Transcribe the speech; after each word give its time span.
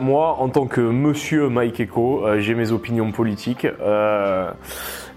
Moi, 0.00 0.36
en 0.38 0.48
tant 0.48 0.66
que 0.66 0.80
monsieur 0.80 1.48
Mike 1.48 1.80
Echo, 1.80 2.26
euh, 2.26 2.38
j'ai 2.40 2.54
mes 2.54 2.72
opinions 2.72 3.12
politiques. 3.12 3.66
Euh, 3.80 4.50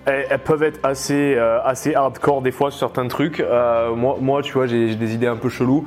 elles, 0.06 0.40
peuvent 0.40 0.64
être 0.64 0.80
assez, 0.84 1.36
euh, 1.36 1.60
assez 1.66 1.94
hardcore 1.94 2.42
des 2.42 2.52
fois 2.52 2.72
sur 2.72 2.80
certains 2.80 3.08
trucs. 3.10 3.44
Moi, 3.96 4.18
moi, 4.22 4.42
tu 4.42 4.54
vois, 4.54 4.66
j'ai 4.66 4.96
des 4.96 5.14
idées 5.14 5.28
un 5.28 5.36
peu 5.36 5.50
cheloues. 5.50 5.86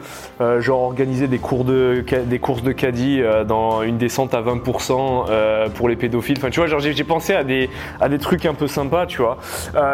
Genre 0.59 0.83
organiser 0.83 1.27
des, 1.27 1.39
cours 1.39 1.65
de, 1.65 2.05
des 2.27 2.39
courses 2.39 2.63
de 2.63 2.73
caddie 2.73 3.23
dans 3.47 3.83
une 3.83 3.97
descente 3.97 4.35
à 4.35 4.43
20% 4.43 5.27
euh, 5.31 5.69
pour 5.71 5.89
les 5.89 5.97
pédophiles. 5.97 6.37
Enfin, 6.37 6.51
tu 6.51 6.61
vois, 6.61 6.79
j'ai 6.79 7.05
pensé 7.05 7.33
à 7.33 7.45
des, 7.45 7.71
à 7.99 8.11
des 8.11 8.19
trucs 8.19 8.45
un 8.45 8.53
peu 8.53 8.67
sympas, 8.67 9.07
tu 9.07 9.23
vois. 9.23 9.39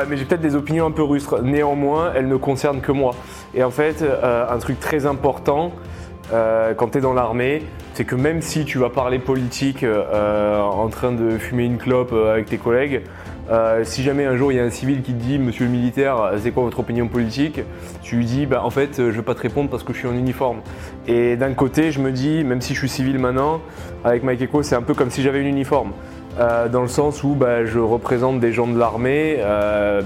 Mais 0.08 0.16
j'ai 0.16 0.24
peut-être 0.24 0.40
des 0.40 0.56
opinions 0.56 0.86
un 0.86 0.90
peu 0.90 1.04
rustres. 1.04 1.40
Néanmoins, 1.42 2.12
elles 2.16 2.28
ne 2.28 2.36
concernent 2.36 2.80
que 2.80 2.92
moi. 2.92 3.14
Et 3.54 3.62
en 3.62 3.70
fait, 3.70 4.02
un 4.02 4.58
truc 4.58 4.80
très 4.80 5.06
important, 5.06 5.70
euh, 6.32 6.74
quand 6.74 6.88
tu 6.88 6.98
es 6.98 7.00
dans 7.00 7.12
l'armée, 7.12 7.62
c'est 7.94 8.04
que 8.04 8.14
même 8.16 8.42
si 8.42 8.64
tu 8.64 8.78
vas 8.78 8.90
parler 8.90 9.18
politique 9.18 9.82
euh, 9.84 10.60
en 10.60 10.88
train 10.88 11.12
de 11.12 11.38
fumer 11.38 11.64
une 11.64 11.78
clope 11.78 12.12
euh, 12.12 12.32
avec 12.32 12.46
tes 12.46 12.58
collègues, 12.58 13.02
si 13.84 14.02
jamais 14.02 14.24
un 14.24 14.36
jour 14.36 14.50
il 14.50 14.56
y 14.56 14.60
a 14.60 14.64
un 14.64 14.70
civil 14.70 15.02
qui 15.02 15.12
te 15.12 15.22
dit 15.22 15.38
Monsieur 15.38 15.66
le 15.66 15.70
militaire, 15.70 16.32
c'est 16.42 16.50
quoi 16.50 16.64
votre 16.64 16.80
opinion 16.80 17.06
politique 17.06 17.60
Tu 18.02 18.16
lui 18.16 18.24
dis 18.24 18.44
bah, 18.44 18.62
En 18.64 18.70
fait, 18.70 18.96
je 18.96 19.02
vais 19.04 19.22
pas 19.22 19.36
te 19.36 19.40
répondre 19.42 19.70
parce 19.70 19.84
que 19.84 19.92
je 19.92 19.98
suis 19.98 20.08
en 20.08 20.14
uniforme. 20.14 20.62
Et 21.06 21.36
d'un 21.36 21.54
côté, 21.54 21.92
je 21.92 22.00
me 22.00 22.10
dis, 22.10 22.42
même 22.42 22.60
si 22.60 22.74
je 22.74 22.80
suis 22.80 22.88
civil 22.88 23.20
maintenant, 23.20 23.60
avec 24.04 24.24
Mike 24.24 24.42
Echo, 24.42 24.64
c'est 24.64 24.74
un 24.74 24.82
peu 24.82 24.94
comme 24.94 25.10
si 25.10 25.22
j'avais 25.22 25.40
une 25.40 25.46
uniforme. 25.46 25.92
Dans 26.72 26.82
le 26.82 26.88
sens 26.88 27.22
où 27.22 27.36
bah, 27.36 27.64
je 27.64 27.78
représente 27.78 28.40
des 28.40 28.52
gens 28.52 28.66
de 28.66 28.76
l'armée, 28.76 29.38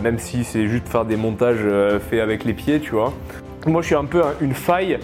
même 0.02 0.18
si 0.18 0.45
c'est 0.45 0.66
juste 0.68 0.87
faire 0.87 1.07
des 1.07 1.16
montages 1.16 1.65
faits 2.10 2.21
avec 2.21 2.45
les 2.45 2.52
pieds, 2.52 2.79
tu 2.79 2.91
vois. 2.91 3.15
Moi, 3.66 3.80
je 3.80 3.87
suis 3.87 3.96
un 3.96 4.05
peu 4.05 4.21
un- 4.21 4.34
une 4.43 4.52
faille 4.55 4.98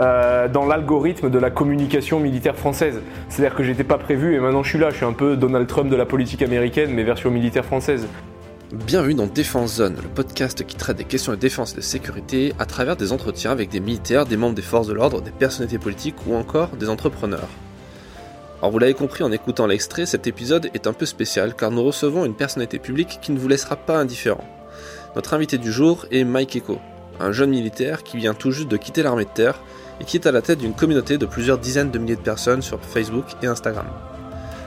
euh, 0.00 0.48
dans 0.48 0.66
l'algorithme 0.66 1.30
de 1.30 1.38
la 1.38 1.50
communication 1.50 2.18
militaire 2.18 2.56
française. 2.56 3.00
C'est-à-dire 3.28 3.56
que 3.56 3.62
j'étais 3.62 3.84
pas 3.84 3.98
prévu 3.98 4.34
et 4.34 4.40
maintenant 4.40 4.62
je 4.62 4.70
suis 4.70 4.78
là. 4.78 4.90
Je 4.90 4.96
suis 4.96 5.04
un 5.04 5.12
peu 5.12 5.36
Donald 5.36 5.66
Trump 5.66 5.90
de 5.90 5.96
la 5.96 6.06
politique 6.06 6.42
américaine, 6.42 6.90
mais 6.92 7.04
version 7.04 7.30
militaire 7.30 7.64
française. 7.64 8.06
Bienvenue 8.72 9.14
dans 9.14 9.26
Défense 9.26 9.76
Zone, 9.76 9.96
le 10.02 10.08
podcast 10.08 10.66
qui 10.66 10.74
traite 10.74 10.96
des 10.96 11.04
questions 11.04 11.30
de 11.30 11.36
défense 11.36 11.74
et 11.74 11.76
de 11.76 11.80
sécurité 11.80 12.54
à 12.58 12.66
travers 12.66 12.96
des 12.96 13.12
entretiens 13.12 13.52
avec 13.52 13.68
des 13.68 13.78
militaires, 13.78 14.26
des 14.26 14.36
membres 14.36 14.56
des 14.56 14.62
forces 14.62 14.88
de 14.88 14.94
l'ordre, 14.94 15.20
des 15.20 15.30
personnalités 15.30 15.78
politiques 15.78 16.16
ou 16.26 16.34
encore 16.34 16.70
des 16.70 16.88
entrepreneurs. 16.88 17.48
Alors 18.58 18.72
vous 18.72 18.80
l'avez 18.80 18.94
compris 18.94 19.22
en 19.22 19.30
écoutant 19.30 19.68
l'extrait, 19.68 20.06
cet 20.06 20.26
épisode 20.26 20.70
est 20.74 20.88
un 20.88 20.92
peu 20.92 21.06
spécial 21.06 21.54
car 21.54 21.70
nous 21.70 21.84
recevons 21.84 22.24
une 22.24 22.34
personnalité 22.34 22.80
publique 22.80 23.20
qui 23.22 23.30
ne 23.30 23.38
vous 23.38 23.46
laissera 23.46 23.76
pas 23.76 23.98
indifférent. 23.98 24.44
Notre 25.14 25.34
invité 25.34 25.56
du 25.56 25.70
jour 25.70 26.06
est 26.10 26.24
Mike 26.24 26.56
Echo, 26.56 26.80
un 27.20 27.30
jeune 27.30 27.50
militaire 27.50 28.02
qui 28.02 28.16
vient 28.16 28.34
tout 28.34 28.50
juste 28.50 28.68
de 28.68 28.76
quitter 28.76 29.02
l'armée 29.02 29.24
de 29.24 29.30
terre 29.30 29.60
et 30.00 30.04
qui 30.04 30.16
est 30.16 30.26
à 30.26 30.32
la 30.32 30.42
tête 30.42 30.58
d'une 30.58 30.74
communauté 30.74 31.18
de 31.18 31.26
plusieurs 31.26 31.58
dizaines 31.58 31.90
de 31.90 31.98
milliers 31.98 32.16
de 32.16 32.20
personnes 32.20 32.62
sur 32.62 32.80
Facebook 32.80 33.26
et 33.42 33.46
Instagram. 33.46 33.86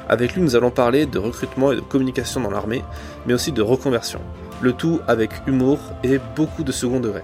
Avec 0.10 0.34
lui, 0.34 0.42
nous 0.42 0.56
allons 0.56 0.72
parler 0.72 1.06
de 1.06 1.20
recrutement 1.20 1.72
et 1.72 1.76
de 1.76 1.82
communication 1.82 2.40
dans 2.40 2.52
l'armée, 2.52 2.84
mais 3.26 3.34
aussi 3.34 3.52
de 3.52 3.62
reconversion. 3.62 4.22
Le 4.62 4.74
tout 4.74 5.02
avec 5.08 5.32
humour 5.46 5.80
et 6.04 6.20
beaucoup 6.36 6.64
de 6.64 6.72
second 6.72 7.00
degré. 7.00 7.22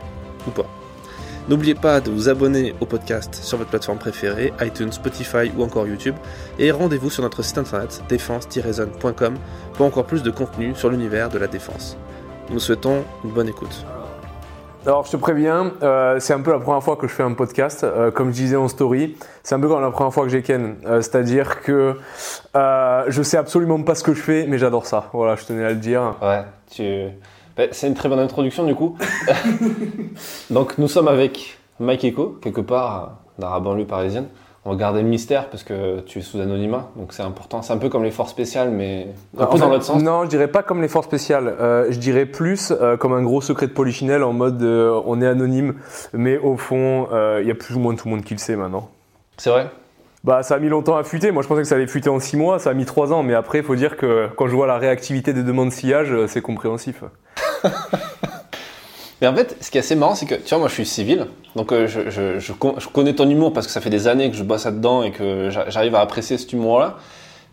Ou 0.48 0.52
pas. 0.52 0.68
N'oubliez 1.50 1.76
pas 1.76 2.00
de 2.00 2.10
vous 2.10 2.30
abonner 2.30 2.74
au 2.80 2.86
podcast 2.86 3.36
sur 3.36 3.58
votre 3.58 3.70
plateforme 3.70 3.98
préférée, 3.98 4.54
iTunes, 4.62 4.94
Spotify 4.94 5.52
ou 5.58 5.64
encore 5.64 5.88
YouTube, 5.88 6.16
et 6.58 6.72
rendez-vous 6.72 7.10
sur 7.10 7.24
notre 7.24 7.42
site 7.42 7.58
internet 7.58 8.02
défense-zone.com 8.08 9.36
pour 9.74 9.86
encore 9.86 10.06
plus 10.06 10.24
de 10.24 10.32
contenu 10.32 10.74
sur 10.76 10.90
l'univers 10.90 11.30
de 11.30 11.38
la 11.38 11.48
défense. 11.48 11.98
Nous 12.50 12.60
souhaitons 12.60 13.04
une 13.26 13.32
bonne 13.32 13.50
écoute. 13.50 13.86
Alors 14.86 15.06
je 15.06 15.12
te 15.12 15.16
préviens, 15.16 15.72
euh, 15.82 16.20
c'est 16.20 16.34
un 16.34 16.42
peu 16.42 16.52
la 16.52 16.60
première 16.60 16.84
fois 16.84 16.98
que 16.98 17.08
je 17.08 17.14
fais 17.14 17.24
un 17.24 17.32
podcast. 17.32 17.86
Euh, 17.86 18.12
comme 18.12 18.32
je 18.32 18.34
disais 18.34 18.58
en 18.58 18.68
story, 18.68 19.16
c'est 19.42 19.56
un 19.56 19.60
peu 19.62 19.70
comme 19.70 19.80
la 19.80 19.92
première 19.92 20.14
fois 20.14 20.24
que 20.24 20.30
j'ai 20.30 20.42
Ken. 20.42 20.76
Euh, 20.86 21.02
C'est-à-dire 21.02 21.62
que 21.62 21.96
je 22.54 23.22
sais 23.24 23.38
absolument 23.38 23.82
pas 23.82 23.96
ce 23.96 24.04
que 24.04 24.14
je 24.14 24.22
fais, 24.22 24.46
mais 24.46 24.58
j'adore 24.58 24.86
ça. 24.86 25.10
Voilà, 25.14 25.38
je 25.38 25.46
tenais 25.46 25.64
à 25.64 25.70
le 25.70 25.78
dire. 25.78 26.16
Ouais, 26.22 26.44
tu... 26.70 26.84
Ben, 27.56 27.70
c'est 27.72 27.88
une 27.88 27.94
très 27.94 28.10
bonne 28.10 28.20
introduction 28.20 28.66
du 28.66 28.76
coup. 28.76 28.98
Donc 30.50 30.78
nous 30.78 30.90
sommes 30.90 31.08
avec 31.08 31.60
Mike 31.80 32.04
Echo, 32.04 32.38
quelque 32.42 32.62
part 32.62 33.20
dans 33.40 33.52
la 33.52 33.60
banlieue 33.62 33.86
parisienne. 33.86 34.28
On 34.66 34.72
va 34.72 34.78
garder 34.78 35.02
le 35.02 35.10
mystère 35.10 35.50
parce 35.50 35.64
que 35.64 36.00
tu 36.02 36.20
es 36.20 36.22
sous 36.22 36.40
anonymat, 36.40 36.90
donc 36.96 37.12
c'est 37.12 37.22
important. 37.22 37.62
C'est 37.62 37.74
un 37.74 37.78
peu 37.78 37.90
comme 37.90 38.04
les 38.04 38.12
forces 38.12 38.32
spéciales, 38.32 38.72
mais 38.72 39.08
un 39.38 39.44
En 39.44 39.48
peu 39.48 39.58
fait, 39.58 39.60
dans 39.60 39.70
l'autre 39.70 39.84
sens. 39.84 40.02
Non, 40.02 40.24
je 40.24 40.30
dirais 40.30 40.48
pas 40.48 40.64
comme 40.64 40.82
les 40.82 40.88
forces 40.88 41.08
spéciales. 41.08 41.54
Euh, 41.60 41.88
je 41.90 42.00
dirais 42.00 42.26
plus 42.26 42.72
euh, 42.72 42.96
comme 42.96 43.12
un 43.12 43.24
gros 43.24 43.42
secret 43.42 43.68
de 43.68 43.74
polichinelle 43.74 44.24
en 44.24 44.32
mode 44.32 44.64
euh, 44.64 45.02
on 45.06 45.22
est 45.22 45.28
anonyme, 45.28 45.76
mais 46.14 46.38
au 46.38 46.56
fond, 46.56 47.10
il 47.42 47.46
y 47.46 47.52
a 47.52 47.56
plus 47.56 47.76
ou 47.76 47.80
moins 47.80 47.94
tout 47.96 48.08
le 48.08 48.16
monde 48.16 48.24
qui 48.24 48.34
le 48.34 48.40
sait 48.40 48.56
maintenant. 48.56 48.90
C'est 49.36 49.50
vrai? 49.50 49.70
Bah, 50.24 50.44
ça 50.44 50.56
a 50.56 50.60
mis 50.60 50.70
longtemps 50.70 50.96
à 50.96 51.04
fuiter. 51.04 51.32
Moi, 51.32 51.44
je 51.44 51.50
pensais 51.50 51.64
que 51.64 51.68
ça 51.68 51.76
allait 51.76 51.88
fuiter 51.88 52.10
en 52.10 52.22
6 52.22 52.38
mois. 52.38 52.58
Ça 52.58 52.70
a 52.70 52.74
mis 52.74 52.86
3 52.86 53.12
ans. 53.12 53.24
Mais 53.24 53.34
après, 53.34 53.58
il 53.58 53.64
faut 53.66 53.76
dire 53.76 53.98
que 53.98 54.30
quand 54.38 54.48
je 54.48 54.56
vois 54.56 54.68
la 54.68 54.78
réactivité 54.78 55.34
des 55.34 55.44
demandes 55.44 55.70
de 55.70 55.74
sillage, 55.74 56.16
c'est 56.28 56.42
compréhensif. 56.42 57.04
Mais 59.24 59.30
en 59.30 59.36
fait, 59.36 59.56
ce 59.62 59.72
qui 59.72 59.78
est 59.78 59.80
assez 59.80 59.96
marrant, 59.96 60.16
c'est 60.16 60.26
que, 60.26 60.36
tu 60.36 60.50
vois, 60.50 60.58
moi 60.58 60.68
je 60.68 60.74
suis 60.74 60.86
civil, 60.86 61.28
donc 61.56 61.72
euh, 61.72 61.88
je, 61.88 62.10
je, 62.10 62.40
je, 62.40 62.52
con- 62.52 62.76
je 62.78 62.90
connais 62.90 63.16
ton 63.16 63.30
humour 63.30 63.54
parce 63.54 63.66
que 63.68 63.72
ça 63.72 63.80
fait 63.80 63.90
des 63.90 64.10
années 64.10 64.30
que 64.30 64.36
je 64.36 64.44
bosse 64.44 64.66
là-dedans 64.66 65.02
et 65.02 65.12
que 65.12 65.50
j'a- 65.50 65.70
j'arrive 65.70 65.96
à 65.96 66.02
apprécier 66.02 66.38
cet 66.38 66.52
humour-là. 66.52 66.98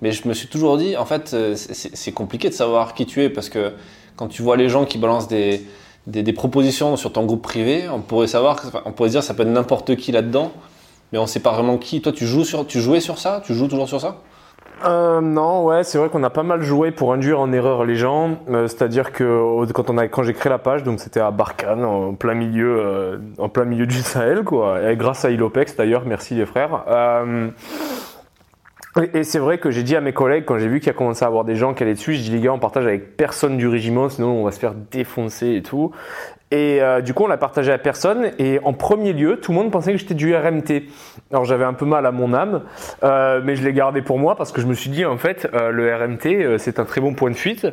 Mais 0.03 0.10
je 0.10 0.26
me 0.26 0.34
suis 0.34 0.48
toujours 0.48 0.78
dit, 0.78 0.97
en 0.97 1.04
fait, 1.04 1.31
euh, 1.32 1.54
c'est- 1.54 2.10
compliqué 2.10 2.48
de 2.48 2.54
savoir 2.54 2.92
qui 2.94 3.06
tu 3.06 3.22
es 3.22 3.31
parce 3.31 3.48
que 3.48 3.70
quand 4.16 4.26
tu 4.26 4.42
vois 4.42 4.56
les 4.56 4.69
gens 4.69 4.84
qui 4.84 4.98
balancent 4.98 5.28
des, 5.28 5.62
propositions 6.34 6.97
sur 6.97 7.12
ton 7.12 7.25
groupe 7.25 7.42
privé, 7.42 7.84
on 7.88 8.00
pourrait 8.00 8.26
savoir, 8.26 8.60
on 8.84 8.91
pourrait 8.91 9.10
dire 9.10 9.22
ça 9.22 9.34
peut 9.34 9.44
être 9.44 9.48
n'importe 9.48 9.94
qui 9.94 10.10
là-dedans, 10.10 10.50
mais 11.12 11.20
on 11.20 11.28
sait 11.28 11.38
pas 11.38 11.52
vraiment 11.52 11.78
qui. 11.78 12.00
Toi, 12.02 12.10
tu 12.10 12.26
joues 12.26 12.42
sur, 12.44 12.66
tu 12.66 12.81
jouais 12.81 12.98
sur 12.98 13.19
ça? 13.20 13.42
Tu 13.47 13.54
joues 13.54 13.69
toujours 13.69 13.88
sur 13.88 14.00
ça? 14.00 14.16
Euh, 14.84 15.20
non, 15.20 15.64
ouais, 15.64 15.84
c'est 15.84 15.98
vrai 15.98 16.08
qu'on 16.08 16.22
a 16.22 16.30
pas 16.30 16.42
mal 16.42 16.62
joué 16.62 16.91
pour 16.91 17.12
induire 17.12 17.41
en 17.41 17.52
erreur 17.52 17.84
les 17.84 17.96
gens. 17.96 18.38
Euh, 18.48 18.66
C'est-à-dire 18.66 19.12
que 19.12 19.70
quand 19.72 19.91
on 19.91 19.98
a, 19.98 20.08
quand 20.08 20.22
j'ai 20.22 20.32
créé 20.32 20.48
la 20.50 20.58
page, 20.58 20.82
donc 20.84 21.00
c'était 21.00 21.20
à 21.20 21.30
Barkhane, 21.30 21.84
en 21.84 22.14
plein 22.14 22.34
milieu, 22.34 22.78
euh, 22.80 23.19
en 23.38 23.48
plein 23.48 23.64
milieu 23.64 23.86
du 23.86 23.98
Sahel, 23.98 24.42
quoi. 24.42 24.90
Et 24.90 24.96
grâce 24.96 25.24
à 25.24 25.30
Ilopex 25.30 25.76
d'ailleurs, 25.76 26.04
merci 26.06 26.34
les 26.34 26.46
frères. 26.46 26.84
Euh, 26.88 27.50
et 29.00 29.19
et 29.19 29.24
c'est 29.24 29.38
vrai 29.38 29.58
que 29.58 29.70
j'ai 29.70 29.82
dit 29.82 29.96
à 29.96 30.00
mes 30.00 30.12
collègues, 30.12 30.44
quand 30.46 30.58
j'ai 30.58 30.69
vu 30.69 30.80
qu'il 30.80 30.88
y 30.88 30.90
a 30.90 30.94
commencé 30.94 31.24
à 31.24 31.28
avoir 31.28 31.44
des 31.44 31.56
gens 31.56 31.74
qui 31.74 31.82
allaient 31.82 31.94
dessus, 31.94 32.14
j'ai 32.14 32.22
dit 32.22 32.30
les 32.30 32.40
gars, 32.40 32.52
on 32.52 32.58
partage 32.58 32.86
avec 32.86 33.16
personne 33.16 33.56
du 33.58 33.69
régiment, 33.69 34.08
sinon 34.08 34.28
on 34.40 34.44
va 34.44 34.50
se 34.50 34.58
faire 34.58 34.74
défoncer 34.74 35.54
et 35.56 35.62
tout. 35.62 35.92
Et 36.50 36.83
euh, 36.83 37.00
du 37.00 37.15
coup, 37.15 37.25
on 37.25 37.27
l'a 37.28 37.37
partagé 37.37 37.71
à 37.71 37.78
personne. 37.78 38.33
Et 38.38 38.59
en 38.65 38.72
premier 38.72 39.12
lieu, 39.12 39.38
tout 39.41 39.53
le 39.53 39.59
monde 39.59 39.71
pensait 39.71 39.93
que 39.93 39.99
j'étais 39.99 40.15
du 40.15 40.34
RMT. 40.34 40.83
Alors 41.31 41.44
j'avais 41.44 41.65
un 41.65 41.75
peu 41.75 41.87
mal 41.87 42.06
à 42.06 42.12
mon 42.12 42.34
âme, 42.34 42.62
euh, 43.05 43.41
mais 43.44 43.55
je 43.55 43.65
l'ai 43.65 43.72
gardé 43.72 44.03
pour 44.03 44.19
moi 44.19 44.34
parce 44.34 44.50
que 44.50 44.61
je 44.61 44.66
me 44.66 44.75
suis 44.75 44.91
dit 44.91 45.05
en 45.05 45.16
fait, 45.16 45.49
euh, 45.55 45.71
le 45.71 45.94
RMT, 45.94 46.59
c'est 46.59 46.81
un 46.81 46.84
très 46.84 47.00
bon 47.00 47.15
point 47.15 47.31
de 47.31 47.37
fuite. 47.37 47.66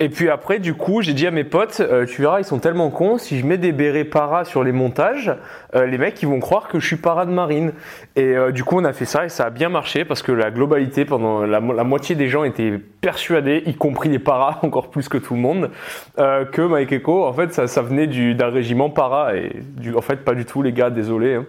Et 0.00 0.08
puis 0.08 0.30
après, 0.30 0.60
du 0.60 0.74
coup, 0.74 1.02
j'ai 1.02 1.12
dit 1.12 1.26
à 1.26 1.32
mes 1.32 1.42
potes, 1.42 1.80
euh, 1.80 2.06
tu 2.06 2.22
verras, 2.22 2.38
ils 2.38 2.44
sont 2.44 2.60
tellement 2.60 2.88
cons, 2.88 3.18
si 3.18 3.36
je 3.36 3.44
mets 3.44 3.58
des 3.58 3.72
bérets 3.72 4.04
para 4.04 4.44
sur 4.44 4.62
les 4.62 4.70
montages, 4.70 5.32
euh, 5.74 5.86
les 5.86 5.98
mecs, 5.98 6.22
ils 6.22 6.28
vont 6.28 6.38
croire 6.38 6.68
que 6.68 6.78
je 6.78 6.86
suis 6.86 6.94
para 6.96 7.26
de 7.26 7.32
marine. 7.32 7.72
Et 8.14 8.36
euh, 8.36 8.52
du 8.52 8.62
coup, 8.62 8.76
on 8.78 8.84
a 8.84 8.92
fait 8.92 9.06
ça 9.06 9.24
et 9.24 9.28
ça 9.28 9.46
a 9.46 9.50
bien 9.50 9.68
marché 9.68 10.04
parce 10.04 10.22
que 10.22 10.30
la 10.30 10.52
globalité, 10.52 11.04
pendant 11.04 11.44
la, 11.44 11.58
mo- 11.58 11.72
la 11.72 11.82
moitié 11.82 12.14
des 12.14 12.28
gens 12.28 12.44
étaient 12.44 12.78
persuadés, 13.00 13.64
y 13.66 13.74
compris 13.74 14.08
les 14.08 14.20
paras, 14.20 14.58
encore 14.62 14.88
plus 14.90 15.08
que 15.08 15.18
tout 15.18 15.34
le 15.34 15.40
monde, 15.40 15.70
que 16.16 16.62
Mike 16.62 16.92
Echo, 16.92 17.24
en 17.26 17.32
fait, 17.32 17.52
ça, 17.52 17.66
ça 17.66 17.82
venait 17.82 18.06
du- 18.06 18.36
d'un 18.36 18.50
régiment 18.50 18.90
para. 18.90 19.34
Et 19.34 19.50
du, 19.62 19.96
en 19.96 20.00
fait, 20.00 20.24
pas 20.24 20.34
du 20.34 20.44
tout, 20.44 20.62
les 20.62 20.72
gars, 20.72 20.90
désolé. 20.90 21.34
hein. 21.34 21.46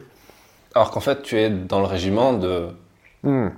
Alors 0.73 0.89
qu'en 0.89 1.01
fait, 1.01 1.21
tu 1.21 1.35
es 1.38 1.51
dans 1.51 1.81
le 1.81 1.85
régiment 1.88 2.33
de. 2.33 2.67
Hmm. 3.21 3.49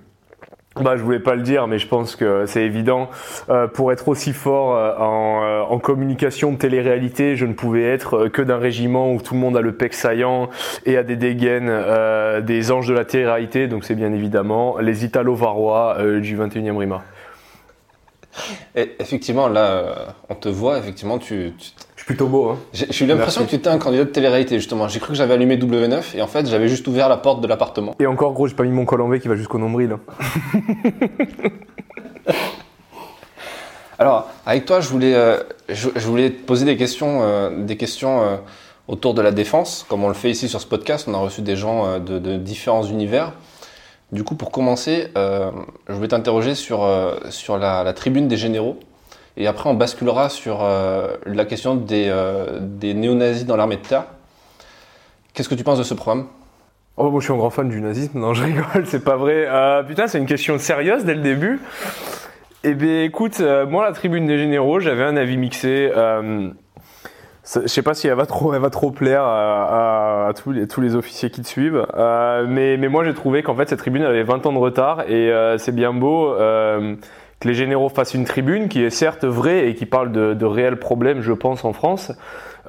Bah, 0.79 0.95
je 0.95 1.03
voulais 1.03 1.19
pas 1.19 1.35
le 1.35 1.41
dire, 1.41 1.67
mais 1.67 1.79
je 1.79 1.87
pense 1.87 2.15
que 2.15 2.45
c'est 2.45 2.63
évident. 2.63 3.09
Euh, 3.49 3.67
pour 3.67 3.91
être 3.91 4.07
aussi 4.07 4.31
fort 4.31 4.73
euh, 4.73 4.95
en, 4.97 5.43
euh, 5.43 5.61
en 5.63 5.79
communication 5.79 6.53
de 6.53 6.57
télé-réalité, 6.57 7.35
je 7.35 7.45
ne 7.45 7.51
pouvais 7.51 7.83
être 7.83 8.29
que 8.29 8.41
d'un 8.41 8.57
régiment 8.57 9.11
où 9.11 9.21
tout 9.21 9.33
le 9.33 9.41
monde 9.41 9.57
a 9.57 9.61
le 9.61 9.73
pec 9.73 9.93
saillant 9.93 10.49
et 10.85 10.95
a 10.95 11.03
des 11.03 11.17
dégaines 11.17 11.69
des 12.43 12.71
anges 12.71 12.87
de 12.87 12.93
la 12.93 13.03
télé-réalité. 13.03 13.67
Donc 13.67 13.83
c'est 13.83 13.95
bien 13.95 14.13
évidemment 14.13 14.77
les 14.77 15.03
Italo-Varois 15.03 15.97
du 16.21 16.37
21e 16.37 16.77
RIMA. 16.77 17.03
Effectivement, 18.75 19.49
là, 19.49 20.15
on 20.29 20.35
te 20.35 20.47
voit, 20.47 20.77
effectivement, 20.77 21.19
tu, 21.19 21.51
plutôt 22.11 22.27
beau, 22.27 22.49
hein 22.49 22.57
J'ai 22.73 23.05
eu 23.05 23.07
l'impression 23.07 23.43
que 23.43 23.49
tu 23.49 23.55
étais 23.55 23.69
un 23.69 23.77
candidat 23.77 24.05
de 24.05 24.09
télé-réalité, 24.09 24.55
justement. 24.57 24.87
J'ai 24.87 24.99
cru 24.99 25.09
que 25.09 25.15
j'avais 25.17 25.33
allumé 25.33 25.57
W9 25.57 26.15
et 26.17 26.21
en 26.21 26.27
fait, 26.27 26.47
j'avais 26.47 26.67
juste 26.67 26.87
ouvert 26.87 27.09
la 27.09 27.17
porte 27.17 27.41
de 27.41 27.47
l'appartement. 27.47 27.95
Et 27.99 28.05
encore, 28.05 28.33
gros, 28.33 28.47
j'ai 28.47 28.55
pas 28.55 28.63
mis 28.63 28.71
mon 28.71 28.85
col 28.85 29.01
en 29.01 29.09
V 29.09 29.19
qui 29.19 29.27
va 29.27 29.35
jusqu'au 29.35 29.57
nombril. 29.57 29.91
hein. 29.93 29.99
Alors, 33.99 34.29
avec 34.45 34.65
toi, 34.65 34.79
je 34.79 34.89
voulais, 34.89 35.13
euh, 35.13 35.37
je, 35.69 35.89
je 35.95 36.07
voulais 36.07 36.31
te 36.31 36.43
poser 36.45 36.65
des 36.65 36.75
questions, 36.75 37.19
euh, 37.21 37.63
des 37.63 37.77
questions 37.77 38.21
euh, 38.23 38.37
autour 38.87 39.13
de 39.13 39.21
la 39.21 39.31
défense. 39.31 39.85
Comme 39.87 40.03
on 40.03 40.07
le 40.07 40.15
fait 40.15 40.31
ici 40.31 40.49
sur 40.49 40.59
ce 40.59 40.65
podcast, 40.65 41.07
on 41.07 41.13
a 41.13 41.17
reçu 41.17 41.41
des 41.41 41.55
gens 41.55 41.99
de, 41.99 42.17
de 42.17 42.37
différents 42.37 42.83
univers. 42.83 43.33
Du 44.11 44.23
coup, 44.23 44.35
pour 44.35 44.51
commencer, 44.51 45.07
je 45.15 45.93
voulais 45.93 46.09
t'interroger 46.09 46.53
sur, 46.55 46.85
sur 47.29 47.57
la, 47.57 47.83
la 47.83 47.93
tribune 47.93 48.27
des 48.27 48.35
généraux. 48.37 48.77
Et 49.37 49.47
après, 49.47 49.69
on 49.69 49.73
basculera 49.73 50.29
sur 50.29 50.59
euh, 50.61 51.15
la 51.25 51.45
question 51.45 51.75
des, 51.75 52.07
euh, 52.09 52.59
néo-nazis 52.81 53.45
dans 53.45 53.55
l'armée 53.55 53.77
de 53.77 53.81
terre. 53.81 54.05
Qu'est-ce 55.33 55.47
que 55.47 55.55
tu 55.55 55.63
penses 55.63 55.79
de 55.79 55.83
ce 55.83 55.93
programme? 55.93 56.27
Oh, 56.97 57.09
moi 57.09 57.21
je 57.21 57.25
suis 57.25 57.33
un 57.33 57.37
grand 57.37 57.49
fan 57.49 57.69
du 57.69 57.79
nazisme. 57.81 58.19
Non, 58.19 58.33
je 58.33 58.43
rigole, 58.43 58.85
c'est 58.85 59.03
pas 59.03 59.15
vrai. 59.15 59.45
Euh, 59.47 59.83
putain, 59.83 60.07
c'est 60.07 60.17
une 60.17 60.25
question 60.25 60.57
sérieuse 60.59 61.05
dès 61.05 61.15
le 61.15 61.21
début. 61.21 61.61
Eh 62.63 62.73
bien, 62.73 63.03
écoute, 63.03 63.37
euh, 63.39 63.65
moi, 63.65 63.85
la 63.85 63.93
tribune 63.93 64.27
des 64.27 64.37
généraux, 64.37 64.79
j'avais 64.79 65.03
un 65.03 65.15
avis 65.15 65.37
mixé. 65.37 65.89
Je 67.53 67.67
sais 67.67 67.81
pas 67.81 67.95
si 67.95 68.07
elle 68.07 68.13
va 68.13 68.27
trop, 68.27 68.53
elle 68.53 68.61
va 68.61 68.69
trop 68.69 68.91
plaire 68.91 69.23
à, 69.23 70.31
tous, 70.35 70.51
les, 70.51 70.95
officiers 70.95 71.31
qui 71.31 71.41
te 71.41 71.47
suivent. 71.47 71.87
Mais, 71.95 72.77
mais 72.77 72.87
moi, 72.87 73.03
j'ai 73.03 73.15
trouvé 73.15 73.41
qu'en 73.41 73.55
fait, 73.55 73.67
cette 73.67 73.79
tribune 73.79 74.03
avait 74.03 74.23
20 74.23 74.45
ans 74.45 74.53
de 74.53 74.59
retard 74.59 75.09
et 75.09 75.33
c'est 75.57 75.73
bien 75.73 75.91
beau 75.91 76.35
que 77.41 77.47
les 77.47 77.53
généraux 77.55 77.89
fassent 77.89 78.13
une 78.13 78.23
tribune 78.23 78.69
qui 78.69 78.81
est 78.83 78.91
certes 78.91 79.25
vraie 79.25 79.67
et 79.67 79.73
qui 79.73 79.85
parle 79.85 80.11
de, 80.11 80.45
réels 80.45 80.77
problèmes, 80.77 81.21
je 81.21 81.33
pense, 81.33 81.65
en 81.65 81.73
France. 81.73 82.13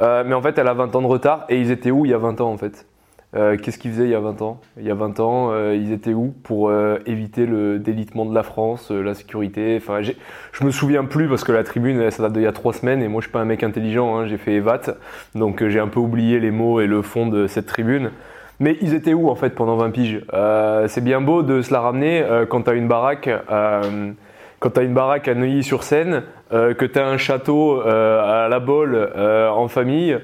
Euh, 0.00 0.24
mais 0.26 0.34
en 0.34 0.40
fait, 0.40 0.58
elle 0.58 0.66
a 0.66 0.74
20 0.74 0.96
ans 0.96 1.02
de 1.02 1.06
retard 1.06 1.44
et 1.50 1.60
ils 1.60 1.70
étaient 1.70 1.90
où 1.90 2.06
il 2.06 2.10
y 2.10 2.14
a 2.14 2.18
20 2.18 2.40
ans 2.40 2.50
en 2.50 2.56
fait? 2.56 2.86
Euh, 3.34 3.56
Qu'est-ce 3.56 3.78
qu'ils 3.78 3.92
faisaient 3.92 4.04
il 4.04 4.10
y 4.10 4.14
a 4.14 4.20
20 4.20 4.40
ans? 4.40 4.60
Il 4.78 4.86
y 4.86 4.90
a 4.90 4.94
20 4.94 5.20
ans, 5.20 5.50
euh, 5.52 5.76
ils 5.76 5.92
étaient 5.92 6.14
où 6.14 6.34
pour 6.42 6.72
éviter 7.04 7.44
le 7.44 7.78
délitement 7.78 8.24
de 8.24 8.34
la 8.34 8.42
France, 8.42 8.90
la 8.90 9.12
sécurité? 9.12 9.76
Enfin, 9.76 10.00
je 10.00 10.64
me 10.64 10.70
souviens 10.70 11.04
plus 11.04 11.28
parce 11.28 11.44
que 11.44 11.52
la 11.52 11.64
tribune, 11.64 12.10
ça 12.10 12.22
date 12.22 12.32
d'il 12.32 12.42
y 12.42 12.46
a 12.46 12.52
trois 12.52 12.72
semaines 12.72 13.02
et 13.02 13.08
moi 13.08 13.20
je 13.20 13.26
suis 13.26 13.32
pas 13.32 13.40
un 13.40 13.44
mec 13.44 13.62
intelligent, 13.62 14.16
hein, 14.16 14.26
j'ai 14.26 14.38
fait 14.38 14.54
EVAT, 14.54 14.96
donc 15.34 15.66
j'ai 15.66 15.80
un 15.80 15.88
peu 15.88 16.00
oublié 16.00 16.40
les 16.40 16.50
mots 16.50 16.80
et 16.80 16.86
le 16.86 17.02
fond 17.02 17.26
de 17.26 17.46
cette 17.46 17.66
tribune. 17.66 18.10
Mais 18.58 18.78
ils 18.80 18.94
étaient 18.94 19.14
où 19.14 19.28
en 19.28 19.34
fait 19.34 19.50
pendant 19.50 19.76
20 19.76 19.90
piges? 19.90 20.24
C'est 20.88 21.04
bien 21.04 21.20
beau 21.20 21.42
de 21.42 21.60
se 21.60 21.74
la 21.74 21.80
ramener 21.80 22.24
quand 22.48 22.62
t'as 22.62 22.74
une 22.74 22.88
baraque. 22.88 23.28
Quand 24.62 24.70
tu 24.70 24.80
as 24.80 24.84
une 24.84 24.94
baraque 24.94 25.26
à 25.26 25.34
Neuilly-sur-Seine, 25.34 26.22
euh, 26.52 26.72
que 26.72 26.84
tu 26.84 26.96
as 26.96 27.06
un 27.08 27.16
château 27.16 27.82
euh, 27.82 28.44
à 28.44 28.48
la 28.48 28.60
Bolle 28.60 28.94
euh, 28.94 29.48
en 29.48 29.66
famille, 29.66 30.16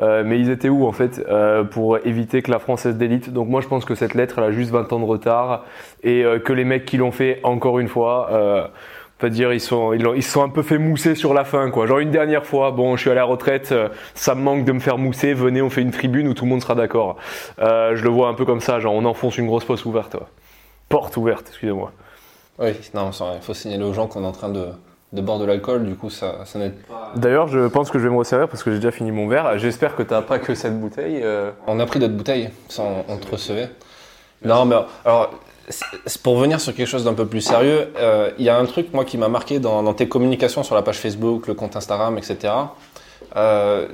euh, 0.00 0.22
mais 0.24 0.38
ils 0.38 0.48
étaient 0.48 0.68
où 0.68 0.86
en 0.86 0.92
fait 0.92 1.20
euh, 1.28 1.64
pour 1.64 1.98
éviter 2.06 2.40
que 2.40 2.52
la 2.52 2.60
française 2.60 2.94
d'élite 2.94 3.32
Donc 3.32 3.48
moi 3.48 3.60
je 3.60 3.66
pense 3.66 3.84
que 3.84 3.96
cette 3.96 4.14
lettre 4.14 4.36
elle 4.38 4.44
a 4.44 4.52
juste 4.52 4.70
20 4.70 4.92
ans 4.92 5.00
de 5.00 5.04
retard 5.04 5.64
et 6.04 6.24
euh, 6.24 6.38
que 6.38 6.52
les 6.52 6.64
mecs 6.64 6.84
qui 6.84 6.98
l'ont 6.98 7.10
fait 7.10 7.40
encore 7.42 7.80
une 7.80 7.88
fois, 7.88 8.28
on 8.32 9.18
peut 9.18 9.28
dire 9.28 9.52
ils 9.52 9.60
sont 9.60 9.92
ils, 9.92 10.06
ils 10.14 10.22
sont 10.22 10.44
un 10.44 10.50
peu 10.50 10.62
fait 10.62 10.78
mousser 10.78 11.16
sur 11.16 11.34
la 11.34 11.42
fin 11.42 11.68
quoi. 11.72 11.86
Genre 11.86 11.98
une 11.98 12.12
dernière 12.12 12.46
fois, 12.46 12.70
bon 12.70 12.94
je 12.94 13.00
suis 13.00 13.10
à 13.10 13.14
la 13.14 13.24
retraite, 13.24 13.74
ça 14.14 14.36
me 14.36 14.40
manque 14.40 14.64
de 14.64 14.70
me 14.70 14.80
faire 14.80 14.98
mousser, 14.98 15.34
venez 15.34 15.62
on 15.62 15.68
fait 15.68 15.82
une 15.82 15.90
tribune 15.90 16.28
où 16.28 16.34
tout 16.34 16.44
le 16.44 16.50
monde 16.50 16.62
sera 16.62 16.76
d'accord. 16.76 17.16
Je 17.58 18.02
le 18.04 18.08
vois 18.08 18.28
un 18.28 18.34
peu 18.34 18.44
comme 18.44 18.60
ça, 18.60 18.78
genre 18.78 18.94
on 18.94 19.04
enfonce 19.04 19.36
une 19.36 19.46
grosse 19.48 19.64
fosse 19.64 19.84
ouverte, 19.84 20.14
ouais. 20.14 20.20
porte 20.88 21.16
ouverte, 21.16 21.46
excusez-moi. 21.48 21.90
Oui, 22.60 22.72
non, 22.94 23.10
il 23.34 23.42
faut 23.42 23.54
signaler 23.54 23.84
aux 23.84 23.92
gens 23.94 24.06
qu'on 24.06 24.22
est 24.22 24.26
en 24.26 24.32
train 24.32 24.50
de, 24.50 24.66
de 25.12 25.20
boire 25.22 25.38
de 25.38 25.44
l'alcool, 25.46 25.86
du 25.86 25.94
coup, 25.94 26.10
ça, 26.10 26.44
ça 26.44 26.58
n'aide 26.58 26.74
pas. 26.82 27.12
D'ailleurs, 27.16 27.48
je 27.48 27.66
pense 27.68 27.90
que 27.90 27.98
je 27.98 28.04
vais 28.04 28.10
me 28.12 28.18
resservir 28.18 28.48
parce 28.48 28.62
que 28.62 28.70
j'ai 28.70 28.76
déjà 28.76 28.90
fini 28.90 29.10
mon 29.12 29.26
verre. 29.28 29.58
J'espère 29.58 29.96
que 29.96 30.02
t'as 30.02 30.22
pas 30.22 30.38
que 30.38 30.54
cette 30.54 30.78
bouteille. 30.78 31.20
euh. 31.22 31.50
On 31.66 31.80
a 31.80 31.86
pris 31.86 31.98
d'autres 31.98 32.14
bouteilles, 32.14 32.50
ça, 32.68 32.82
on, 32.82 33.12
on 33.12 33.16
te 33.16 33.30
recevait. 33.30 33.70
Non, 34.44 34.66
mais 34.66 34.76
alors, 35.04 35.30
pour 36.22 36.38
venir 36.38 36.60
sur 36.60 36.74
quelque 36.74 36.86
chose 36.86 37.04
d'un 37.04 37.14
peu 37.14 37.26
plus 37.26 37.40
sérieux, 37.40 37.88
euh, 37.98 38.30
il 38.38 38.44
y 38.44 38.48
a 38.48 38.58
un 38.58 38.66
truc, 38.66 38.92
moi, 38.92 39.04
qui 39.04 39.16
m'a 39.18 39.28
marqué 39.28 39.58
dans, 39.58 39.82
dans 39.82 39.94
tes 39.94 40.08
communications 40.08 40.62
sur 40.62 40.74
la 40.74 40.82
page 40.82 40.98
Facebook, 40.98 41.46
le 41.46 41.54
compte 41.54 41.76
Instagram, 41.76 42.18
etc. 42.18 42.52
Euh, 43.36 43.88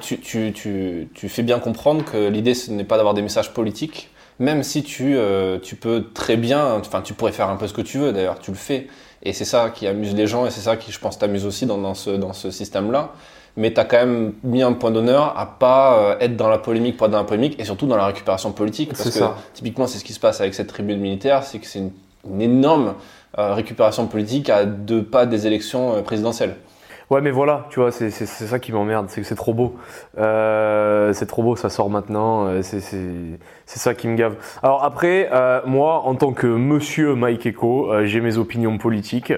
tu, 0.00 0.20
tu, 0.20 0.52
tu, 0.52 1.08
tu 1.14 1.28
fais 1.28 1.42
bien 1.42 1.58
comprendre 1.58 2.04
que 2.04 2.28
l'idée, 2.28 2.54
ce 2.54 2.70
n'est 2.70 2.84
pas 2.84 2.96
d'avoir 2.96 3.14
des 3.14 3.22
messages 3.22 3.52
politiques, 3.52 4.10
même 4.38 4.62
si 4.62 4.82
tu, 4.82 5.16
euh, 5.16 5.58
tu 5.60 5.76
peux 5.76 6.04
très 6.14 6.36
bien, 6.36 6.74
enfin, 6.74 7.02
tu 7.02 7.14
pourrais 7.14 7.32
faire 7.32 7.48
un 7.48 7.56
peu 7.56 7.66
ce 7.66 7.72
que 7.74 7.80
tu 7.82 7.98
veux, 7.98 8.12
d'ailleurs, 8.12 8.38
tu 8.38 8.50
le 8.50 8.56
fais. 8.56 8.86
Et 9.22 9.32
c'est 9.32 9.44
ça 9.44 9.70
qui 9.70 9.86
amuse 9.86 10.14
les 10.14 10.26
gens, 10.26 10.46
et 10.46 10.50
c'est 10.50 10.60
ça 10.60 10.76
qui, 10.76 10.92
je 10.92 10.98
pense, 11.00 11.18
t'amuse 11.18 11.44
aussi 11.44 11.66
dans, 11.66 11.78
dans 11.78 11.94
ce, 11.94 12.10
dans 12.10 12.32
ce 12.32 12.50
système-là 12.50 13.12
mais 13.56 13.72
tu 13.74 13.80
as 13.80 13.84
quand 13.84 13.96
même 13.96 14.34
mis 14.44 14.62
un 14.62 14.72
point 14.72 14.92
d'honneur 14.92 15.36
à 15.36 15.44
pas 15.58 15.98
euh, 15.98 16.16
être 16.20 16.36
dans 16.36 16.48
la 16.48 16.58
polémique 16.58 16.96
pour 16.96 17.06
être 17.06 17.12
dans 17.12 17.18
la 17.18 17.24
polémique 17.24 17.58
et 17.58 17.64
surtout 17.64 17.86
dans 17.88 17.96
la 17.96 18.06
récupération 18.06 18.52
politique 18.52 18.90
parce 18.90 19.02
C'est 19.02 19.10
que 19.10 19.18
ça. 19.18 19.36
typiquement 19.52 19.88
c'est 19.88 19.98
ce 19.98 20.04
qui 20.04 20.12
se 20.12 20.20
passe 20.20 20.40
avec 20.40 20.54
cette 20.54 20.68
tribune 20.68 21.00
militaire 21.00 21.42
c'est 21.42 21.58
que 21.58 21.66
c'est 21.66 21.80
une, 21.80 21.90
une 22.30 22.40
énorme 22.40 22.94
euh, 23.36 23.54
récupération 23.54 24.06
politique 24.06 24.48
à 24.48 24.64
deux 24.64 25.02
pas 25.02 25.26
des 25.26 25.48
élections 25.48 26.00
présidentielles 26.04 26.54
Ouais, 27.10 27.22
mais 27.22 27.30
voilà, 27.30 27.66
tu 27.70 27.80
vois, 27.80 27.90
c'est 27.90 28.10
ça 28.10 28.58
qui 28.58 28.70
m'emmerde, 28.70 29.06
c'est 29.08 29.22
que 29.22 29.26
c'est 29.26 29.34
trop 29.34 29.54
beau. 29.54 29.76
Euh, 30.18 31.14
c'est 31.14 31.24
trop 31.24 31.42
beau, 31.42 31.56
ça 31.56 31.70
sort 31.70 31.88
maintenant. 31.88 32.46
euh, 32.48 32.60
c'est 32.62 33.78
ça 33.78 33.94
qui 33.94 34.08
me 34.08 34.14
gave. 34.14 34.36
Alors 34.62 34.84
après, 34.84 35.30
euh, 35.32 35.60
moi, 35.64 36.02
en 36.04 36.14
tant 36.16 36.34
que 36.34 36.46
Monsieur 36.46 37.14
Mike 37.14 37.46
euh, 37.62 38.04
j'ai 38.04 38.20
mes 38.20 38.36
opinions 38.36 38.76
politiques. 38.76 39.32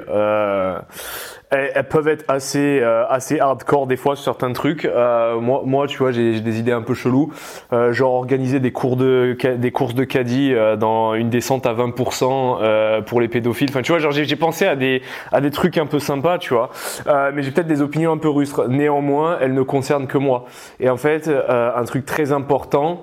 Euh, 1.53 1.69
elles, 1.75 1.89
peuvent 1.89 2.09
être 2.09 2.25
assez 2.29 2.81
euh, 2.81 3.05
assez 3.09 3.41
hardcore 3.41 3.87
des 3.87 3.97
fois 3.97 4.15
sur 4.15 4.25
certains 4.25 4.53
trucs. 4.53 4.85
Euh, 4.85 5.41
moi, 5.41 5.63
moi, 5.65 5.87
tu 5.87 5.99
vois, 5.99 6.13
j'ai 6.13 6.41
des 6.41 6.59
idées 6.61 6.73
un 6.73 6.83
peu 6.83 6.95
cheloues. 6.95 7.33
Euh, 7.73 7.93
genre 7.93 8.15
organiser 8.15 8.61
des 8.61 8.73
cours 8.73 8.97
de 8.97 9.37
des 9.57 9.71
courses 9.73 9.95
de 9.95 10.05
caddie 10.05 10.55
euh, 10.55 10.77
dans 10.77 11.15
une 11.15 11.31
descente 11.31 11.67
à 11.67 11.75
20% 11.75 12.59
euh, 12.63 13.01
pour 13.01 13.21
les 13.21 13.29
pédophiles. 13.29 13.71
Enfin, 13.71 13.83
tu 13.83 13.91
vois, 13.93 13.99
genre 13.99 14.13
j'ai 14.13 14.37
pensé 14.37 14.67
à 14.67 14.77
des 14.77 15.03
à 15.33 15.41
des 15.41 15.51
trucs 15.51 15.77
un 15.79 15.87
peu 15.87 15.99
sympas, 15.99 16.39
tu 16.39 16.55
vois. 16.55 16.71
Euh, 17.07 17.33
mais 17.35 17.43
j'ai 17.43 17.51
peut-être 17.51 17.67
des 17.67 17.83
opinions 17.83 18.13
un 18.13 18.19
peu 18.19 18.29
rustres. 18.29 18.69
Néanmoins, 18.69 19.39
elles 19.41 19.55
ne 19.55 19.63
concernent 19.63 20.07
que 20.07 20.19
moi. 20.19 20.45
Et 20.79 20.89
en 20.89 20.97
fait, 20.97 21.29
un 21.29 21.85
truc 21.85 22.07
très 22.07 22.33
important 22.33 23.03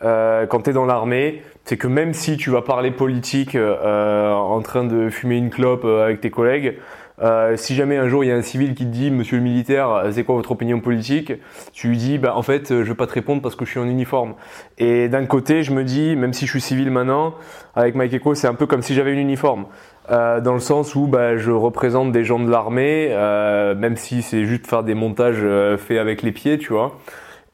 quand 0.00 0.62
tu 0.62 0.70
es 0.70 0.72
dans 0.72 0.84
l'armée, 0.84 1.42
c'est 1.64 1.76
que 1.76 1.86
même 1.86 2.12
si 2.12 2.36
tu 2.36 2.50
vas 2.50 2.62
parler 2.62 2.90
politique 2.90 3.56
en 3.56 4.60
train 4.62 4.84
de 4.84 5.08
fumer 5.08 5.36
une 5.36 5.50
clope 5.50 5.84
avec 5.84 6.20
tes 6.20 6.30
collègues, 6.30 6.76
euh, 7.22 7.56
si 7.56 7.74
jamais 7.74 7.96
un 7.96 8.08
jour 8.08 8.24
il 8.24 8.28
y 8.28 8.30
a 8.30 8.36
un 8.36 8.42
civil 8.42 8.74
qui 8.74 8.84
te 8.84 8.90
dit 8.90 9.10
Monsieur 9.10 9.38
le 9.38 9.42
militaire, 9.42 10.06
c'est 10.10 10.24
quoi 10.24 10.34
votre 10.34 10.52
opinion 10.52 10.80
politique 10.80 11.32
Tu 11.72 11.88
lui 11.88 11.96
dis 11.96 12.18
bah 12.18 12.34
en 12.36 12.42
fait 12.42 12.68
je 12.68 12.82
vais 12.82 12.94
pas 12.94 13.06
te 13.06 13.14
répondre 13.14 13.42
parce 13.42 13.56
que 13.56 13.64
je 13.64 13.70
suis 13.70 13.80
en 13.80 13.88
uniforme. 13.88 14.34
Et 14.78 15.08
d'un 15.08 15.26
côté 15.26 15.62
je 15.62 15.72
me 15.72 15.84
dis 15.84 16.16
même 16.16 16.32
si 16.32 16.46
je 16.46 16.50
suis 16.50 16.60
civil 16.60 16.90
maintenant, 16.90 17.34
avec 17.74 17.94
Mike 17.94 18.14
Echo 18.14 18.34
c'est 18.34 18.48
un 18.48 18.54
peu 18.54 18.66
comme 18.66 18.82
si 18.82 18.94
j'avais 18.94 19.12
une 19.12 19.18
uniforme. 19.18 19.66
Euh, 20.10 20.40
dans 20.40 20.54
le 20.54 20.60
sens 20.60 20.94
où 20.94 21.08
bah, 21.08 21.36
je 21.36 21.50
représente 21.50 22.12
des 22.12 22.24
gens 22.24 22.38
de 22.38 22.48
l'armée, 22.48 23.08
euh, 23.10 23.74
même 23.74 23.96
si 23.96 24.22
c'est 24.22 24.44
juste 24.44 24.66
faire 24.66 24.84
des 24.84 24.94
montages 24.94 25.40
euh, 25.40 25.76
faits 25.76 25.98
avec 25.98 26.22
les 26.22 26.30
pieds, 26.30 26.58
tu 26.58 26.72
vois. 26.72 26.98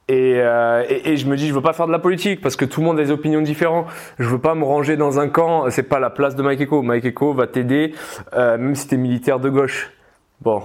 Et, 0.09 0.35
euh, 0.37 0.85
et, 0.89 1.13
et 1.13 1.17
je 1.17 1.27
me 1.27 1.37
dis, 1.37 1.49
je 1.49 1.55
veux 1.55 1.61
pas 1.61 1.73
faire 1.73 1.87
de 1.87 1.93
la 1.93 1.99
politique 1.99 2.41
parce 2.41 2.57
que 2.57 2.65
tout 2.65 2.81
le 2.81 2.87
monde 2.87 2.99
a 2.99 3.03
des 3.03 3.11
opinions 3.11 3.41
différentes. 3.41 3.87
Je 4.19 4.29
veux 4.29 4.41
pas 4.41 4.55
me 4.55 4.65
ranger 4.65 4.97
dans 4.97 5.21
un 5.21 5.29
camp. 5.29 5.71
C'est 5.71 5.85
pas 5.85 6.01
la 6.01 6.11
place 6.11 6.35
de 6.35 6.43
Mike 6.43 6.61
Echo. 6.61 6.83
Mike 6.83 7.05
Echo 7.05 7.33
va 7.33 7.47
t'aider, 7.47 7.95
euh, 8.35 8.59
même 8.59 8.75
si 8.75 8.89
t'es 8.89 8.97
militaire 8.97 9.39
de 9.39 9.49
gauche. 9.49 9.93
Bon, 10.41 10.63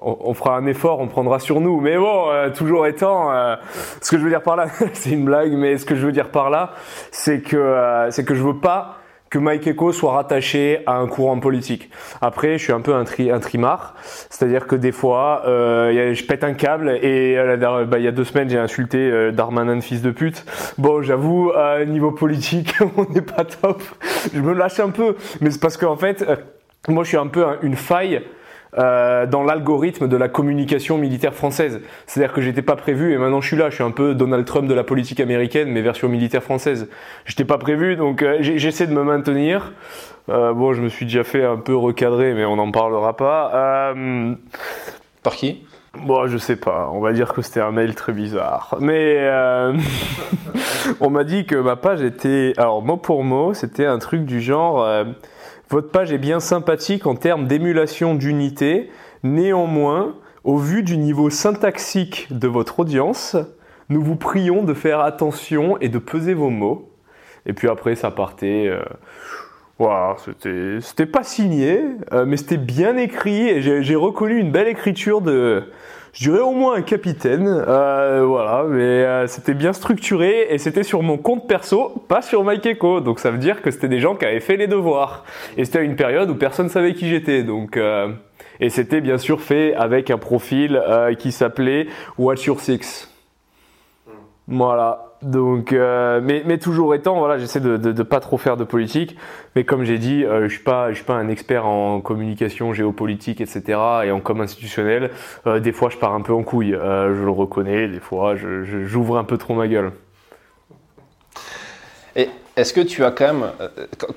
on, 0.00 0.16
on 0.20 0.34
fera 0.34 0.56
un 0.56 0.66
effort, 0.66 1.00
on 1.00 1.08
prendra 1.08 1.38
sur 1.38 1.60
nous. 1.60 1.80
Mais 1.80 1.96
bon, 1.96 2.30
euh, 2.30 2.50
toujours 2.50 2.86
étant, 2.86 3.32
euh, 3.32 3.56
ce 4.00 4.10
que 4.10 4.18
je 4.18 4.22
veux 4.22 4.30
dire 4.30 4.42
par 4.42 4.56
là, 4.56 4.66
c'est 4.92 5.10
une 5.10 5.24
blague, 5.24 5.52
mais 5.52 5.78
ce 5.78 5.84
que 5.84 5.94
je 5.94 6.06
veux 6.06 6.12
dire 6.12 6.30
par 6.30 6.50
là, 6.50 6.72
c'est 7.10 7.40
que 7.40 7.56
euh, 7.56 8.10
c'est 8.10 8.24
que 8.24 8.34
je 8.34 8.42
veux 8.42 8.58
pas 8.58 8.97
que 9.30 9.38
Mike 9.38 9.66
Echo 9.66 9.92
soit 9.92 10.12
rattaché 10.12 10.80
à 10.86 10.96
un 10.96 11.06
courant 11.06 11.38
politique. 11.38 11.90
Après, 12.20 12.58
je 12.58 12.64
suis 12.64 12.72
un 12.72 12.80
peu 12.80 12.94
un, 12.94 13.04
tri, 13.04 13.30
un 13.30 13.40
trimar, 13.40 13.94
c'est-à-dire 14.30 14.66
que 14.66 14.74
des 14.76 14.92
fois, 14.92 15.42
euh, 15.46 16.14
je 16.14 16.24
pète 16.24 16.44
un 16.44 16.54
câble 16.54 16.90
et 17.02 17.36
euh, 17.36 17.84
bah, 17.84 17.98
il 17.98 18.04
y 18.04 18.08
a 18.08 18.12
deux 18.12 18.24
semaines, 18.24 18.48
j'ai 18.48 18.58
insulté 18.58 18.98
euh, 18.98 19.30
Darmanin 19.30 19.80
fils 19.80 20.00
de 20.02 20.10
pute. 20.10 20.44
Bon, 20.78 21.02
j'avoue, 21.02 21.50
euh, 21.56 21.84
niveau 21.84 22.10
politique, 22.12 22.74
on 22.96 23.04
n'est 23.12 23.20
pas 23.20 23.44
top. 23.44 23.82
Je 24.32 24.40
me 24.40 24.52
lâche 24.54 24.80
un 24.80 24.90
peu, 24.90 25.14
mais 25.40 25.50
c'est 25.50 25.60
parce 25.60 25.76
qu'en 25.76 25.96
fait, 25.96 26.22
euh, 26.22 26.36
moi, 26.88 27.04
je 27.04 27.08
suis 27.08 27.16
un 27.18 27.26
peu 27.26 27.44
un- 27.44 27.58
une 27.62 27.76
faille 27.76 28.22
euh, 28.76 29.26
dans 29.26 29.42
l'algorithme 29.42 30.08
de 30.08 30.16
la 30.16 30.28
communication 30.28 30.98
militaire 30.98 31.34
française. 31.34 31.80
C'est-à-dire 32.06 32.32
que 32.32 32.40
j'étais 32.40 32.62
pas 32.62 32.76
prévu 32.76 33.12
et 33.12 33.18
maintenant 33.18 33.40
je 33.40 33.46
suis 33.46 33.56
là. 33.56 33.70
Je 33.70 33.76
suis 33.76 33.84
un 33.84 33.90
peu 33.90 34.14
Donald 34.14 34.44
Trump 34.44 34.68
de 34.68 34.74
la 34.74 34.84
politique 34.84 35.20
américaine, 35.20 35.70
mais 35.70 35.80
version 35.80 36.08
militaire 36.08 36.42
française. 36.42 36.88
J'étais 37.24 37.44
pas 37.44 37.58
prévu, 37.58 37.96
donc 37.96 38.22
euh, 38.22 38.38
j'essaie 38.40 38.86
de 38.86 38.94
me 38.94 39.02
maintenir. 39.02 39.72
Euh, 40.28 40.52
bon, 40.52 40.74
je 40.74 40.82
me 40.82 40.88
suis 40.88 41.06
déjà 41.06 41.24
fait 41.24 41.44
un 41.44 41.56
peu 41.56 41.74
recadrer, 41.74 42.34
mais 42.34 42.44
on 42.44 42.56
n'en 42.56 42.70
parlera 42.70 43.16
pas. 43.16 43.94
Par 45.22 45.34
qui? 45.34 45.64
Bon, 46.04 46.26
je 46.26 46.38
sais 46.38 46.56
pas. 46.56 46.90
On 46.92 47.00
va 47.00 47.12
dire 47.12 47.32
que 47.32 47.42
c'était 47.42 47.60
un 47.60 47.72
mail 47.72 47.94
très 47.94 48.12
bizarre. 48.12 48.76
Mais 48.80 49.16
euh, 49.18 49.76
on 51.00 51.10
m'a 51.10 51.24
dit 51.24 51.44
que 51.44 51.56
ma 51.56 51.76
page 51.76 52.02
était, 52.02 52.52
alors 52.56 52.82
mot 52.82 52.96
pour 52.96 53.24
mot, 53.24 53.54
c'était 53.54 53.86
un 53.86 53.98
truc 53.98 54.24
du 54.24 54.40
genre 54.40 54.82
euh, 54.82 55.04
votre 55.70 55.90
page 55.90 56.12
est 56.12 56.18
bien 56.18 56.40
sympathique 56.40 57.06
en 57.06 57.14
termes 57.14 57.46
d'émulation 57.46 58.14
d'unité. 58.14 58.90
Néanmoins, 59.22 60.16
au 60.44 60.56
vu 60.56 60.82
du 60.82 60.96
niveau 60.96 61.30
syntaxique 61.30 62.28
de 62.30 62.48
votre 62.48 62.80
audience, 62.80 63.36
nous 63.88 64.02
vous 64.02 64.16
prions 64.16 64.62
de 64.64 64.74
faire 64.74 65.00
attention 65.00 65.78
et 65.80 65.88
de 65.88 65.98
peser 65.98 66.34
vos 66.34 66.50
mots. 66.50 66.90
Et 67.46 67.52
puis 67.52 67.68
après, 67.68 67.94
ça 67.94 68.10
partait. 68.10 68.66
euh, 68.68 68.82
voilà, 69.78 70.16
c'était, 70.24 70.78
c'était 70.80 71.06
pas 71.06 71.22
signé, 71.22 71.82
euh, 72.12 72.24
mais 72.26 72.36
c'était 72.36 72.56
bien 72.56 72.96
écrit 72.96 73.48
et 73.48 73.62
j'ai, 73.62 73.82
j'ai 73.82 73.96
reconnu 73.96 74.38
une 74.38 74.50
belle 74.50 74.68
écriture 74.68 75.20
de, 75.20 75.64
je 76.12 76.30
dirais 76.30 76.40
au 76.40 76.52
moins 76.52 76.74
un 76.74 76.82
capitaine. 76.82 77.46
Euh, 77.46 78.24
voilà, 78.26 78.64
mais 78.68 78.82
euh, 78.82 79.26
c'était 79.26 79.54
bien 79.54 79.72
structuré 79.72 80.48
et 80.50 80.58
c'était 80.58 80.82
sur 80.82 81.02
mon 81.02 81.16
compte 81.16 81.46
perso, 81.46 82.02
pas 82.08 82.22
sur 82.22 82.44
MyKeko. 82.44 83.00
Donc 83.00 83.20
ça 83.20 83.30
veut 83.30 83.38
dire 83.38 83.62
que 83.62 83.70
c'était 83.70 83.88
des 83.88 84.00
gens 84.00 84.16
qui 84.16 84.24
avaient 84.24 84.40
fait 84.40 84.56
les 84.56 84.66
devoirs. 84.66 85.24
Et 85.56 85.64
c'était 85.64 85.78
à 85.78 85.82
une 85.82 85.96
période 85.96 86.28
où 86.30 86.34
personne 86.34 86.68
savait 86.68 86.94
qui 86.94 87.08
j'étais. 87.08 87.44
Donc 87.44 87.76
euh, 87.76 88.08
et 88.60 88.70
c'était 88.70 89.00
bien 89.00 89.18
sûr 89.18 89.40
fait 89.40 89.74
avec 89.74 90.10
un 90.10 90.18
profil 90.18 90.76
euh, 90.76 91.14
qui 91.14 91.30
s'appelait 91.30 91.86
Watch 92.18 92.46
Your 92.46 92.60
Six. 92.60 93.08
Voilà. 94.48 95.07
Donc, 95.22 95.72
euh, 95.72 96.20
mais, 96.22 96.58
toujours 96.58 96.94
étant, 96.94 97.18
voilà, 97.18 97.38
j'essaie 97.38 97.60
de, 97.60 97.76
de 97.76 98.02
pas 98.02 98.20
trop 98.20 98.38
faire 98.38 98.56
de 98.56 98.64
politique. 98.64 99.16
Mais 99.56 99.64
comme 99.64 99.84
j'ai 99.84 99.98
dit, 99.98 100.24
euh, 100.24 100.48
je 100.48 100.54
suis 100.54 100.62
pas, 100.62 100.94
suis 100.94 101.04
pas 101.04 101.14
un 101.14 101.28
expert 101.28 101.66
en 101.66 102.00
communication 102.00 102.72
géopolitique, 102.72 103.40
etc. 103.40 103.78
et 104.04 104.10
en 104.12 104.20
com 104.20 104.40
institutionnel. 104.40 105.10
Euh, 105.46 105.58
des 105.58 105.72
fois, 105.72 105.90
je 105.90 105.96
pars 105.96 106.14
un 106.14 106.20
peu 106.20 106.32
en 106.32 106.44
couille. 106.44 106.70
Je 106.70 107.24
le 107.24 107.30
reconnais. 107.30 107.88
Des 107.88 108.00
fois, 108.00 108.34
j'ouvre 108.36 109.18
un 109.18 109.24
peu 109.24 109.38
trop 109.38 109.54
ma 109.54 109.66
gueule. 109.66 109.92
Et 112.14 112.28
est-ce 112.56 112.72
que 112.72 112.80
tu 112.80 113.04
as 113.04 113.10
quand 113.10 113.32
même, 113.32 113.50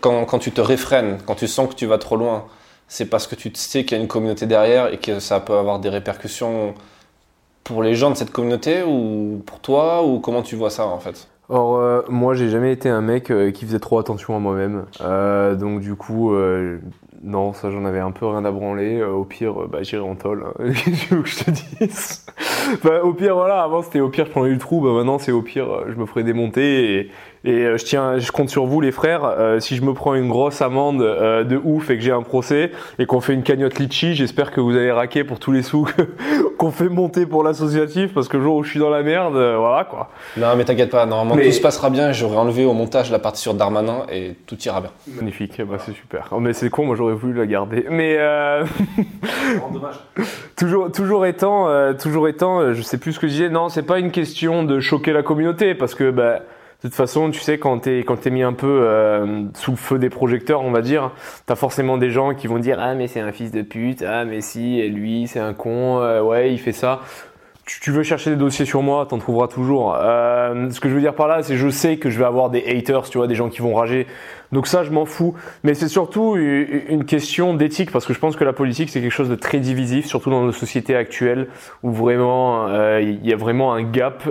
quand, 0.02 0.26
quand 0.26 0.40
tu 0.40 0.52
te 0.52 0.62
réfrènes, 0.62 1.18
quand 1.26 1.36
tu 1.36 1.48
sens 1.48 1.70
que 1.70 1.76
tu 1.76 1.88
vas 1.88 1.98
trop 1.98 2.16
loin, 2.16 2.46
c'est 2.88 3.06
parce 3.06 3.26
que 3.26 3.36
tu 3.36 3.52
sais 3.56 3.86
qu'il 3.86 3.98
y 3.98 4.00
a 4.00 4.04
une 4.04 4.08
communauté 4.08 4.46
derrière 4.46 4.94
et 4.94 4.98
que 4.98 5.20
ça 5.20 5.40
peut 5.40 5.54
avoir 5.54 5.80
des 5.80 5.90
répercussions 5.90 6.76
pour 7.64 7.84
les 7.84 7.96
gens 7.96 8.10
de 8.12 8.16
cette 8.16 8.32
communauté 8.32 8.84
ou 8.84 9.42
pour 9.46 9.60
toi 9.60 10.04
ou 10.06 10.20
comment 10.20 10.42
tu 10.42 10.56
vois 10.56 10.70
ça 10.70 10.86
en 10.88 11.00
fait? 11.00 11.28
Or, 11.50 11.76
euh, 11.78 12.02
moi, 12.08 12.34
j'ai 12.34 12.48
jamais 12.50 12.72
été 12.72 12.88
un 12.88 13.02
mec 13.02 13.30
euh, 13.30 13.52
qui 13.52 13.66
faisait 13.66 13.80
trop 13.80 14.00
attention 14.00 14.36
à 14.38 14.40
moi-même. 14.40 14.86
Euh, 15.02 15.56
donc, 15.56 15.82
du 15.82 15.96
coup, 15.96 16.34
non, 17.24 17.52
ça, 17.54 17.70
j'en 17.72 17.84
avais 17.84 18.00
un 18.00 18.12
peu 18.12 18.26
rien 18.26 18.46
à 18.46 18.52
branler. 18.52 19.04
Au 19.04 19.26
pire, 19.26 19.68
bah, 19.68 19.80
j'irai 19.84 20.02
en 20.02 20.16
tôle. 20.16 20.46
hein. 20.48 20.64
Que 21.10 21.26
je 21.26 21.44
te 21.44 21.52
dise? 21.52 22.26
Bah, 22.86 23.04
Au 23.04 23.12
pire, 23.14 23.36
voilà, 23.36 23.64
avant, 23.64 23.82
c'était 23.84 24.00
au 24.00 24.08
pire, 24.08 24.26
je 24.28 24.32
prenais 24.32 24.50
le 24.50 24.58
trou. 24.60 24.80
Bah, 24.80 24.94
maintenant, 24.94 25.20
c'est 25.20 25.34
au 25.34 25.42
pire, 25.42 25.68
je 25.90 25.96
me 25.96 26.06
ferai 26.06 26.24
démonter. 26.24 27.00
Et, 27.00 27.12
et 27.44 27.66
euh, 27.66 27.78
je 27.78 27.86
tiens, 27.86 28.20
je 28.20 28.32
compte 28.32 28.50
sur 28.50 28.66
vous, 28.66 28.82
les 28.82 28.92
frères. 28.92 29.24
Euh, 29.26 29.60
si 29.60 29.76
je 29.76 29.82
me 29.82 29.94
prends 29.94 30.14
une 30.14 30.30
grosse 30.30 30.62
amende 30.62 31.02
euh, 31.02 31.44
de 31.44 31.60
ouf 31.64 31.90
et 31.90 31.98
que 31.98 32.04
j'ai 32.04 32.12
un 32.12 32.22
procès 32.22 32.72
et 33.00 33.06
qu'on 33.06 33.20
fait 33.22 33.34
une 33.34 33.42
cagnotte 33.44 33.80
litchi, 33.80 34.14
j'espère 34.14 34.52
que 34.52 34.62
vous 34.62 34.76
allez 34.76 34.92
raquer 34.92 35.24
pour 35.24 35.40
tous 35.40 35.52
les 35.52 35.64
sous 35.64 35.84
que- 35.84 36.04
qu'on 36.58 36.70
fait 36.72 36.90
monter 36.90 37.26
pour 37.26 37.44
l'associatif. 37.44 38.14
Parce 38.14 38.28
que 38.28 38.38
le 38.38 38.44
jour 38.44 38.58
où 38.58 38.64
je 38.64 38.70
suis 38.70 38.80
dans 38.80 38.92
la 38.92 39.02
merde, 39.02 39.36
euh, 39.36 39.58
voilà, 39.58 39.86
quoi. 39.86 40.10
Non 40.38 40.56
mais 40.56 40.66
t'inquiète 40.66 40.92
pas, 40.92 41.06
normalement 41.08 41.36
Mais- 41.36 41.46
tout 41.48 41.52
se 41.52 41.62
passera 41.62 41.90
bien. 41.90 42.12
J'aurai 42.12 42.38
enlevé 42.38 42.64
au 42.66 42.74
montage 42.74 43.10
la 43.12 43.20
partie 43.20 43.42
sur 43.42 43.56
Darmanin 43.56 44.06
et 44.12 44.36
tout 44.46 44.58
ira 44.64 44.82
bien. 44.82 44.92
Magnifique, 45.16 45.60
bah 45.64 45.78
c'est 45.84 45.94
super. 45.94 46.28
Oh, 46.32 46.40
mais 46.40 46.54
c'est 46.54 46.70
con, 46.70 46.86
moi 46.86 46.96
j'aurais 46.96 47.16
voulu 47.16 47.34
la 47.34 47.48
garder. 47.48 47.86
Mais 47.90 48.18
euh, 48.20 48.64
dommage. 49.74 49.96
toujours, 50.58 50.92
toujours 50.92 51.26
étant, 51.26 51.68
euh, 51.70 51.94
toujours 51.94 52.28
étant, 52.28 52.60
euh, 52.60 52.74
je 52.74 52.82
sais 52.82 52.98
plus 52.98 53.14
ce 53.14 53.20
que 53.20 53.28
je 53.28 53.32
disais. 53.34 53.50
Non, 53.50 53.70
c'est 53.70 53.82
pas 53.84 54.00
une 54.00 54.12
question 54.12 54.64
de 54.64 54.80
choquer 54.80 55.14
la 55.14 55.24
communauté 55.24 55.74
parce 55.76 55.96
que 55.96 56.12
bah, 56.12 56.40
de 56.84 56.88
toute 56.88 56.96
façon, 56.96 57.30
tu 57.30 57.40
sais, 57.40 57.60
quand 57.60 57.78
t'es 57.78 58.00
quand 58.00 58.18
t'es 58.18 58.32
mis 58.32 58.42
un 58.42 58.54
peu 58.54 58.82
euh, 58.82 59.44
sous 59.54 59.70
le 59.70 59.78
feu 59.78 60.00
des 60.00 60.10
projecteurs, 60.10 60.62
on 60.64 60.72
va 60.72 60.82
dire, 60.82 61.12
t'as 61.46 61.56
forcément 61.56 61.98
des 61.98 62.10
gens 62.10 62.34
qui 62.34 62.48
vont 62.48 62.58
dire 62.58 62.78
ah 62.80 62.96
mais 62.96 63.08
c'est 63.08 63.20
un 63.20 63.32
fils 63.32 63.52
de 63.52 63.62
pute, 63.62 64.02
ah 64.02 64.26
mais 64.26 64.42
si, 64.42 64.80
et 64.80 64.90
lui 64.90 65.28
c'est 65.28 65.40
un 65.40 65.54
con, 65.54 66.00
euh, 66.00 66.22
ouais 66.24 66.52
il 66.52 66.58
fait 66.58 66.72
ça. 66.72 67.02
Tu, 67.68 67.80
tu 67.80 67.92
veux 67.92 68.02
chercher 68.02 68.32
des 68.32 68.36
dossiers 68.36 68.66
sur 68.66 68.82
moi, 68.82 69.06
t'en 69.08 69.20
trouveras 69.20 69.48
toujours. 69.48 69.96
Euh, 69.96 70.72
ce 70.72 70.80
que 70.80 70.90
je 70.90 70.96
veux 70.96 71.00
dire 71.02 71.14
par 71.14 71.28
là, 71.28 71.44
c'est 71.44 71.56
je 71.56 71.70
sais 71.70 71.98
que 71.98 72.10
je 72.10 72.18
vais 72.18 72.26
avoir 72.26 72.50
des 72.50 72.64
haters, 72.66 73.08
tu 73.08 73.20
vois, 73.20 73.28
des 73.28 73.36
gens 73.36 73.50
qui 73.50 73.62
vont 73.62 73.76
rager. 73.76 74.08
Donc 74.52 74.66
ça, 74.66 74.84
je 74.84 74.90
m'en 74.90 75.06
fous. 75.06 75.36
Mais 75.64 75.76
c'est 75.76 75.88
surtout 75.88 76.36
une 76.36 77.06
question 77.06 77.54
d'éthique, 77.54 77.92
parce 77.92 78.08
que 78.08 78.14
je 78.14 78.20
pense 78.20 78.36
que 78.36 78.44
la 78.44 78.54
politique, 78.54 78.90
c'est 78.90 79.00
quelque 79.00 79.12
chose 79.12 79.30
de 79.30 79.36
très 79.36 79.60
divisif, 79.60 80.08
surtout 80.08 80.32
dans 80.32 80.42
nos 80.42 80.52
sociétés 80.52 80.96
actuelles, 80.96 81.50
où 81.84 81.92
vraiment, 81.92 82.68
euh, 82.68 83.00
il 83.00 83.24
y 83.24 83.32
a 83.32 83.38
vraiment 83.38 83.74
un 83.74 83.84
gap. 83.84 84.24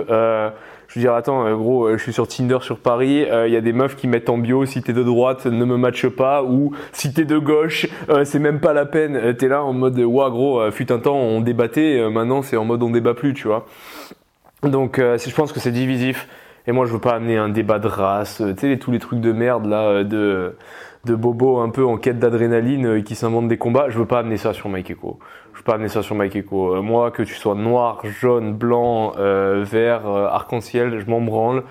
Je 0.91 0.99
veux 0.99 1.03
dire, 1.03 1.13
attends, 1.13 1.45
euh, 1.45 1.55
gros, 1.55 1.85
euh, 1.85 1.97
je 1.97 2.03
suis 2.03 2.11
sur 2.11 2.27
Tinder 2.27 2.57
sur 2.59 2.77
Paris, 2.77 3.23
euh, 3.23 3.47
il 3.47 3.53
y 3.53 3.55
a 3.55 3.61
des 3.61 3.71
meufs 3.71 3.95
qui 3.95 4.09
mettent 4.09 4.27
en 4.27 4.37
bio, 4.37 4.65
si 4.65 4.81
t'es 4.81 4.91
de 4.91 5.03
droite, 5.03 5.45
ne 5.45 5.63
me 5.63 5.77
matche 5.77 6.09
pas, 6.09 6.43
ou 6.43 6.73
si 6.91 7.13
t'es 7.13 7.23
de 7.23 7.37
gauche, 7.37 7.87
c'est 8.25 8.39
même 8.39 8.59
pas 8.59 8.73
la 8.73 8.85
peine. 8.85 9.33
T'es 9.37 9.47
là 9.47 9.63
en 9.63 9.71
mode, 9.71 9.97
ouah, 9.97 10.29
gros, 10.29 10.69
fut 10.71 10.91
un 10.91 10.99
temps, 10.99 11.15
on 11.15 11.39
débattait, 11.39 12.09
maintenant 12.09 12.41
c'est 12.41 12.57
en 12.57 12.65
mode 12.65 12.83
on 12.83 12.89
débat 12.89 13.13
plus, 13.13 13.33
tu 13.33 13.47
vois. 13.47 13.65
Donc, 14.63 14.97
je 14.97 15.33
pense 15.33 15.53
que 15.53 15.61
c'est 15.61 15.71
divisif. 15.71 16.27
Et 16.67 16.71
moi, 16.71 16.85
je 16.85 16.93
veux 16.93 16.99
pas 16.99 17.13
amener 17.13 17.37
un 17.37 17.49
débat 17.49 17.79
de 17.79 17.87
race, 17.87 18.41
euh, 18.41 18.53
tu 18.53 18.71
sais, 18.71 18.77
tous 18.77 18.91
les 18.91 18.99
trucs 18.99 19.19
de 19.19 19.31
merde 19.31 19.65
là, 19.65 19.83
euh, 19.83 20.03
de, 20.03 20.55
de 21.05 21.15
bobo 21.15 21.59
un 21.59 21.69
peu 21.69 21.83
en 21.85 21.97
quête 21.97 22.19
d'adrénaline 22.19 22.85
euh, 22.85 23.01
qui 23.01 23.15
s'inventent 23.15 23.47
des 23.47 23.57
combats. 23.57 23.89
Je 23.89 23.97
veux 23.97 24.05
pas 24.05 24.19
amener 24.19 24.37
ça 24.37 24.53
sur 24.53 24.69
Mike 24.69 24.91
Echo. 24.91 25.17
Je 25.53 25.57
veux 25.59 25.63
pas 25.63 25.73
amener 25.75 25.89
ça 25.89 26.03
sur 26.03 26.15
Mike 26.15 26.35
Echo. 26.35 26.81
Moi, 26.81 27.11
que 27.11 27.23
tu 27.23 27.33
sois 27.33 27.55
noir, 27.55 28.01
jaune, 28.03 28.53
blanc, 28.53 29.11
vert, 29.17 30.07
arc-en-ciel, 30.07 30.99
je 30.99 31.09
m'en 31.09 31.19
branle. 31.19 31.63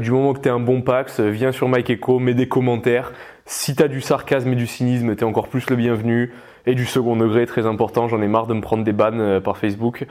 Du 0.00 0.10
moment 0.10 0.32
que 0.32 0.40
t'es 0.40 0.48
un 0.48 0.58
bon 0.58 0.80
Pax, 0.80 1.20
viens 1.20 1.52
sur 1.52 1.68
Mike 1.68 1.90
Echo, 1.90 2.18
mets 2.18 2.32
des 2.32 2.48
commentaires. 2.48 3.12
Si 3.44 3.74
t'as 3.76 3.88
du 3.88 4.00
sarcasme 4.00 4.52
et 4.52 4.56
du 4.56 4.66
cynisme, 4.66 5.14
t'es 5.14 5.24
encore 5.24 5.48
plus 5.48 5.68
le 5.68 5.76
bienvenu. 5.76 6.32
Et 6.68 6.74
du 6.74 6.84
second 6.84 7.14
degré, 7.16 7.46
très 7.46 7.64
important. 7.64 8.08
J'en 8.08 8.20
ai 8.20 8.26
marre 8.26 8.46
de 8.48 8.54
me 8.54 8.60
prendre 8.60 8.82
des 8.82 8.92
bannes 8.92 9.20
euh, 9.20 9.40
par 9.40 9.56
Facebook. 9.56 10.04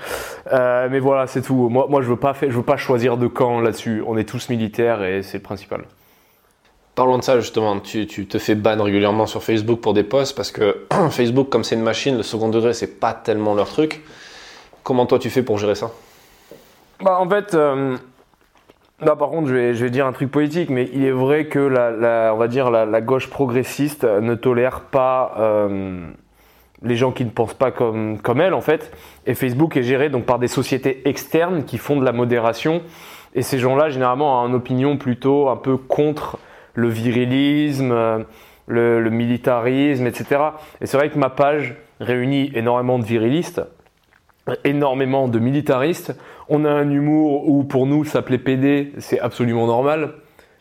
Euh, 0.54 0.88
mais 0.90 1.00
voilà, 1.00 1.28
c'est 1.28 1.42
tout. 1.42 1.68
Moi, 1.70 1.88
moi, 1.90 2.02
je 2.02 2.08
veux 2.08 2.16
pas 2.16 2.34
faire, 2.34 2.50
je 2.50 2.56
veux 2.56 2.64
pas 2.64 2.78
choisir 2.78 3.18
de 3.18 3.28
camp 3.28 3.60
là-dessus. 3.60 4.02
On 4.08 4.18
est 4.18 4.24
tous 4.24 4.50
militaires 4.50 5.04
et 5.04 5.22
c'est 5.22 5.38
le 5.40 5.44
principal. 5.44 5.82
Parlons 6.96 7.18
de 7.18 7.24
ça 7.24 7.38
justement, 7.42 7.78
tu, 7.82 8.08
tu 8.08 8.26
te 8.26 8.38
fais 8.38 8.56
ban 8.56 8.82
régulièrement 8.82 9.26
sur 9.26 9.44
Facebook 9.44 9.82
pour 9.82 9.94
des 9.94 10.04
posts 10.04 10.34
parce 10.34 10.50
que 10.52 10.86
Facebook, 11.10 11.50
comme 11.50 11.66
c'est 11.66 11.76
une 11.76 11.82
machine, 11.84 12.16
le 12.16 12.24
second 12.24 12.48
degré, 12.48 12.72
c'est 12.74 13.02
pas 13.02 13.14
tellement 13.14 13.54
leur 13.54 13.68
truc. 13.68 14.02
Comment 14.84 15.06
toi 15.06 15.20
tu 15.20 15.30
fais 15.30 15.44
pour 15.44 15.58
gérer 15.58 15.76
ça? 15.76 15.92
Bah, 17.04 17.18
en 17.20 17.30
fait, 17.30 17.54
euh, 17.54 17.98
là, 19.02 19.18
par 19.18 19.30
contre, 19.30 19.50
je 19.50 19.54
vais, 19.54 19.74
je 19.74 19.84
vais 19.84 19.90
dire 19.92 20.06
un 20.08 20.14
truc 20.14 20.32
politique, 20.32 20.70
mais 20.70 20.90
il 20.94 21.04
est 21.04 21.12
vrai 21.12 21.48
que 21.48 21.60
la, 21.60 21.92
la- 21.92 22.32
on 22.34 22.38
va 22.38 22.48
dire 22.48 22.70
la, 22.72 22.86
la 22.86 23.02
gauche 23.02 23.30
progressiste 23.30 24.06
ne 24.06 24.34
tolère 24.36 24.80
pas 24.80 25.34
euh, 25.38 26.08
les 26.82 26.96
gens 26.96 27.12
qui 27.12 27.26
ne 27.26 27.30
pensent 27.30 27.54
pas 27.54 27.72
comme, 27.72 28.20
comme 28.20 28.42
elle, 28.42 28.54
en 28.54 28.62
fait. 28.62 28.92
Et 29.26 29.34
Facebook 29.34 29.78
est 29.78 29.84
géré 29.84 30.10
donc 30.10 30.26
par 30.26 30.40
des 30.40 30.48
sociétés 30.48 31.08
externes 31.08 31.64
qui 31.64 31.78
font 31.78 32.00
de 32.00 32.06
la 32.06 32.12
modération. 32.12 32.82
Et 33.34 33.42
ces 33.42 33.60
gens-là, 33.60 33.90
généralement, 33.90 34.42
ont 34.42 34.48
une 34.48 34.56
opinion 34.56 34.98
plutôt 34.98 35.50
un 35.50 35.58
peu 35.58 35.78
contre 35.78 36.38
le 36.74 36.90
virilisme, 36.90 37.92
euh, 37.92 38.20
le, 38.68 39.10
militarisme, 39.10 40.08
etc. 40.08 40.42
Et 40.82 40.86
c'est 40.86 40.98
vrai 40.98 41.10
que 41.10 41.18
ma 41.18 41.30
page 41.30 41.76
réunit 42.00 42.52
énormément 42.56 43.00
de 43.00 43.06
virilistes, 43.06 43.62
énormément 44.64 45.28
de 45.28 45.40
militaristes. 45.40 46.16
On 46.50 46.66
a 46.66 46.70
un 46.70 46.90
humour 46.90 47.50
où 47.50 47.64
pour 47.64 47.88
nous 47.88 48.04
s'appeler 48.04 48.38
PD, 48.38 48.94
c'est 49.00 49.20
absolument 49.20 49.68
normal. 49.68 50.14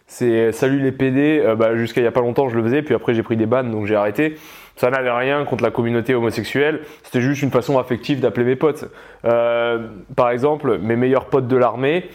C'est 0.06 0.52
salut 0.52 0.80
les 0.80 0.92
PD, 0.92 1.40
euh, 1.44 1.56
bah, 1.56 1.76
jusqu'à 1.76 2.00
il 2.00 2.04
y 2.04 2.06
a 2.06 2.12
pas 2.12 2.20
longtemps 2.20 2.48
je 2.48 2.56
le 2.56 2.62
faisais, 2.62 2.82
puis 2.82 2.94
après 2.94 3.14
j'ai 3.14 3.22
pris 3.22 3.36
des 3.36 3.46
bannes 3.46 3.70
donc 3.70 3.86
j'ai 3.86 3.96
arrêté. 3.96 4.36
Ça 4.76 4.90
n'avait 4.90 5.10
rien 5.10 5.44
contre 5.44 5.62
la 5.62 5.70
communauté 5.70 6.14
homosexuelle, 6.14 6.80
c'était 7.04 7.20
juste 7.20 7.42
une 7.42 7.50
façon 7.50 7.78
affective 7.78 8.20
d'appeler 8.20 8.44
mes 8.44 8.56
potes. 8.56 8.86
Euh, 9.24 9.86
par 10.16 10.30
exemple, 10.30 10.78
mes 10.78 10.96
meilleurs 10.96 11.26
potes 11.26 11.46
de 11.46 11.56
l'armée, 11.56 12.10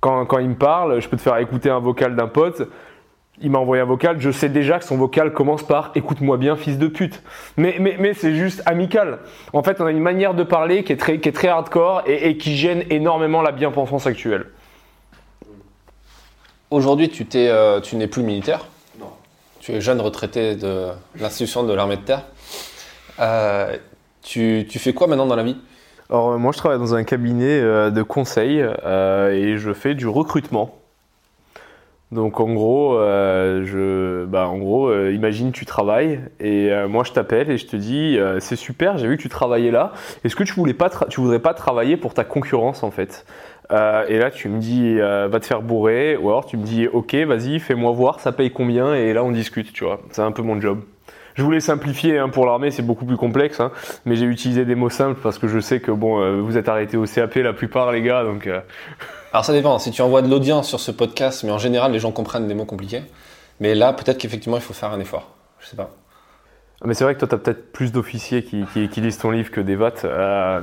quand, 0.00 0.26
quand 0.26 0.38
ils 0.38 0.50
me 0.50 0.54
parlent, 0.54 1.00
je 1.00 1.08
peux 1.08 1.16
te 1.16 1.22
faire 1.22 1.38
écouter 1.38 1.70
un 1.70 1.78
vocal 1.78 2.14
d'un 2.14 2.28
pote, 2.28 2.68
il 3.40 3.50
m'a 3.50 3.58
envoyé 3.58 3.82
un 3.82 3.86
vocal, 3.86 4.20
je 4.20 4.30
sais 4.30 4.48
déjà 4.48 4.78
que 4.78 4.84
son 4.84 4.96
vocal 4.96 5.32
commence 5.32 5.62
par 5.62 5.92
écoute-moi 5.94 6.36
bien, 6.36 6.56
fils 6.56 6.78
de 6.78 6.88
pute. 6.88 7.22
Mais, 7.56 7.76
mais, 7.78 7.96
mais 7.98 8.14
c'est 8.14 8.34
juste 8.34 8.62
amical. 8.66 9.18
En 9.52 9.62
fait, 9.62 9.80
on 9.80 9.86
a 9.86 9.90
une 9.90 10.00
manière 10.00 10.34
de 10.34 10.42
parler 10.42 10.82
qui 10.84 10.92
est 10.92 10.96
très, 10.96 11.18
qui 11.18 11.28
est 11.28 11.32
très 11.32 11.48
hardcore 11.48 12.02
et, 12.06 12.36
qui 12.36 12.56
gêne 12.56 12.84
énormément 12.90 13.42
la 13.42 13.52
bien-pensance 13.52 14.06
actuelle. 14.06 14.46
Aujourd'hui, 16.70 17.08
tu, 17.08 17.26
t'es, 17.26 17.48
euh, 17.48 17.80
tu 17.80 17.96
n'es 17.96 18.08
plus 18.08 18.22
militaire. 18.22 18.66
Tu 19.68 19.74
es 19.74 19.82
jeune 19.82 20.00
retraité 20.00 20.56
de 20.56 20.86
l'institution 21.20 21.62
de 21.62 21.74
l'armée 21.74 21.98
de 21.98 22.00
terre. 22.00 22.22
Euh, 23.20 23.76
tu, 24.22 24.66
tu 24.66 24.78
fais 24.78 24.94
quoi 24.94 25.08
maintenant 25.08 25.26
dans 25.26 25.36
la 25.36 25.42
vie? 25.42 25.58
Alors, 26.08 26.38
moi, 26.38 26.52
je 26.52 26.56
travaille 26.56 26.78
dans 26.78 26.94
un 26.94 27.04
cabinet 27.04 27.60
euh, 27.60 27.90
de 27.90 28.02
conseil 28.02 28.62
euh, 28.62 29.30
et 29.30 29.58
je 29.58 29.74
fais 29.74 29.94
du 29.94 30.08
recrutement. 30.08 30.78
Donc, 32.12 32.40
en 32.40 32.50
gros, 32.54 32.94
je, 32.98 34.24
bah, 34.24 34.48
en 34.48 34.56
gros 34.56 34.90
imagine 35.10 35.52
tu 35.52 35.66
travailles 35.66 36.20
et 36.40 36.70
moi, 36.88 37.04
je 37.04 37.12
t'appelle 37.12 37.50
et 37.50 37.58
je 37.58 37.66
te 37.66 37.76
dis 37.76 38.18
c'est 38.40 38.56
super, 38.56 38.96
j'ai 38.96 39.06
vu 39.06 39.18
que 39.18 39.22
tu 39.22 39.28
travaillais 39.28 39.70
là. 39.70 39.92
Est-ce 40.24 40.34
que 40.34 40.44
tu 40.44 40.54
voulais 40.54 40.72
pas, 40.72 40.88
tu 41.10 41.20
voudrais 41.20 41.40
pas 41.40 41.52
travailler 41.52 41.98
pour 41.98 42.14
ta 42.14 42.24
concurrence 42.24 42.82
en 42.82 42.90
fait? 42.90 43.26
Euh, 43.70 44.06
Et 44.08 44.18
là, 44.18 44.30
tu 44.30 44.48
me 44.48 44.58
dis 44.58 44.96
euh, 44.98 45.28
va 45.28 45.40
te 45.40 45.46
faire 45.46 45.62
bourrer 45.62 46.16
ou 46.16 46.28
alors 46.30 46.46
tu 46.46 46.56
me 46.56 46.64
dis 46.64 46.86
ok, 46.88 47.14
vas-y, 47.14 47.58
fais-moi 47.60 47.92
voir, 47.92 48.20
ça 48.20 48.32
paye 48.32 48.50
combien 48.50 48.94
et 48.94 49.12
là, 49.12 49.22
on 49.24 49.30
discute, 49.30 49.72
tu 49.72 49.84
vois. 49.84 50.00
C'est 50.10 50.22
un 50.22 50.32
peu 50.32 50.42
mon 50.42 50.60
job. 50.60 50.80
Je 51.34 51.42
voulais 51.42 51.60
simplifier 51.60 52.18
hein, 52.18 52.30
pour 52.30 52.46
l'armée, 52.46 52.70
c'est 52.72 52.82
beaucoup 52.82 53.04
plus 53.04 53.16
complexe, 53.16 53.60
hein, 53.60 53.70
mais 54.04 54.16
j'ai 54.16 54.24
utilisé 54.26 54.64
des 54.64 54.74
mots 54.74 54.90
simples 54.90 55.20
parce 55.22 55.38
que 55.38 55.46
je 55.46 55.60
sais 55.60 55.78
que 55.80 55.92
bon, 55.92 56.20
euh, 56.20 56.40
vous 56.40 56.56
êtes 56.56 56.68
arrêtés 56.68 56.96
au 56.96 57.04
CAP 57.04 57.36
la 57.36 57.52
plupart 57.52 57.92
les 57.92 58.02
gars, 58.02 58.24
donc 58.24 58.48
Alors 59.32 59.44
ça 59.44 59.52
dépend, 59.52 59.78
si 59.78 59.90
tu 59.90 60.02
envoies 60.02 60.22
de 60.22 60.28
l'audience 60.28 60.66
sur 60.66 60.80
ce 60.80 60.90
podcast, 60.90 61.44
mais 61.44 61.50
en 61.52 61.58
général 61.58 61.92
les 61.92 61.98
gens 62.00 62.10
comprennent 62.10 62.48
des 62.48 62.54
mots 62.54 62.64
compliqués. 62.64 63.02
Mais 63.60 63.74
là, 63.74 63.92
peut-être 63.92 64.18
qu'effectivement 64.18 64.56
il 64.56 64.62
faut 64.62 64.72
faire 64.74 64.90
un 64.92 65.00
effort. 65.00 65.28
Je 65.60 65.66
sais 65.66 65.76
pas. 65.76 65.90
Mais 66.84 66.94
c'est 66.94 67.02
vrai 67.02 67.14
que 67.14 67.18
toi 67.18 67.28
t'as 67.28 67.38
peut-être 67.38 67.72
plus 67.72 67.90
d'officiers 67.90 68.44
qui, 68.44 68.64
qui, 68.72 68.88
qui 68.88 69.00
lisent 69.00 69.18
ton 69.18 69.32
livre 69.32 69.50
que 69.50 69.60
des 69.60 69.74
vates. 69.74 70.04
Euh, 70.04 70.60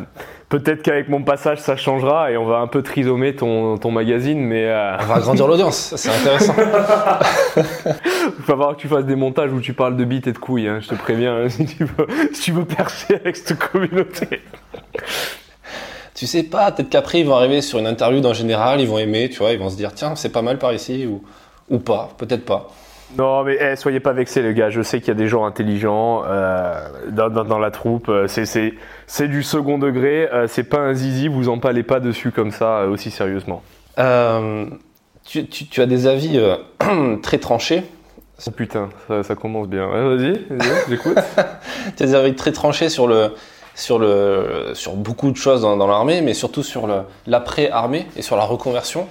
peut-être 0.47 0.81
qu'avec 0.81 1.09
mon 1.09 1.21
passage 1.23 1.59
ça 1.59 1.75
changera 1.75 2.31
et 2.31 2.37
on 2.37 2.45
va 2.45 2.59
un 2.59 2.67
peu 2.67 2.81
trisomer 2.83 3.35
ton, 3.35 3.77
ton 3.77 3.91
magazine, 3.91 4.39
mais 4.39 4.65
euh, 4.65 4.97
On 5.01 5.05
va 5.05 5.15
agrandir 5.15 5.45
l'audience, 5.45 5.93
c'est 5.97 6.09
intéressant. 6.09 6.55
il 7.57 7.63
va 7.63 8.45
falloir 8.45 8.75
que 8.77 8.81
tu 8.81 8.87
fasses 8.87 9.05
des 9.05 9.17
montages 9.17 9.51
où 9.51 9.59
tu 9.59 9.73
parles 9.73 9.97
de 9.97 10.05
bites 10.05 10.27
et 10.27 10.31
de 10.31 10.37
couilles, 10.37 10.69
hein, 10.69 10.79
je 10.81 10.87
te 10.87 10.95
préviens, 10.95 11.35
hein, 11.35 11.49
si, 11.49 11.65
tu 11.65 11.83
veux, 11.83 12.07
si 12.31 12.41
tu 12.43 12.51
veux 12.53 12.65
percer 12.65 13.15
avec 13.15 13.35
cette 13.35 13.59
communauté. 13.59 14.41
tu 16.13 16.27
sais 16.27 16.43
pas, 16.43 16.71
peut-être 16.71 16.89
qu'après 16.89 17.19
ils 17.19 17.27
vont 17.27 17.35
arriver 17.35 17.61
sur 17.61 17.77
une 17.77 17.87
interview 17.87 18.21
d'un 18.21 18.33
général, 18.33 18.79
ils 18.79 18.87
vont 18.87 18.99
aimer, 18.99 19.29
tu 19.29 19.39
vois, 19.39 19.51
ils 19.51 19.59
vont 19.59 19.69
se 19.69 19.75
dire 19.75 19.93
tiens, 19.93 20.15
c'est 20.15 20.31
pas 20.31 20.41
mal 20.41 20.59
par 20.59 20.71
ici 20.71 21.05
ou, 21.05 21.25
ou 21.69 21.79
pas, 21.79 22.11
peut-être 22.17 22.45
pas. 22.45 22.69
Non, 23.17 23.43
mais 23.43 23.57
eh, 23.61 23.75
soyez 23.75 23.99
pas 23.99 24.13
vexés, 24.13 24.41
les 24.41 24.53
gars. 24.53 24.69
Je 24.69 24.81
sais 24.81 24.99
qu'il 24.99 25.07
y 25.09 25.11
a 25.11 25.15
des 25.15 25.27
gens 25.27 25.45
intelligents 25.45 26.23
euh, 26.25 26.87
dans, 27.09 27.29
dans- 27.29 27.43
dans 27.45 27.59
la 27.59 27.71
troupe. 27.71 28.09
Euh, 28.09 28.27
C'est, 28.27 29.27
du 29.27 29.43
second 29.43 29.77
degré. 29.77 30.27
Euh, 30.33 30.47
c'est 30.47 30.63
pas 30.65 30.79
un 30.79 30.93
zizi. 30.93 31.27
Vous 31.27 31.47
en 31.49 31.59
parlez 31.59 31.83
pas 31.83 31.99
dessus 31.99 32.31
comme 32.31 32.51
ça 32.51 32.79
euh, 32.79 32.89
aussi 32.89 33.11
sérieusement. 33.11 33.61
Tu, 35.23 35.47
tu- 35.47 35.65
tu 35.67 35.81
as 35.81 35.85
des 35.85 36.07
avis 36.07 36.39
très 37.23 37.37
tranchés. 37.37 37.83
Oh 38.45 38.51
putain, 38.51 38.89
ça, 39.07 39.23
ça 39.23 39.35
commence 39.35 39.67
bien. 39.69 39.87
Ouais, 39.87 40.15
vas-y, 40.17 40.33
vas-y, 40.49 40.69
j'écoute. 40.89 41.17
Tu 41.95 42.03
as 42.03 42.05
des 42.05 42.15
avis 42.15 42.35
très 42.35 42.51
tranchés 42.51 42.89
sur 42.89 43.07
le 43.07 43.31
sur 43.75 43.97
le 43.97 44.71
sur 44.73 44.93
beaucoup 44.95 45.31
de 45.31 45.37
choses 45.37 45.61
dans, 45.61 45.77
dans 45.77 45.87
l'armée, 45.87 46.21
mais 46.21 46.33
surtout 46.33 46.63
sur 46.63 46.87
l'après-armée 47.27 48.07
et 48.17 48.21
sur 48.21 48.35
la 48.35 48.43
reconversion. 48.43 49.07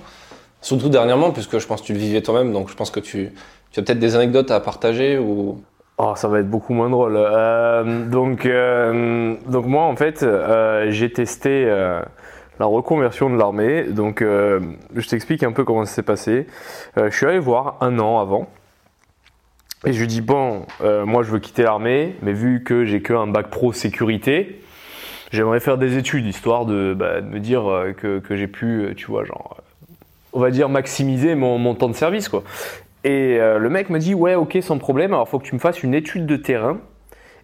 Surtout 0.60 0.88
dernièrement, 0.88 1.30
puisque 1.30 1.58
je 1.58 1.66
pense 1.66 1.80
que 1.82 1.86
tu 1.86 1.92
le 1.94 1.98
vivais 1.98 2.22
toi-même, 2.22 2.52
donc 2.52 2.70
je 2.70 2.74
pense 2.74 2.90
que 2.90 3.00
tu, 3.00 3.32
tu 3.74 3.80
as 3.80 3.82
peut-être 3.82 3.98
des 3.98 4.14
anecdotes 4.14 4.52
à 4.52 4.60
partager 4.60 5.18
ou? 5.18 5.60
Oh, 5.98 6.12
ça 6.16 6.28
va 6.28 6.38
être 6.38 6.48
beaucoup 6.48 6.74
moins 6.74 6.88
drôle. 6.88 7.16
Euh, 7.16 8.06
donc, 8.06 8.46
euh, 8.46 9.34
donc 9.46 9.66
moi, 9.66 9.82
en 9.82 9.96
fait, 9.96 10.22
euh, 10.22 10.86
j'ai 10.90 11.12
testé 11.12 11.66
la 11.66 12.66
reconversion 12.66 13.30
de 13.30 13.36
l'armée. 13.36 13.82
Donc, 13.82 14.20
je 14.22 15.08
t'explique 15.08 15.42
un 15.42 15.50
peu 15.50 15.64
comment 15.64 15.84
ça 15.84 15.92
s'est 15.92 16.02
passé. 16.02 16.46
Je 16.96 17.10
suis 17.10 17.26
allé 17.26 17.40
voir 17.40 17.78
un 17.80 17.98
an 17.98 18.20
avant. 18.20 18.48
Et 19.86 19.92
je 19.92 20.00
lui 20.00 20.06
dis, 20.06 20.20
bon, 20.20 20.66
moi, 20.80 21.24
je 21.24 21.32
veux 21.32 21.40
quitter 21.40 21.64
l'armée, 21.64 22.14
mais 22.22 22.32
vu 22.32 22.62
que 22.62 22.84
j'ai 22.84 23.02
que 23.02 23.12
un 23.12 23.26
bac 23.26 23.48
pro 23.48 23.72
sécurité, 23.72 24.62
j'aimerais 25.32 25.60
faire 25.60 25.78
des 25.78 25.96
études, 25.96 26.26
histoire 26.26 26.64
de, 26.64 26.94
bah, 26.96 27.20
de 27.20 27.26
me 27.26 27.40
dire 27.40 27.64
que, 27.96 28.20
que 28.20 28.36
j'ai 28.36 28.46
pu, 28.46 28.94
tu 28.96 29.06
vois, 29.06 29.24
genre, 29.24 29.56
on 30.32 30.40
va 30.40 30.50
dire, 30.50 30.68
maximiser 30.68 31.34
mon, 31.34 31.58
mon 31.58 31.74
temps 31.74 31.88
de 31.88 31.94
service, 31.94 32.28
quoi. 32.28 32.44
Et 33.04 33.38
euh, 33.38 33.58
le 33.58 33.68
mec 33.68 33.90
m'a 33.90 33.98
dit 33.98 34.14
ouais 34.14 34.34
ok 34.34 34.58
sans 34.62 34.78
problème 34.78 35.12
alors 35.12 35.28
faut 35.28 35.38
que 35.38 35.46
tu 35.46 35.54
me 35.54 35.60
fasses 35.60 35.82
une 35.82 35.94
étude 35.94 36.26
de 36.26 36.36
terrain. 36.36 36.78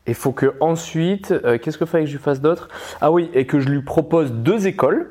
Et 0.07 0.14
faut 0.14 0.33
que 0.33 0.55
ensuite 0.61 1.31
euh, 1.31 1.59
qu'est-ce 1.59 1.79
que 1.79 1.85
fallait 1.85 2.05
que 2.05 2.11
je 2.11 2.19
fasse 2.19 2.40
d'autre? 2.40 2.69
Ah 3.00 3.12
oui 3.12 3.31
et 3.35 3.47
que 3.47 3.61
je 3.61 3.69
lui 3.69 3.83
propose 3.83 4.33
deux 4.33 4.67
écoles 4.67 5.11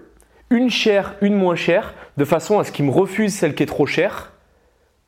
une 0.50 0.70
chère 0.70 1.15
une 1.22 1.36
moins 1.36 1.56
chère 1.56 1.94
de 2.18 2.25
façon 2.25 2.58
à 2.58 2.63
ce 2.63 2.72
qu'il 2.72 2.86
me 2.86 2.91
refuse 2.91 3.34
celle 3.34 3.53
qui 3.53 3.63
est 3.63 3.68
trop 3.68 3.86
chère 3.86 4.34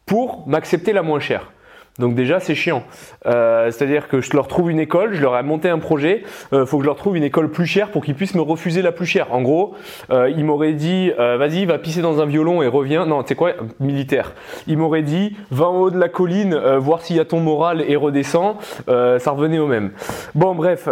pour 0.05 0.48
m'accepter 0.48 0.93
la 0.93 1.01
moins 1.01 1.19
chère 1.19 1.51
donc 2.00 2.15
déjà 2.15 2.39
c'est 2.39 2.55
chiant. 2.55 2.83
Euh, 3.25 3.69
c'est 3.69 3.83
à 3.83 3.88
dire 3.88 4.07
que 4.07 4.21
je 4.21 4.31
leur 4.33 4.48
trouve 4.48 4.71
une 4.71 4.79
école 4.79 5.13
je 5.13 5.21
leur 5.21 5.38
ai 5.38 5.43
monté 5.43 5.69
un 5.69 5.77
projet 5.77 6.24
euh, 6.53 6.65
faut 6.65 6.77
que 6.77 6.83
je 6.83 6.88
leur 6.88 6.95
trouve 6.95 7.17
une 7.17 7.24
école 7.24 7.50
plus 7.50 7.65
chère 7.65 7.89
pour 7.91 8.03
qu'ils 8.03 8.15
puissent 8.15 8.33
me 8.33 8.41
refuser 8.41 8.81
la 8.81 8.91
plus 8.91 9.05
chère. 9.05 9.33
En 9.33 9.41
gros 9.41 9.75
euh, 10.10 10.29
il 10.29 10.45
m'aurait 10.45 10.74
dit 10.74 11.12
euh, 11.19 11.38
vas-y 11.38 11.65
va 11.65 11.77
pisser 11.77 12.01
dans 12.01 12.21
un 12.21 12.25
violon 12.25 12.62
et 12.62 12.67
reviens. 12.67 13.05
Non 13.05 13.21
tu 13.24 13.29
sais 13.29 13.36
quoi 13.36 13.51
militaire? 13.79 14.33
Il 14.67 14.77
m'aurait 14.77 15.01
dit 15.01 15.36
va 15.51 15.67
en 15.67 15.77
haut 15.77 15.91
de 15.91 16.00
la 16.00 16.07
colline 16.07 16.53
euh, 16.53 16.79
voir 16.79 17.01
s'il 17.01 17.17
y 17.17 17.19
a 17.19 17.25
ton 17.25 17.41
moral 17.41 17.83
et 17.88 17.95
redescends. 17.95 18.57
Ça 18.88 19.31
revenait 19.31 19.60
au 19.60 19.67
même. 19.67 19.91
Bon 20.33 20.55
bref 20.55 20.88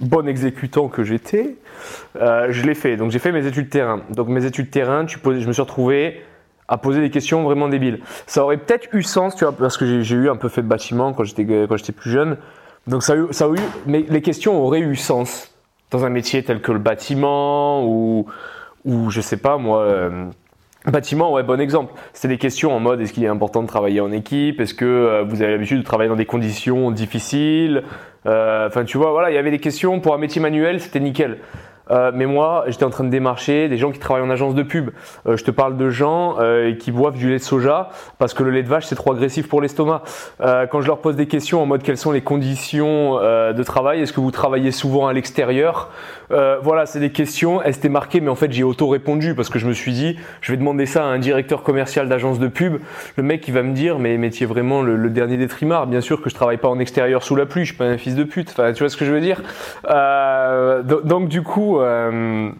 bon 0.00 0.28
exécutant 0.28 0.88
que 0.88 1.02
j'étais 1.02 1.56
je 2.14 2.62
l'ai 2.62 2.74
fait. 2.74 2.96
Donc 2.96 3.10
j'ai 3.10 3.18
fait 3.18 3.32
mes 3.32 3.46
études 3.46 3.70
terrain. 3.70 4.02
Donc 4.10 4.28
mes 4.28 4.44
études 4.44 4.70
terrain 4.70 5.04
tu 5.04 5.18
poses, 5.18 5.40
je 5.40 5.48
me 5.48 5.52
suis 5.52 5.62
retrouvé 5.62 6.22
à 6.68 6.78
poser 6.78 7.00
des 7.00 7.10
questions 7.10 7.42
vraiment 7.44 7.68
débiles 7.68 8.00
ça 8.26 8.42
aurait 8.44 8.56
peut-être 8.56 8.88
eu 8.92 9.02
sens 9.02 9.36
tu 9.36 9.44
vois 9.44 9.52
parce 9.56 9.76
que 9.76 10.02
j'ai- 10.02 10.16
eu 10.16 10.28
un 10.30 10.36
peu 10.36 10.48
fait 10.48 10.62
de 10.62 10.68
bâtiment 10.68 11.12
quand 11.12 11.24
j'étais 11.24 11.44
quand 11.44 11.76
j'étais 11.76 11.92
plus 11.92 12.10
jeune 12.10 12.36
donc 12.86 13.02
ça 13.02 13.12
a 13.12 13.16
eu, 13.16 13.26
ça 13.30 13.44
a 13.46 13.48
eu 13.48 13.58
mais 13.86 14.04
les 14.08 14.22
questions 14.22 14.62
auraient 14.64 14.80
eu 14.80 14.96
sens 14.96 15.52
dans 15.90 16.04
un 16.04 16.10
métier 16.10 16.42
tel 16.42 16.60
que 16.60 16.72
le 16.72 16.78
bâtiment 16.80 17.84
ou 17.86 18.26
ou 18.84 19.10
je 19.10 19.20
sais 19.20 19.36
pas 19.38 19.56
moi 19.58 19.80
euh, 19.80 20.26
Bâtiment, 20.88 21.32
ouais, 21.32 21.42
bon 21.42 21.58
exemple. 21.60 21.92
C'était 22.12 22.28
des 22.28 22.38
questions 22.38 22.72
en 22.72 22.78
mode 22.78 23.00
est-ce 23.00 23.12
qu'il 23.12 23.24
est 23.24 23.28
important 23.28 23.60
de 23.60 23.66
travailler 23.66 24.00
en 24.00 24.12
équipe? 24.12 24.60
Est-ce 24.60 24.72
que 24.72 24.84
euh, 24.84 25.24
vous 25.26 25.42
avez 25.42 25.50
l'habitude 25.50 25.78
de 25.78 25.82
travailler 25.84 26.08
dans 26.08 26.14
des 26.14 26.26
conditions 26.26 26.92
difficiles? 26.92 27.82
Euh, 28.26 28.68
Enfin, 28.68 28.84
tu 28.84 28.96
vois, 28.96 29.10
voilà, 29.10 29.32
il 29.32 29.34
y 29.34 29.38
avait 29.38 29.50
des 29.50 29.58
questions 29.58 29.98
pour 29.98 30.14
un 30.14 30.18
métier 30.18 30.40
manuel, 30.40 30.80
c'était 30.80 31.00
nickel. 31.00 31.38
Euh, 31.90 32.10
mais 32.12 32.26
moi, 32.26 32.64
j'étais 32.66 32.84
en 32.84 32.90
train 32.90 33.04
de 33.04 33.10
démarcher 33.10 33.68
des 33.68 33.76
gens 33.76 33.92
qui 33.92 33.98
travaillent 33.98 34.24
en 34.24 34.30
agence 34.30 34.54
de 34.54 34.62
pub. 34.62 34.90
Euh, 35.26 35.36
je 35.36 35.44
te 35.44 35.50
parle 35.50 35.76
de 35.76 35.88
gens 35.88 36.36
euh, 36.40 36.74
qui 36.74 36.90
boivent 36.90 37.16
du 37.16 37.28
lait 37.28 37.38
de 37.38 37.42
soja 37.42 37.90
parce 38.18 38.34
que 38.34 38.42
le 38.42 38.50
lait 38.50 38.62
de 38.62 38.68
vache 38.68 38.86
c'est 38.86 38.96
trop 38.96 39.12
agressif 39.12 39.48
pour 39.48 39.60
l'estomac. 39.60 40.02
Quand 40.40 40.80
je 40.80 40.86
leur 40.86 40.98
pose 40.98 41.16
des 41.16 41.26
questions 41.26 41.62
en 41.62 41.66
mode 41.66 41.82
quelles 41.82 41.96
sont 41.96 42.12
les 42.12 42.20
conditions 42.20 43.16
de 43.16 43.62
travail, 43.62 44.00
est-ce 44.02 44.12
que 44.12 44.20
vous 44.20 44.30
travaillez 44.30 44.70
souvent 44.70 45.06
à 45.06 45.12
l'extérieur? 45.12 45.90
Voilà, 46.30 46.86
c'est 46.86 47.00
des 47.00 47.10
questions. 47.10 47.62
Elles 47.62 47.76
étaient 47.76 47.88
marquées, 47.88 48.20
mais 48.20 48.28
en 48.30 48.34
fait 48.34 48.52
j'ai 48.52 48.64
auto 48.64 48.88
répondu 48.88 49.34
parce 49.34 49.48
que 49.48 49.58
je 49.58 49.66
me 49.66 49.72
suis 49.72 49.92
dit, 49.92 50.18
je 50.40 50.52
vais 50.52 50.58
demander 50.58 50.86
ça 50.86 51.04
à 51.04 51.06
un 51.06 51.18
directeur 51.18 51.62
commercial 51.62 52.08
d'agence 52.08 52.38
de 52.38 52.48
pub. 52.48 52.78
Le 53.16 53.22
mec 53.22 53.46
il 53.48 53.54
va 53.54 53.62
me 53.62 53.72
dire, 53.72 53.98
mais 53.98 54.14
es 54.14 54.44
vraiment 54.44 54.82
le, 54.82 55.10
dernier 55.10 55.36
des 55.36 55.48
trimards. 55.48 55.86
Bien 55.86 56.00
sûr 56.00 56.20
que 56.22 56.30
je 56.30 56.34
travaille 56.34 56.58
pas 56.58 56.68
en 56.68 56.78
extérieur 56.78 57.22
sous 57.22 57.36
la 57.36 57.46
pluie, 57.46 57.62
je 57.64 57.70
suis 57.70 57.76
pas 57.78 57.84
un 57.84 57.98
fils 57.98 58.14
de 58.14 58.24
pute. 58.24 58.50
Enfin, 58.50 58.72
tu 58.72 58.80
vois 58.82 58.90
ce 58.90 58.96
que 58.96 59.04
je 59.04 59.12
veux 59.12 59.20
dire? 59.20 59.42
Do- 59.84 61.00
Donc 61.02 61.28
du 61.28 61.42
coup. 61.42 61.75
Euh, 61.80 62.50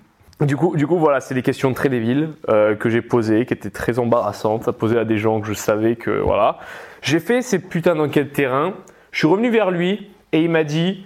du 0.41 0.57
coup, 0.57 0.77
du 0.77 0.87
coup, 0.87 0.99
voilà, 0.99 1.21
c'est 1.21 1.35
des 1.35 1.43
questions 1.43 1.73
très 1.73 1.89
débiles 1.89 2.31
euh, 2.49 2.75
que 2.75 2.89
j'ai 2.91 3.03
posées, 3.03 3.47
qui 3.47 3.55
étaient 3.55 3.71
très 3.71 3.99
embarrassantes 3.99 4.69
à 4.69 4.73
poser 4.73 4.99
à 4.99 5.05
des 5.05 5.19
gens 5.19 5.41
que 5.41 5.47
je 5.47 5.55
savais 5.55 5.97
que 5.97 6.11
voilà. 6.11 6.59
J'ai 7.03 7.21
fait 7.21 7.43
ces 7.43 7.59
putains 7.59 7.95
d'enquêtes 7.95 8.33
terrain. 8.33 8.75
Je 9.13 9.19
suis 9.19 9.27
revenu 9.27 9.51
vers 9.51 9.71
lui 9.71 10.11
et 10.33 10.43
il 10.43 10.51
m'a 10.51 10.65
dit 10.65 11.05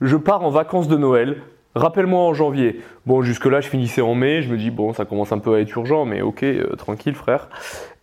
je 0.00 0.16
pars 0.16 0.44
en 0.44 0.50
vacances 0.50 0.88
de 0.88 0.96
Noël. 0.96 1.42
Rappelle-moi 1.74 2.20
en 2.20 2.34
janvier. 2.34 2.80
Bon, 3.06 3.22
jusque-là, 3.22 3.60
je 3.60 3.68
finissais 3.68 4.00
en 4.00 4.14
mai. 4.14 4.42
Je 4.42 4.50
me 4.50 4.56
dis, 4.56 4.70
bon, 4.70 4.92
ça 4.92 5.04
commence 5.04 5.32
un 5.32 5.38
peu 5.38 5.54
à 5.54 5.60
être 5.60 5.74
urgent, 5.76 6.04
mais 6.04 6.22
ok, 6.22 6.42
euh, 6.42 6.74
tranquille, 6.76 7.14
frère. 7.14 7.48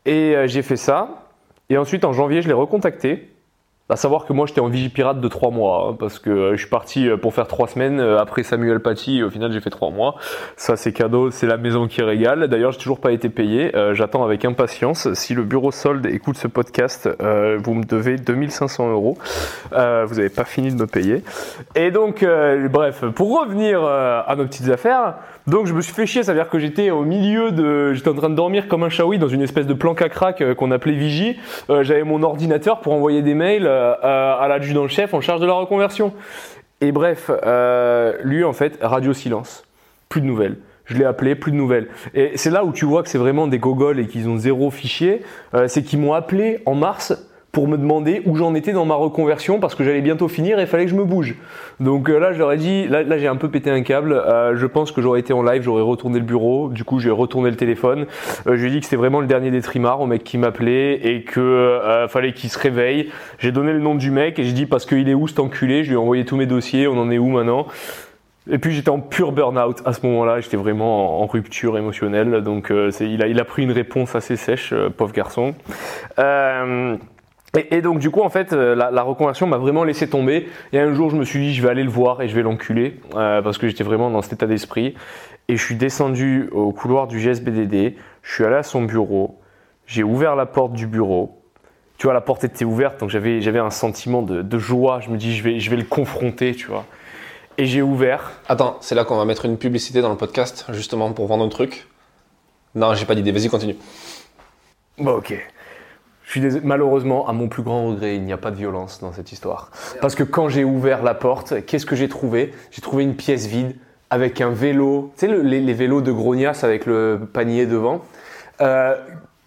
Et 0.06 0.36
j'ai 0.46 0.62
fait 0.62 0.78
ça. 0.78 1.26
Et 1.70 1.78
ensuite, 1.78 2.06
en 2.06 2.14
janvier, 2.14 2.42
je 2.42 2.48
l'ai 2.48 2.54
recontacté. 2.54 3.35
À 3.88 3.98
savoir 3.98 4.26
que 4.26 4.34
moi, 4.34 4.48
j'étais 4.48 4.62
en 4.62 4.68
Vigipirate 4.68 5.22
de 5.22 5.28
trois 5.28 5.52
mois, 5.52 5.90
hein, 5.92 5.96
parce 6.00 6.18
que 6.18 6.32
euh, 6.32 6.52
je 6.56 6.62
suis 6.62 6.70
parti 6.72 7.08
euh, 7.08 7.18
pour 7.18 7.36
faire 7.36 7.48
trois 7.48 7.68
semaines. 7.68 8.00
euh, 8.00 8.18
après 8.18 8.42
Samuel 8.42 8.80
Paty, 8.80 9.22
au 9.22 9.30
final, 9.30 9.52
j'ai 9.52 9.60
fait 9.62 9.70
trois 9.70 9.92
mois. 9.92 10.16
Ça, 10.58 10.76
c'est 10.76 10.92
cadeau, 10.92 11.30
c'est 11.30 11.46
la 11.46 11.58
maison 11.58 11.88
qui 11.88 12.02
régale. 12.02 12.48
D'ailleurs, 12.48 12.72
j'ai 12.72 12.80
toujours 12.80 13.00
pas 13.00 13.12
été 13.12 13.30
payé. 13.30 13.76
Euh, 13.76 13.94
J'attends 13.94 14.24
avec 14.26 14.44
impatience. 14.44 15.14
Si 15.14 15.36
le 15.36 15.44
bureau 15.44 15.70
solde 15.70 16.04
écoute 16.08 16.36
ce 16.36 16.48
podcast, 16.48 17.08
vous 17.20 17.74
me 17.76 17.84
devez 17.84 18.16
2500 18.18 18.90
euros. 18.90 19.20
Vous 19.72 19.76
n'avez 20.16 20.30
pas 20.30 20.46
fini 20.46 20.72
de 20.74 20.82
me 20.82 20.88
payer. 20.88 21.24
Et 21.76 21.92
donc, 21.92 22.26
bref, 22.72 23.06
pour 23.14 23.40
revenir 23.40 23.84
à 23.86 24.36
nos 24.36 24.46
petites 24.46 24.70
affaires, 24.70 25.16
donc 25.48 25.68
je 25.68 25.74
me 25.74 25.82
suis 25.82 25.94
fait 25.94 26.06
chier, 26.06 26.24
ça 26.24 26.34
veut 26.34 26.40
dire 26.40 26.50
que 26.50 26.60
j'étais 26.60 26.90
au 26.90 27.04
milieu 27.04 27.52
de, 27.52 27.94
j'étais 27.94 28.10
en 28.10 28.16
train 28.16 28.30
de 28.30 28.36
dormir 28.36 28.68
comme 28.68 28.84
un 28.84 28.90
chaoui 28.90 29.20
dans 29.20 29.28
une 29.28 29.42
espèce 29.42 29.68
de 29.68 29.74
planque 29.74 30.02
à 30.02 30.10
crack 30.10 30.42
euh, 30.42 30.56
qu'on 30.56 30.72
appelait 30.72 30.94
Vigie. 30.94 31.38
Euh, 31.70 31.84
J'avais 31.84 32.04
mon 32.04 32.24
ordinateur 32.24 32.80
pour 32.80 32.94
envoyer 32.94 33.22
des 33.22 33.36
mails 33.36 33.68
euh, 33.68 33.94
à, 34.02 34.34
à 34.42 34.48
l'adjudant-chef 34.48 35.14
en 35.14 35.22
charge 35.22 35.42
de 35.42 35.46
la 35.46 35.54
reconversion. 35.54 36.14
Et 36.82 36.92
bref, 36.92 37.30
euh, 37.46 38.14
lui 38.24 38.44
en 38.44 38.54
fait, 38.54 38.78
radio 38.82 39.14
silence, 39.14 39.64
plus 40.10 40.22
de 40.22 40.26
nouvelles. 40.26 40.58
Je 40.86 40.98
l'ai 40.98 41.06
appelé, 41.06 41.36
plus 41.36 41.52
de 41.52 41.58
nouvelles. 41.58 41.88
Et 42.14 42.34
c'est 42.36 42.52
là 42.52 42.64
où 42.64 42.72
tu 42.72 42.86
vois 42.86 43.02
que 43.02 43.10
c'est 43.10 43.18
vraiment 43.18 43.48
des 43.48 43.58
gogoles 43.58 44.00
et 44.00 44.08
qu'ils 44.08 44.30
ont 44.30 44.38
zéro 44.38 44.70
fichier. 44.70 45.24
C'est 45.66 45.82
qu'ils 45.82 45.98
m'ont 46.00 46.14
appelé 46.14 46.60
en 46.68 46.76
mars 46.76 47.28
pour 47.56 47.70
me 47.70 47.78
demander 47.78 48.22
où 48.26 48.36
j'en 48.36 48.54
étais 48.54 48.74
dans 48.74 48.84
ma 48.84 48.96
reconversion 48.96 49.62
parce 49.62 49.76
que 49.76 49.86
j'allais 49.86 50.02
bientôt 50.02 50.28
finir 50.28 50.60
et 50.60 50.64
il 50.64 50.68
fallait 50.68 50.84
que 50.84 50.92
je 50.92 50.96
me 50.96 51.06
bouge. 51.06 51.36
Donc 51.80 52.10
euh, 52.10 52.20
là, 52.20 52.34
je 52.34 52.38
leur 52.38 52.52
ai 52.52 52.58
dit, 52.58 52.86
là, 52.90 53.18
j'ai 53.18 53.28
un 53.28 53.38
peu 53.38 53.50
pété 53.50 53.70
un 53.70 53.82
câble. 53.82 54.12
Euh, 54.12 54.58
je 54.58 54.66
pense 54.66 54.92
que 54.92 55.02
j'aurais 55.02 55.22
été 55.22 55.32
en 55.32 55.42
live, 55.42 55.62
j'aurais 55.62 55.82
retourné 55.82 56.20
le 56.20 56.26
bureau. 56.26 56.68
Du 56.68 56.84
coup, 56.84 57.00
j'ai 57.00 57.12
retourné 57.12 57.50
le 57.50 57.56
téléphone. 57.56 58.08
Euh, 58.46 58.58
je 58.58 58.62
lui 58.62 58.68
ai 58.68 58.72
dit 58.72 58.80
que 58.80 58.84
c'était 58.88 58.98
vraiment 58.98 59.22
le 59.22 59.28
dernier 59.28 59.52
des 59.52 59.62
trimards 59.62 60.02
au 60.02 60.06
mec 60.06 60.26
qui 60.26 60.38
m'appelait 60.38 60.96
et 60.96 61.24
que 61.24 61.40
euh, 61.40 62.10
fallait 62.10 62.34
qu'il 62.34 62.50
se 62.50 62.60
réveille. 62.60 63.10
J'ai 63.40 63.54
donné 63.54 63.72
le 63.72 63.80
nom 63.80 63.96
du 63.96 64.12
mec 64.12 64.38
et 64.38 64.44
j'ai 64.44 64.52
dit 64.52 64.66
parce 64.66 64.86
qu'il 64.86 65.08
est 65.08 65.14
où 65.14 65.30
cet 65.30 65.40
enculé? 65.40 65.86
Je 65.86 65.92
lui 65.92 65.96
ai 65.96 65.98
envoyé 65.98 66.26
tous 66.26 66.36
mes 66.36 66.48
dossiers. 66.48 66.90
On 66.90 66.98
en 66.98 67.10
est 67.10 67.20
où 67.20 67.30
maintenant? 67.30 67.68
Et 68.52 68.58
puis 68.58 68.74
j'étais 68.74 68.90
en 68.90 69.00
pur 69.00 69.32
burn-out 69.32 69.82
à 69.86 69.94
ce 69.94 70.06
moment-là, 70.06 70.40
j'étais 70.42 70.58
vraiment 70.58 71.22
en, 71.22 71.26
rupture 71.26 71.80
émotionnelle, 71.80 72.44
donc 72.44 72.72
il, 73.00 73.40
a, 73.40 73.44
pris 73.44 73.64
une 73.64 73.72
réponse 73.72 74.14
assez 74.14 74.36
sèche, 74.36 74.72
pauvre 74.98 75.14
garçon. 75.14 75.56
Et, 77.56 77.76
et 77.76 77.82
donc 77.82 78.00
du 78.00 78.10
coup 78.12 78.22
en 78.22 78.30
fait 78.30 78.54
euh, 78.54 78.76
la, 78.76 78.92
la 78.92 79.02
reconversion 79.04 79.48
m'a 79.48 79.58
vraiment 79.58 79.84
laissé 79.84 80.10
tomber. 80.10 80.48
Et 80.74 80.80
un 80.80 80.94
jour 80.94 81.10
je 81.10 81.16
me 81.16 81.24
suis 81.24 81.40
dit 81.40 81.54
je 81.54 81.62
vais 81.62 81.70
aller 81.70 81.84
le 81.84 81.90
voir 81.90 82.22
et 82.22 82.28
je 82.28 82.36
vais 82.36 82.42
l'enculer 82.42 83.00
euh, 83.16 83.42
parce 83.42 83.58
que 83.58 83.68
j'étais 83.68 83.84
vraiment 83.84 84.10
dans 84.10 84.22
cet 84.22 84.34
état 84.34 84.48
d'esprit. 84.48 84.96
Et 85.48 85.58
je 85.58 85.64
suis 85.64 85.76
descendu 85.76 86.50
au 86.52 86.72
couloir 86.72 87.08
du 87.08 87.20
GSBDD, 87.20 87.96
je 88.24 88.34
suis 88.34 88.44
allé 88.44 88.56
à 88.56 88.64
son 88.64 88.82
bureau, 88.82 89.40
j'ai 89.86 90.04
ouvert 90.04 90.36
la 90.36 90.46
porte 90.46 90.74
du 90.74 90.88
bureau. 90.88 91.42
Tu 91.98 92.08
vois 92.08 92.14
la 92.14 92.22
porte 92.22 92.44
était 92.44 92.66
ouverte 92.66 93.00
donc 93.00 93.10
j'avais 93.10 93.42
j'avais 93.42 93.60
un 93.60 93.70
sentiment 93.70 94.22
de, 94.22 94.42
de 94.42 94.58
joie. 94.58 95.00
Je 95.00 95.10
me 95.10 95.18
dis 95.18 95.36
je 95.36 95.44
vais 95.44 95.60
je 95.60 95.70
vais 95.70 95.78
le 95.78 95.84
confronter 95.84 96.56
tu 96.56 96.68
vois. 96.68 96.86
Et 97.58 97.66
j'ai 97.66 97.82
ouvert. 97.82 98.34
Attends, 98.50 98.78
c'est 98.82 98.96
là 98.96 99.06
qu'on 99.06 99.16
va 99.16 99.24
mettre 99.24 99.46
une 99.46 99.58
publicité 99.58 100.02
dans 100.02 100.10
le 100.10 100.18
podcast, 100.18 100.66
justement 100.74 101.14
pour 101.14 101.28
vendre 101.28 101.46
un 101.46 101.50
truc. 101.50 101.88
Non, 102.74 102.94
j'ai 102.94 103.06
pas 103.06 103.16
d'idée, 103.16 103.32
vas-y, 103.32 103.48
continue. 103.48 103.78
Bon, 104.98 105.14
ok. 105.14 105.34
Je 106.26 106.32
suis. 106.32 106.60
Malheureusement, 106.64 107.28
à 107.28 107.34
mon 107.34 107.48
plus 107.48 107.64
grand 107.64 107.88
regret, 107.88 108.16
il 108.16 108.24
n'y 108.24 108.34
a 108.34 108.38
pas 108.38 108.52
de 108.52 108.56
violence 108.56 109.00
dans 109.02 109.14
cette 109.14 109.32
histoire. 109.32 109.72
Parce 110.02 110.16
que 110.16 110.24
quand 110.24 110.50
j'ai 110.50 110.64
ouvert 110.64 111.04
la 111.04 111.14
porte, 111.14 111.66
qu'est-ce 111.66 111.86
que 111.86 111.96
j'ai 111.96 112.10
trouvé? 112.10 112.54
J'ai 112.72 112.82
trouvé 112.82 113.04
une 113.04 113.16
pièce 113.16 113.46
vide 113.48 113.76
avec 114.10 114.42
un 114.42 114.50
vélo, 114.52 115.12
tu 115.18 115.26
sais, 115.26 115.32
le- 115.32 115.42
les, 115.42 115.74
vélos 115.74 116.02
de 116.02 116.12
Grognas 116.12 116.60
avec 116.64 116.86
le 116.86 117.20
panier 117.32 117.66
devant, 117.66 118.02
euh, 118.62 118.96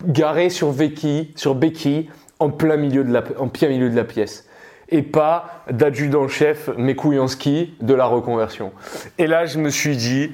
garé 0.04 0.50
sur 0.50 0.72
béquille, 0.72 1.32
sur 1.36 1.54
béquille, 1.54 2.10
en 2.38 2.50
plein 2.50 2.76
milieu 2.76 3.04
de 3.04 3.12
la, 3.12 3.22
en 3.38 3.48
plein 3.48 3.68
milieu 3.68 3.90
de 3.90 3.96
la 3.96 4.04
pièce. 4.04 4.46
Et 4.90 5.02
pas 5.02 5.62
d'adjudant-chef, 5.70 6.70
mes 6.78 6.94
de 6.94 7.94
la 7.94 8.06
reconversion. 8.06 8.72
Et 9.18 9.26
là, 9.26 9.44
je 9.44 9.58
me 9.58 9.68
suis 9.70 9.96
dit, 9.96 10.32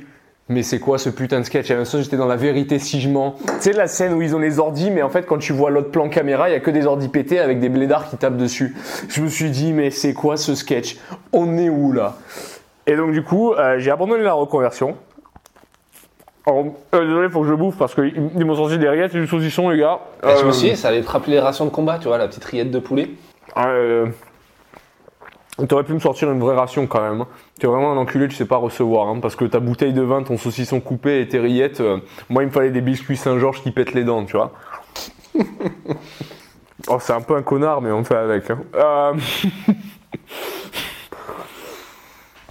mais 0.48 0.62
c'est 0.62 0.78
quoi 0.78 0.98
ce 0.98 1.08
putain 1.08 1.40
de 1.40 1.44
sketch? 1.44 1.70
À 1.70 1.74
l'impression 1.74 2.00
j'étais 2.02 2.16
dans 2.16 2.26
la 2.26 2.36
vérité 2.36 2.78
si 2.78 3.00
je 3.00 3.08
mens. 3.08 3.36
Tu 3.46 3.52
sais 3.60 3.72
la 3.72 3.86
scène 3.86 4.12
où 4.12 4.22
ils 4.22 4.34
ont 4.36 4.38
les 4.38 4.58
ordis, 4.58 4.90
mais 4.90 5.02
en 5.02 5.08
fait 5.10 5.24
quand 5.26 5.38
tu 5.38 5.52
vois 5.52 5.70
l'autre 5.70 5.90
plan 5.90 6.08
caméra, 6.08 6.48
il 6.50 6.52
y 6.52 6.56
a 6.56 6.60
que 6.60 6.70
des 6.70 6.86
ordis 6.86 7.08
pétés 7.08 7.38
avec 7.38 7.60
des 7.60 7.68
blédards 7.68 8.08
qui 8.10 8.16
tapent 8.16 8.36
dessus. 8.36 8.76
Je 9.08 9.22
me 9.22 9.28
suis 9.28 9.50
dit 9.50 9.72
mais 9.72 9.90
c'est 9.90 10.14
quoi 10.14 10.36
ce 10.36 10.54
sketch? 10.54 10.96
On 11.32 11.56
est 11.56 11.68
où 11.70 11.92
là? 11.92 12.16
Et 12.86 12.96
donc 12.96 13.12
du 13.12 13.22
coup 13.22 13.52
euh, 13.54 13.78
j'ai 13.78 13.90
abandonné 13.90 14.22
la 14.22 14.34
reconversion. 14.34 14.96
Alors, 16.46 16.66
euh, 16.94 17.06
désolé, 17.06 17.30
faut 17.30 17.40
que 17.40 17.48
je 17.48 17.54
bouffe 17.54 17.78
parce 17.78 17.94
qu'ils 17.94 18.30
ils 18.36 18.44
m'ont 18.44 18.54
sorti 18.54 18.76
des 18.76 18.86
rillettes 18.86 19.14
et 19.14 19.18
du 19.18 19.26
saucisson 19.26 19.70
les 19.70 19.78
gars. 19.78 20.00
Et 20.22 20.36
je 20.36 20.42
Euh, 20.42 20.46
me 20.48 20.52
suis 20.52 20.68
dit, 20.72 20.76
ça 20.76 20.88
allait 20.88 21.00
te 21.00 21.08
rappeler 21.08 21.32
les 21.32 21.40
rations 21.40 21.64
de 21.64 21.70
combat, 21.70 21.96
tu 21.98 22.08
vois, 22.08 22.18
la 22.18 22.28
petite 22.28 22.44
rillette 22.44 22.70
de 22.70 22.78
poulet. 22.80 23.08
Euh, 23.56 24.08
T'aurais 25.68 25.84
pu 25.84 25.92
me 25.92 26.00
sortir 26.00 26.30
une 26.32 26.40
vraie 26.40 26.56
ration 26.56 26.86
quand 26.88 27.00
même. 27.00 27.20
hein. 27.20 27.28
T'es 27.60 27.68
vraiment 27.68 27.92
un 27.92 27.96
enculé, 27.96 28.26
tu 28.28 28.34
sais 28.34 28.44
pas 28.44 28.56
recevoir. 28.56 29.06
hein, 29.08 29.20
parce 29.20 29.36
que 29.36 29.44
ta 29.44 29.60
bouteille 29.60 29.92
de 29.92 30.02
vin, 30.02 30.22
ton 30.24 30.36
saucisson 30.36 30.80
coupé 30.80 31.20
et 31.20 31.28
tes 31.28 31.38
rillettes, 31.38 31.80
euh, 31.80 31.98
moi 32.28 32.42
il 32.42 32.46
me 32.46 32.52
fallait 32.52 32.70
des 32.70 32.80
biscuits 32.80 33.16
Saint-Georges 33.16 33.62
qui 33.62 33.70
pètent 33.70 33.94
les 33.94 34.02
dents, 34.02 34.24
tu 34.24 34.36
vois. 34.36 34.50
oh, 36.88 36.98
c'est 37.00 37.12
un 37.12 37.20
peu 37.20 37.36
un 37.36 37.42
connard, 37.42 37.80
mais 37.82 37.92
on 37.92 38.02
fait 38.02 38.16
avec. 38.16 38.50
hein. 38.50 38.58
Euh, 38.74 39.12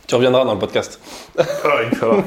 Tu 0.08 0.16
reviendras 0.16 0.46
dans 0.46 0.54
le 0.54 0.60
podcast. 0.60 1.00
ouais, 1.38 1.90
ça 2.00 2.08
va. 2.08 2.18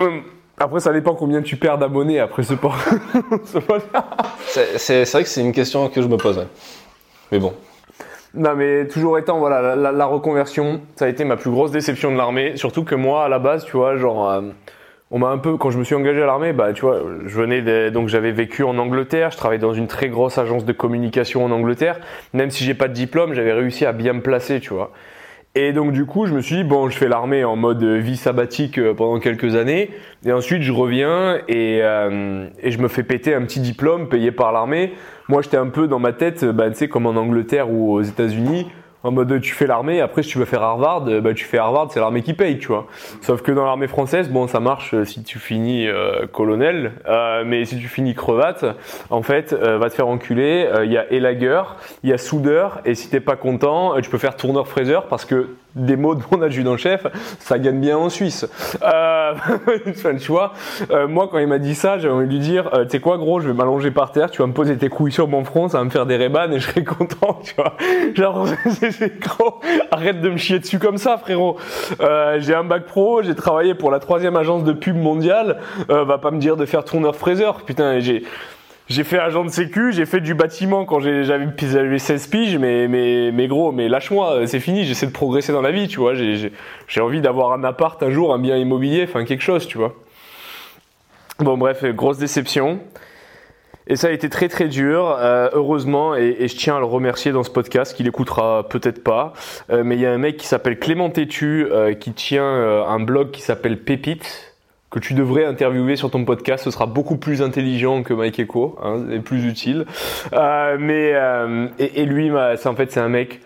Hum, 0.00 0.22
Après, 0.58 0.80
ça 0.80 0.92
dépend 0.92 1.14
combien 1.14 1.42
tu 1.42 1.56
perds 1.56 1.78
d'abonnés 1.78 2.18
après 2.20 2.42
ce 2.44 2.54
podcast. 2.54 3.00
C'est 4.76 5.04
vrai 5.10 5.22
que 5.24 5.28
c'est 5.28 5.40
une 5.40 5.52
question 5.52 5.88
que 5.88 6.00
je 6.02 6.06
me 6.08 6.16
pose. 6.16 6.38
ouais. 6.38 6.46
Mais 7.32 7.38
bon. 7.38 7.52
Non, 8.36 8.54
mais 8.54 8.86
toujours 8.86 9.18
étant, 9.18 9.38
voilà, 9.38 9.74
la, 9.74 10.06
reconversion, 10.06 10.82
ça 10.94 11.06
a 11.06 11.08
été 11.08 11.24
ma 11.24 11.36
plus 11.36 11.50
grosse 11.50 11.70
déception 11.70 12.12
de 12.12 12.18
l'armée. 12.18 12.56
Surtout 12.56 12.84
que 12.84 12.94
moi, 12.94 13.24
à 13.24 13.28
la 13.28 13.38
base, 13.38 13.64
tu 13.64 13.76
vois, 13.76 13.96
genre, 13.96 14.30
euh, 14.30 14.42
on 15.10 15.18
m'a 15.18 15.28
un 15.28 15.38
peu, 15.38 15.56
quand 15.56 15.70
je 15.70 15.78
me 15.78 15.84
suis 15.84 15.94
engagé 15.94 16.22
à 16.22 16.26
l'armée, 16.26 16.52
bah, 16.52 16.74
tu 16.74 16.82
vois, 16.82 17.00
je 17.24 17.40
venais 17.40 17.90
donc 17.90 18.08
j'avais 18.08 18.32
vécu 18.32 18.62
en 18.62 18.76
Angleterre, 18.76 19.30
je 19.30 19.38
travaillais 19.38 19.60
dans 19.60 19.72
une 19.72 19.86
très 19.86 20.10
grosse 20.10 20.36
agence 20.36 20.66
de 20.66 20.72
communication 20.72 21.44
en 21.44 21.50
Angleterre. 21.50 21.98
Même 22.34 22.50
si 22.50 22.64
j'ai 22.64 22.74
pas 22.74 22.88
de 22.88 22.92
diplôme, 22.92 23.32
j'avais 23.32 23.52
réussi 23.52 23.86
à 23.86 23.92
bien 23.92 24.12
me 24.12 24.20
placer, 24.20 24.60
tu 24.60 24.74
vois. 24.74 24.90
Et 25.58 25.72
donc 25.72 25.92
du 25.92 26.04
coup, 26.04 26.26
je 26.26 26.34
me 26.34 26.42
suis 26.42 26.56
dit 26.56 26.64
bon, 26.64 26.90
je 26.90 26.98
fais 26.98 27.08
l'armée 27.08 27.42
en 27.42 27.56
mode 27.56 27.82
euh, 27.82 27.96
vie 27.96 28.18
sabbatique 28.18 28.76
euh, 28.78 28.92
pendant 28.92 29.18
quelques 29.18 29.56
années, 29.56 29.90
et 30.26 30.30
ensuite 30.30 30.60
je 30.60 30.70
reviens 30.70 31.38
et, 31.48 31.80
euh, 31.82 32.46
et 32.62 32.70
je 32.70 32.78
me 32.78 32.88
fais 32.88 33.02
péter 33.02 33.34
un 33.34 33.40
petit 33.40 33.60
diplôme 33.60 34.10
payé 34.10 34.32
par 34.32 34.52
l'armée. 34.52 34.92
Moi, 35.30 35.40
j'étais 35.40 35.56
un 35.56 35.68
peu 35.68 35.88
dans 35.88 35.98
ma 35.98 36.12
tête, 36.12 36.42
euh, 36.42 36.52
bah, 36.52 36.68
tu 36.68 36.76
sais, 36.76 36.88
comme 36.88 37.06
en 37.06 37.16
Angleterre 37.16 37.70
ou 37.70 37.94
aux 37.94 38.02
États-Unis, 38.02 38.66
en 39.02 39.10
mode 39.12 39.40
tu 39.40 39.52
fais 39.54 39.66
l'armée, 39.66 40.00
après 40.00 40.22
si 40.22 40.30
tu 40.30 40.38
veux 40.38 40.44
faire 40.44 40.62
Harvard, 40.62 41.04
euh, 41.06 41.20
bah, 41.20 41.34
tu 41.34 41.44
fais 41.44 41.58
Harvard, 41.58 41.88
c'est 41.90 42.00
l'armée 42.00 42.22
qui 42.22 42.34
paye, 42.34 42.58
tu 42.58 42.68
vois. 42.68 42.86
Sauf 43.20 43.42
que 43.42 43.52
dans 43.52 43.64
l'armée 43.64 43.86
française, 43.88 44.28
bon, 44.30 44.48
ça 44.48 44.60
marche 44.60 44.94
euh, 44.94 45.04
si 45.04 45.22
tu 45.22 45.38
finis 45.38 45.86
euh, 45.86 46.26
colonel, 46.26 46.92
euh, 47.06 47.44
mais 47.46 47.64
si 47.64 47.78
tu 47.78 47.88
finis 47.88 48.14
crevate, 48.14 48.64
en 49.10 49.22
fait, 49.22 49.52
euh, 49.52 49.78
va 49.78 49.90
te 49.90 49.94
faire 49.94 50.08
enculer. 50.08 50.68
euh, 50.72 50.84
Il 50.84 50.92
y 50.92 50.98
a 50.98 51.10
élagueur, 51.12 51.76
il 52.02 52.10
y 52.10 52.12
a 52.12 52.18
soudeur, 52.18 52.80
et 52.84 52.94
si 52.94 53.08
t'es 53.10 53.20
pas 53.20 53.36
content, 53.36 54.00
tu 54.00 54.10
peux 54.10 54.18
faire 54.18 54.36
tourneur-fraiseur 54.36 55.06
parce 55.06 55.24
que 55.24 55.48
des 55.76 55.96
mots 55.96 56.14
de 56.14 56.22
mon 56.32 56.42
adjudant-chef, 56.42 57.06
ça 57.38 57.58
gagne 57.58 57.80
bien 57.80 57.96
en 57.96 58.08
Suisse. 58.08 58.48
Euh, 58.82 59.34
tu 60.18 60.32
vois, 60.32 60.54
euh, 60.90 61.06
moi 61.06 61.28
quand 61.30 61.38
il 61.38 61.46
m'a 61.46 61.58
dit 61.58 61.74
ça, 61.74 61.98
j'avais 61.98 62.14
envie 62.14 62.26
de 62.26 62.32
lui 62.32 62.38
dire, 62.40 62.70
euh, 62.74 62.84
tu 62.84 62.92
sais 62.92 63.00
quoi 63.00 63.18
gros, 63.18 63.40
je 63.40 63.48
vais 63.48 63.54
m'allonger 63.54 63.90
par 63.90 64.10
terre, 64.10 64.30
tu 64.30 64.40
vas 64.40 64.46
me 64.46 64.52
poser 64.52 64.76
tes 64.76 64.88
couilles 64.88 65.12
sur 65.12 65.28
mon 65.28 65.44
front, 65.44 65.68
ça 65.68 65.78
va 65.78 65.84
me 65.84 65.90
faire 65.90 66.06
des 66.06 66.16
rébans 66.16 66.50
et 66.50 66.58
je 66.58 66.66
serai 66.66 66.84
content, 66.84 67.40
tu 67.44 67.54
vois. 67.54 67.76
Genre, 68.14 68.48
c'est 68.90 69.20
gros, 69.20 69.60
arrête 69.90 70.20
de 70.20 70.30
me 70.30 70.36
chier 70.36 70.58
dessus 70.58 70.78
comme 70.78 70.98
ça 70.98 71.18
frérot. 71.18 71.56
Euh, 72.00 72.38
j'ai 72.40 72.54
un 72.54 72.64
bac 72.64 72.84
pro, 72.86 73.22
j'ai 73.22 73.34
travaillé 73.34 73.74
pour 73.74 73.90
la 73.90 73.98
troisième 73.98 74.36
agence 74.36 74.64
de 74.64 74.72
pub 74.72 74.96
mondiale, 74.96 75.58
euh, 75.90 76.04
va 76.04 76.18
pas 76.18 76.30
me 76.30 76.38
dire 76.38 76.56
de 76.56 76.64
faire 76.64 76.84
tourneur-fraiseur, 76.84 77.62
putain, 77.62 78.00
j'ai... 78.00 78.24
J'ai 78.88 79.02
fait 79.02 79.18
agent 79.18 79.44
de 79.44 79.50
sécu, 79.50 79.92
j'ai 79.92 80.06
fait 80.06 80.20
du 80.20 80.34
bâtiment 80.34 80.84
quand 80.84 81.00
j'avais 81.00 81.24
j'avais 81.24 81.98
16 81.98 82.26
piges, 82.28 82.56
mais, 82.56 82.86
mais, 82.86 83.32
mais 83.32 83.48
gros, 83.48 83.72
mais 83.72 83.88
lâche-moi, 83.88 84.46
c'est 84.46 84.60
fini, 84.60 84.84
j'essaie 84.84 85.06
de 85.06 85.12
progresser 85.12 85.52
dans 85.52 85.62
la 85.62 85.72
vie, 85.72 85.88
tu 85.88 85.98
vois. 85.98 86.14
J'ai 86.14 87.00
envie 87.00 87.20
d'avoir 87.20 87.52
un 87.52 87.64
appart 87.64 88.00
un 88.04 88.10
jour, 88.10 88.32
un 88.32 88.38
bien 88.38 88.56
immobilier, 88.56 89.04
enfin 89.08 89.24
quelque 89.24 89.42
chose, 89.42 89.66
tu 89.66 89.76
vois. 89.76 89.94
Bon, 91.40 91.58
bref, 91.58 91.84
grosse 91.84 92.18
déception. 92.18 92.80
Et 93.88 93.94
ça 93.94 94.08
a 94.08 94.10
été 94.10 94.28
très 94.28 94.48
très 94.48 94.66
dur, 94.66 95.16
euh, 95.18 95.48
heureusement, 95.52 96.16
et, 96.16 96.36
et 96.40 96.48
je 96.48 96.56
tiens 96.56 96.76
à 96.76 96.80
le 96.80 96.86
remercier 96.86 97.30
dans 97.30 97.44
ce 97.44 97.50
podcast, 97.50 97.96
qu'il 97.96 98.08
écoutera 98.08 98.68
peut-être 98.68 99.04
pas, 99.04 99.32
euh, 99.70 99.84
mais 99.84 99.94
il 99.94 100.00
y 100.00 100.06
a 100.06 100.12
un 100.12 100.18
mec 100.18 100.36
qui 100.36 100.46
s'appelle 100.46 100.78
Clément 100.78 101.08
Tétu, 101.08 101.66
euh, 101.70 101.94
qui 101.94 102.12
tient 102.12 102.42
euh, 102.42 102.84
un 102.84 102.98
blog 102.98 103.30
qui 103.30 103.42
s'appelle 103.42 103.78
Pépite, 103.78 104.45
que 104.96 105.00
tu 105.00 105.12
devrais 105.12 105.44
interviewer 105.44 105.94
sur 105.94 106.10
ton 106.10 106.24
podcast, 106.24 106.64
ce 106.64 106.70
sera 106.70 106.86
beaucoup 106.86 107.18
plus 107.18 107.42
intelligent 107.42 108.02
que 108.02 108.14
Mike 108.14 108.38
Echo, 108.38 108.78
hein, 108.82 109.04
et 109.12 109.18
plus 109.18 109.44
utile. 109.44 109.84
Euh, 110.32 110.78
mais 110.80 111.12
euh, 111.12 111.68
et, 111.78 112.00
et 112.00 112.06
lui, 112.06 112.30
en 112.30 112.74
fait 112.74 112.90
c'est 112.90 113.00
un 113.00 113.10
mec. 113.10 113.42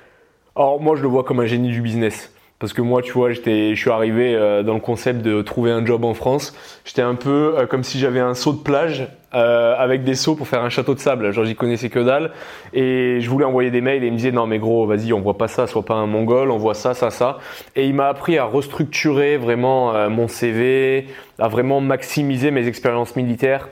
Alors 0.54 0.80
moi 0.80 0.94
je 0.94 1.02
le 1.02 1.08
vois 1.08 1.24
comme 1.24 1.40
un 1.40 1.46
génie 1.46 1.72
du 1.72 1.80
business. 1.80 2.32
Parce 2.60 2.72
que 2.72 2.82
moi, 2.82 3.00
tu 3.00 3.12
vois, 3.12 3.32
je 3.32 3.74
suis 3.74 3.90
arrivé 3.90 4.34
euh, 4.34 4.62
dans 4.62 4.74
le 4.74 4.80
concept 4.80 5.22
de 5.22 5.40
trouver 5.40 5.70
un 5.72 5.84
job 5.84 6.04
en 6.04 6.12
France. 6.12 6.54
J'étais 6.84 7.00
un 7.02 7.14
peu 7.14 7.54
comme 7.68 7.82
si 7.82 7.98
j'avais 7.98 8.20
un 8.20 8.34
seau 8.34 8.52
de 8.52 8.58
plage 8.58 9.08
euh, 9.34 9.74
avec 9.78 10.02
des 10.02 10.14
seaux 10.14 10.34
pour 10.34 10.48
faire 10.48 10.62
un 10.62 10.70
château 10.70 10.94
de 10.94 10.98
sable. 10.98 11.32
Genre, 11.32 11.44
j'y 11.44 11.54
connaissais 11.54 11.88
que 11.88 12.00
dalle. 12.00 12.32
Et 12.72 13.20
je 13.20 13.30
voulais 13.30 13.44
envoyer 13.44 13.70
des 13.70 13.80
mails 13.80 14.02
et 14.02 14.06
il 14.06 14.12
me 14.12 14.16
disait 14.16 14.32
non 14.32 14.46
mais 14.46 14.58
gros, 14.58 14.86
vas-y, 14.86 15.12
on 15.12 15.20
voit 15.20 15.38
pas 15.38 15.48
ça, 15.48 15.66
sois 15.66 15.84
pas 15.84 15.94
un 15.94 16.06
mongol, 16.06 16.50
on 16.50 16.58
voit 16.58 16.74
ça, 16.74 16.94
ça, 16.94 17.10
ça. 17.10 17.38
Et 17.76 17.86
il 17.86 17.94
m'a 17.94 18.08
appris 18.08 18.38
à 18.38 18.44
restructurer 18.44 19.36
vraiment 19.36 19.94
euh, 19.94 20.08
mon 20.08 20.28
CV, 20.28 21.06
à 21.38 21.48
vraiment 21.48 21.80
maximiser 21.80 22.50
mes 22.50 22.66
expériences 22.66 23.16
militaires. 23.16 23.68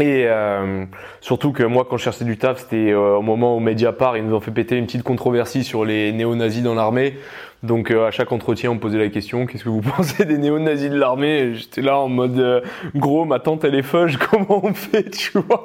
Et 0.00 0.24
euh, 0.26 0.86
surtout 1.20 1.52
que 1.52 1.62
moi, 1.62 1.86
quand 1.88 1.96
je 1.96 2.02
cherchais 2.02 2.24
du 2.24 2.36
taf, 2.36 2.58
c'était 2.58 2.90
euh, 2.90 3.16
au 3.16 3.22
moment 3.22 3.56
où 3.56 3.60
Mediapart, 3.60 4.16
ils 4.16 4.26
nous 4.26 4.34
ont 4.34 4.40
fait 4.40 4.50
péter 4.50 4.76
une 4.76 4.86
petite 4.86 5.04
controversie 5.04 5.62
sur 5.62 5.84
les 5.84 6.10
néo-nazis 6.12 6.64
dans 6.64 6.74
l'armée. 6.74 7.16
Donc 7.64 7.90
euh, 7.90 8.06
à 8.06 8.10
chaque 8.10 8.30
entretien, 8.30 8.70
on 8.70 8.74
me 8.74 8.80
posait 8.80 8.98
la 8.98 9.08
question 9.08 9.46
qu'est-ce 9.46 9.64
que 9.64 9.68
vous 9.70 9.80
pensez 9.96 10.24
des 10.24 10.38
néo-nazis 10.38 10.90
de 10.90 10.96
l'armée? 10.96 11.38
Et 11.38 11.54
J'étais 11.54 11.80
là 11.80 11.98
en 11.98 12.08
mode 12.08 12.38
euh, 12.38 12.60
gros, 12.94 13.24
ma 13.24 13.38
tante 13.40 13.64
elle 13.64 13.74
est 13.74 13.82
feuge, 13.82 14.18
comment 14.30 14.60
on 14.64 14.74
fait, 14.74 15.10
tu 15.10 15.38
vois? 15.38 15.64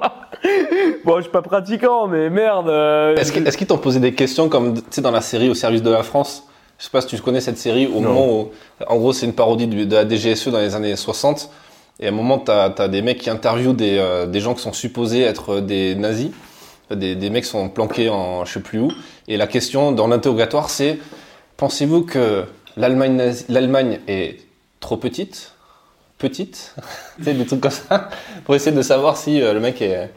Bon, 1.03 1.17
je 1.17 1.23
suis 1.23 1.31
pas 1.31 1.41
pratiquant, 1.41 2.07
mais 2.07 2.29
merde. 2.29 2.69
euh, 2.69 3.15
Est-ce 3.17 3.57
qu'ils 3.57 3.67
t'ont 3.67 3.77
posé 3.77 3.99
des 3.99 4.13
questions 4.13 4.47
comme 4.49 4.75
tu 4.75 4.81
sais 4.91 5.01
dans 5.01 5.11
la 5.11 5.21
série 5.21 5.49
Au 5.49 5.53
service 5.53 5.83
de 5.83 5.89
la 5.91 6.03
France? 6.03 6.45
Je 6.77 6.85
sais 6.85 6.89
pas 6.91 7.01
si 7.01 7.07
tu 7.07 7.17
connais 7.21 7.41
cette 7.41 7.57
série 7.57 7.87
au 7.87 7.99
Non. 7.99 8.13
moment 8.13 8.27
où, 8.39 8.49
en 8.87 8.95
gros, 8.97 9.11
c'est 9.11 9.25
une 9.25 9.33
parodie 9.33 9.67
de 9.67 9.93
la 9.93 10.07
DGSE 10.07 10.47
dans 10.47 10.59
les 10.59 10.75
années 10.75 10.95
60. 10.95 11.49
Et 11.99 12.05
à 12.05 12.09
un 12.09 12.13
moment, 12.13 12.37
t'as 12.39 12.73
as 12.77 12.87
des 12.87 13.01
mecs 13.01 13.17
qui 13.17 13.29
interviewent 13.29 13.73
des, 13.73 14.01
des 14.29 14.39
gens 14.39 14.53
qui 14.53 14.61
sont 14.61 14.71
supposés 14.71 15.23
être 15.23 15.59
des 15.59 15.95
nazis. 15.95 16.31
Des, 16.89 17.15
des 17.15 17.29
mecs 17.29 17.43
qui 17.43 17.49
sont 17.49 17.67
planqués 17.67 18.09
en 18.09 18.45
je 18.45 18.53
sais 18.53 18.61
plus 18.61 18.79
où. 18.79 18.89
Et 19.27 19.35
la 19.35 19.45
question 19.45 19.91
dans 19.91 20.07
l'interrogatoire, 20.07 20.69
c'est 20.69 20.97
pensez-vous 21.59 22.03
que 22.03 22.45
l'Allemagne 22.77 23.99
est 24.07 24.37
trop 24.79 24.97
petite? 24.97 25.53
Petite? 26.17 26.75
Des 27.19 27.45
trucs 27.45 27.61
comme 27.61 27.71
ça. 27.71 28.09
Pour 28.45 28.55
essayer 28.55 28.75
de 28.75 28.81
savoir 28.81 29.17
si 29.17 29.41
euh, 29.41 29.53
le 29.53 29.59
mec 29.59 29.81
est. 29.81 30.11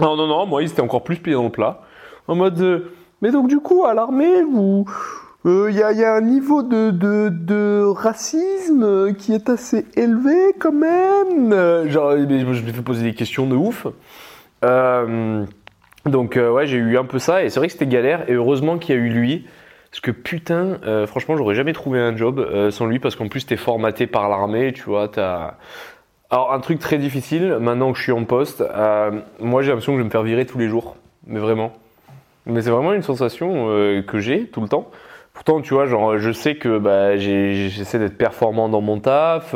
Non, 0.00 0.16
non, 0.16 0.26
non, 0.26 0.46
moi, 0.46 0.62
il 0.62 0.70
était 0.70 0.80
encore 0.80 1.04
plus 1.04 1.16
plié 1.16 1.34
dans 1.34 1.44
le 1.44 1.50
plat. 1.50 1.82
En 2.26 2.34
mode, 2.34 2.60
euh, 2.60 2.92
mais 3.20 3.30
donc 3.30 3.48
du 3.48 3.58
coup, 3.58 3.84
à 3.84 3.94
l'armée, 3.94 4.42
vous, 4.42 4.86
il 5.44 5.74
y, 5.74 5.82
a, 5.82 5.92
y 5.92 6.04
a 6.04 6.14
un 6.14 6.20
niveau 6.20 6.62
de, 6.62 6.90
de, 6.90 7.28
de 7.30 7.84
racisme 7.84 8.82
euh, 8.82 9.12
qui 9.12 9.34
est 9.34 9.48
assez 9.48 9.84
élevé 9.94 10.54
quand 10.58 10.72
même. 10.72 11.52
Euh, 11.52 11.88
genre, 11.90 12.12
je 12.12 12.62
me 12.62 12.72
fait 12.72 12.82
poser 12.82 13.02
des 13.02 13.14
questions 13.14 13.46
de 13.46 13.54
ouf. 13.54 13.86
Euh, 14.64 15.44
donc 16.06 16.36
euh, 16.36 16.50
ouais, 16.50 16.66
j'ai 16.66 16.76
eu 16.76 16.98
un 16.98 17.04
peu 17.04 17.18
ça 17.18 17.44
et 17.44 17.50
c'est 17.50 17.60
vrai 17.60 17.66
que 17.66 17.72
c'était 17.72 17.86
galère 17.86 18.28
et 18.28 18.34
heureusement 18.34 18.78
qu'il 18.78 18.94
y 18.94 18.98
a 18.98 19.00
eu 19.00 19.08
lui. 19.08 19.46
Parce 19.94 20.00
que 20.00 20.10
putain, 20.10 20.80
euh, 20.84 21.06
franchement, 21.06 21.36
j'aurais 21.36 21.54
jamais 21.54 21.72
trouvé 21.72 22.00
un 22.00 22.16
job 22.16 22.40
euh, 22.40 22.72
sans 22.72 22.86
lui 22.86 22.98
parce 22.98 23.14
qu'en 23.14 23.28
plus 23.28 23.46
t'es 23.46 23.56
formaté 23.56 24.08
par 24.08 24.28
l'armée, 24.28 24.72
tu 24.72 24.82
vois, 24.82 25.06
t'as... 25.06 25.54
Alors 26.30 26.52
un 26.52 26.58
truc 26.58 26.80
très 26.80 26.98
difficile, 26.98 27.58
maintenant 27.60 27.92
que 27.92 27.98
je 27.98 28.02
suis 28.02 28.10
en 28.10 28.24
poste, 28.24 28.60
euh, 28.60 29.20
moi 29.38 29.62
j'ai 29.62 29.68
l'impression 29.68 29.92
que 29.92 29.98
je 29.98 30.02
vais 30.02 30.06
me 30.06 30.10
faire 30.10 30.24
virer 30.24 30.46
tous 30.46 30.58
les 30.58 30.66
jours, 30.66 30.96
mais 31.28 31.38
vraiment. 31.38 31.74
Mais 32.44 32.60
c'est 32.60 32.70
vraiment 32.70 32.92
une 32.92 33.02
sensation 33.02 33.66
que 34.04 34.18
j'ai 34.18 34.48
tout 34.48 34.60
le 34.60 34.68
temps. 34.68 34.90
Pourtant, 35.32 35.60
tu 35.60 35.74
vois, 35.74 35.86
genre, 35.86 36.18
je 36.18 36.32
sais 36.32 36.56
que 36.56 36.76
bah, 36.78 37.16
j'essaie 37.16 38.00
d'être 38.00 38.18
performant 38.18 38.68
dans 38.68 38.80
mon 38.80 38.98
taf. 38.98 39.54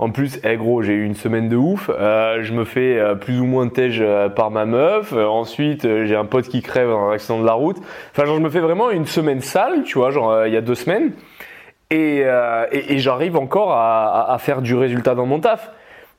En 0.00 0.10
plus, 0.10 0.40
eh 0.44 0.56
gros, 0.56 0.80
j'ai 0.80 0.94
eu 0.94 1.04
une 1.04 1.14
semaine 1.14 1.50
de 1.50 1.56
ouf. 1.56 1.90
euh, 1.90 2.42
je 2.42 2.54
me 2.54 2.64
fais 2.64 2.98
euh, 2.98 3.14
plus 3.14 3.38
ou 3.38 3.44
moins 3.44 3.68
tège 3.68 4.00
euh, 4.00 4.30
par 4.30 4.50
ma 4.50 4.64
meuf. 4.64 5.12
Ensuite, 5.12 5.82
j'ai 5.82 6.16
un 6.16 6.24
pote 6.24 6.48
qui 6.48 6.62
crève 6.62 6.88
dans 6.88 7.10
un 7.10 7.40
de 7.40 7.44
la 7.44 7.52
route. 7.52 7.76
Enfin, 8.12 8.24
genre, 8.24 8.36
je 8.36 8.40
me 8.40 8.48
fais 8.48 8.60
vraiment 8.60 8.90
une 8.90 9.04
semaine 9.04 9.42
sale, 9.42 9.82
tu 9.84 9.98
vois, 9.98 10.10
genre, 10.10 10.46
il 10.46 10.54
y 10.54 10.56
a 10.56 10.62
deux 10.62 10.74
semaines. 10.74 11.12
et, 11.90 12.20
et, 12.72 12.94
et 12.94 12.98
j'arrive 12.98 13.36
encore 13.36 13.72
à 13.72 14.36
faire 14.40 14.62
du 14.62 14.74
résultat 14.74 15.14
dans 15.14 15.26
mon 15.26 15.38
taf. 15.38 15.70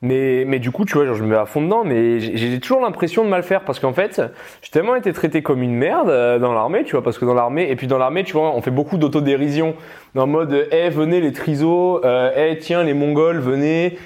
Mais, 0.04 0.46
mais 0.48 0.58
du 0.58 0.72
coup, 0.72 0.84
tu 0.84 0.94
vois, 0.96 1.06
genre, 1.06 1.14
je 1.14 1.24
me 1.24 1.30
mets 1.30 1.36
à 1.36 1.46
fond 1.46 1.62
dedans, 1.62 1.84
mais 1.86 2.20
j'ai 2.20 2.60
toujours 2.60 2.82
l'impression 2.82 3.24
de 3.24 3.30
mal 3.30 3.44
faire 3.44 3.62
parce 3.62 3.80
qu'en 3.80 3.94
fait, 3.94 4.20
j'ai 4.64 4.72
tellement 4.72 4.96
été 4.96 5.14
traité 5.14 5.44
comme 5.44 5.62
une 5.62 5.76
merde 5.76 6.10
euh, 6.10 6.40
dans 6.40 6.54
l'armée, 6.54 6.84
tu 6.84 6.94
vois, 6.94 7.04
parce 7.04 7.20
que 7.20 7.26
dans 7.26 7.36
l'armée, 7.36 7.70
et 7.70 7.76
puis 7.76 7.86
dans 7.86 8.00
l'armée, 8.00 8.24
tu 8.24 8.34
vois, 8.34 8.56
on 8.56 8.62
fait 8.62 8.72
beaucoup 8.72 8.98
d'autodérision, 8.98 9.76
dans 10.16 10.26
mode, 10.26 10.68
eh, 10.72 10.90
venez 10.90 11.22
les 11.22 11.32
trisos, 11.34 12.02
euh, 12.04 12.32
eh, 12.36 12.58
tiens, 12.58 12.84
les 12.84 12.96
mongols, 12.96 13.38
venez. 13.40 14.00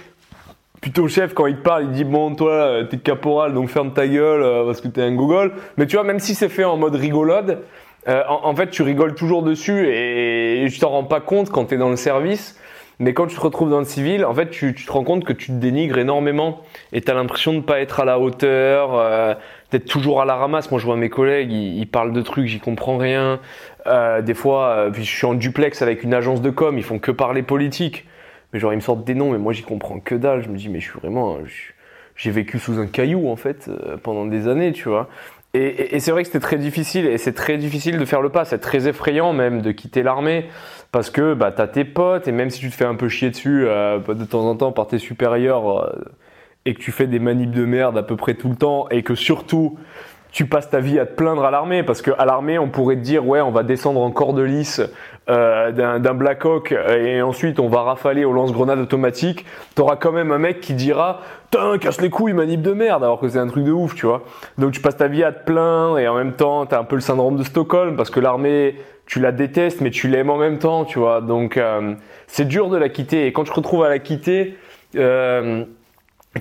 Plutôt 0.81 1.08
chef, 1.08 1.34
quand 1.34 1.47
il 1.47 1.55
te 1.55 1.62
parle, 1.62 1.86
il 1.86 1.91
dit, 1.91 2.03
bon, 2.03 2.36
toi, 2.36 2.51
euh, 2.51 2.84
t'es 2.84 2.97
caporal, 2.97 3.53
donc 3.53 3.69
ferme 3.69 3.93
ta 3.93 4.05
gueule 4.05 4.43
euh, 4.43 4.65
parce 4.65 4.81
que 4.81 4.89
t'es 4.89 5.01
un 5.01 5.15
gogol. 5.15 5.53
Mais 5.77 5.88
tu 5.88 5.95
vois, 5.95 6.03
même 6.03 6.19
si 6.19 6.36
c'est 6.36 6.49
fait 6.49 6.65
en 6.65 6.75
mode 6.75 6.95
rigolade, 6.95 7.60
euh, 8.10 8.21
en, 8.27 8.49
en 8.49 8.55
fait, 8.55 8.69
tu 8.69 8.84
rigoles 8.84 9.15
toujours 9.15 9.43
dessus 9.43 9.88
et, 9.88 10.63
et 10.63 10.69
tu 10.69 10.77
t'en 10.77 10.89
rends 10.89 11.05
pas 11.05 11.21
compte 11.21 11.49
quand 11.49 11.65
t'es 11.65 11.77
dans 11.77 11.89
le 11.89 11.95
service. 11.95 12.60
Mais 12.99 13.13
quand 13.13 13.27
tu 13.27 13.36
te 13.36 13.41
retrouves 13.41 13.69
dans 13.69 13.79
le 13.79 13.86
civil, 13.86 14.23
en 14.25 14.34
fait, 14.34 14.49
tu, 14.49 14.73
tu 14.73 14.86
te 14.86 14.91
rends 14.91 15.03
compte 15.03 15.25
que 15.25 15.34
tu 15.34 15.47
te 15.47 15.51
dénigres 15.58 15.97
énormément 15.97 16.62
et 16.93 17.01
tu 17.01 17.12
as 17.12 17.13
l'impression 17.13 17.53
de 17.53 17.60
pas 17.60 17.79
être 17.81 17.99
à 17.99 18.05
la 18.05 18.19
hauteur, 18.19 18.91
euh, 18.95 19.34
d'être 19.71 19.86
toujours 19.86 20.21
à 20.21 20.25
la 20.25 20.36
ramasse. 20.36 20.71
Moi, 20.71 20.79
je 20.79 20.86
vois 20.86 20.95
mes 20.95 21.10
collègues, 21.10 21.51
ils, 21.51 21.77
ils 21.79 21.88
parlent 21.88 22.13
de 22.13 22.21
trucs, 22.21 22.47
j'y 22.47 22.60
comprends 22.60 22.97
rien. 22.97 23.39
Euh, 23.88 24.21
des 24.21 24.34
fois, 24.34 24.67
euh, 24.69 24.89
puis 24.91 25.03
je 25.03 25.13
suis 25.15 25.25
en 25.25 25.34
duplex 25.34 25.81
avec 25.81 26.03
une 26.03 26.13
agence 26.13 26.41
de 26.41 26.49
com, 26.49 26.77
ils 26.77 26.84
font 26.84 26.99
que 26.99 27.12
parler 27.12 27.43
politique. 27.43 28.05
Mais 28.53 28.60
genre, 28.60 28.71
ils 28.71 28.77
me 28.77 28.81
sortent 28.81 29.03
des 29.03 29.15
noms, 29.15 29.31
mais 29.31 29.38
moi, 29.39 29.51
j'y 29.51 29.63
comprends 29.63 29.99
que 29.99 30.15
dalle. 30.15 30.41
Je 30.43 30.49
me 30.49 30.55
dis, 30.55 30.69
mais 30.69 30.79
je 30.79 30.89
suis 30.89 30.99
vraiment, 30.99 31.38
j'ai 32.15 32.31
vécu 32.31 32.60
sous 32.60 32.79
un 32.79 32.88
caillou 32.88 33.27
en 33.29 33.36
fait 33.36 33.67
euh, 33.67 33.97
pendant 33.97 34.25
des 34.25 34.47
années, 34.47 34.71
tu 34.71 34.88
vois. 34.88 35.10
Et, 35.53 35.60
et- 35.67 35.95
et 35.95 35.99
c'est 35.99 36.12
vrai 36.12 36.23
que 36.23 36.27
c'était 36.27 36.39
très 36.39 36.58
difficile, 36.58 37.05
et 37.05 37.17
c'est 37.17 37.34
très 37.34 37.58
difficile 37.58 37.97
de 37.97 38.05
faire 38.05 38.21
le 38.21 38.29
pas. 38.29 38.45
C'est 38.45 38.60
très 38.60 38.88
effrayant 38.88 39.34
même 39.34 39.62
de 39.62 39.71
quitter 39.71 40.03
l'armée 40.03 40.45
parce 40.95 41.10
que 41.10 41.34
bah 41.34 41.51
t'as 41.51 41.67
tes 41.67 41.84
potes 41.84 42.29
et 42.29 42.31
même 42.31 42.49
si 42.49 42.62
tu 42.62 42.69
te 42.69 42.73
fais 42.73 42.86
un 42.86 42.95
peu 42.95 43.10
chier 43.10 43.29
dessus 43.29 43.65
euh, 43.67 43.99
de 43.99 44.23
temps 44.23 44.47
en 44.47 44.55
temps 44.55 44.71
par 44.71 44.88
tes 44.88 44.97
supérieurs 44.97 45.84
euh, 45.84 45.91
et 46.63 46.73
que 46.73 46.79
tu 46.79 46.93
fais 46.93 47.05
des 47.05 47.19
manips 47.19 47.51
de 47.51 47.65
merde 47.65 47.97
à 47.97 48.03
peu 48.03 48.15
près 48.15 48.36
tout 48.36 48.47
le 48.47 48.55
temps 48.55 48.88
et 48.89 49.03
que 49.03 49.13
surtout 49.13 49.77
tu 50.31 50.45
passes 50.45 50.69
ta 50.69 50.79
vie 50.79 50.97
à 50.97 51.05
te 51.05 51.13
plaindre 51.13 51.43
à 51.43 51.51
l'armée 51.51 51.84
parce 51.84 52.01
que 52.01 52.12
à 52.17 52.23
l'armée 52.23 52.58
on 52.58 52.69
pourrait 52.69 52.95
te 52.95 53.01
dire 53.01 53.27
ouais 53.27 53.41
on 53.41 53.51
va 53.51 53.63
descendre 53.63 53.99
en 53.99 54.10
corde 54.10 54.39
lisse 54.39 54.81
euh, 55.27 55.73
d'un 55.73 56.13
Black 56.13 56.45
Hawk 56.45 56.71
et 56.71 57.21
ensuite 57.21 57.60
on 57.60 57.67
va 57.67 57.81
rafaler 57.81 58.23
au 58.23 58.31
lance-grenades 58.31 58.79
automatique 58.79 59.45
t'auras 59.75 59.97
quand 59.97 60.13
même 60.13 60.31
un 60.31 60.38
mec 60.38 60.62
qui 60.62 60.75
dira 60.75 61.19
Putain, 61.55 61.77
casse 61.77 62.01
les 62.01 62.10
couilles, 62.10 62.34
manip 62.34 62.62
de 62.62 62.73
merde, 62.73 63.01
alors 63.03 63.19
que 63.19 63.29
c'est 63.29 63.39
un 63.39 63.47
truc 63.47 63.63
de 63.63 63.71
ouf, 63.71 63.95
tu 63.95 64.05
vois. 64.08 64.23
Donc 64.58 64.73
tu 64.73 64.81
passes 64.81 64.97
ta 64.97 65.08
vie 65.08 65.23
à 65.23 65.31
te 65.31 65.45
plaindre 65.45 65.99
et 65.99 66.08
en 66.08 66.15
même 66.15 66.34
temps, 66.34 66.65
t'as 66.65 66.79
un 66.79 66.84
peu 66.84 66.95
le 66.95 67.01
syndrome 67.01 67.38
de 67.38 67.43
Stockholm 67.43 67.95
parce 67.95 68.10
que 68.10 68.19
l'armée, 68.19 68.75
tu 69.06 69.20
la 69.20 69.32
détestes, 69.32 69.82
mais 69.82 69.91
tu 69.91 70.08
l'aimes 70.08 70.30
en 70.30 70.38
même 70.38 70.60
temps, 70.60 70.86
tu 70.86 71.00
vois. 71.00 71.22
Donc 71.22 71.58
euh, 71.58 71.94
c'est 72.28 72.48
dur 72.48 72.70
de 72.70 72.78
la 72.78 72.89
quitter. 72.89 73.28
Et 73.28 73.34
quand 73.34 73.44
tu 73.44 73.52
te 73.52 73.56
retrouves 73.56 73.84
à 73.84 73.89
la 73.89 74.00
quitter, 74.00 74.58
euh, 74.96 75.63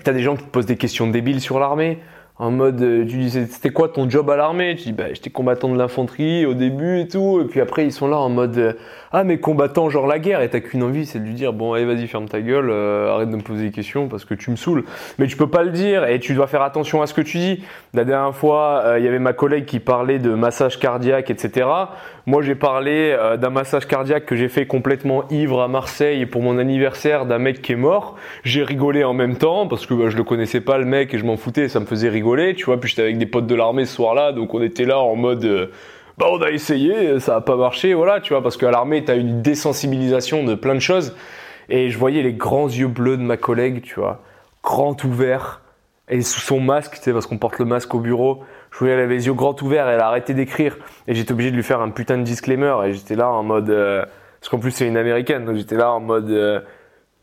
t'as 0.03 0.13
des 0.13 0.23
gens 0.23 0.37
qui 0.37 0.45
te 0.45 0.51
posent 0.51 0.67
des 0.67 0.77
questions 0.77 1.09
débiles 1.09 1.41
sur 1.41 1.59
l'armée, 1.59 1.99
en 2.37 2.51
mode, 2.51 2.83
euh, 2.83 3.07
tu 3.07 3.19
dis, 3.19 3.31
c'était 3.31 3.71
quoi 3.71 3.89
ton 3.89 4.11
job 4.11 4.29
à 4.29 4.35
l'armée? 4.35 4.75
Tu 4.75 4.87
dis, 4.87 4.93
bah, 4.93 5.05
j'étais 5.13 5.31
combattant 5.31 5.69
de 5.69 5.79
l'infanterie 5.79 6.47
au 6.47 6.55
début 6.55 6.99
et 6.99 7.07
tout. 7.07 7.41
Et 7.41 7.45
puis 7.45 7.61
après, 7.61 7.85
ils 7.85 7.93
sont 7.93 8.09
là 8.09 8.17
en 8.17 8.29
mode, 8.29 8.59
euh, 8.59 8.73
ah, 9.13 9.23
mais 9.23 9.39
combattant, 9.39 9.89
genre 9.89 10.09
la 10.09 10.19
guerre. 10.19 10.43
Et 10.43 10.51
t'as 10.51 10.59
qu'une 10.59 10.83
envie, 10.83 11.07
c'est 11.07 11.21
de 11.21 11.25
lui 11.25 11.35
dire, 11.35 11.53
bon, 11.53 11.75
allez, 11.75 11.85
vas-y, 11.85 12.09
ferme 12.09 12.29
ta 12.29 12.41
gueule, 12.41 12.71
euh, 12.71 13.13
arrête 13.13 13.31
de 13.31 13.37
me 13.37 13.41
poser 13.41 13.67
des 13.67 13.71
questions 13.71 14.09
parce 14.09 14.25
que 14.25 14.35
tu 14.35 14.51
me 14.51 14.57
saoules. 14.57 14.85
Mais 15.19 15.29
tu 15.29 15.37
peux 15.37 15.47
pas 15.47 15.63
le 15.63 15.71
dire 15.71 16.07
et 16.07 16.19
tu 16.19 16.35
dois 16.35 16.49
faire 16.49 16.63
attention 16.63 17.03
à 17.03 17.07
ce 17.07 17.15
que 17.15 17.21
tu 17.21 17.39
dis. 17.39 17.63
La 17.93 18.05
dernière 18.05 18.35
fois, 18.35 18.83
euh, 18.85 18.99
il 18.99 19.05
y 19.05 19.09
avait 19.09 19.21
ma 19.21 19.33
collègue 19.33 19.65
qui 19.65 19.79
parlait 19.79 20.19
de 20.19 20.31
massage 20.31 20.81
cardiaque, 20.81 21.31
etc. 21.31 21.69
Moi, 22.27 22.41
j'ai 22.41 22.55
parlé 22.55 23.15
euh, 23.19 23.37
d'un 23.37 23.51
massage 23.51 23.87
cardiaque 23.87 24.25
que 24.25 24.35
j'ai 24.35 24.49
fait 24.49 24.67
complètement 24.67 25.29
ivre 25.29 25.61
à 25.61 25.69
Marseille 25.69 26.25
pour 26.25 26.41
mon 26.41 26.57
anniversaire 26.57 27.27
d'un 27.27 27.39
mec 27.39 27.61
qui 27.61 27.73
est 27.73 27.77
mort. 27.77 28.17
J'ai 28.45 28.63
rigolé 28.63 29.05
en 29.05 29.13
même 29.13 29.37
temps 29.37 29.69
parce 29.69 29.85
que 29.85 29.93
bah, 29.93 30.09
je 30.09 30.17
le 30.17 30.25
connaissais 30.25 30.63
pas 30.63 30.79
le 30.79 30.87
mec 30.87 31.13
et 31.13 31.19
je 31.19 31.25
m'en 31.27 31.37
foutais, 31.37 31.69
ça 31.69 31.81
me 31.81 31.85
faisait 31.85 32.09
rigoler, 32.09 32.55
tu 32.55 32.65
vois. 32.65 32.81
Puis 32.81 32.89
j'étais 32.89 33.03
avec 33.03 33.19
des 33.19 33.27
potes 33.27 33.47
de 33.47 33.55
l'armée 33.55 33.85
ce 33.85 33.95
soir-là, 33.95 34.33
donc 34.33 34.55
on 34.55 34.63
était 34.63 34.87
là 34.87 35.01
en 35.01 35.17
mode 35.17 35.45
euh, 35.45 35.67
bah 36.17 36.27
on 36.31 36.41
a 36.41 36.51
essayé, 36.51 37.21
ça 37.21 37.37
a 37.37 37.41
pas 37.43 37.57
marché, 37.57 37.93
voilà, 37.93 38.21
tu 38.21 38.33
vois, 38.33 38.43
parce 38.43 38.57
qu'à 38.57 38.71
l'armée 38.71 39.05
t'as 39.05 39.17
une 39.17 39.43
désensibilisation 39.43 40.45
de 40.45 40.55
plein 40.55 40.75
de 40.75 40.81
choses. 40.81 41.15
Et 41.69 41.91
je 41.91 41.99
voyais 41.99 42.23
les 42.23 42.33
grands 42.33 42.69
yeux 42.69 42.89
bleus 42.89 43.19
de 43.19 43.23
ma 43.23 43.37
collègue, 43.37 43.83
tu 43.83 44.01
vois, 44.01 44.23
grands 44.63 44.97
ouverts 45.05 45.61
et 46.09 46.23
sous 46.23 46.41
son 46.41 46.61
masque, 46.61 46.95
tu 46.95 47.03
sais, 47.03 47.13
parce 47.13 47.27
qu'on 47.27 47.39
porte 47.39 47.59
le 47.59 47.65
masque 47.65 47.95
au 47.95 48.01
bureau. 48.01 48.43
Elle 48.81 48.91
avait 48.91 49.15
les 49.15 49.27
yeux 49.27 49.35
grands 49.35 49.57
ouverts, 49.63 49.89
elle 49.89 50.01
a 50.01 50.07
arrêté 50.09 50.35
d'écrire 50.35 50.77
et 51.07 51.15
j'étais 51.15 51.33
obligé 51.33 51.51
de 51.51 51.57
lui 51.57 51.63
faire 51.63 51.81
un 51.81 51.91
putain 51.91 52.19
de 52.19 52.23
disclaimer 52.23 52.75
et 52.85 52.93
j'étais 52.93 53.15
là 53.15 53.29
en 53.31 53.43
mode 53.43 53.71
euh, 53.71 54.05
parce 54.41 54.49
qu'en 54.51 54.59
plus 54.59 54.73
c'est 54.73 54.87
une 54.87 54.97
américaine, 54.97 55.45
donc 55.45 55.57
j'étais 55.57 55.77
là 55.77 55.93
en 55.93 56.01
mode 56.01 56.31
euh, 56.31 56.61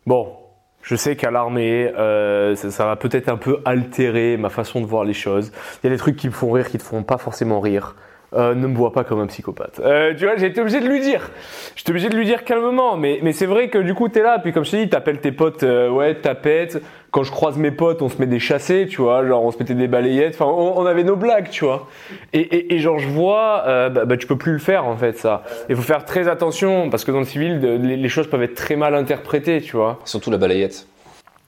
bon, 0.06 0.34
je 0.82 0.96
sais 0.96 1.16
qu'à 1.16 1.30
l'armée, 1.30 1.92
euh, 1.98 2.56
ça, 2.56 2.72
ça 2.72 2.86
va 2.86 2.96
peut-être 2.96 3.30
un 3.30 3.38
peu 3.38 3.60
altérer 3.66 4.38
ma 4.38 4.50
façon 4.50 4.82
de 4.82 4.86
voir 4.86 5.04
les 5.04 5.14
choses. 5.14 5.52
Il 5.84 5.88
y 5.88 5.90
a 5.90 5.94
des 5.94 6.00
trucs 6.00 6.16
qui 6.16 6.28
me 6.28 6.34
font 6.34 6.52
rire, 6.52 6.68
qui 6.70 6.78
te 6.78 6.84
font 6.84 7.04
pas 7.04 7.18
forcément 7.18 7.60
rire. 7.60 7.96
Euh, 8.34 8.56
ne 8.56 8.66
me 8.66 8.76
vois 8.78 8.94
pas 8.94 9.04
comme 9.04 9.20
un 9.20 9.28
psychopathe. 9.28 9.82
Euh, 9.84 10.14
tu 10.18 10.26
vois, 10.26 10.38
j'ai 10.38 10.46
été 10.46 10.62
obligé 10.62 10.80
de 10.80 10.88
lui 10.88 11.02
dire. 11.02 11.32
J'étais 11.76 11.90
obligé 11.90 12.08
de 12.08 12.16
lui 12.16 12.26
dire 12.26 12.46
calmement, 12.46 12.96
mais, 12.96 13.20
mais 13.22 13.34
c'est 13.34 13.46
vrai 13.46 13.68
que 13.68 13.78
du 13.78 13.94
coup, 13.94 14.08
t'es 14.08 14.22
là, 14.22 14.40
puis 14.40 14.54
comme 14.54 14.64
je 14.64 14.72
t'ai 14.72 14.86
dit, 14.86 14.90
t'appelles 14.90 15.20
tes 15.20 15.34
potes, 15.34 15.64
euh, 15.64 15.90
ouais, 15.90 16.16
tapette. 16.16 16.82
Quand 17.12 17.24
je 17.24 17.32
croise 17.32 17.58
mes 17.58 17.72
potes, 17.72 18.02
on 18.02 18.08
se 18.08 18.20
met 18.20 18.28
des 18.28 18.40
chassés, 18.40 18.88
tu 18.90 19.02
vois, 19.02 19.28
genre 19.28 19.44
on 19.44 19.52
se 19.52 19.58
mettait 19.58 19.74
des 19.74 19.90
balayettes, 19.90 20.36
enfin, 20.36 20.46
on, 20.46 20.86
avait 20.86 21.04
nos 21.04 21.18
blagues, 21.18 21.50
tu 21.50 21.66
vois. 21.66 21.90
Et, 22.32 22.40
et, 22.40 22.76
et 22.76 22.80
genre, 22.80 23.00
je 23.00 23.10
vois, 23.10 23.64
euh, 23.68 23.90
bah, 23.90 24.06
bah, 24.06 24.16
tu 24.16 24.28
peux 24.28 24.38
plus 24.38 24.54
le 24.54 24.60
faire, 24.60 24.86
en 24.86 24.96
fait, 24.96 25.18
ça. 25.18 25.44
Il 25.68 25.76
faut 25.76 25.82
faire 25.82 26.06
très 26.06 26.30
attention, 26.30 26.90
parce 26.90 27.04
que 27.04 27.12
dans 27.12 27.20
le 27.20 27.26
civil, 27.26 27.60
les, 27.60 27.98
les 27.98 28.10
choses 28.10 28.28
peuvent 28.28 28.44
être 28.44 28.56
très 28.56 28.78
mal 28.78 28.96
interprétées, 28.96 29.60
tu 29.60 29.76
vois. 29.76 30.00
Surtout 30.06 30.32
la 30.32 30.38
balayette. 30.38 30.88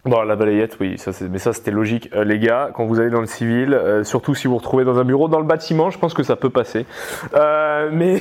Bon, 0.05 0.21
la 0.23 0.35
balayette, 0.35 0.75
oui, 0.81 0.97
ça, 0.97 1.11
mais 1.31 1.39
ça 1.39 1.53
c'était 1.53 1.71
logique. 1.71 2.09
Euh, 2.13 2.25
les 2.25 2.37
gars, 2.37 2.71
quand 2.75 2.85
vous 2.85 2.99
allez 2.99 3.09
dans 3.09 3.21
le 3.21 3.25
civil, 3.25 3.73
euh, 3.73 4.03
surtout 4.03 4.35
si 4.35 4.47
vous 4.47 4.51
vous 4.51 4.57
retrouvez 4.57 4.83
dans 4.83 4.99
un 4.99 5.05
bureau, 5.05 5.29
dans 5.29 5.39
le 5.39 5.45
bâtiment, 5.45 5.91
je 5.91 5.97
pense 5.97 6.13
que 6.13 6.23
ça 6.23 6.35
peut 6.35 6.49
passer. 6.49 6.85
Euh, 7.35 7.89
mais, 7.89 8.19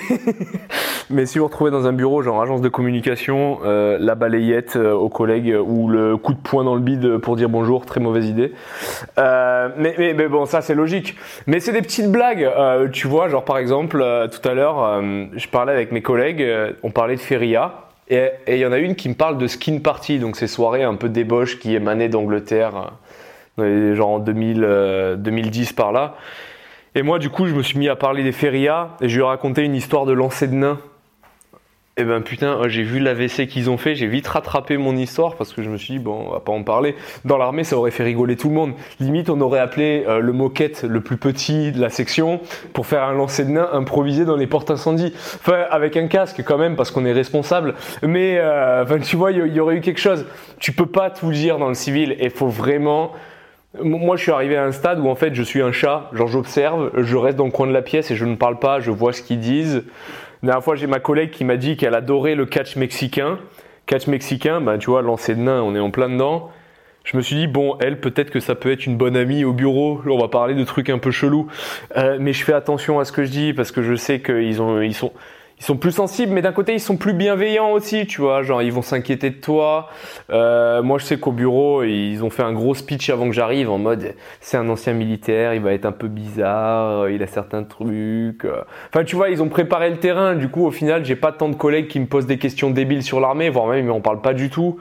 mais 1.10 1.26
si 1.26 1.38
vous 1.38 1.42
vous 1.42 1.48
retrouvez 1.48 1.72
dans 1.72 1.88
un 1.88 1.92
bureau, 1.92 2.22
genre 2.22 2.40
agence 2.40 2.60
de 2.60 2.68
communication, 2.68 3.58
euh, 3.64 3.96
la 3.98 4.14
balayette 4.14 4.76
euh, 4.76 4.92
aux 4.92 5.08
collègues 5.08 5.50
euh, 5.50 5.60
ou 5.60 5.88
le 5.88 6.16
coup 6.16 6.34
de 6.34 6.38
poing 6.38 6.62
dans 6.62 6.76
le 6.76 6.80
bide 6.80 7.16
pour 7.16 7.34
dire 7.34 7.48
bonjour, 7.48 7.84
très 7.84 7.98
mauvaise 7.98 8.28
idée. 8.28 8.52
Mais, 9.16 9.96
mais, 9.98 10.14
mais 10.14 10.28
bon, 10.28 10.46
ça 10.46 10.60
c'est 10.60 10.76
logique. 10.76 11.16
Mais 11.48 11.58
c'est 11.58 11.72
des 11.72 11.82
petites 11.82 12.12
blagues, 12.12 12.48
tu 12.92 13.08
vois, 13.08 13.28
genre 13.28 13.44
par 13.44 13.58
exemple, 13.58 13.98
tout 14.30 14.48
à 14.48 14.54
l'heure, 14.54 15.02
je 15.34 15.48
parlais 15.48 15.72
avec 15.72 15.90
mes 15.90 16.00
collègues, 16.00 16.46
on 16.84 16.92
parlait 16.92 17.16
de 17.16 17.20
Feria. 17.20 17.81
Et 18.08 18.30
il 18.48 18.58
y 18.58 18.66
en 18.66 18.72
a 18.72 18.78
une 18.78 18.94
qui 18.94 19.08
me 19.08 19.14
parle 19.14 19.38
de 19.38 19.46
skin 19.46 19.78
party, 19.78 20.18
donc 20.18 20.36
ces 20.36 20.46
soirées 20.46 20.82
un 20.82 20.96
peu 20.96 21.08
débauches 21.08 21.58
qui 21.58 21.74
émanaient 21.74 22.08
d'Angleterre, 22.08 22.92
euh, 23.58 23.94
genre 23.94 24.10
en 24.10 24.18
2000, 24.18 24.64
euh, 24.64 25.16
2010 25.16 25.72
par 25.72 25.92
là. 25.92 26.16
Et 26.94 27.02
moi, 27.02 27.18
du 27.18 27.30
coup, 27.30 27.46
je 27.46 27.54
me 27.54 27.62
suis 27.62 27.78
mis 27.78 27.88
à 27.88 27.96
parler 27.96 28.22
des 28.22 28.32
férias 28.32 28.90
et 29.00 29.08
je 29.08 29.16
lui 29.16 29.22
ai 29.22 29.26
raconté 29.26 29.62
une 29.62 29.74
histoire 29.74 30.04
de 30.04 30.12
lancer 30.12 30.46
de 30.46 30.54
nains. 30.54 30.78
Et 31.98 32.04
ben 32.04 32.22
putain, 32.22 32.58
euh, 32.58 32.68
j'ai 32.70 32.84
vu 32.84 33.00
l'AVC 33.00 33.46
qu'ils 33.46 33.68
ont 33.68 33.76
fait, 33.76 33.94
j'ai 33.94 34.06
vite 34.06 34.26
rattrapé 34.26 34.78
mon 34.78 34.96
histoire 34.96 35.36
parce 35.36 35.52
que 35.52 35.62
je 35.62 35.68
me 35.68 35.76
suis 35.76 35.94
dit, 35.94 35.98
bon, 35.98 36.24
on 36.26 36.32
va 36.32 36.40
pas 36.40 36.52
en 36.52 36.62
parler. 36.62 36.96
Dans 37.26 37.36
l'armée, 37.36 37.64
ça 37.64 37.76
aurait 37.76 37.90
fait 37.90 38.02
rigoler 38.02 38.34
tout 38.34 38.48
le 38.48 38.54
monde. 38.54 38.72
Limite, 38.98 39.28
on 39.28 39.38
aurait 39.42 39.60
appelé 39.60 40.04
euh, 40.08 40.18
le 40.20 40.32
moquette 40.32 40.84
le 40.84 41.02
plus 41.02 41.18
petit 41.18 41.70
de 41.70 41.78
la 41.78 41.90
section 41.90 42.40
pour 42.72 42.86
faire 42.86 43.02
un 43.02 43.12
lancer 43.12 43.44
de 43.44 43.50
nains 43.50 43.68
improvisé 43.74 44.24
dans 44.24 44.36
les 44.36 44.46
portes 44.46 44.70
incendies. 44.70 45.12
Enfin, 45.14 45.66
avec 45.68 45.98
un 45.98 46.06
casque 46.06 46.42
quand 46.42 46.56
même 46.56 46.76
parce 46.76 46.90
qu'on 46.90 47.04
est 47.04 47.12
responsable. 47.12 47.74
Mais, 48.02 48.38
euh, 48.38 48.84
enfin, 48.84 48.98
tu 48.98 49.16
vois, 49.16 49.30
il 49.30 49.46
y, 49.46 49.56
y 49.56 49.60
aurait 49.60 49.76
eu 49.76 49.80
quelque 49.82 50.00
chose. 50.00 50.24
Tu 50.60 50.72
peux 50.72 50.86
pas 50.86 51.10
tout 51.10 51.30
dire 51.30 51.58
dans 51.58 51.68
le 51.68 51.74
civil 51.74 52.16
et 52.18 52.30
faut 52.30 52.48
vraiment 52.48 53.12
moi, 53.80 54.16
je 54.16 54.22
suis 54.22 54.32
arrivé 54.32 54.56
à 54.56 54.64
un 54.64 54.72
stade 54.72 54.98
où 54.98 55.08
en 55.08 55.14
fait, 55.14 55.34
je 55.34 55.42
suis 55.42 55.62
un 55.62 55.72
chat. 55.72 56.10
Genre, 56.12 56.28
j'observe, 56.28 56.90
je 56.94 57.16
reste 57.16 57.38
dans 57.38 57.46
le 57.46 57.50
coin 57.50 57.66
de 57.66 57.72
la 57.72 57.80
pièce 57.80 58.10
et 58.10 58.16
je 58.16 58.26
ne 58.26 58.36
parle 58.36 58.58
pas. 58.58 58.80
Je 58.80 58.90
vois 58.90 59.14
ce 59.14 59.22
qu'ils 59.22 59.40
disent. 59.40 59.84
La 60.42 60.48
dernière 60.48 60.64
fois, 60.64 60.74
j'ai 60.74 60.88
ma 60.88 60.98
collègue 60.98 61.30
qui 61.30 61.44
m'a 61.44 61.56
dit 61.56 61.76
qu'elle 61.76 61.94
adorait 61.94 62.34
le 62.34 62.46
catch 62.46 62.74
mexicain. 62.74 63.38
Catch 63.86 64.08
mexicain, 64.08 64.60
ben 64.60 64.76
tu 64.76 64.90
vois, 64.90 65.00
lancer 65.00 65.36
de 65.36 65.40
nain, 65.40 65.62
on 65.62 65.76
est 65.76 65.78
en 65.78 65.92
plein 65.92 66.08
dedans. 66.08 66.50
Je 67.04 67.16
me 67.16 67.22
suis 67.22 67.36
dit 67.36 67.46
bon, 67.46 67.76
elle, 67.78 68.00
peut-être 68.00 68.30
que 68.30 68.40
ça 68.40 68.56
peut 68.56 68.72
être 68.72 68.84
une 68.84 68.96
bonne 68.96 69.16
amie 69.16 69.44
au 69.44 69.52
bureau. 69.52 70.00
On 70.04 70.18
va 70.18 70.26
parler 70.26 70.54
de 70.54 70.64
trucs 70.64 70.90
un 70.90 70.98
peu 70.98 71.12
chelous. 71.12 71.46
Euh, 71.96 72.16
mais 72.18 72.32
je 72.32 72.42
fais 72.44 72.54
attention 72.54 72.98
à 72.98 73.04
ce 73.04 73.12
que 73.12 73.22
je 73.22 73.30
dis 73.30 73.52
parce 73.52 73.70
que 73.70 73.82
je 73.82 73.94
sais 73.94 74.20
qu'ils 74.20 74.60
ont, 74.60 74.80
ils 74.80 74.94
sont, 74.94 75.12
ils 75.62 75.64
sont 75.64 75.76
plus 75.76 75.92
sensibles, 75.92 76.32
mais 76.32 76.42
d'un 76.42 76.50
côté, 76.50 76.72
ils 76.74 76.80
sont 76.80 76.96
plus 76.96 77.12
bienveillants 77.12 77.70
aussi, 77.70 78.08
tu 78.08 78.20
vois. 78.20 78.42
Genre, 78.42 78.62
ils 78.62 78.72
vont 78.72 78.82
s'inquiéter 78.82 79.30
de 79.30 79.36
toi. 79.36 79.88
Euh, 80.30 80.82
moi, 80.82 80.98
je 80.98 81.04
sais 81.04 81.18
qu'au 81.20 81.30
bureau, 81.30 81.84
ils 81.84 82.24
ont 82.24 82.30
fait 82.30 82.42
un 82.42 82.52
gros 82.52 82.74
speech 82.74 83.10
avant 83.10 83.26
que 83.28 83.32
j'arrive 83.32 83.70
en 83.70 83.78
mode 83.78 84.14
c'est 84.40 84.56
un 84.56 84.68
ancien 84.68 84.92
militaire, 84.92 85.54
il 85.54 85.60
va 85.62 85.72
être 85.72 85.86
un 85.86 85.92
peu 85.92 86.08
bizarre, 86.08 87.08
il 87.08 87.22
a 87.22 87.28
certains 87.28 87.62
trucs. 87.62 88.44
euh. 88.44 88.64
Enfin, 88.92 89.04
tu 89.04 89.14
vois, 89.14 89.30
ils 89.30 89.40
ont 89.40 89.48
préparé 89.48 89.88
le 89.90 89.98
terrain. 89.98 90.34
Du 90.34 90.48
coup, 90.48 90.66
au 90.66 90.72
final, 90.72 91.04
j'ai 91.04 91.14
pas 91.14 91.30
tant 91.30 91.48
de 91.48 91.54
collègues 91.54 91.86
qui 91.86 92.00
me 92.00 92.06
posent 92.06 92.26
des 92.26 92.38
questions 92.38 92.70
débiles 92.70 93.04
sur 93.04 93.20
l'armée, 93.20 93.48
voire 93.48 93.66
même 93.68 93.78
ils 93.84 93.88
m'en 93.88 94.00
parlent 94.00 94.20
pas 94.20 94.34
du 94.34 94.50
tout. 94.50 94.78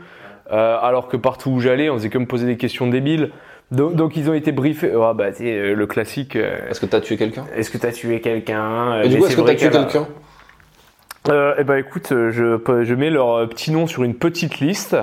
Euh, 0.52 0.78
alors 0.82 1.08
que 1.08 1.16
partout 1.16 1.52
où 1.52 1.60
j'allais, 1.60 1.92
on 1.92 1.94
faisait 1.98 2.10
que 2.10 2.18
me 2.18 2.26
poser 2.26 2.48
des 2.48 2.58
questions 2.58 2.88
débiles. 2.88 3.30
Donc, 3.70 3.96
donc 3.96 4.18
ils 4.18 4.32
ont 4.32 4.34
été 4.34 4.52
briefés. 4.52 4.92
Ah 5.00 5.14
bah, 5.14 5.32
tu 5.32 5.44
sais, 5.44 5.54
euh, 5.56 5.74
le 5.76 5.86
classique. 5.86 6.36
euh, 6.36 6.58
Est-ce 6.72 6.82
que 6.82 6.88
t'as 6.88 7.02
tué 7.02 7.18
quelqu'un? 7.18 7.46
Est-ce 7.56 7.70
que 7.70 7.78
t'as 7.78 7.92
tué 7.92 8.20
quelqu'un? 8.20 8.94
Euh, 8.96 9.04
Et 9.04 9.10
du 9.10 9.18
coup, 9.18 9.26
c'est 9.28 9.34
est-ce 9.34 9.42
que 9.42 9.46
t'as 9.46 9.54
tué 9.54 9.70
quelqu'un? 9.70 10.08
Euh, 11.30 11.54
eh 11.60 11.64
ben 11.64 11.76
écoute, 11.76 12.08
je, 12.10 12.84
je 12.84 12.94
mets 12.96 13.12
leur 13.12 13.48
petit 13.48 13.72
nom 13.72 13.86
sur 13.86 14.04
une 14.04 14.16
petite 14.16 14.60
liste, 14.60 14.98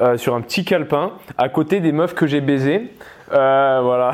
euh, 0.00 0.18
sur 0.18 0.34
un 0.34 0.42
petit 0.42 0.64
calepin, 0.64 1.12
à 1.38 1.48
côté 1.48 1.80
des 1.80 1.92
meufs 1.92 2.14
que 2.14 2.26
j'ai 2.26 2.40
baisées. 2.40 2.92
Euh, 3.32 3.80
voilà. 3.82 4.12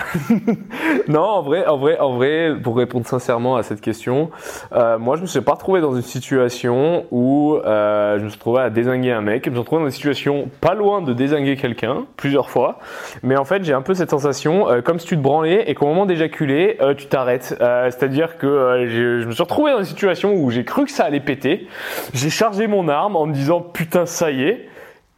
non, 1.09 1.23
en 1.23 1.43
vrai, 1.43 1.67
en 1.67 1.77
vrai, 1.77 1.99
en 1.99 2.15
vrai, 2.15 2.53
pour 2.63 2.77
répondre 2.77 3.07
sincèrement 3.07 3.57
à 3.57 3.63
cette 3.63 3.81
question, 3.81 4.31
euh, 4.73 4.99
moi, 4.99 5.17
je 5.17 5.23
me 5.23 5.27
suis 5.27 5.41
pas 5.41 5.53
retrouvé 5.53 5.81
dans 5.81 5.95
une 5.95 6.03
situation 6.03 7.07
où 7.11 7.57
euh, 7.57 8.19
je 8.19 8.25
me 8.25 8.29
suis 8.29 8.39
retrouvé 8.39 8.63
à 8.63 8.71
désinguer 8.71 9.13
un 9.13 9.21
mec. 9.21 9.45
Je 9.45 9.51
me 9.51 9.55
suis 9.55 9.61
retrouvé 9.61 9.83
dans 9.83 9.87
une 9.87 9.93
situation 9.93 10.49
pas 10.61 10.75
loin 10.75 11.03
de 11.03 11.13
désinguer 11.13 11.57
quelqu'un, 11.57 12.07
plusieurs 12.17 12.51
fois. 12.51 12.79
Mais 13.23 13.37
en 13.37 13.45
fait, 13.45 13.65
j'ai 13.65 13.73
un 13.73 13.83
peu 13.83 13.95
cette 13.95 14.11
sensation, 14.11 14.71
euh, 14.71 14.81
comme 14.81 14.99
si 14.99 15.07
tu 15.07 15.17
te 15.17 15.23
branlais 15.23 15.65
et 15.69 15.75
qu'au 15.75 15.87
moment 15.87 16.07
d'éjaculer, 16.07 16.79
tu 16.97 17.07
t'arrêtes. 17.07 17.57
C'est-à-dire 17.59 18.39
que 18.39 18.87
je, 18.87 19.21
je 19.21 19.27
me 19.27 19.33
suis 19.33 19.43
retrouvé 19.43 19.73
dans 19.73 19.79
une 19.79 19.85
situation 19.85 20.35
où 20.35 20.51
j'ai 20.51 20.65
cru 20.65 20.85
que 20.85 20.91
ça 20.91 21.05
allait 21.05 21.21
péter. 21.21 21.67
J'ai 22.15 22.31
chargé 22.31 22.67
mon 22.67 22.89
arme 22.89 23.17
en 23.17 23.27
me 23.27 23.33
disant 23.33 23.61
putain, 23.61 24.07
ça 24.07 24.31
y 24.31 24.43
est. 24.43 24.69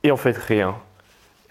Et 0.04 0.10
en 0.10 0.16
fait, 0.16 0.36
rien. 0.36 0.74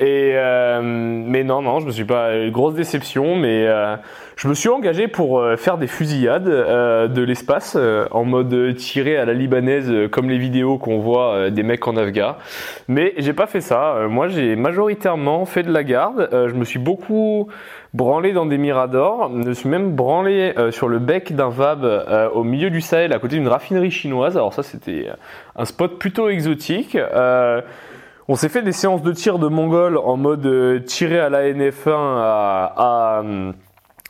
Et 0.01 0.31
euh, 0.33 0.81
mais 0.81 1.43
non, 1.43 1.61
non, 1.61 1.79
je 1.79 1.85
me 1.85 1.91
suis 1.91 2.05
pas 2.05 2.49
grosse 2.49 2.73
déception, 2.73 3.35
mais 3.35 3.67
euh, 3.67 3.95
je 4.35 4.47
me 4.47 4.55
suis 4.55 4.67
engagé 4.67 5.07
pour 5.07 5.39
euh, 5.39 5.57
faire 5.57 5.77
des 5.77 5.85
fusillades 5.85 6.47
euh, 6.47 7.07
de 7.07 7.21
l'espace 7.21 7.77
euh, 7.79 8.07
en 8.09 8.23
mode 8.23 8.75
tiré 8.77 9.15
à 9.17 9.25
la 9.25 9.33
libanaise, 9.33 9.91
euh, 9.91 10.07
comme 10.07 10.27
les 10.27 10.39
vidéos 10.39 10.79
qu'on 10.79 10.97
voit 10.97 11.51
des 11.51 11.61
mecs 11.61 11.87
en 11.87 11.97
Afghan. 11.97 12.35
Mais 12.87 13.13
j'ai 13.17 13.33
pas 13.33 13.45
fait 13.45 13.61
ça. 13.61 14.07
Moi, 14.09 14.27
j'ai 14.27 14.55
majoritairement 14.55 15.45
fait 15.45 15.61
de 15.61 15.71
la 15.71 15.83
garde. 15.83 16.29
Je 16.31 16.55
me 16.55 16.65
suis 16.65 16.79
beaucoup 16.79 17.49
branlé 17.93 18.33
dans 18.33 18.47
des 18.47 18.57
miradors. 18.57 19.29
Je 19.31 19.49
me 19.49 19.53
suis 19.53 19.69
même 19.69 19.91
branlé 19.91 20.55
sur 20.71 20.87
le 20.87 20.97
bec 20.97 21.35
d'un 21.35 21.49
vab 21.49 21.85
au 22.33 22.43
milieu 22.43 22.71
du 22.71 22.81
Sahel, 22.81 23.13
à 23.13 23.19
côté 23.19 23.35
d'une 23.35 23.47
raffinerie 23.47 23.91
chinoise. 23.91 24.35
Alors 24.35 24.53
ça, 24.53 24.63
c'était 24.63 25.09
un 25.55 25.65
spot 25.65 25.99
plutôt 25.99 26.27
exotique. 26.29 26.95
Euh, 26.95 27.61
on 28.31 28.35
s'est 28.35 28.47
fait 28.47 28.61
des 28.61 28.71
séances 28.71 29.01
de 29.01 29.11
tir 29.11 29.39
de 29.39 29.49
Mongols 29.49 29.97
en 29.97 30.15
mode 30.15 30.45
euh, 30.45 30.79
tiré 30.79 31.19
à 31.19 31.29
la 31.29 31.51
NF1 31.51 31.89
à, 31.89 32.73
à, 32.77 33.21
euh, 33.25 33.51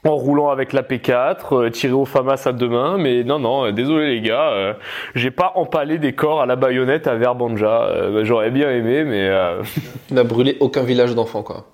en 0.04 0.16
roulant 0.16 0.50
avec 0.50 0.74
la 0.74 0.84
P4, 0.84 1.56
euh, 1.56 1.70
tiré 1.72 1.94
au 1.94 2.06
FAMAS 2.06 2.44
à 2.46 2.52
deux 2.52 2.70
mains, 2.70 3.00
mais 3.00 3.24
non, 3.24 3.40
non, 3.40 3.66
euh, 3.66 3.72
désolé 3.72 4.14
les 4.14 4.22
gars, 4.22 4.52
euh, 4.52 4.74
j'ai 5.16 5.32
pas 5.32 5.54
empalé 5.56 5.98
des 5.98 6.14
corps 6.14 6.40
à 6.40 6.46
la 6.46 6.56
baïonnette 6.56 7.08
à 7.08 7.16
Verbanja. 7.16 7.86
Euh, 7.86 8.24
J'aurais 8.24 8.52
bien 8.52 8.70
aimé, 8.70 9.06
mais 9.06 9.28
euh, 9.28 9.64
Il 10.12 10.16
n'a 10.16 10.24
brûlé 10.24 10.56
aucun 10.60 10.84
village 10.84 11.16
d'enfants, 11.16 11.42
quoi. 11.42 11.66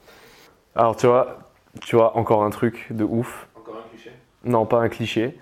alors 0.73 0.95
tu 0.95 1.05
vois, 1.05 1.39
tu 1.81 1.97
vois 1.97 2.15
encore 2.15 2.45
un 2.45 2.49
truc 2.49 2.87
de 2.91 3.03
ouf. 3.03 3.49
Encore 3.57 3.75
un 3.75 3.89
cliché? 3.93 4.11
Non, 4.45 4.65
pas 4.65 4.79
un 4.79 4.87
cliché. 4.87 5.37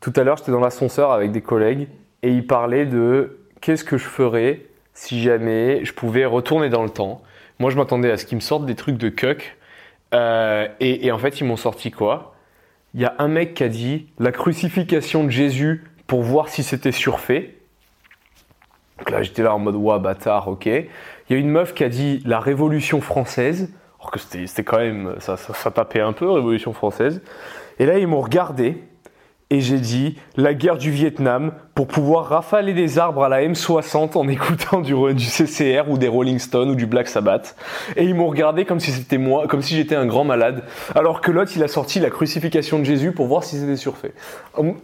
Tout 0.00 0.12
à 0.14 0.22
l'heure, 0.22 0.36
j'étais 0.36 0.52
dans 0.52 0.60
l'ascenseur 0.60 1.10
avec 1.10 1.32
des 1.32 1.40
collègues 1.42 1.88
et 2.22 2.30
ils 2.30 2.46
parlaient 2.46 2.86
de 2.86 3.40
qu'est-ce 3.60 3.82
que 3.82 3.96
je 3.96 4.06
ferais 4.06 4.67
si 4.98 5.22
jamais 5.22 5.84
je 5.84 5.92
pouvais 5.92 6.24
retourner 6.24 6.70
dans 6.70 6.82
le 6.82 6.90
temps. 6.90 7.22
Moi, 7.60 7.70
je 7.70 7.76
m'attendais 7.76 8.10
à 8.10 8.16
ce 8.16 8.26
qu'ils 8.26 8.34
me 8.34 8.40
sortent 8.40 8.66
des 8.66 8.74
trucs 8.74 8.96
de 8.96 9.08
cuck. 9.08 9.56
Euh, 10.12 10.66
et, 10.80 11.12
en 11.12 11.18
fait, 11.18 11.40
ils 11.40 11.44
m'ont 11.44 11.56
sorti 11.56 11.92
quoi? 11.92 12.34
Il 12.94 13.00
y 13.00 13.04
a 13.04 13.14
un 13.20 13.28
mec 13.28 13.54
qui 13.54 13.62
a 13.62 13.68
dit 13.68 14.08
la 14.18 14.32
crucifixion 14.32 15.22
de 15.22 15.30
Jésus 15.30 15.84
pour 16.08 16.22
voir 16.22 16.48
si 16.48 16.64
c'était 16.64 16.90
surfait. 16.90 17.54
Donc 18.98 19.10
là, 19.10 19.22
j'étais 19.22 19.44
là 19.44 19.54
en 19.54 19.60
mode 19.60 19.76
ouah, 19.76 20.00
bâtard, 20.00 20.48
ok. 20.48 20.66
Il 20.66 20.86
y 21.30 21.34
a 21.34 21.36
une 21.36 21.50
meuf 21.50 21.74
qui 21.74 21.84
a 21.84 21.88
dit 21.88 22.20
la 22.24 22.40
Révolution 22.40 23.00
française. 23.00 23.72
Alors 24.00 24.10
que 24.10 24.18
c'était 24.18 24.64
quand 24.64 24.78
même. 24.78 25.14
Ça, 25.20 25.36
ça 25.36 25.70
tapait 25.70 26.00
un 26.00 26.12
peu, 26.12 26.28
Révolution 26.28 26.72
française. 26.72 27.22
Et 27.78 27.86
là, 27.86 28.00
ils 28.00 28.08
m'ont 28.08 28.20
regardé 28.20 28.82
et 29.50 29.60
j'ai 29.62 29.78
dit 29.78 30.18
la 30.36 30.52
guerre 30.52 30.76
du 30.76 30.90
Vietnam 30.90 31.52
pour 31.74 31.86
pouvoir 31.86 32.26
rafaler 32.26 32.74
des 32.74 32.98
arbres 32.98 33.24
à 33.24 33.28
la 33.30 33.42
M60 33.42 34.18
en 34.18 34.28
écoutant 34.28 34.80
du, 34.80 34.92
du 35.14 35.24
CCR 35.24 35.84
ou 35.88 35.96
des 35.96 36.08
Rolling 36.08 36.38
Stones 36.38 36.70
ou 36.70 36.74
du 36.74 36.86
Black 36.86 37.08
Sabbath. 37.08 37.56
Et 37.96 38.04
ils 38.04 38.14
m'ont 38.14 38.26
regardé 38.28 38.64
comme 38.66 38.78
si 38.80 38.90
c'était 38.90 39.16
moi, 39.16 39.46
comme 39.46 39.62
si 39.62 39.74
j'étais 39.76 39.94
un 39.94 40.04
grand 40.06 40.24
malade. 40.24 40.64
Alors 40.94 41.20
que 41.22 41.30
l'autre, 41.30 41.52
il 41.56 41.62
a 41.62 41.68
sorti 41.68 41.98
la 41.98 42.10
crucifixion 42.10 42.78
de 42.78 42.84
Jésus 42.84 43.12
pour 43.12 43.26
voir 43.26 43.42
si 43.42 43.58
c'était 43.58 43.76
surfait. 43.76 44.12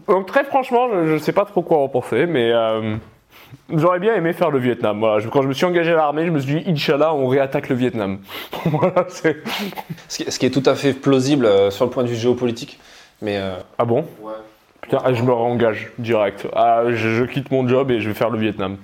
Donc 0.08 0.26
très 0.26 0.44
franchement, 0.44 0.88
je, 0.94 1.06
je 1.14 1.18
sais 1.18 1.32
pas 1.32 1.44
trop 1.44 1.60
quoi 1.62 1.78
en 1.78 1.88
penser, 1.88 2.24
mais 2.26 2.50
euh, 2.50 2.96
j'aurais 3.70 3.98
bien 3.98 4.14
aimé 4.14 4.32
faire 4.32 4.50
le 4.50 4.58
Vietnam. 4.58 4.98
Voilà, 5.00 5.22
quand 5.30 5.42
je 5.42 5.48
me 5.48 5.52
suis 5.52 5.66
engagé 5.66 5.92
à 5.92 5.96
l'armée, 5.96 6.24
je 6.24 6.30
me 6.30 6.38
suis 6.38 6.62
dit 6.62 6.70
Inch'Allah, 6.70 7.12
on 7.14 7.26
réattaque 7.26 7.68
le 7.68 7.76
Vietnam. 7.76 8.18
voilà, 8.64 9.04
c'est. 9.08 9.36
ce 10.08 10.22
qui, 10.24 10.30
ce 10.32 10.38
qui 10.38 10.46
est 10.46 10.50
tout 10.50 10.62
à 10.64 10.74
fait 10.74 10.94
plausible 10.94 11.44
euh, 11.44 11.70
sur 11.70 11.84
le 11.84 11.90
point 11.90 12.02
de 12.02 12.08
vue 12.08 12.16
géopolitique. 12.16 12.78
Mais 13.20 13.36
euh, 13.36 13.56
Ah 13.78 13.84
bon? 13.84 14.06
ouais. 14.22 14.32
Putain, 14.84 15.14
je 15.14 15.22
me 15.22 15.32
réengage 15.32 15.90
direct. 15.98 16.46
Ah, 16.54 16.82
je, 16.90 17.24
quitte 17.24 17.50
mon 17.50 17.66
job 17.66 17.90
et 17.90 18.00
je 18.00 18.08
vais 18.08 18.14
faire 18.14 18.28
le 18.28 18.38
Vietnam. 18.38 18.76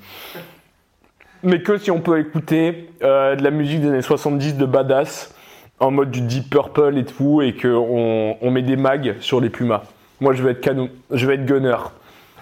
Mais 1.43 1.61
que 1.63 1.77
si 1.77 1.91
on 1.91 2.01
peut 2.01 2.19
écouter 2.19 2.89
euh, 3.03 3.37
de 3.37 3.45
la 3.45 3.51
musique 3.51 3.83
des 3.83 3.89
années 3.89 4.03
70 4.03 4.57
de 4.57 4.65
badass 4.65 5.35
en 5.79 5.91
mode 5.91 6.11
du 6.11 6.23
Deep 6.23 6.49
Purple 6.49 6.97
et 6.97 7.05
tout 7.05 7.43
et 7.43 7.55
qu'on 7.55 8.37
on 8.41 8.51
met 8.51 8.63
des 8.63 8.77
mags 8.77 9.17
sur 9.21 9.41
les 9.41 9.51
Pumas. 9.51 9.83
Moi, 10.21 10.33
je 10.33 10.43
vais 10.43 10.53
être 10.53 10.61
canon, 10.61 10.89
je 11.11 11.27
vais 11.27 11.35
être 11.35 11.45
gunner. 11.45 11.77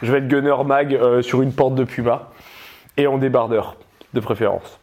Je 0.02 0.12
vais 0.12 0.18
être 0.18 0.28
gunner 0.28 0.54
mag 0.64 0.94
euh, 0.94 1.22
sur 1.22 1.42
une 1.42 1.52
porte 1.52 1.74
de 1.74 1.82
Puma 1.84 2.30
et 2.96 3.08
en 3.08 3.18
débardeur 3.18 3.74
de 4.14 4.20
préférence. 4.20 4.78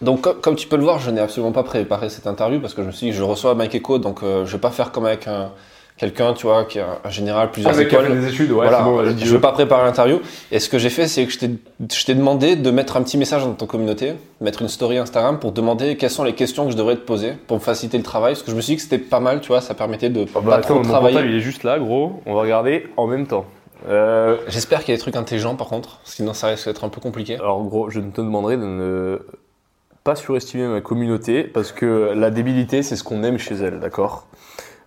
Donc, 0.00 0.20
comme, 0.22 0.40
comme 0.40 0.56
tu 0.56 0.66
peux 0.66 0.76
le 0.76 0.82
voir, 0.82 0.98
je 0.98 1.10
n'ai 1.10 1.20
absolument 1.20 1.52
pas 1.52 1.62
préparé 1.62 2.08
cette 2.08 2.26
interview 2.26 2.60
parce 2.60 2.74
que 2.74 2.82
je 2.82 2.88
me 2.88 2.92
suis 2.92 3.06
dit, 3.08 3.12
je 3.12 3.22
reçois 3.22 3.54
Mike 3.54 3.74
Echo, 3.76 3.98
donc 3.98 4.22
euh, 4.22 4.44
je 4.44 4.52
vais 4.52 4.60
pas 4.60 4.70
faire 4.72 4.90
comme 4.90 5.06
avec 5.06 5.28
un- 5.28 5.52
quelqu'un, 5.98 6.34
tu 6.34 6.46
vois, 6.46 6.64
qui 6.64 6.78
a 6.78 6.98
un 7.04 7.10
général, 7.10 7.50
plusieurs 7.50 7.78
écoles. 7.80 8.20
des 8.20 8.28
études, 8.28 8.50
ouais, 8.50 8.66
voilà, 8.66 8.82
bon, 8.82 9.04
je 9.04 9.10
dis-le. 9.12 9.30
veux 9.30 9.40
pas 9.40 9.52
préparer 9.52 9.84
l'interview. 9.84 10.20
Et 10.52 10.58
ce 10.60 10.68
que 10.68 10.78
j'ai 10.78 10.90
fait, 10.90 11.08
c'est 11.08 11.24
que 11.26 11.32
je 11.32 11.38
t'ai- 12.04 12.14
demandé 12.14 12.56
de 12.56 12.70
mettre 12.70 12.96
un 12.96 13.02
petit 13.02 13.16
message 13.18 13.42
dans 13.44 13.54
ton 13.54 13.66
communauté, 13.66 14.14
mettre 14.40 14.62
une 14.62 14.68
story 14.68 14.98
Instagram 14.98 15.38
pour 15.38 15.52
demander 15.52 15.96
quelles 15.96 16.10
sont 16.10 16.24
les 16.24 16.34
questions 16.34 16.66
que 16.66 16.72
je 16.72 16.76
devrais 16.76 16.96
te 16.96 17.00
poser 17.00 17.32
pour 17.46 17.56
me 17.56 17.62
faciliter 17.62 17.96
le 17.96 18.04
travail. 18.04 18.34
Parce 18.34 18.42
que 18.42 18.50
je 18.50 18.56
me 18.56 18.60
suis 18.60 18.72
dit 18.72 18.76
que 18.76 18.82
c'était 18.82 18.98
pas 18.98 19.20
mal, 19.20 19.40
tu 19.40 19.48
vois, 19.48 19.60
ça 19.60 19.74
permettait 19.74 20.10
de 20.10 20.26
Ah 20.34 20.40
bah, 20.40 20.50
pas 20.50 20.54
attends, 20.56 20.68
trop 20.68 20.74
mon 20.76 20.82
travailler. 20.82 21.14
portable, 21.14 21.32
il 21.32 21.38
est 21.38 21.42
juste 21.42 21.62
là, 21.64 21.78
gros. 21.78 22.20
On 22.26 22.34
va 22.34 22.40
regarder 22.42 22.86
en 22.96 23.06
même 23.06 23.26
temps. 23.26 23.46
Euh, 23.88 24.36
J'espère 24.48 24.80
qu'il 24.80 24.88
y 24.88 24.94
a 24.94 24.96
des 24.96 25.00
trucs 25.02 25.16
intelligents 25.16 25.54
par 25.54 25.68
contre, 25.68 26.00
sinon 26.04 26.32
ça 26.32 26.48
risque 26.48 26.66
d'être 26.66 26.82
un 26.84 26.88
peu 26.88 27.00
compliqué. 27.00 27.36
Alors 27.36 27.62
gros, 27.62 27.88
je 27.90 28.00
te 28.00 28.20
demanderai 28.20 28.56
de 28.56 28.64
ne 28.64 29.18
pas 30.02 30.16
surestimer 30.16 30.66
ma 30.66 30.80
communauté 30.80 31.42
parce 31.44 31.72
que 31.72 32.12
la 32.16 32.30
débilité, 32.30 32.82
c'est 32.82 32.96
ce 32.96 33.04
qu'on 33.04 33.22
aime 33.22 33.38
chez 33.38 33.54
elle, 33.54 33.78
d'accord? 33.80 34.26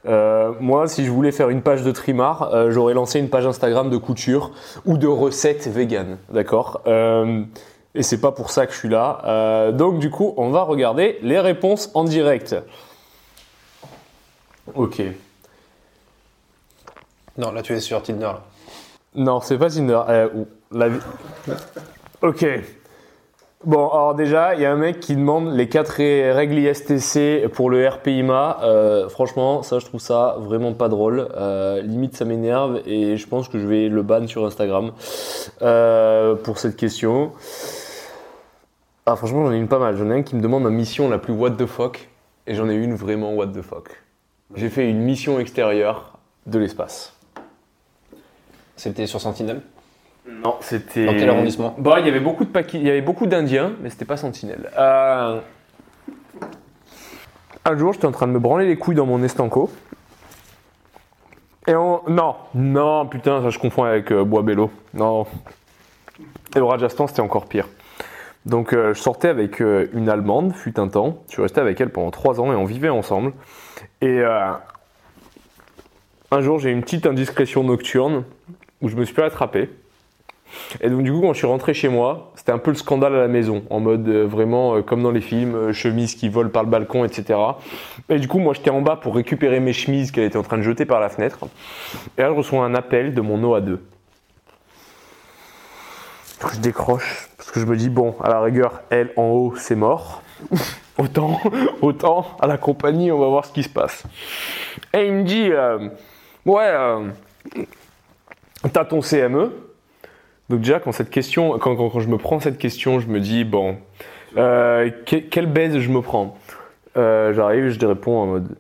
Euh, 0.06 0.54
moi, 0.60 0.88
si 0.88 1.06
je 1.06 1.12
voulais 1.12 1.32
faire 1.32 1.50
une 1.50 1.62
page 1.62 1.84
de 1.84 1.92
trimar, 1.92 2.54
euh, 2.54 2.72
j'aurais 2.72 2.94
lancé 2.94 3.20
une 3.20 3.30
page 3.30 3.46
Instagram 3.46 3.90
de 3.90 3.98
couture 3.98 4.52
ou 4.86 4.98
de 4.98 5.08
recettes 5.08 5.68
véganes, 5.68 6.18
d'accord? 6.30 6.82
Euh, 6.88 7.44
Et 7.96 8.04
c'est 8.04 8.22
pas 8.22 8.32
pour 8.32 8.52
ça 8.52 8.66
que 8.66 8.72
je 8.74 8.78
suis 8.78 8.88
là. 8.90 9.72
Donc 9.74 10.00
du 10.00 10.10
coup, 10.12 10.34
on 10.38 10.52
va 10.52 10.62
regarder 10.62 11.18
les 11.24 11.40
réponses 11.40 11.90
en 11.96 12.04
direct. 12.04 12.56
Ok. 14.76 15.02
Non, 17.38 17.52
là 17.52 17.64
tu 17.64 17.74
es 17.74 17.80
sur 17.80 18.02
Tinder. 18.04 18.26
Là. 18.26 18.44
Non, 19.16 19.42
c'est 19.42 19.58
pas 19.58 19.70
Tinder. 19.70 20.02
La 20.72 20.88
Ok. 22.22 22.46
Bon, 23.65 23.89
alors 23.89 24.15
déjà, 24.15 24.56
il 24.56 24.62
y 24.62 24.65
a 24.65 24.72
un 24.72 24.78
mec 24.78 25.02
qui 25.02 25.17
demande 25.17 25.54
les 25.54 25.67
4 25.67 26.32
règles 26.34 26.60
ISTC 26.60 27.50
pour 27.50 27.69
le 27.69 27.86
RPIMA. 27.86 28.60
Euh, 28.63 29.10
franchement, 29.10 29.63
ça, 29.63 29.80
je 29.80 29.86
trouve 29.86 30.00
ça 30.00 30.38
vraiment 30.39 30.74
pas 30.74 30.88
drôle. 30.88 31.28
Euh, 31.36 31.82
limite, 31.82 32.15
ça 32.15 32.24
m'énerve 32.24 32.82
et 32.86 33.17
je 33.17 33.28
pense 33.28 33.50
que 33.50 33.60
je 33.60 33.67
vais 33.67 33.89
le 33.89 34.02
ban 34.02 34.26
sur 34.28 34.45
Instagram 34.45 34.93
euh, 35.62 36.36
pour 36.36 36.58
cette 36.58 36.78
question. 36.78 37.34
Ah, 39.06 39.17
franchement, 39.17 39.45
j'en 39.45 39.52
ai 39.52 39.58
une 39.58 39.67
pas 39.67 39.80
mal. 39.80 39.98
J'en 39.98 40.10
ai 40.10 40.19
un 40.19 40.24
qui 40.24 40.38
me 40.38 40.41
demande 40.41 40.63
ma 40.63 40.69
mission 40.69 41.10
la 41.10 41.17
plus 41.17 41.34
what 41.34 41.52
the 41.52 41.65
fuck 41.65 42.08
et 42.48 42.56
j'en 42.56 42.69
ai 42.69 42.76
une 42.76 42.95
vraiment 42.95 43.34
what 43.34 43.48
the 43.48 43.62
fuck. 43.62 43.89
J'ai 44.56 44.69
fait 44.69 44.89
une 44.89 45.02
mission 45.02 45.38
extérieure 45.38 46.17
de 46.45 46.60
l'espace. 46.60 47.13
C'était 48.78 49.06
sur 49.06 49.19
Sentinelle. 49.19 49.62
Non, 50.44 50.56
c'était. 50.62 51.06
Dans 51.06 51.13
quel 51.13 51.30
arrondissement 51.30 51.76
Bah, 51.78 51.98
il 52.00 52.06
y 52.06 52.10
avait 52.10 52.20
beaucoup 52.20 52.46
de 52.46 52.50
Paki- 52.52 52.78
il 52.78 52.84
y 52.88 52.89
avait 52.89 53.02
beaucoup 53.02 53.26
d'Indiens, 53.28 53.74
mais 53.82 53.89
c'était 53.89 54.06
pas 54.06 54.18
Sentinelle. 54.18 54.70
Euh, 54.78 55.39
Un 57.66 57.78
jour, 57.78 57.93
j'étais 57.93 58.06
en 58.06 58.12
train 58.12 58.28
de 58.28 58.32
me 58.32 58.39
branler 58.39 58.66
les 58.66 58.78
couilles 58.78 58.95
dans 58.95 59.06
mon 59.06 59.22
estanco. 59.24 59.70
Et 61.68 61.76
on... 61.76 62.01
Non, 62.08 62.36
non, 62.56 63.06
putain, 63.06 63.41
ça 63.43 63.49
je 63.49 63.60
confonds 63.60 63.84
avec 63.84 64.12
euh, 64.12 64.24
Bois 64.24 64.41
Bello. 64.43 64.72
Non. 64.93 65.28
Et 66.56 66.60
le 66.60 66.64
Rajasthan, 66.64 67.06
c'était 67.08 67.22
encore 67.22 67.47
pire. 67.47 67.68
Donc, 68.45 68.74
euh, 68.74 68.93
je 68.93 68.99
sortais 68.99 69.28
avec 69.28 69.62
euh, 69.62 69.88
une 69.93 70.10
Allemande, 70.10 70.53
fut 70.56 70.80
un 70.80 70.88
temps. 70.88 71.20
Je 71.28 71.34
suis 71.34 71.41
resté 71.41 71.60
avec 71.62 71.80
elle 71.82 71.89
pendant 71.91 72.10
trois 72.12 72.39
ans 72.39 72.51
et 72.51 72.56
on 72.56 72.66
vivait 72.66 72.89
ensemble. 72.89 73.34
Et 74.01 74.08
euh, 74.22 74.51
un 76.32 76.41
jour, 76.41 76.58
j'ai 76.60 76.70
eu 76.70 76.74
une 76.74 76.82
petite 76.82 77.06
indiscrétion 77.06 77.64
nocturne 77.64 78.24
où 78.82 78.88
je 78.88 78.95
me 78.95 79.03
suis 79.06 79.14
fait 79.14 79.24
attraper. 79.24 79.70
Et 80.82 80.89
donc 80.89 81.04
du 81.04 81.12
coup 81.12 81.22
quand 81.22 81.34
je 81.34 81.39
suis 81.39 81.47
rentré 81.47 81.74
chez 81.74 81.89
moi, 81.89 82.32
c'était 82.36 82.52
un 82.52 82.58
peu 82.58 82.72
le 82.72 82.78
scandale 82.78 83.16
à 83.16 83.20
la 83.20 83.28
maison, 83.28 83.64
en 83.70 83.80
mode 83.80 84.08
euh, 84.08 84.26
vraiment 84.26 84.76
euh, 84.76 84.82
comme 84.82 85.04
dans 85.04 85.12
les 85.12 85.22
films, 85.22 85.56
euh, 85.56 85.74
chemise 85.74 86.16
qui 86.16 86.30
vole 86.30 86.52
par 86.52 86.64
le 86.64 86.70
balcon, 86.70 87.06
etc. 87.06 87.39
Et 88.10 88.20
du 88.20 88.28
coup 88.28 88.39
moi 88.39 88.54
j'étais 88.54 88.70
en 88.70 88.82
bas 88.82 88.95
pour 88.95 89.16
récupérer 89.16 89.60
mes 89.60 89.74
chemises 89.74 90.12
qu'elle 90.12 90.26
était 90.26 90.38
en 90.38 90.43
train 90.43 90.58
de 90.58 90.64
jeter 90.64 90.86
par 90.86 91.00
la 91.00 91.10
fenêtre. 91.10 91.39
Et 92.18 92.22
là 92.22 92.30
je 92.30 92.34
reçois 92.34 92.64
un 92.64 92.76
appel 92.76 93.14
de 93.14 93.22
mon 93.22 93.41
OA2. 93.41 93.78
Je 96.54 96.60
décroche 96.60 97.30
parce 97.38 97.52
que 97.52 97.60
je 97.60 97.66
me 97.66 97.76
dis 97.76 97.89
bon, 97.89 98.16
à 98.24 98.30
la 98.30 98.41
rigueur, 98.41 98.82
elle 98.89 99.12
en 99.18 99.24
haut, 99.24 99.54
c'est 99.58 99.76
mort. 99.76 100.22
autant, 100.97 101.39
autant 101.82 102.38
à 102.39 102.47
la 102.47 102.58
compagnie, 102.58 103.12
on 103.12 103.20
va 103.20 103.28
voir 103.28 103.45
ce 103.45 103.52
qui 103.52 103.64
se 103.64 103.70
passe. 103.70 104.04
Et 104.93 105.08
il 105.08 105.14
me 105.14 105.24
dit 105.24 105.50
euh, 105.52 105.89
ouais, 106.45 106.74
t'as 108.72 108.86
ton 108.86 109.02
CME. 109.02 109.68
Donc 110.50 110.62
déjà 110.62 110.80
quand 110.80 110.91
je 110.91 112.08
me 112.08 112.18
prends 112.18 112.39
cette 112.39 112.58
question, 112.58 113.00
je 113.00 113.08
me 113.08 113.20
dis 113.20 113.43
bon, 113.43 113.78
euh, 114.38 114.89
quelle 115.06 115.45
baise 115.45 115.78
je 115.80 115.89
me 115.89 116.02
prends 116.02 116.38
euh, 116.97 117.34
J'arrive, 117.34 117.70
je 117.70 117.86
réponds 117.86 118.18
en 118.18 118.26
mode 118.26 118.56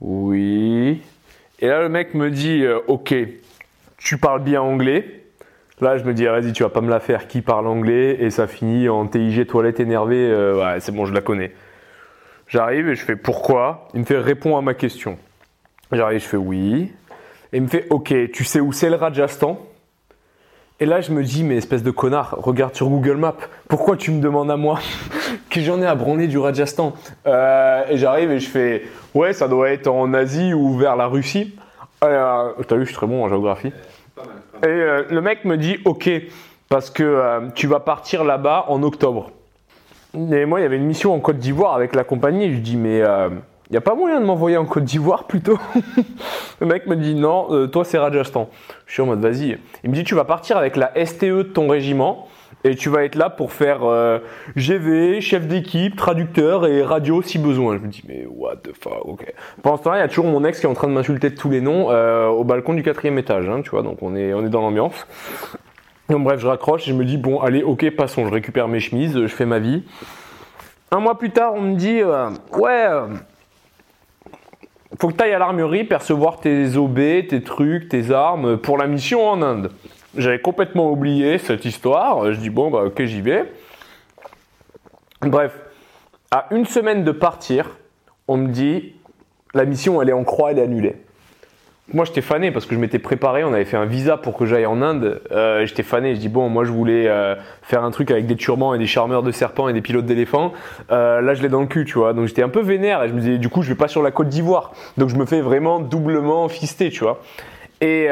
oui. 0.00 1.02
Et 1.60 1.66
là 1.66 1.82
le 1.82 1.88
mec 1.88 2.14
me 2.14 2.30
dit 2.30 2.62
euh, 2.64 2.78
ok, 2.86 3.14
tu 3.96 4.18
parles 4.18 4.42
bien 4.42 4.62
anglais. 4.62 5.14
Là, 5.80 5.96
je 5.96 6.02
me 6.02 6.12
dis, 6.12 6.24
vas-y, 6.24 6.52
tu 6.52 6.64
vas 6.64 6.70
pas 6.70 6.80
me 6.80 6.90
la 6.90 6.98
faire. 6.98 7.28
Qui 7.28 7.40
parle 7.40 7.68
anglais 7.68 8.16
Et 8.18 8.30
ça 8.30 8.48
finit 8.48 8.88
en 8.88 9.06
TIG 9.06 9.46
toilette 9.46 9.78
énervé. 9.78 10.28
Ouais, 10.54 10.80
c'est 10.80 10.90
bon, 10.90 11.06
je 11.06 11.14
la 11.14 11.20
connais. 11.20 11.52
J'arrive 12.48 12.88
et 12.88 12.96
je 12.96 13.04
fais 13.04 13.14
pourquoi? 13.14 13.86
Il 13.94 14.00
me 14.00 14.04
fait 14.04 14.18
répondre 14.18 14.56
à 14.56 14.60
ma 14.60 14.74
question. 14.74 15.18
J'arrive, 15.92 16.20
je 16.20 16.26
fais 16.26 16.36
oui. 16.36 16.92
Et 17.52 17.58
il 17.58 17.62
me 17.62 17.68
fait 17.68 17.86
ok, 17.90 18.12
tu 18.32 18.42
sais 18.42 18.58
où 18.58 18.72
c'est 18.72 18.90
le 18.90 18.96
Rajasthan? 18.96 19.67
Et 20.80 20.86
là, 20.86 21.00
je 21.00 21.10
me 21.10 21.24
dis, 21.24 21.42
mais 21.42 21.56
espèce 21.56 21.82
de 21.82 21.90
connard, 21.90 22.36
regarde 22.38 22.76
sur 22.76 22.88
Google 22.88 23.16
Maps. 23.16 23.34
Pourquoi 23.68 23.96
tu 23.96 24.12
me 24.12 24.20
demandes 24.20 24.48
à 24.50 24.56
moi 24.56 24.78
que 25.50 25.60
j'en 25.60 25.82
ai 25.82 25.86
à 25.86 25.96
branler 25.96 26.28
du 26.28 26.38
Rajasthan 26.38 26.92
euh, 27.26 27.84
Et 27.90 27.96
j'arrive 27.96 28.30
et 28.30 28.38
je 28.38 28.48
fais 28.48 28.84
ouais, 29.12 29.32
ça 29.32 29.48
doit 29.48 29.70
être 29.70 29.88
en 29.88 30.14
Asie 30.14 30.54
ou 30.54 30.78
vers 30.78 30.94
la 30.94 31.06
Russie. 31.06 31.56
Euh, 32.04 32.52
T'as 32.68 32.76
vu, 32.76 32.82
je 32.82 32.90
suis 32.90 32.94
très 32.94 33.08
bon 33.08 33.24
en 33.24 33.28
géographie. 33.28 33.72
Et 34.62 34.66
euh, 34.66 35.02
le 35.10 35.20
mec 35.20 35.44
me 35.44 35.56
dit 35.56 35.78
ok 35.84 36.10
parce 36.68 36.90
que 36.90 37.48
tu 37.54 37.66
vas 37.66 37.80
partir 37.80 38.22
là-bas 38.22 38.66
en 38.68 38.82
octobre. 38.82 39.30
Et 40.14 40.44
moi, 40.44 40.60
il 40.60 40.62
y 40.62 40.66
avait 40.66 40.76
une 40.76 40.86
mission 40.86 41.14
en 41.14 41.18
Côte 41.18 41.38
d'Ivoire 41.38 41.74
avec 41.74 41.94
la 41.94 42.04
compagnie. 42.04 42.52
Je 42.52 42.58
dis 42.58 42.76
mais 42.76 43.02
il 43.70 43.72
n'y 43.72 43.76
a 43.78 43.82
pas 43.82 43.94
moyen 43.94 44.20
de 44.20 44.24
m'envoyer 44.24 44.56
en 44.56 44.64
Côte 44.64 44.84
d'Ivoire 44.84 45.24
plutôt 45.24 45.58
Le 46.60 46.66
mec 46.66 46.86
me 46.86 46.96
dit 46.96 47.14
non, 47.14 47.48
euh, 47.50 47.66
toi 47.66 47.84
c'est 47.84 47.98
Rajasthan. 47.98 48.48
Je 48.86 48.94
suis 48.94 49.02
en 49.02 49.06
mode 49.06 49.20
vas-y. 49.20 49.58
Il 49.84 49.90
me 49.90 49.94
dit 49.94 50.04
tu 50.04 50.14
vas 50.14 50.24
partir 50.24 50.56
avec 50.56 50.76
la 50.76 50.92
STE 51.04 51.24
de 51.24 51.42
ton 51.42 51.68
régiment. 51.68 52.28
Et 52.64 52.74
tu 52.74 52.88
vas 52.88 53.04
être 53.04 53.14
là 53.14 53.30
pour 53.30 53.52
faire 53.52 53.84
euh, 53.84 54.18
GV, 54.56 55.20
chef 55.20 55.46
d'équipe, 55.46 55.94
traducteur 55.94 56.66
et 56.66 56.82
radio 56.82 57.22
si 57.22 57.38
besoin. 57.38 57.76
Je 57.76 57.82
me 57.82 57.88
dis, 57.88 58.02
mais 58.08 58.26
what 58.28 58.56
the 58.56 58.72
fuck, 58.74 59.04
ok. 59.04 59.32
Pendant 59.62 59.76
ce 59.76 59.84
temps-là, 59.84 59.98
il 59.98 60.00
y 60.00 60.04
a 60.04 60.08
toujours 60.08 60.26
mon 60.26 60.44
ex 60.44 60.58
qui 60.58 60.66
est 60.66 60.68
en 60.68 60.74
train 60.74 60.88
de 60.88 60.92
m'insulter 60.92 61.30
de 61.30 61.36
tous 61.36 61.50
les 61.50 61.60
noms 61.60 61.90
euh, 61.90 62.26
au 62.26 62.42
balcon 62.42 62.74
du 62.74 62.82
quatrième 62.82 63.16
étage, 63.16 63.48
hein, 63.48 63.60
tu 63.62 63.70
vois, 63.70 63.82
donc 63.82 64.02
on 64.02 64.16
est, 64.16 64.34
on 64.34 64.44
est 64.44 64.48
dans 64.48 64.60
l'ambiance. 64.60 65.06
Donc 66.08 66.24
bref, 66.24 66.40
je 66.40 66.48
raccroche 66.48 66.88
et 66.88 66.90
je 66.90 66.96
me 66.96 67.04
dis, 67.04 67.16
bon, 67.16 67.40
allez, 67.40 67.62
ok, 67.62 67.90
passons, 67.90 68.26
je 68.26 68.32
récupère 68.32 68.66
mes 68.66 68.80
chemises, 68.80 69.14
je 69.14 69.26
fais 69.28 69.46
ma 69.46 69.60
vie. 69.60 69.84
Un 70.90 70.98
mois 70.98 71.16
plus 71.16 71.30
tard, 71.30 71.52
on 71.54 71.60
me 71.60 71.76
dit, 71.76 72.02
ouais, 72.02 72.88
faut 74.96 75.08
que 75.08 75.14
tu 75.14 75.22
ailles 75.22 75.34
à 75.34 75.38
l'armurerie 75.38 75.84
percevoir 75.84 76.40
tes 76.40 76.76
OB, 76.76 76.96
tes 77.28 77.42
trucs, 77.42 77.88
tes 77.88 78.10
armes 78.10 78.56
pour 78.56 78.78
la 78.78 78.86
mission 78.86 79.28
en 79.28 79.42
Inde. 79.42 79.70
J'avais 80.16 80.40
complètement 80.40 80.90
oublié 80.90 81.38
cette 81.38 81.64
histoire. 81.64 82.32
Je 82.32 82.38
dis 82.38 82.50
bon 82.50 82.70
bah 82.70 82.84
ok 82.84 83.04
j'y 83.04 83.20
vais. 83.20 83.52
Bref, 85.20 85.52
à 86.30 86.46
une 86.50 86.64
semaine 86.64 87.04
de 87.04 87.12
partir, 87.12 87.76
on 88.26 88.36
me 88.36 88.48
dit 88.48 88.94
la 89.54 89.64
mission 89.64 90.00
elle 90.00 90.08
est 90.08 90.14
en 90.14 90.24
croix, 90.24 90.52
elle 90.52 90.58
est 90.58 90.62
annulée. 90.62 90.96
Moi 91.94 92.04
j'étais 92.04 92.20
fané 92.20 92.50
parce 92.50 92.66
que 92.66 92.74
je 92.74 92.80
m'étais 92.80 92.98
préparé, 92.98 93.44
on 93.44 93.54
avait 93.54 93.64
fait 93.64 93.78
un 93.78 93.86
visa 93.86 94.18
pour 94.18 94.36
que 94.36 94.44
j'aille 94.44 94.66
en 94.66 94.82
Inde. 94.82 95.22
Euh, 95.32 95.64
j'étais 95.64 95.82
fané, 95.82 96.14
je 96.14 96.20
dis 96.20 96.28
bon 96.28 96.50
moi 96.50 96.64
je 96.64 96.70
voulais 96.70 97.08
euh, 97.08 97.34
faire 97.62 97.82
un 97.82 97.90
truc 97.90 98.10
avec 98.10 98.26
des 98.26 98.36
turbans 98.36 98.74
et 98.74 98.78
des 98.78 98.86
charmeurs 98.86 99.22
de 99.22 99.32
serpents 99.32 99.70
et 99.70 99.72
des 99.72 99.80
pilotes 99.80 100.04
d'éléphants. 100.04 100.52
Euh, 100.90 101.22
là 101.22 101.32
je 101.32 101.40
l'ai 101.40 101.48
dans 101.48 101.62
le 101.62 101.66
cul 101.66 101.86
tu 101.86 101.96
vois, 101.96 102.12
donc 102.12 102.26
j'étais 102.26 102.42
un 102.42 102.50
peu 102.50 102.60
vénère 102.60 103.02
et 103.02 103.08
je 103.08 103.14
me 103.14 103.20
disais 103.20 103.38
du 103.38 103.48
coup 103.48 103.62
je 103.62 103.70
vais 103.70 103.74
pas 103.74 103.88
sur 103.88 104.02
la 104.02 104.10
côte 104.10 104.28
d'Ivoire. 104.28 104.72
Donc 104.98 105.08
je 105.08 105.16
me 105.16 105.24
fais 105.24 105.40
vraiment 105.40 105.80
doublement 105.80 106.46
fister 106.50 106.90
tu 106.90 107.04
vois. 107.04 107.20
Et 107.80 108.08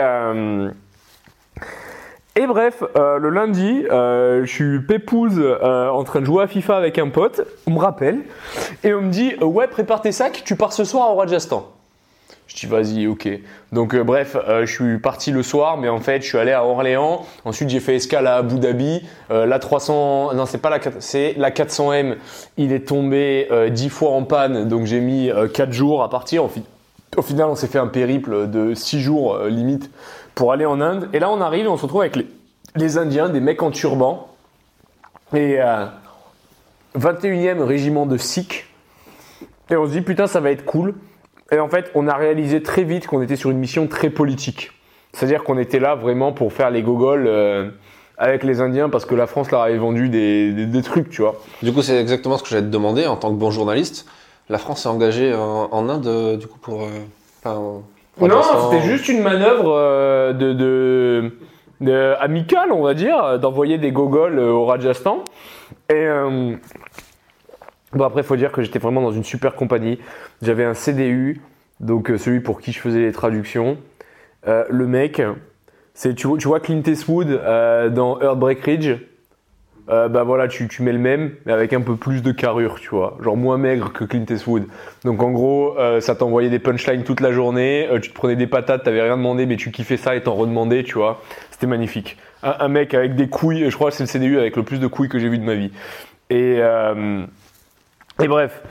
et 2.38 2.46
bref, 2.46 2.82
le 2.94 3.28
lundi, 3.28 3.84
je 3.90 4.46
suis 4.46 4.80
pépouze 4.80 5.38
en 5.62 6.02
train 6.04 6.20
de 6.20 6.26
jouer 6.26 6.44
à 6.44 6.46
FIFA 6.46 6.76
avec 6.76 6.98
un 6.98 7.08
pote, 7.08 7.42
on 7.66 7.72
me 7.72 7.78
rappelle, 7.78 8.20
et 8.84 8.94
on 8.94 9.02
me 9.02 9.10
dit 9.10 9.34
Ouais, 9.42 9.66
prépare 9.66 10.00
tes 10.00 10.12
sacs, 10.12 10.42
tu 10.46 10.56
pars 10.56 10.72
ce 10.72 10.84
soir 10.84 11.12
au 11.12 11.16
Rajasthan. 11.16 11.75
Je 12.46 12.54
dis 12.54 12.66
Vas-y, 12.66 13.06
ok. 13.06 13.28
Donc, 13.72 13.94
euh, 13.94 14.04
bref, 14.04 14.36
euh, 14.48 14.64
je 14.66 14.72
suis 14.72 14.98
parti 14.98 15.30
le 15.32 15.42
soir, 15.42 15.76
mais 15.78 15.88
en 15.88 15.98
fait, 16.00 16.22
je 16.22 16.26
suis 16.28 16.38
allé 16.38 16.52
à 16.52 16.64
Orléans. 16.64 17.26
Ensuite, 17.44 17.68
j'ai 17.70 17.80
fait 17.80 17.96
escale 17.96 18.26
à 18.26 18.36
Abu 18.36 18.58
Dhabi. 18.58 19.02
Euh, 19.30 19.46
la 19.46 19.58
300, 19.58 20.34
non, 20.34 20.46
c'est 20.46 20.58
pas 20.58 20.70
la 20.70 20.78
4, 20.78 20.96
c'est 21.00 21.34
la 21.36 21.50
400M. 21.50 22.16
Il 22.56 22.72
est 22.72 22.86
tombé 22.86 23.48
euh, 23.50 23.68
10 23.68 23.88
fois 23.90 24.10
en 24.12 24.22
panne, 24.22 24.68
donc 24.68 24.86
j'ai 24.86 25.00
mis 25.00 25.30
4 25.54 25.72
jours 25.72 26.02
à 26.02 26.08
partir. 26.10 26.44
Au, 26.44 26.48
fi- 26.48 26.62
au 27.16 27.22
final, 27.22 27.48
on 27.48 27.56
s'est 27.56 27.66
fait 27.66 27.78
un 27.80 27.88
périple 27.88 28.48
de 28.48 28.74
6 28.74 29.00
jours 29.00 29.38
limite 29.44 29.90
pour 30.34 30.52
aller 30.52 30.66
en 30.66 30.80
Inde. 30.80 31.08
Et 31.12 31.18
là, 31.18 31.30
on 31.30 31.40
arrive 31.40 31.64
et 31.64 31.68
on 31.68 31.76
se 31.76 31.82
retrouve 31.82 32.02
avec 32.02 32.14
les, 32.16 32.26
les 32.76 32.96
Indiens, 32.98 33.28
des 33.28 33.40
mecs 33.40 33.62
en 33.62 33.70
turban. 33.72 34.28
Et 35.34 35.56
euh, 35.60 35.86
21e 36.96 37.60
régiment 37.62 38.06
de 38.06 38.16
Sikhs. 38.16 38.64
Et 39.70 39.76
on 39.76 39.86
se 39.86 39.90
dit, 39.92 40.00
putain, 40.00 40.26
ça 40.28 40.38
va 40.40 40.50
être 40.52 40.64
cool. 40.64 40.94
Et 41.52 41.58
en 41.60 41.68
fait, 41.68 41.90
on 41.94 42.08
a 42.08 42.14
réalisé 42.14 42.62
très 42.62 42.82
vite 42.82 43.06
qu'on 43.06 43.22
était 43.22 43.36
sur 43.36 43.50
une 43.50 43.58
mission 43.58 43.86
très 43.86 44.10
politique. 44.10 44.72
C'est-à-dire 45.12 45.44
qu'on 45.44 45.58
était 45.58 45.78
là 45.78 45.94
vraiment 45.94 46.32
pour 46.32 46.52
faire 46.52 46.70
les 46.70 46.82
gogoles 46.82 47.26
euh, 47.26 47.68
avec 48.18 48.42
les 48.42 48.60
Indiens 48.60 48.88
parce 48.88 49.04
que 49.06 49.14
la 49.14 49.26
France 49.26 49.50
leur 49.50 49.62
avait 49.62 49.78
vendu 49.78 50.08
des, 50.08 50.52
des- 50.52 50.66
des 50.66 50.82
trucs, 50.82 51.08
tu 51.08 51.22
vois. 51.22 51.36
Du 51.62 51.72
coup, 51.72 51.82
c'est 51.82 51.98
exactement 52.00 52.36
ce 52.36 52.42
que 52.42 52.48
j'allais 52.48 52.62
te 52.66 52.70
demander 52.70 53.06
en 53.06 53.16
tant 53.16 53.30
que 53.30 53.36
bon 53.38 53.50
journaliste. 53.50 54.06
La 54.48 54.58
France 54.58 54.86
est 54.86 54.88
engagée 54.88 55.34
en, 55.34 55.68
en 55.72 55.88
Inde, 55.88 56.06
euh, 56.06 56.36
du 56.36 56.46
coup, 56.46 56.58
pour. 56.58 56.82
euh, 56.82 56.88
enfin, 57.44 57.60
Non, 58.20 58.40
c'était 58.70 58.82
juste 58.82 59.08
une 59.08 59.22
manœuvre 59.22 59.72
euh, 59.74 60.32
de, 60.32 60.52
de, 60.52 61.32
de- 61.80 62.14
amicale, 62.20 62.72
on 62.72 62.82
va 62.82 62.94
dire, 62.94 63.38
d'envoyer 63.38 63.78
des 63.78 63.92
gogoles 63.92 64.38
au 64.38 64.64
Rajasthan. 64.66 65.24
Et 65.90 65.94
bon, 67.96 68.04
après, 68.04 68.20
il 68.20 68.26
faut 68.26 68.36
dire 68.36 68.52
que 68.52 68.62
j'étais 68.62 68.78
vraiment 68.78 69.02
dans 69.02 69.12
une 69.12 69.24
super 69.24 69.54
compagnie. 69.54 69.98
J'avais 70.42 70.64
un 70.64 70.74
CDU, 70.74 71.40
donc 71.80 72.10
euh, 72.10 72.18
celui 72.18 72.40
pour 72.40 72.60
qui 72.60 72.72
je 72.72 72.80
faisais 72.80 73.00
les 73.00 73.12
traductions. 73.12 73.78
Euh, 74.46 74.64
le 74.68 74.86
mec, 74.86 75.22
c'est 75.94 76.14
tu, 76.14 76.26
vois- 76.26 76.60
Clint 76.60 76.82
Eastwood 76.86 77.30
euh, 77.30 77.88
dans 77.88 78.20
Earthbreak 78.20 78.60
Ridge? 78.64 78.90
Euh, 79.88 80.08
bah 80.08 80.24
voilà, 80.24 80.48
tu, 80.48 80.68
mets 80.80 80.92
le 80.92 80.98
même, 80.98 81.30
mais 81.44 81.52
avec 81.52 81.72
un 81.72 81.80
peu 81.80 81.94
plus 81.94 82.20
de 82.20 82.32
carrure, 82.32 82.80
tu 82.80 82.88
vois. 82.88 83.16
Genre 83.22 83.36
moins 83.36 83.56
maigre 83.56 83.92
que 83.92 84.02
Clint 84.04 84.24
Eastwood. 84.28 84.64
Donc 85.04 85.22
en 85.22 85.30
gros, 85.30 85.76
ça 86.00 86.16
t'envoyait 86.16 86.50
des 86.50 86.58
punchlines 86.58 87.04
toute 87.04 87.20
la 87.20 87.30
journée, 87.30 87.88
tu 88.02 88.10
te 88.10 88.14
prenais 88.14 88.34
des 88.34 88.48
patates, 88.48 88.82
t'avais 88.82 89.02
rien 89.02 89.16
demandé, 89.16 89.46
mais 89.46 89.54
tu 89.54 89.70
kiffais 89.70 89.96
ça 89.96 90.16
et 90.16 90.24
t'en 90.24 90.34
redemandais, 90.34 90.82
tu 90.82 90.94
vois. 90.94 91.22
C'était 91.52 91.68
magnifique. 91.68 92.16
Un, 92.42 92.56
un 92.58 92.68
mec 92.68 92.94
avec 92.94 93.14
des 93.14 93.28
couilles, 93.28 93.70
je 93.70 93.76
crois 93.76 93.90
que 93.90 93.96
c'est 93.96 94.02
le 94.02 94.08
CDU 94.08 94.40
avec 94.40 94.56
le 94.56 94.64
plus 94.64 94.80
de 94.80 94.88
couilles 94.88 95.08
que 95.08 95.20
j'ai 95.20 95.28
vu 95.28 95.38
de 95.38 95.44
ma 95.44 95.54
vie. 95.54 95.70
Et, 96.30 96.58
et 98.22 98.28
bref. 98.28 98.62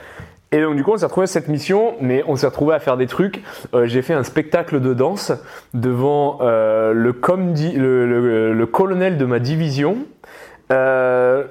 Et 0.52 0.62
donc 0.62 0.76
du 0.76 0.84
coup, 0.84 0.92
on 0.92 0.96
s'est 0.96 1.06
retrouvé 1.06 1.24
à 1.24 1.28
cette 1.28 1.48
mission, 1.48 1.94
mais 2.00 2.22
on 2.26 2.36
s'est 2.36 2.46
retrouvé 2.46 2.74
à 2.74 2.78
faire 2.78 2.96
des 2.96 3.06
trucs. 3.06 3.42
Euh, 3.74 3.86
j'ai 3.86 4.00
fait 4.02 4.14
un 4.14 4.22
spectacle 4.22 4.80
de 4.80 4.94
danse 4.94 5.32
devant 5.74 6.38
euh, 6.40 6.92
le, 6.92 7.12
colonel 8.66 9.18
de 9.18 9.24
ma 9.24 9.38
division. 9.38 9.98
Euh, 10.72 11.44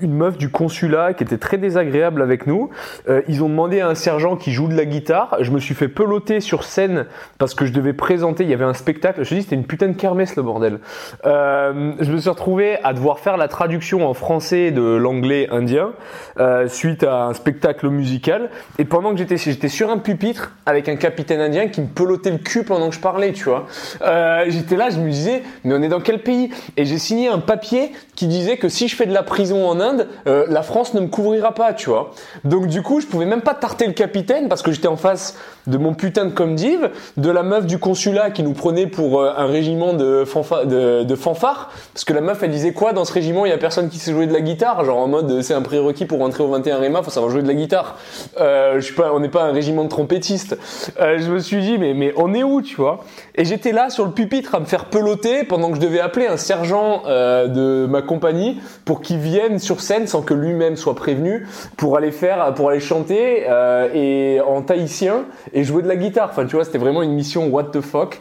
une 0.00 0.14
meuf 0.14 0.36
du 0.36 0.50
consulat 0.50 1.14
qui 1.14 1.24
était 1.24 1.38
très 1.38 1.58
désagréable 1.58 2.22
avec 2.22 2.46
nous. 2.46 2.70
Euh, 3.08 3.22
ils 3.28 3.42
ont 3.42 3.48
demandé 3.48 3.80
à 3.80 3.88
un 3.88 3.94
sergent 3.94 4.36
qui 4.36 4.52
joue 4.52 4.68
de 4.68 4.76
la 4.76 4.84
guitare. 4.84 5.36
Je 5.40 5.50
me 5.50 5.58
suis 5.58 5.74
fait 5.74 5.88
peloter 5.88 6.40
sur 6.40 6.64
scène 6.64 7.06
parce 7.38 7.54
que 7.54 7.66
je 7.66 7.72
devais 7.72 7.92
présenter. 7.92 8.44
Il 8.44 8.50
y 8.50 8.54
avait 8.54 8.64
un 8.64 8.74
spectacle. 8.74 9.24
Je 9.24 9.30
te 9.30 9.34
dis, 9.34 9.42
c'était 9.42 9.56
une 9.56 9.66
putain 9.66 9.88
de 9.88 9.96
kermesse 9.96 10.36
le 10.36 10.42
bordel. 10.42 10.80
Euh, 11.24 11.92
je 12.00 12.12
me 12.12 12.18
suis 12.18 12.28
retrouvé 12.28 12.78
à 12.84 12.92
devoir 12.92 13.18
faire 13.20 13.36
la 13.36 13.48
traduction 13.48 14.08
en 14.08 14.14
français 14.14 14.70
de 14.70 14.82
l'anglais 14.82 15.48
indien 15.50 15.92
euh, 16.38 16.68
suite 16.68 17.02
à 17.02 17.24
un 17.24 17.34
spectacle 17.34 17.88
musical. 17.88 18.50
Et 18.78 18.84
pendant 18.84 19.12
que 19.12 19.18
j'étais, 19.18 19.36
j'étais 19.36 19.68
sur 19.68 19.90
un 19.90 19.98
pupitre 19.98 20.52
avec 20.66 20.88
un 20.88 20.96
capitaine 20.96 21.40
indien 21.40 21.68
qui 21.68 21.80
me 21.80 21.86
pelotait 21.86 22.30
le 22.30 22.38
cul 22.38 22.64
pendant 22.64 22.88
que 22.88 22.94
je 22.94 23.00
parlais, 23.00 23.32
tu 23.32 23.44
vois. 23.44 23.66
Euh, 24.02 24.44
j'étais 24.48 24.76
là, 24.76 24.90
je 24.90 24.98
me 24.98 25.10
disais, 25.10 25.42
mais 25.64 25.74
on 25.74 25.82
est 25.82 25.88
dans 25.88 26.00
quel 26.00 26.22
pays? 26.22 26.50
Et 26.76 26.84
j'ai 26.84 26.98
signé 26.98 27.28
un 27.28 27.38
papier 27.38 27.92
qui 28.14 28.26
disait 28.26 28.56
que 28.56 28.68
si 28.68 28.88
je 28.88 28.96
fais 28.96 29.06
de 29.06 29.12
la 29.12 29.22
prison 29.22 29.66
en 29.66 29.80
Inde, 29.80 29.85
Euh, 30.26 30.46
la 30.48 30.62
France 30.62 30.94
ne 30.94 31.00
me 31.00 31.06
couvrira 31.08 31.52
pas, 31.52 31.72
tu 31.72 31.90
vois. 31.90 32.12
Donc 32.44 32.66
du 32.66 32.82
coup, 32.82 33.00
je 33.00 33.06
pouvais 33.06 33.26
même 33.26 33.42
pas 33.42 33.54
tarter 33.54 33.86
le 33.86 33.92
capitaine 33.92 34.48
parce 34.48 34.62
que 34.62 34.72
j'étais 34.72 34.88
en 34.88 34.96
face 34.96 35.36
de 35.66 35.78
mon 35.78 35.94
putain 35.94 36.26
de 36.26 36.30
comdiv, 36.30 36.90
de 37.16 37.30
la 37.30 37.42
meuf 37.42 37.66
du 37.66 37.78
consulat 37.78 38.30
qui 38.30 38.42
nous 38.42 38.52
prenait 38.52 38.86
pour 38.86 39.20
euh, 39.20 39.32
un 39.36 39.46
régiment 39.46 39.94
de, 39.94 40.24
fanfa 40.24 40.64
de, 40.64 41.04
de 41.04 41.14
fanfare. 41.14 41.70
Parce 41.92 42.04
que 42.04 42.12
la 42.12 42.20
meuf, 42.20 42.42
elle 42.42 42.50
disait 42.50 42.72
quoi 42.72 42.92
dans 42.92 43.04
ce 43.04 43.12
régiment? 43.12 43.46
Il 43.46 43.50
y 43.50 43.52
a 43.52 43.58
personne 43.58 43.88
qui 43.88 43.98
sait 43.98 44.12
jouer 44.12 44.26
de 44.26 44.32
la 44.32 44.40
guitare, 44.40 44.84
genre 44.84 44.98
en 44.98 45.08
mode 45.08 45.42
c'est 45.42 45.54
un 45.54 45.62
prérequis 45.62 46.06
pour 46.06 46.18
rentrer 46.20 46.42
au 46.42 46.48
21 46.48 46.78
REMA, 46.78 47.02
faut 47.02 47.10
savoir 47.10 47.30
jouer 47.30 47.42
de 47.42 47.48
la 47.48 47.54
guitare. 47.54 47.96
Euh, 48.40 48.76
je 48.76 48.80
suis 48.80 48.94
pas, 48.94 49.12
on 49.12 49.20
n'est 49.20 49.28
pas 49.28 49.44
un 49.44 49.52
régiment 49.52 49.84
de 49.84 49.88
trompettistes. 49.88 50.56
Je 50.98 51.30
me 51.30 51.38
suis 51.38 51.60
dit 51.60 51.78
mais 51.78 51.94
mais 51.94 52.12
on 52.16 52.34
est 52.34 52.42
où, 52.42 52.62
tu 52.62 52.76
vois? 52.76 53.04
Et 53.38 53.44
j'étais 53.44 53.72
là 53.72 53.90
sur 53.90 54.06
le 54.06 54.12
pupitre 54.12 54.54
à 54.54 54.60
me 54.60 54.64
faire 54.64 54.86
peloter 54.86 55.44
pendant 55.44 55.68
que 55.70 55.76
je 55.76 55.80
devais 55.80 56.00
appeler 56.00 56.26
un 56.26 56.38
sergent 56.38 57.02
euh, 57.06 57.48
de 57.48 57.86
ma 57.86 58.00
compagnie 58.00 58.60
pour 58.86 59.02
qu'il 59.02 59.18
vienne 59.18 59.58
sur 59.58 59.80
scène 59.82 60.06
sans 60.06 60.22
que 60.22 60.32
lui-même 60.32 60.76
soit 60.76 60.94
prévenu 60.94 61.46
pour 61.76 61.98
aller 61.98 62.12
faire, 62.12 62.54
pour 62.54 62.70
aller 62.70 62.80
chanter 62.80 63.44
euh, 63.48 63.88
et 63.92 64.40
en 64.40 64.62
tahitien 64.62 65.26
et 65.52 65.64
jouer 65.64 65.82
de 65.82 65.88
la 65.88 65.96
guitare. 65.96 66.30
Enfin, 66.30 66.46
tu 66.46 66.56
vois, 66.56 66.64
c'était 66.64 66.78
vraiment 66.78 67.02
une 67.02 67.12
mission 67.12 67.48
what 67.48 67.64
the 67.64 67.82
fuck. 67.82 68.20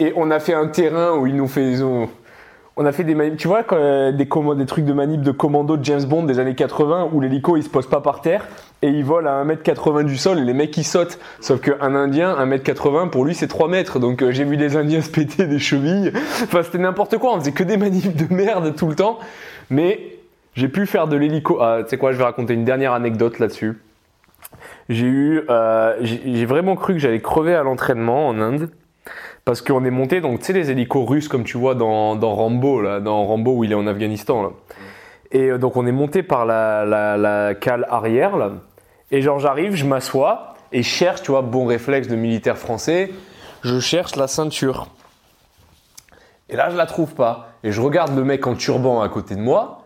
Et 0.00 0.12
on 0.16 0.32
a 0.32 0.40
fait 0.40 0.54
un 0.54 0.66
terrain 0.66 1.16
où 1.16 1.28
ils 1.28 1.36
nous 1.36 1.46
fait, 1.46 1.62
ils 1.70 1.84
ont- 1.84 2.08
on 2.78 2.84
a 2.84 2.92
fait 2.92 3.04
des 3.04 3.14
manip, 3.14 3.38
tu 3.38 3.48
vois, 3.48 3.64
euh, 3.72 4.12
des, 4.12 4.66
trucs 4.66 4.84
de 4.84 4.92
manip 4.92 5.22
de 5.22 5.30
commando 5.30 5.78
de 5.78 5.84
James 5.84 6.04
Bond 6.04 6.24
des 6.24 6.38
années 6.38 6.54
80 6.54 7.08
où 7.12 7.20
l'hélico 7.20 7.56
il 7.56 7.62
se 7.62 7.70
pose 7.70 7.88
pas 7.88 8.02
par 8.02 8.20
terre 8.20 8.46
et 8.82 8.88
il 8.88 9.02
vole 9.02 9.26
à 9.26 9.42
1m80 9.44 10.04
du 10.04 10.18
sol 10.18 10.38
et 10.38 10.44
les 10.44 10.52
mecs 10.52 10.76
ils 10.76 10.84
sautent. 10.84 11.18
Sauf 11.40 11.62
qu'un 11.62 11.94
Indien, 11.94 12.36
1m80 12.36 13.08
pour 13.08 13.24
lui 13.24 13.34
c'est 13.34 13.48
3 13.48 13.68
mètres. 13.68 13.98
Donc 13.98 14.22
euh, 14.22 14.30
j'ai 14.30 14.44
vu 14.44 14.58
des 14.58 14.76
Indiens 14.76 15.00
se 15.00 15.08
péter 15.10 15.46
des 15.46 15.58
chevilles. 15.58 16.12
Enfin 16.42 16.62
c'était 16.62 16.78
n'importe 16.78 17.16
quoi, 17.16 17.34
on 17.34 17.40
faisait 17.40 17.52
que 17.52 17.64
des 17.64 17.78
manips 17.78 18.14
de 18.14 18.34
merde 18.34 18.76
tout 18.76 18.88
le 18.88 18.94
temps. 18.94 19.18
Mais 19.70 20.18
j'ai 20.54 20.68
pu 20.68 20.84
faire 20.86 21.08
de 21.08 21.16
l'hélico. 21.16 21.58
Ah, 21.62 21.78
tu 21.82 21.88
sais 21.88 21.96
quoi, 21.96 22.12
je 22.12 22.18
vais 22.18 22.24
raconter 22.24 22.52
une 22.52 22.66
dernière 22.66 22.92
anecdote 22.92 23.38
là-dessus. 23.38 23.78
J'ai 24.90 25.06
eu, 25.06 25.42
euh, 25.48 25.96
j'ai 26.02 26.44
vraiment 26.44 26.76
cru 26.76 26.92
que 26.92 26.98
j'allais 26.98 27.20
crever 27.20 27.54
à 27.54 27.62
l'entraînement 27.62 28.28
en 28.28 28.38
Inde. 28.38 28.68
Parce 29.46 29.62
qu'on 29.62 29.84
est 29.84 29.92
monté, 29.92 30.20
donc 30.20 30.40
tu 30.40 30.46
sais, 30.46 30.52
les 30.52 30.72
hélicos 30.72 31.08
russes, 31.08 31.28
comme 31.28 31.44
tu 31.44 31.56
vois 31.56 31.76
dans, 31.76 32.18
Rambo, 32.18 32.82
là, 32.82 32.98
dans 32.98 33.24
Rambo 33.24 33.58
où 33.58 33.62
il 33.62 33.70
est 33.70 33.76
en 33.76 33.86
Afghanistan, 33.86 34.42
là. 34.42 34.50
Et 35.30 35.50
euh, 35.50 35.56
donc 35.56 35.76
on 35.76 35.86
est 35.86 35.92
monté 35.92 36.24
par 36.24 36.44
la, 36.44 37.54
cale 37.60 37.86
arrière, 37.88 38.36
là. 38.36 38.54
Et 39.12 39.22
genre 39.22 39.38
j'arrive, 39.38 39.76
je 39.76 39.86
m'assois 39.86 40.54
et 40.72 40.82
cherche, 40.82 41.22
tu 41.22 41.30
vois, 41.30 41.42
bon 41.42 41.64
réflexe 41.64 42.08
de 42.08 42.16
militaire 42.16 42.58
français, 42.58 43.12
je 43.62 43.78
cherche 43.78 44.16
la 44.16 44.26
ceinture. 44.26 44.88
Et 46.48 46.56
là 46.56 46.68
je 46.70 46.76
la 46.76 46.86
trouve 46.86 47.14
pas. 47.14 47.50
Et 47.62 47.70
je 47.70 47.80
regarde 47.80 48.16
le 48.16 48.24
mec 48.24 48.48
en 48.48 48.56
turban 48.56 49.00
à 49.00 49.08
côté 49.08 49.36
de 49.36 49.40
moi 49.40 49.84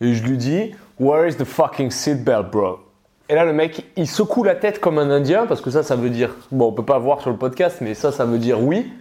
et 0.00 0.14
je 0.14 0.24
lui 0.24 0.38
dis, 0.38 0.74
Where 0.98 1.28
is 1.28 1.36
the 1.36 1.44
fucking 1.44 1.90
seatbelt, 1.90 2.50
bro? 2.50 2.83
Et 3.28 3.34
là, 3.34 3.44
le 3.44 3.52
mec, 3.52 3.84
il 3.96 4.06
secoue 4.06 4.44
la 4.44 4.54
tête 4.54 4.80
comme 4.80 4.98
un 4.98 5.10
Indien, 5.10 5.46
parce 5.46 5.62
que 5.62 5.70
ça, 5.70 5.82
ça 5.82 5.96
veut 5.96 6.10
dire, 6.10 6.34
bon, 6.50 6.68
on 6.68 6.72
peut 6.72 6.84
pas 6.84 6.98
voir 6.98 7.22
sur 7.22 7.30
le 7.30 7.36
podcast, 7.36 7.78
mais 7.80 7.94
ça, 7.94 8.12
ça 8.12 8.26
veut 8.26 8.38
dire 8.38 8.60
oui. 8.60 8.92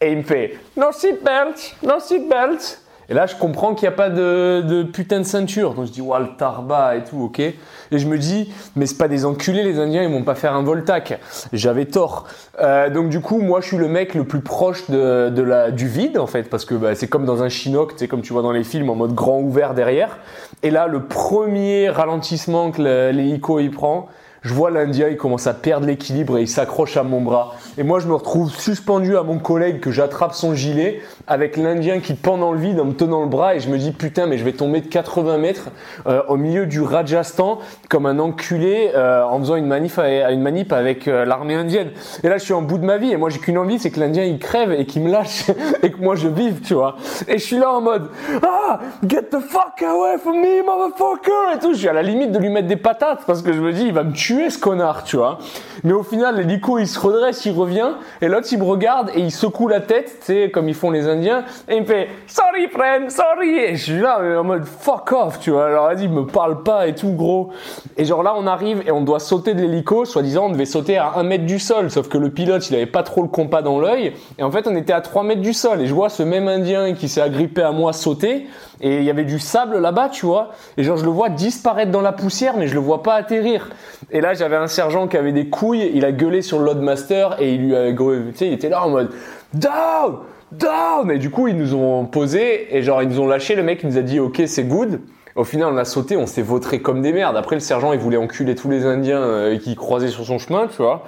Et 0.00 0.12
il 0.12 0.18
me 0.18 0.22
fait, 0.22 0.58
no 0.76 0.92
seatbelt, 0.92 1.76
no 1.82 1.98
seatbelt. 1.98 2.80
Et 3.08 3.14
là, 3.14 3.26
je 3.26 3.36
comprends 3.36 3.74
qu'il 3.74 3.88
n'y 3.88 3.94
a 3.94 3.96
pas 3.96 4.10
de, 4.10 4.82
putain 4.84 5.18
de 5.18 5.24
ceinture. 5.24 5.74
Donc 5.74 5.86
je 5.86 5.92
dis, 5.92 6.00
ouais, 6.00 6.18
le 6.20 6.36
tarba 6.36 6.96
et 6.96 7.04
tout, 7.04 7.20
ok. 7.22 7.40
Et 7.40 7.54
je 7.92 8.06
me 8.06 8.18
dis, 8.18 8.52
mais 8.76 8.86
c'est 8.86 8.96
pas 8.96 9.08
des 9.08 9.24
enculés, 9.24 9.62
les 9.62 9.78
Indiens, 9.78 10.02
ils 10.02 10.10
vont 10.10 10.22
pas 10.22 10.34
faire 10.34 10.54
un 10.54 10.62
voltac. 10.62 11.20
J'avais 11.52 11.84
tort. 11.84 12.26
Euh, 12.60 12.90
donc 12.90 13.08
du 13.08 13.20
coup, 13.20 13.40
moi, 13.40 13.60
je 13.60 13.66
suis 13.66 13.76
le 13.76 13.88
mec 13.88 14.14
le 14.14 14.24
plus 14.24 14.40
proche 14.40 14.90
de, 14.90 15.42
la, 15.42 15.70
du 15.70 15.86
vide, 15.86 16.18
en 16.18 16.26
fait, 16.26 16.44
parce 16.44 16.64
que 16.64 16.74
bah, 16.74 16.94
c'est 16.94 17.08
comme 17.08 17.24
dans 17.24 17.42
un 17.42 17.48
chinook, 17.48 17.92
tu 17.92 17.98
sais, 17.98 18.08
comme 18.08 18.22
tu 18.22 18.32
vois 18.32 18.42
dans 18.42 18.52
les 18.52 18.64
films, 18.64 18.90
en 18.90 18.94
mode 18.94 19.14
grand 19.14 19.38
ouvert 19.40 19.74
derrière. 19.74 20.18
Et 20.62 20.70
là, 20.70 20.86
le 20.86 21.04
premier 21.04 21.88
ralentissement 21.90 22.70
que 22.70 22.82
l'hélico 22.82 23.60
il 23.60 23.70
prend, 23.70 24.08
je 24.44 24.52
vois 24.52 24.70
l'Indien, 24.70 25.08
il 25.08 25.16
commence 25.16 25.46
à 25.46 25.54
perdre 25.54 25.86
l'équilibre 25.86 26.36
et 26.36 26.42
il 26.42 26.48
s'accroche 26.48 26.98
à 26.98 27.02
mon 27.02 27.22
bras. 27.22 27.54
Et 27.78 27.82
moi, 27.82 27.98
je 27.98 28.06
me 28.06 28.14
retrouve 28.14 28.54
suspendu 28.54 29.16
à 29.16 29.22
mon 29.22 29.38
collègue 29.38 29.80
que 29.80 29.90
j'attrape 29.90 30.34
son 30.34 30.54
gilet 30.54 31.00
avec 31.26 31.56
l'Indien 31.56 32.00
qui 32.00 32.12
pend 32.12 32.36
dans 32.36 32.52
le 32.52 32.58
vide 32.58 32.78
en 32.78 32.84
me 32.84 32.92
tenant 32.92 33.22
le 33.22 33.28
bras 33.28 33.54
et 33.54 33.60
je 33.60 33.70
me 33.70 33.78
dis 33.78 33.92
putain, 33.92 34.26
mais 34.26 34.36
je 34.36 34.44
vais 34.44 34.52
tomber 34.52 34.82
de 34.82 34.86
80 34.86 35.38
mètres 35.38 35.70
euh, 36.06 36.20
au 36.28 36.36
milieu 36.36 36.66
du 36.66 36.82
Rajasthan 36.82 37.58
comme 37.88 38.04
un 38.04 38.18
enculé 38.18 38.90
euh, 38.94 39.24
en 39.24 39.38
faisant 39.38 39.56
une 39.56 39.66
manif, 39.66 39.98
à, 39.98 40.30
une 40.30 40.42
manip 40.42 40.74
avec 40.74 41.08
euh, 41.08 41.24
l'armée 41.24 41.54
indienne. 41.54 41.92
Et 42.22 42.28
là, 42.28 42.36
je 42.36 42.44
suis 42.44 42.52
en 42.52 42.60
bout 42.60 42.76
de 42.76 42.84
ma 42.84 42.98
vie 42.98 43.12
et 43.12 43.16
moi, 43.16 43.30
j'ai 43.30 43.38
qu'une 43.38 43.56
envie, 43.56 43.78
c'est 43.78 43.90
que 43.90 43.98
l'Indien 43.98 44.24
il 44.24 44.38
crève 44.38 44.72
et 44.72 44.84
qu'il 44.84 45.02
me 45.04 45.10
lâche 45.10 45.46
et 45.82 45.90
que 45.90 46.02
moi 46.02 46.16
je 46.16 46.28
vive, 46.28 46.60
tu 46.60 46.74
vois. 46.74 46.96
Et 47.28 47.38
je 47.38 47.44
suis 47.44 47.58
là 47.58 47.72
en 47.72 47.80
mode 47.80 48.10
ah, 48.42 48.80
get 49.06 49.22
the 49.30 49.40
fuck 49.40 49.82
away 49.82 50.18
from 50.18 50.38
me, 50.38 50.62
motherfucker 50.66 51.56
et 51.56 51.58
tout. 51.60 51.72
Je 51.72 51.78
suis 51.78 51.88
à 51.88 51.94
la 51.94 52.02
limite 52.02 52.30
de 52.30 52.38
lui 52.38 52.50
mettre 52.50 52.68
des 52.68 52.76
patates 52.76 53.22
parce 53.26 53.40
que 53.40 53.50
je 53.50 53.62
me 53.62 53.72
dis 53.72 53.86
il 53.86 53.94
va 53.94 54.02
me 54.02 54.12
tuer 54.12 54.33
ce 54.50 54.58
connard, 54.58 55.04
tu 55.04 55.16
vois. 55.16 55.38
Mais 55.82 55.92
au 55.92 56.02
final, 56.02 56.36
l'hélico 56.36 56.78
il 56.78 56.86
se 56.86 56.98
redresse, 56.98 57.44
il 57.44 57.52
revient 57.52 57.90
et 58.20 58.28
l'autre 58.28 58.46
il 58.50 58.58
me 58.58 58.64
regarde 58.64 59.10
et 59.14 59.20
il 59.20 59.30
secoue 59.30 59.68
la 59.68 59.80
tête, 59.80 60.18
tu 60.20 60.26
sais, 60.26 60.50
comme 60.50 60.68
ils 60.68 60.74
font 60.74 60.90
les 60.90 61.08
Indiens 61.08 61.44
et 61.68 61.76
il 61.76 61.82
me 61.82 61.86
fait 61.86 62.08
sorry 62.26 62.68
friend, 62.68 63.10
sorry. 63.10 63.58
Et 63.58 63.76
je 63.76 63.82
suis 63.82 64.00
là 64.00 64.18
mais 64.22 64.36
en 64.36 64.44
mode 64.44 64.64
fuck 64.64 65.12
off, 65.12 65.40
tu 65.40 65.50
vois. 65.50 65.66
Alors 65.66 65.86
vas-y, 65.86 66.08
me 66.08 66.26
parle 66.26 66.62
pas 66.62 66.86
et 66.86 66.94
tout 66.94 67.12
gros. 67.12 67.50
Et 67.96 68.04
genre 68.04 68.22
là, 68.22 68.34
on 68.36 68.46
arrive 68.46 68.82
et 68.86 68.92
on 68.92 69.02
doit 69.02 69.20
sauter 69.20 69.54
de 69.54 69.60
l'hélico. 69.60 70.04
Soi-disant, 70.04 70.46
on 70.46 70.50
devait 70.50 70.64
sauter 70.64 70.98
à 70.98 71.12
un 71.16 71.22
mètre 71.22 71.46
du 71.46 71.58
sol, 71.58 71.90
sauf 71.90 72.08
que 72.08 72.18
le 72.18 72.30
pilote 72.30 72.68
il 72.70 72.76
avait 72.76 72.86
pas 72.86 73.02
trop 73.02 73.22
le 73.22 73.28
compas 73.28 73.62
dans 73.62 73.78
l'œil 73.78 74.12
et 74.38 74.42
en 74.42 74.50
fait 74.50 74.66
on 74.66 74.76
était 74.76 74.92
à 74.92 75.00
3 75.00 75.22
mètres 75.22 75.40
du 75.40 75.52
sol 75.52 75.80
et 75.80 75.86
je 75.86 75.94
vois 75.94 76.08
ce 76.08 76.22
même 76.22 76.48
Indien 76.48 76.94
qui 76.94 77.08
s'est 77.08 77.20
agrippé 77.20 77.62
à 77.62 77.72
moi 77.72 77.92
sauter 77.92 78.46
et 78.80 78.98
il 78.98 79.04
y 79.04 79.10
avait 79.10 79.24
du 79.24 79.38
sable 79.38 79.78
là-bas, 79.78 80.08
tu 80.08 80.26
vois. 80.26 80.50
Et 80.76 80.84
genre 80.84 80.96
je 80.96 81.04
le 81.04 81.10
vois 81.10 81.28
disparaître 81.28 81.90
dans 81.90 82.00
la 82.00 82.12
poussière 82.12 82.56
mais 82.56 82.66
je 82.66 82.74
le 82.74 82.80
vois 82.80 83.02
pas 83.02 83.14
atterrir. 83.14 83.70
Et 84.10 84.20
là 84.20 84.34
j'avais 84.34 84.56
un 84.56 84.66
sergent 84.66 85.08
qui 85.08 85.16
avait 85.16 85.32
des 85.32 85.48
couilles, 85.48 85.90
il 85.94 86.04
a 86.04 86.12
gueulé 86.12 86.42
sur 86.42 86.58
le 86.58 86.66
loadmaster 86.66 87.36
et 87.40 87.54
il 87.54 87.66
lui 87.66 87.76
a, 87.76 87.92
tu 87.92 88.32
sais, 88.34 88.46
il 88.46 88.52
était 88.52 88.68
là 88.68 88.84
en 88.84 88.90
mode 88.90 89.10
down, 89.52 90.18
down. 90.52 91.10
Et 91.10 91.18
du 91.18 91.30
coup 91.30 91.48
ils 91.48 91.56
nous 91.56 91.74
ont 91.74 92.04
posé 92.06 92.76
et 92.76 92.82
genre 92.82 93.02
ils 93.02 93.08
nous 93.08 93.20
ont 93.20 93.26
lâché. 93.26 93.54
Le 93.54 93.62
mec 93.62 93.84
nous 93.84 93.98
a 93.98 94.02
dit 94.02 94.20
ok 94.20 94.42
c'est 94.46 94.64
good. 94.64 95.00
Au 95.36 95.42
final, 95.42 95.72
on 95.72 95.76
a 95.76 95.84
sauté, 95.84 96.16
on 96.16 96.26
s'est 96.26 96.42
vautré 96.42 96.80
comme 96.80 97.02
des 97.02 97.12
merdes. 97.12 97.36
Après, 97.36 97.56
le 97.56 97.60
sergent, 97.60 97.92
il 97.92 97.98
voulait 97.98 98.16
enculer 98.16 98.54
tous 98.54 98.70
les 98.70 98.86
Indiens 98.86 99.20
euh, 99.20 99.58
qui 99.58 99.74
croisaient 99.74 100.06
sur 100.06 100.24
son 100.24 100.38
chemin, 100.38 100.68
tu 100.68 100.76
vois. 100.76 101.02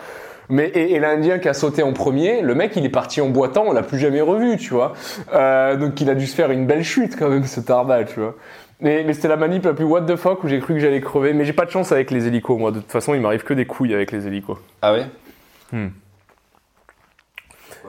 Mais 0.49 0.67
et, 0.69 0.95
et 0.95 1.01
l'Indien 1.01 1.39
qui 1.39 1.49
a 1.49 1.55
sauté 1.55 1.83
en 1.83 1.93
premier, 1.93 2.41
le 2.41 2.55
mec, 2.55 2.73
il 2.77 2.85
est 2.85 2.91
parti 2.91 3.21
en 3.21 3.29
boitant, 3.29 3.65
on 3.67 3.73
l'a 3.73 3.83
plus 3.83 3.99
jamais 3.99 4.21
revu, 4.21 4.57
tu 4.57 4.75
vois. 4.75 4.93
Euh, 5.35 5.77
donc, 5.77 6.01
il 6.01 6.09
a 6.11 6.15
dû 6.15 6.27
se 6.27 6.35
faire 6.35 6.51
une 6.51 6.67
belle 6.67 6.85
chute 6.85 7.17
quand 7.19 7.29
même, 7.29 7.45
ce 7.45 7.61
tarba, 7.61 8.05
tu 8.05 8.21
vois. 8.21 8.35
Mais, 8.81 9.05
mais 9.07 9.15
c'était 9.15 9.29
la 9.29 9.37
manip 9.37 9.65
la 9.65 9.73
plus 9.73 9.85
what 9.85 10.03
the 10.03 10.17
fuck 10.17 10.45
où 10.45 10.49
j'ai 10.49 10.61
cru 10.61 10.75
que 10.75 10.81
j'allais 10.81 11.01
crever. 11.01 11.33
Mais 11.33 11.45
j'ai 11.45 11.53
pas 11.53 11.65
de 11.65 11.71
chance 11.71 11.93
avec 11.93 12.11
les 12.11 12.27
hélicos, 12.27 12.59
moi. 12.59 12.71
De 12.71 12.81
toute 12.81 12.93
façon, 12.93 13.15
il 13.15 13.21
m'arrive 13.21 13.43
que 13.43 13.55
des 13.55 13.65
couilles 13.65 13.95
avec 13.95 14.13
les 14.13 14.27
hélicos. 14.27 14.59
Ah 14.83 14.93
ouais? 14.93 15.07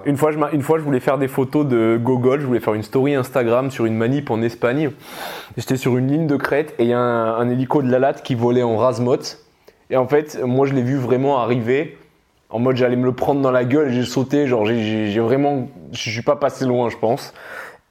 Une 0.06 0.16
fois, 0.16 0.32
je, 0.32 0.38
une 0.54 0.62
fois, 0.62 0.78
je 0.78 0.84
voulais 0.84 1.00
faire 1.00 1.18
des 1.18 1.28
photos 1.28 1.66
de 1.66 2.00
Gogol, 2.02 2.40
je 2.40 2.46
voulais 2.46 2.60
faire 2.60 2.74
une 2.74 2.84
story 2.84 3.16
Instagram 3.16 3.70
sur 3.72 3.86
une 3.86 3.96
manip 3.96 4.32
en 4.32 4.42
Espagne. 4.42 4.92
J'étais 5.58 5.76
sur 5.76 5.98
une 5.98 6.08
ligne 6.08 6.28
de 6.28 6.38
crête 6.38 6.74
et 6.80 6.84
il 6.84 6.90
y 6.90 6.94
a 6.94 7.00
un, 7.00 7.36
un 7.36 7.50
hélico 7.50 7.82
de 7.82 7.92
la 7.92 8.00
latte 8.00 8.24
qui 8.24 8.36
volait 8.36 8.64
en 8.64 8.78
rasmote. 8.78 9.40
Et 9.90 9.98
en 9.98 10.08
fait, 10.08 10.40
moi, 10.44 10.66
je 10.68 10.74
l'ai 10.74 10.84
vu 10.84 10.98
vraiment 10.98 11.40
arriver 11.40 11.98
en 12.50 12.60
mode 12.60 12.76
j'allais 12.78 12.96
me 12.96 13.06
le 13.06 13.12
prendre 13.12 13.42
dans 13.42 13.52
la 13.52 13.66
gueule 13.66 13.92
j'ai 13.92 14.04
sauté. 14.06 14.48
Genre, 14.48 14.66
j'ai- 14.66 15.20
vraiment. 15.20 15.68
Je 15.92 16.10
suis 16.10 16.22
pas 16.22 16.36
passé 16.36 16.66
loin, 16.66 16.90
je 16.90 16.98
pense. 16.98 17.34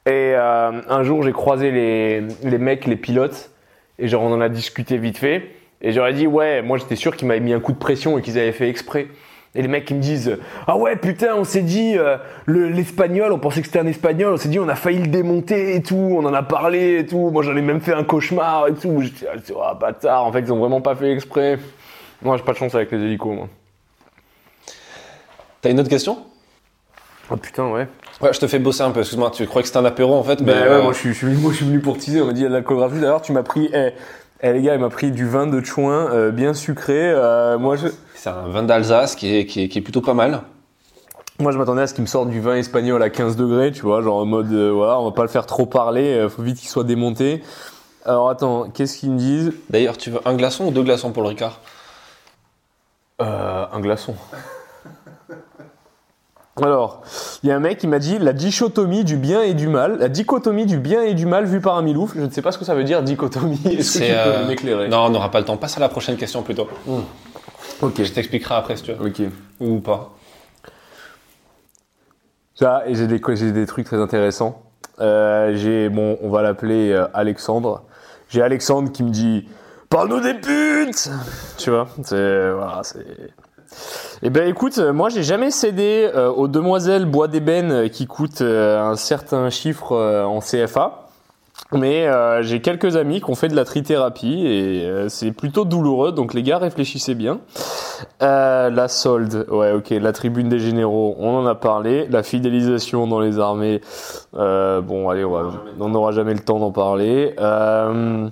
Et 0.05 0.33
euh, 0.35 0.81
un 0.89 1.03
jour, 1.03 1.23
j'ai 1.23 1.33
croisé 1.33 1.71
les, 1.71 2.21
les 2.43 2.57
mecs, 2.57 2.85
les 2.85 2.95
pilotes, 2.95 3.51
et 3.99 4.07
genre, 4.07 4.23
on 4.23 4.31
en 4.33 4.39
a 4.41 4.49
discuté 4.49 4.97
vite 4.97 5.17
fait. 5.17 5.51
Et 5.81 5.91
j'aurais 5.91 6.13
dit, 6.13 6.25
ouais, 6.27 6.61
moi 6.61 6.77
j'étais 6.77 6.95
sûr 6.95 7.15
qu'ils 7.15 7.27
m'avaient 7.27 7.39
mis 7.39 7.53
un 7.53 7.59
coup 7.59 7.71
de 7.73 7.77
pression 7.77 8.17
et 8.17 8.21
qu'ils 8.21 8.39
avaient 8.39 8.51
fait 8.51 8.69
exprès. 8.69 9.07
Et 9.55 9.61
les 9.61 9.67
mecs 9.67 9.89
ils 9.89 9.95
me 9.97 10.01
disent 10.01 10.37
ah 10.67 10.77
ouais 10.77 10.97
putain 10.97 11.33
on 11.35 11.43
s'est 11.43 11.61
dit 11.61 11.97
euh, 11.97 12.17
le- 12.45 12.67
l'espagnol 12.69 13.31
on 13.31 13.39
pensait 13.39 13.61
que 13.61 13.67
c'était 13.67 13.79
un 13.79 13.87
espagnol 13.87 14.33
on 14.33 14.37
s'est 14.37 14.49
dit 14.49 14.59
on 14.59 14.67
a 14.69 14.75
failli 14.75 14.99
le 14.99 15.07
démonter 15.07 15.73
et 15.75 15.81
tout 15.81 15.95
on 15.95 16.23
en 16.25 16.33
a 16.33 16.43
parlé 16.43 16.99
et 16.99 17.05
tout 17.07 17.31
moi 17.31 17.41
j'en 17.41 17.55
ai 17.55 17.61
même 17.61 17.79
fait 17.81 17.93
un 17.93 18.03
cauchemar 18.03 18.67
et 18.67 18.73
tout 18.73 19.01
j'étais 19.01 19.25
ah 19.59 19.73
bâtard 19.73 20.25
en 20.25 20.31
fait 20.31 20.41
ils 20.41 20.53
ont 20.53 20.59
vraiment 20.59 20.81
pas 20.81 20.95
fait 20.95 21.11
exprès 21.11 21.57
moi 22.21 22.37
j'ai 22.37 22.43
pas 22.43 22.51
de 22.51 22.57
chance 22.57 22.75
avec 22.75 22.91
les 22.91 22.99
hélicos 23.01 23.33
moi 23.35 23.47
T'as 25.67 25.73
une 25.73 25.81
autre 25.81 25.89
question? 25.89 26.19
Ah 27.29 27.35
putain 27.35 27.69
ouais 27.69 27.89
Ouais, 28.21 28.31
je 28.31 28.39
te 28.39 28.47
fais 28.47 28.57
bosser 28.57 28.83
un 28.83 28.91
peu, 28.91 29.01
excuse-moi, 29.01 29.31
tu 29.31 29.45
crois 29.47 29.61
que 29.61 29.67
c'était 29.67 29.79
un 29.79 29.83
apéro 29.83 30.15
en 30.15 30.23
fait, 30.23 30.39
mais. 30.39 30.53
Ben 30.53 30.61
ouais, 30.61 30.67
euh, 30.75 30.81
moi 30.81 30.93
je 30.93 30.97
suis, 30.99 31.09
je 31.09 31.17
suis 31.17 31.27
venu, 31.27 31.37
moi, 31.39 31.51
je 31.51 31.57
suis 31.57 31.65
venu 31.65 31.81
pour 31.81 31.97
teaser. 31.97 32.21
On 32.21 32.25
m'a 32.25 32.31
dit 32.31 32.39
il 32.39 32.49
y 32.49 32.55
a 32.55 32.61
de. 32.61 32.99
D'ailleurs, 33.01 33.21
tu 33.21 33.33
m'as 33.33 33.43
pris, 33.43 33.69
eh, 33.73 33.89
eh, 34.43 34.53
les 34.53 34.61
gars, 34.61 34.75
il 34.75 34.79
m'a 34.79 34.87
pris 34.87 35.11
du 35.11 35.27
vin 35.27 35.45
de 35.45 35.61
Chouin, 35.61 36.09
euh, 36.13 36.31
bien 36.31 36.53
sucré. 36.53 36.93
Euh, 36.97 37.57
moi, 37.59 37.75
je, 37.75 37.89
C'est 38.15 38.29
un 38.29 38.47
vin 38.47 38.63
d'Alsace 38.63 39.17
qui 39.17 39.35
est, 39.35 39.45
qui, 39.45 39.63
est, 39.63 39.67
qui 39.67 39.77
est 39.79 39.81
plutôt 39.81 39.99
pas 39.99 40.13
mal. 40.13 40.43
moi, 41.39 41.51
je 41.51 41.57
m'attendais 41.57 41.81
à 41.81 41.87
ce 41.87 41.93
qu'il 41.93 42.03
me 42.03 42.07
sorte 42.07 42.29
du 42.29 42.39
vin 42.39 42.55
espagnol 42.55 43.03
à 43.03 43.09
15 43.09 43.35
degrés, 43.35 43.73
tu 43.73 43.81
vois, 43.81 44.01
genre 44.01 44.19
en 44.21 44.25
mode, 44.25 44.53
voilà, 44.53 45.01
on 45.01 45.03
va 45.03 45.11
pas 45.11 45.23
le 45.23 45.27
faire 45.27 45.45
trop 45.45 45.65
parler. 45.65 46.27
faut 46.29 46.43
vite 46.43 46.59
qu'il 46.59 46.69
soit 46.69 46.85
démonté. 46.85 47.43
Alors 48.05 48.29
attends, 48.29 48.69
qu'est-ce 48.73 48.97
qu'ils 48.97 49.11
me 49.11 49.17
disent? 49.17 49.51
D'ailleurs, 49.69 49.97
tu 49.97 50.11
veux 50.11 50.21
un 50.23 50.35
glaçon 50.35 50.67
ou 50.67 50.71
deux 50.71 50.83
glaçons 50.83 51.11
pour 51.11 51.23
le 51.23 51.27
Ricard? 51.27 51.59
Euh, 53.21 53.65
Un 53.73 53.81
glaçon. 53.81 54.15
Alors, 56.63 57.01
il 57.43 57.49
y 57.49 57.51
a 57.51 57.55
un 57.55 57.59
mec 57.59 57.77
qui 57.77 57.87
m'a 57.87 57.99
dit 57.99 58.17
la 58.19 58.33
dichotomie 58.33 59.03
du 59.03 59.17
bien 59.17 59.41
et 59.41 59.53
du 59.53 59.67
mal, 59.67 59.97
la 59.99 60.09
dichotomie 60.09 60.65
du 60.65 60.77
bien 60.77 61.03
et 61.03 61.13
du 61.13 61.25
mal 61.25 61.45
vue 61.45 61.61
par 61.61 61.77
un 61.77 61.81
milouf. 61.81 62.13
Je 62.15 62.21
ne 62.21 62.29
sais 62.29 62.41
pas 62.41 62.51
ce 62.51 62.57
que 62.57 62.65
ça 62.65 62.73
veut 62.73 62.83
dire 62.83 63.03
dichotomie. 63.03 63.59
Est-ce 63.65 63.69
que 63.69 63.75
tu 63.77 63.83
C'est, 63.83 64.09
peux 64.09 64.15
euh, 64.15 64.47
m'éclairer 64.47 64.87
Non, 64.89 65.05
on 65.05 65.09
n'aura 65.09 65.29
pas 65.29 65.39
le 65.39 65.45
temps. 65.45 65.57
Passe 65.57 65.77
à 65.77 65.79
la 65.79 65.89
prochaine 65.89 66.17
question 66.17 66.41
plutôt. 66.41 66.67
Ok. 67.81 68.01
Je 68.03 68.11
t'expliquerai 68.11 68.55
après 68.55 68.75
si 68.75 68.83
tu 68.83 68.93
veux. 68.93 69.07
Ok. 69.07 69.21
Ou 69.59 69.79
pas. 69.79 70.13
Ça, 72.55 72.83
et 72.87 72.95
j'ai 72.95 73.05
des, 73.05 73.19
des 73.51 73.65
trucs 73.67 73.85
très 73.85 73.97
intéressants. 73.97 74.63
Euh, 74.99 75.55
j'ai, 75.55 75.89
bon, 75.89 76.17
on 76.21 76.29
va 76.29 76.41
l'appeler 76.41 76.91
euh, 76.91 77.05
Alexandre. 77.13 77.83
J'ai 78.29 78.41
Alexandre 78.41 78.91
qui 78.91 79.03
me 79.03 79.09
dit 79.11 79.47
Parle-nous 79.89 80.21
des 80.21 80.33
putes 80.33 81.09
Tu 81.57 81.69
vois, 81.69 81.87
c'est. 82.03 82.51
Voilà, 82.51 82.81
c'est. 82.83 83.05
Eh 84.23 84.29
ben 84.29 84.47
écoute, 84.47 84.77
euh, 84.79 84.93
moi 84.93 85.09
j'ai 85.09 85.23
jamais 85.23 85.51
cédé 85.51 86.09
euh, 86.15 86.29
aux 86.29 86.47
demoiselles 86.47 87.05
bois 87.05 87.27
d'ébène 87.27 87.71
euh, 87.71 87.87
qui 87.87 88.07
coûtent 88.07 88.41
euh, 88.41 88.81
un 88.81 88.95
certain 88.95 89.49
chiffre 89.49 89.91
euh, 89.91 90.23
en 90.23 90.39
CFA. 90.39 91.03
Mais 91.71 92.07
j'ai 92.43 92.61
quelques 92.61 92.95
amis 92.95 93.19
qui 93.19 93.29
ont 93.31 93.35
fait 93.35 93.47
de 93.47 93.55
la 93.55 93.65
trithérapie 93.65 94.45
et 94.45 94.89
c'est 95.09 95.31
plutôt 95.31 95.65
douloureux, 95.65 96.11
donc 96.11 96.35
les 96.35 96.43
gars 96.43 96.59
réfléchissez 96.59 97.15
bien. 97.15 97.39
La 98.21 98.87
solde, 98.87 99.47
ouais 99.49 99.71
ok, 99.71 99.89
la 99.89 100.13
tribune 100.13 100.49
des 100.49 100.59
généraux, 100.59 101.15
on 101.19 101.35
en 101.35 101.45
a 101.47 101.55
parlé. 101.55 102.07
La 102.09 102.21
fidélisation 102.21 103.07
dans 103.07 103.19
les 103.19 103.39
armées, 103.39 103.81
bon 104.33 105.09
allez, 105.09 105.25
on 105.25 105.89
n'aura 105.89 106.11
jamais 106.11 106.35
le 106.35 106.41
temps 106.41 106.59
d'en 106.59 106.71
parler. 106.71 107.35
Euh, 107.39 108.29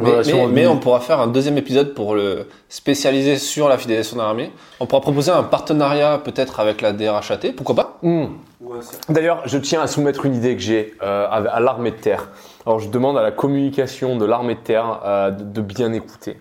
Mais, 0.00 0.66
on 0.66 0.78
pourra 0.78 1.00
faire 1.00 1.20
un 1.20 1.26
deuxième 1.26 1.58
épisode 1.58 1.92
pour 1.92 2.14
le 2.14 2.48
spécialiser 2.70 3.36
sur 3.36 3.68
la 3.68 3.76
fidélisation 3.76 4.16
de 4.16 4.22
l'armée. 4.22 4.50
On 4.80 4.86
pourra 4.86 5.02
proposer 5.02 5.30
un 5.30 5.42
partenariat 5.42 6.18
peut-être 6.24 6.60
avec 6.60 6.80
la 6.80 6.92
DRHAT, 6.92 7.52
pourquoi 7.56 7.74
pas 7.74 7.98
Hmm. 8.02 8.26
D'ailleurs, 9.10 9.42
je 9.44 9.58
tiens 9.58 9.82
à 9.82 9.86
soumettre 9.86 10.24
une 10.24 10.34
idée 10.34 10.56
que 10.56 10.62
j'ai 10.62 10.94
euh, 11.02 11.26
à, 11.26 11.36
à 11.36 11.60
l'armée 11.60 11.90
de 11.90 11.96
terre. 11.96 12.30
Alors, 12.64 12.78
je 12.78 12.88
demande 12.88 13.18
à 13.18 13.22
la 13.22 13.32
communication 13.32 14.16
de 14.16 14.24
l'armée 14.24 14.54
de 14.54 14.60
terre 14.60 15.00
euh, 15.04 15.30
de, 15.30 15.42
de 15.42 15.60
bien 15.60 15.92
écouter. 15.92 16.38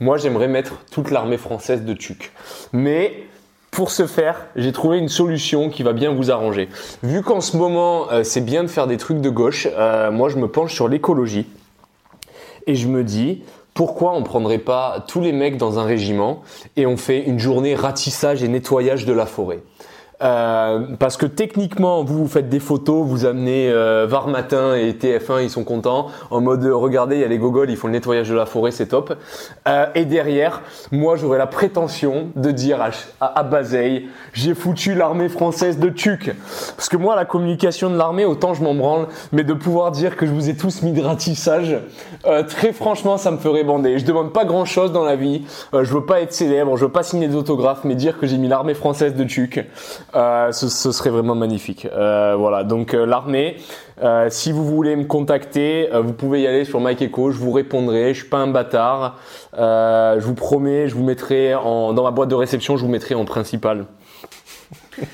Moi, 0.00 0.16
j'aimerais 0.16 0.48
mettre 0.48 0.72
toute 0.90 1.10
l'armée 1.10 1.36
française 1.36 1.84
de 1.84 1.92
TUC. 1.92 2.32
Mais 2.72 3.26
pour 3.70 3.90
ce 3.90 4.06
faire, 4.06 4.46
j'ai 4.56 4.72
trouvé 4.72 4.98
une 4.98 5.08
solution 5.08 5.70
qui 5.70 5.82
va 5.82 5.92
bien 5.92 6.12
vous 6.12 6.30
arranger. 6.32 6.68
Vu 7.02 7.22
qu'en 7.22 7.40
ce 7.40 7.56
moment, 7.56 8.10
euh, 8.10 8.24
c'est 8.24 8.40
bien 8.40 8.62
de 8.64 8.68
faire 8.68 8.86
des 8.86 8.96
trucs 8.96 9.20
de 9.20 9.30
gauche, 9.30 9.68
euh, 9.76 10.10
moi, 10.10 10.28
je 10.28 10.36
me 10.36 10.48
penche 10.48 10.74
sur 10.74 10.88
l'écologie. 10.88 11.46
Et 12.68 12.76
je 12.76 12.86
me 12.86 13.02
dis, 13.02 13.42
pourquoi 13.74 14.12
on 14.12 14.22
prendrait 14.22 14.58
pas 14.58 15.04
tous 15.08 15.20
les 15.20 15.32
mecs 15.32 15.56
dans 15.56 15.78
un 15.78 15.84
régiment 15.84 16.42
et 16.76 16.86
on 16.86 16.96
fait 16.96 17.24
une 17.24 17.38
journée 17.38 17.74
ratissage 17.74 18.44
et 18.44 18.48
nettoyage 18.48 19.06
de 19.06 19.12
la 19.12 19.26
forêt? 19.26 19.60
Euh, 20.20 20.80
parce 20.98 21.16
que 21.16 21.26
techniquement, 21.26 22.02
vous 22.02 22.18
vous 22.18 22.28
faites 22.28 22.48
des 22.48 22.58
photos, 22.58 23.06
vous 23.06 23.24
amenez 23.24 23.70
euh, 23.70 24.06
Var 24.08 24.26
Matin 24.26 24.74
et 24.74 24.92
TF1, 24.92 25.44
ils 25.44 25.50
sont 25.50 25.62
contents. 25.62 26.08
En 26.30 26.40
mode, 26.40 26.64
euh, 26.64 26.74
regardez, 26.74 27.16
il 27.16 27.20
y 27.20 27.24
a 27.24 27.28
les 27.28 27.38
gogoles, 27.38 27.70
ils 27.70 27.76
font 27.76 27.86
le 27.86 27.92
nettoyage 27.92 28.28
de 28.28 28.34
la 28.34 28.46
forêt, 28.46 28.72
c'est 28.72 28.86
top. 28.86 29.14
Euh, 29.68 29.86
et 29.94 30.04
derrière, 30.04 30.62
moi, 30.90 31.14
j'aurais 31.14 31.38
la 31.38 31.46
prétention 31.46 32.30
de 32.34 32.50
dire 32.50 32.80
à, 32.82 32.90
à, 33.20 33.38
à 33.38 33.42
Bazeille, 33.44 34.08
j'ai 34.32 34.54
foutu 34.54 34.94
l'armée 34.94 35.28
française 35.28 35.78
de 35.78 35.88
Tuc. 35.88 36.34
Parce 36.76 36.88
que 36.88 36.96
moi, 36.96 37.14
la 37.14 37.24
communication 37.24 37.88
de 37.88 37.96
l'armée, 37.96 38.24
autant 38.24 38.54
je 38.54 38.62
m'en 38.62 38.74
branle, 38.74 39.06
mais 39.30 39.44
de 39.44 39.54
pouvoir 39.54 39.92
dire 39.92 40.16
que 40.16 40.26
je 40.26 40.32
vous 40.32 40.48
ai 40.50 40.56
tous 40.56 40.82
mis 40.82 40.92
de 40.92 41.02
ratissage, 41.02 41.78
euh, 42.26 42.42
très 42.42 42.72
franchement, 42.72 43.18
ça 43.18 43.30
me 43.30 43.38
ferait 43.38 43.62
bander. 43.62 44.00
Je 44.00 44.04
demande 44.04 44.32
pas 44.32 44.44
grand 44.44 44.64
chose 44.64 44.90
dans 44.90 45.04
la 45.04 45.14
vie. 45.14 45.44
Je 45.72 45.92
veux 45.94 46.04
pas 46.04 46.20
être 46.20 46.32
célèbre, 46.32 46.76
je 46.76 46.86
veux 46.86 46.92
pas 46.92 47.04
signer 47.04 47.28
d'autographes, 47.28 47.84
mais 47.84 47.94
dire 47.94 48.18
que 48.18 48.26
j'ai 48.26 48.36
mis 48.36 48.48
l'armée 48.48 48.74
française 48.74 49.14
de 49.14 49.22
Tuc, 49.22 49.64
euh, 50.14 50.52
ce, 50.52 50.68
ce 50.68 50.92
serait 50.92 51.10
vraiment 51.10 51.34
magnifique. 51.34 51.86
Euh, 51.92 52.34
voilà, 52.36 52.64
donc 52.64 52.94
euh, 52.94 53.04
l'armée, 53.06 53.56
euh, 54.02 54.28
si 54.30 54.52
vous 54.52 54.64
voulez 54.64 54.96
me 54.96 55.04
contacter, 55.04 55.92
euh, 55.92 56.00
vous 56.00 56.12
pouvez 56.12 56.42
y 56.42 56.46
aller 56.46 56.64
sur 56.64 56.80
Mike 56.80 57.02
Echo, 57.02 57.30
je 57.30 57.38
vous 57.38 57.52
répondrai, 57.52 58.14
je 58.14 58.20
suis 58.20 58.28
pas 58.28 58.38
un 58.38 58.46
bâtard. 58.46 59.18
Euh, 59.58 60.18
je 60.20 60.24
vous 60.24 60.34
promets, 60.34 60.88
je 60.88 60.94
vous 60.94 61.04
mettrai 61.04 61.54
en, 61.54 61.92
dans 61.92 62.04
ma 62.04 62.10
boîte 62.10 62.28
de 62.28 62.34
réception, 62.34 62.76
je 62.76 62.84
vous 62.84 62.90
mettrai 62.90 63.14
en 63.14 63.24
principal. 63.24 63.86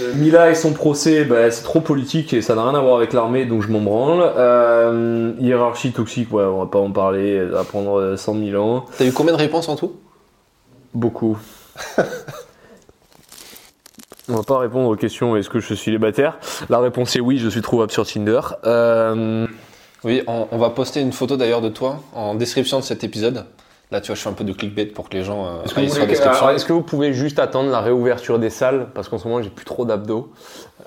Euh, 0.00 0.12
Mila 0.16 0.50
et 0.50 0.56
son 0.56 0.72
procès, 0.72 1.24
bah, 1.24 1.52
c'est 1.52 1.62
trop 1.62 1.80
politique 1.80 2.32
et 2.32 2.42
ça 2.42 2.56
n'a 2.56 2.64
rien 2.64 2.74
à 2.74 2.80
voir 2.80 2.96
avec 2.96 3.12
l'armée, 3.12 3.44
donc 3.46 3.62
je 3.62 3.68
m'en 3.68 3.78
branle. 3.78 4.24
Euh, 4.36 5.32
hiérarchie 5.38 5.92
toxique, 5.92 6.32
ouais, 6.32 6.42
on 6.42 6.58
va 6.58 6.66
pas 6.66 6.80
en 6.80 6.90
parler, 6.90 7.38
ça 7.48 7.58
va 7.58 7.62
prendre 7.62 8.00
euh, 8.00 8.16
100 8.16 8.34
000 8.44 8.60
ans. 8.60 8.86
T'as 8.98 9.04
eu 9.06 9.12
combien 9.12 9.34
de 9.34 9.38
réponses 9.38 9.68
en 9.68 9.76
tout? 9.76 9.92
Beaucoup. 10.94 11.38
On 14.28 14.36
va 14.36 14.42
pas 14.42 14.58
répondre 14.58 14.88
aux 14.88 14.96
questions 14.96 15.36
est-ce 15.36 15.50
que 15.50 15.60
je 15.60 15.66
suis 15.66 15.76
célibataire? 15.76 16.38
La 16.70 16.78
réponse 16.78 17.14
est 17.16 17.20
oui, 17.20 17.38
je 17.38 17.48
suis 17.48 17.60
trouvable 17.62 17.92
sur 17.92 18.06
Tinder. 18.06 18.40
Euh, 18.64 19.46
Oui, 20.02 20.22
on, 20.26 20.48
on 20.50 20.58
va 20.58 20.70
poster 20.70 21.00
une 21.00 21.12
photo 21.12 21.36
d'ailleurs 21.36 21.60
de 21.60 21.68
toi 21.68 22.00
en 22.14 22.34
description 22.34 22.78
de 22.78 22.84
cet 22.84 23.04
épisode. 23.04 23.44
Là, 23.90 24.00
tu 24.00 24.06
vois, 24.08 24.16
je 24.16 24.22
fais 24.22 24.30
un 24.30 24.32
peu 24.32 24.44
de 24.44 24.52
clickbait 24.54 24.86
pour 24.86 25.10
que 25.10 25.16
les 25.16 25.24
gens 25.24 25.44
euh, 25.46 25.62
Est-ce 25.64 25.74
que, 25.74 25.86
sur 25.88 26.00
la 26.00 26.06
description. 26.06 26.48
est-ce 26.50 26.64
que 26.64 26.72
vous 26.72 26.82
pouvez 26.82 27.12
juste 27.12 27.38
attendre 27.38 27.70
la 27.70 27.80
réouverture 27.80 28.38
des 28.38 28.48
salles? 28.50 28.88
Parce 28.94 29.08
qu'en 29.10 29.18
ce 29.18 29.28
moment, 29.28 29.42
j'ai 29.42 29.50
plus 29.50 29.66
trop 29.66 29.84
d'abdos. 29.84 30.32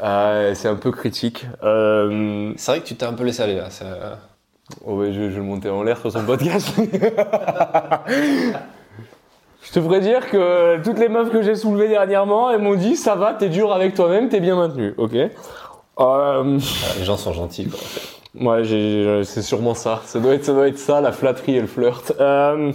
Euh, 0.02 0.54
c'est 0.56 0.68
un 0.68 0.76
peu 0.76 0.92
critique. 0.92 1.46
Euh, 1.64 2.52
C'est 2.58 2.72
vrai 2.72 2.82
que 2.82 2.88
tu 2.88 2.96
t'es 2.96 3.06
un 3.06 3.14
peu 3.14 3.24
laissé 3.24 3.44
aller 3.44 3.56
là. 3.56 3.70
oh 4.84 4.96
ouais, 4.96 5.14
je, 5.14 5.22
je 5.22 5.28
vais 5.30 5.36
le 5.38 5.44
monter 5.44 5.70
en 5.70 5.84
l'air 5.84 6.00
sur 6.00 6.12
son 6.12 6.26
podcast. 6.26 6.70
je 9.68 9.74
te 9.74 9.82
ferais 9.82 10.00
dire 10.00 10.30
que 10.30 10.82
toutes 10.84 10.98
les 11.00 11.10
meufs 11.10 11.30
que 11.30 11.42
j'ai 11.42 11.56
soulevées 11.56 11.90
dernièrement, 11.90 12.50
elles 12.52 12.62
m'ont 12.62 12.76
dit 12.76 12.96
ça 12.96 13.16
va, 13.16 13.34
t'es 13.34 13.50
dur 13.50 13.72
avec 13.74 13.94
toi-même, 13.96 14.30
t'es 14.30 14.40
bien 14.40 14.56
maintenu. 14.56 14.94
Ok 14.98 15.14
Euh, 16.00 16.60
les 17.00 17.04
gens 17.04 17.18
sont 17.18 17.34
gentils. 17.34 17.66
Quoi, 17.68 17.80
en 17.80 17.84
fait. 17.84 18.46
Ouais, 18.46 18.64
j'ai- 18.64 19.24
c'est 19.24 19.42
sûrement 19.42 19.74
ça. 19.74 20.02
Ça 20.06 20.20
doit 20.20 20.34
être 20.36 20.46
ça, 20.46 20.54
doit 20.54 20.68
être 20.68 20.78
ça 20.78 21.02
la 21.02 21.12
flatterie 21.12 21.56
et 21.58 21.62
le 21.62 21.68
flirt. 21.68 22.14
Euh... 22.20 22.72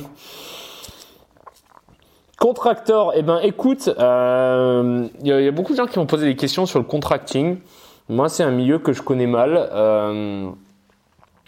Contractor, 2.38 3.12
eh 3.14 3.22
ben 3.22 3.38
écoute, 3.44 3.88
euh, 4.00 5.06
il 5.20 5.28
y, 5.28 5.32
a- 5.32 5.38
il 5.40 5.44
y 5.44 5.48
a 5.48 5.52
beaucoup 5.52 5.72
de 5.72 5.76
gens 5.76 5.86
qui 5.86 5.98
m'ont 6.00 6.06
posé 6.06 6.26
des 6.26 6.34
questions 6.34 6.66
sur 6.66 6.80
le 6.80 6.84
contracting. 6.84 7.58
Moi, 8.08 8.28
c'est 8.28 8.42
un 8.42 8.50
milieu 8.50 8.78
que 8.80 8.92
je 8.92 9.00
connais 9.02 9.28
mal. 9.28 9.68
euh, 9.72 10.48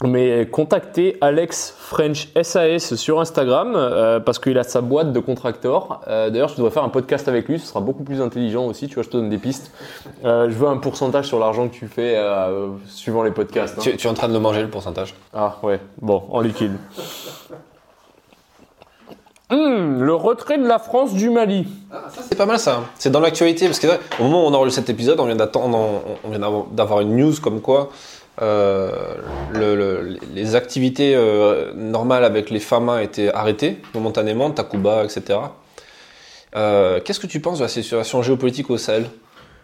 mais 0.06 0.46
contactez 0.46 1.16
Alex 1.20 1.74
French 1.78 2.28
SAS 2.42 2.94
sur 2.94 3.20
Instagram 3.20 3.72
euh, 3.76 4.20
parce 4.20 4.38
qu'il 4.38 4.58
a 4.58 4.62
sa 4.62 4.80
boîte 4.80 5.12
de 5.12 5.20
contractor. 5.20 6.00
Euh, 6.08 6.30
D'ailleurs, 6.30 6.48
je 6.48 6.56
devrais 6.56 6.70
faire 6.70 6.84
un 6.84 6.88
podcast 6.88 7.26
avec 7.28 7.48
lui, 7.48 7.58
ce 7.58 7.66
sera 7.66 7.80
beaucoup 7.80 8.04
plus 8.04 8.20
intelligent 8.20 8.66
aussi. 8.66 8.88
Tu 8.88 8.94
vois, 8.94 9.02
je 9.02 9.08
te 9.08 9.16
donne 9.16 9.30
des 9.30 9.38
pistes. 9.38 9.70
Euh, 10.24 10.48
je 10.50 10.54
veux 10.54 10.68
un 10.68 10.76
pourcentage 10.76 11.26
sur 11.26 11.38
l'argent 11.38 11.68
que 11.68 11.74
tu 11.74 11.86
fais 11.88 12.16
suivant 12.86 13.22
les 13.22 13.30
podcasts. 13.30 13.78
hein. 13.78 13.82
Tu, 13.82 13.96
tu 13.96 14.06
es 14.06 14.10
en 14.10 14.14
train 14.14 14.28
de 14.28 14.32
le 14.34 14.40
manger 14.40 14.62
le 14.62 14.68
pourcentage? 14.70 15.14
Ah 15.32 15.56
ouais, 15.62 15.80
bon, 16.00 16.22
en 16.30 16.40
liquide. 16.40 16.72
Hum, 19.50 20.02
le 20.02 20.14
retrait 20.14 20.56
de 20.56 20.66
la 20.66 20.78
France 20.78 21.12
du 21.12 21.28
Mali. 21.28 21.66
C'est 22.22 22.36
pas 22.36 22.46
mal 22.46 22.58
ça. 22.58 22.80
C'est 22.98 23.10
dans 23.10 23.20
l'actualité 23.20 23.66
parce 23.66 23.78
que 23.78 23.86
au 24.18 24.24
moment 24.24 24.44
où 24.44 24.46
on 24.48 24.54
enregistre 24.54 24.80
cet 24.80 24.88
épisode, 24.90 25.20
on 25.20 25.26
vient 25.26 25.36
d'attendre, 25.36 25.76
on, 25.76 26.00
on 26.24 26.30
vient 26.30 26.38
d'avoir- 26.38 26.64
d'avoir 26.72 27.00
une 27.02 27.14
news 27.14 27.34
comme 27.42 27.60
quoi 27.60 27.90
euh, 28.42 28.90
le- 29.52 29.76
le- 29.76 30.16
les 30.34 30.54
activités 30.56 31.14
euh, 31.16 31.72
normales 31.74 32.24
avec 32.24 32.50
les 32.50 32.58
FAMA 32.60 33.02
étaient 33.02 33.32
arrêtées 33.32 33.78
momentanément, 33.94 34.50
Takuba, 34.50 35.04
etc. 35.04 35.38
Euh, 36.56 37.00
Qu'est-ce 37.04 37.20
que 37.20 37.26
tu 37.26 37.40
penses 37.40 37.58
de 37.58 37.64
la 37.64 37.68
situation 37.68 38.22
géopolitique 38.22 38.70
au 38.70 38.76
Sahel, 38.78 39.06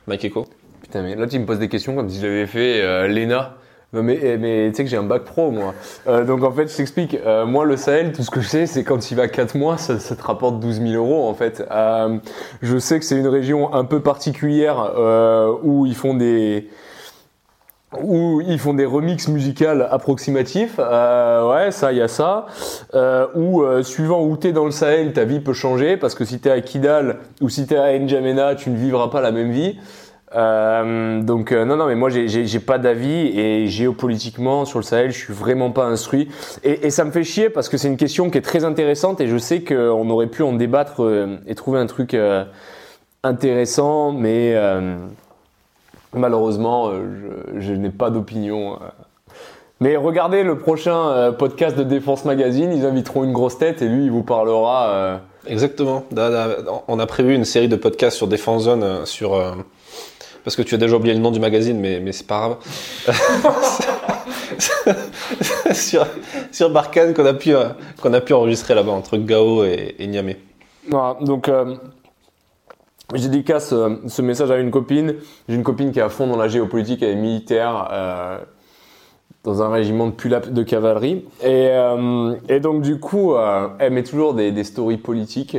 Mike 0.07 0.25
Echo 0.25 0.47
Putain, 0.83 1.03
mais 1.03 1.15
là 1.15 1.27
tu 1.27 1.39
me 1.39 1.47
poses 1.47 1.59
des 1.59 1.69
questions 1.69 1.95
comme 1.95 2.09
si 2.09 2.21
j'avais 2.21 2.47
fait 2.47 2.81
euh, 2.83 3.07
l'ENA. 3.07 3.55
Mais, 3.93 4.17
eh, 4.23 4.37
mais 4.37 4.69
tu 4.71 4.77
sais 4.77 4.85
que 4.85 4.91
j'ai 4.91 4.97
un 4.97 5.03
bac 5.03 5.25
pro 5.25 5.51
moi. 5.51 5.75
Euh, 6.07 6.25
donc 6.25 6.45
en 6.45 6.53
fait 6.53 6.69
je 6.71 6.77
t'explique, 6.77 7.17
Euh, 7.27 7.45
moi 7.45 7.65
le 7.65 7.77
Sahel, 7.77 8.13
tout 8.13 8.23
ce 8.23 8.31
que 8.31 8.41
je 8.41 8.47
sais 8.47 8.67
c'est 8.67 8.85
quand 8.85 9.11
il 9.11 9.17
va 9.17 9.27
4 9.27 9.57
mois 9.57 9.79
ça, 9.79 9.99
ça 9.99 10.15
te 10.15 10.23
rapporte 10.23 10.61
12 10.61 10.81
000 10.81 10.93
euros 10.95 11.29
en 11.29 11.35
fait. 11.35 11.65
Euh, 11.73 12.17
je 12.63 12.79
sais 12.79 13.01
que 13.01 13.05
c'est 13.05 13.17
une 13.17 13.27
région 13.27 13.75
un 13.75 13.85
peu 13.85 13.99
particulière 14.01 14.93
euh, 14.97 15.53
où 15.65 15.87
ils 15.87 15.97
font 15.97 16.15
des 16.15 16.69
où 18.03 18.41
ils 18.41 18.59
font 18.59 18.75
des 18.75 18.85
remixes 18.85 19.29
musicales 19.29 19.89
approximatifs. 19.91 20.77
Euh, 20.79 21.51
ouais, 21.53 21.71
ça, 21.71 21.93
y 21.93 22.01
a 22.01 22.09
ça. 22.09 22.47
Euh, 22.95 23.27
euh, 23.37 23.83
suivant 23.83 24.23
où 24.25 24.37
t'es 24.37 24.53
dans 24.53 24.65
le 24.65 24.71
Sahel, 24.71 25.13
ta 25.13 25.25
vie 25.25 25.41
peut 25.41 25.53
changer 25.53 25.97
parce 25.97 26.15
que 26.15 26.25
si 26.25 26.39
t'es 26.39 26.51
à 26.51 26.61
Kidal 26.61 27.19
ou 27.41 27.49
si 27.49 27.67
t'es 27.67 27.77
à 27.77 27.99
N'Djamena, 27.99 28.55
tu 28.55 28.71
ne 28.71 28.77
vivras 28.77 29.09
pas 29.09 29.21
la 29.21 29.33
même 29.33 29.51
vie. 29.51 29.77
Euh, 30.37 31.21
donc 31.23 31.51
euh, 31.51 31.65
non, 31.65 31.75
non, 31.75 31.87
mais 31.87 31.97
moi 31.97 32.09
j'ai- 32.09 32.61
pas 32.61 32.79
d'avis 32.79 33.37
et 33.37 33.67
géopolitiquement 33.67 34.65
sur 34.65 34.79
le 34.79 34.85
Sahel, 34.85 35.11
je 35.11 35.19
suis 35.19 35.33
vraiment 35.33 35.73
pas 35.73 35.87
instruit. 35.87 36.29
Et, 36.63 36.87
et 36.87 36.91
ça 36.91 37.05
me 37.05 37.11
fait 37.11 37.25
chier 37.25 37.51
parce 37.51 37.69
que 37.69 37.77
c'est 37.77 37.89
une 37.89 37.97
question 37.97 38.31
qui 38.31 38.39
est 38.39 38.43
très 38.43 38.65
intéressante 38.65 39.21
et 39.21 39.27
je 39.27 39.37
sais 39.37 39.65
qu'on 39.65 40.09
aurait 40.09 40.29
pu 40.29 40.45
en 40.45 40.53
débattre 40.53 41.03
euh, 41.03 41.39
et 41.49 41.57
trouver 41.57 41.81
un 41.81 41.87
truc 41.87 42.17
intéressant, 43.25 44.13
mais 44.13 44.55
malheureusement, 46.13 46.89
euh, 46.89 47.45
je, 47.55 47.61
je 47.61 47.73
n'ai 47.73 47.91
pas 47.91 48.11
d'opinion. 48.11 48.75
euh. 48.75 48.87
Mais 49.81 49.97
regardez 49.97 50.43
le 50.43 50.59
prochain 50.59 51.09
euh, 51.09 51.33
podcast 51.33 51.77
de 51.77 51.83
Défense 51.83 52.25
Magazine, 52.25 52.73
ils 52.73 52.85
inviteront 52.85 53.25
une 53.25 53.33
grosse 53.33 53.59
tête 53.59 53.81
et 53.83 53.89
lui, 53.89 54.05
il 54.05 54.11
vous 54.11 54.23
parlera 54.23 55.21
Exactement. 55.47 56.05
On 56.87 56.99
a 56.99 57.07
prévu 57.07 57.35
une 57.35 57.47
série 57.47 57.69
de 57.69 57.77
podcasts 57.77 58.17
sur 58.19 58.27
Défense 58.27 58.65
Zone, 58.65 59.07
sur 59.07 59.43
parce 60.45 60.55
que 60.55 60.61
tu 60.63 60.75
as 60.75 60.79
déjà 60.79 60.97
oublié 60.97 61.15
le 61.15 61.21
nom 61.21 61.31
du 61.31 61.41
magazine, 61.41 61.81
mais 61.81 61.99
mais 61.99 62.13
c'est 62.13 62.27
pas 62.27 62.41
grave. 62.41 63.17
sur 65.73 66.07
sur 66.53 66.71
Barkhane 66.71 67.15
qu'on 67.15 67.25
a 67.25 67.33
pu 67.33 67.55
a 67.55 68.21
pu 68.21 68.33
enregistrer 68.35 68.75
là-bas 68.75 68.93
entre 68.93 69.17
Gao 69.17 69.65
et, 69.65 69.95
et 69.99 70.07
Niamey. 70.07 70.37
Voilà, 70.89 71.17
donc 71.21 71.49
euh, 71.49 71.75
je 73.15 73.23
dédicace 73.23 73.73
euh, 73.73 73.97
ce 74.07 74.23
message 74.23 74.51
à 74.51 74.59
une 74.59 74.71
copine. 74.71 75.15
J'ai 75.49 75.55
une 75.55 75.63
copine 75.63 75.93
qui 75.93 75.99
est 75.99 76.03
à 76.03 76.09
fond 76.09 76.27
dans 76.27 76.37
la 76.37 76.49
géopolitique, 76.49 77.03
elle 77.03 77.11
est 77.11 77.17
militaire 77.17 77.89
euh, 77.91 78.39
dans 79.45 79.63
un 79.63 79.71
régiment 79.71 80.07
de 80.07 80.13
pulap 80.13 80.51
de 80.51 80.63
cavalerie. 80.63 81.25
Et, 81.43 81.69
euh, 81.71 82.35
et 82.49 82.61
donc 82.61 82.83
du 82.83 82.99
coup, 83.01 83.35
euh, 83.35 83.69
elle 83.79 83.93
met 83.93 84.03
toujours 84.03 84.35
des, 84.35 84.53
des 84.53 84.65
stories 84.65 84.99
politiques. 84.99 85.57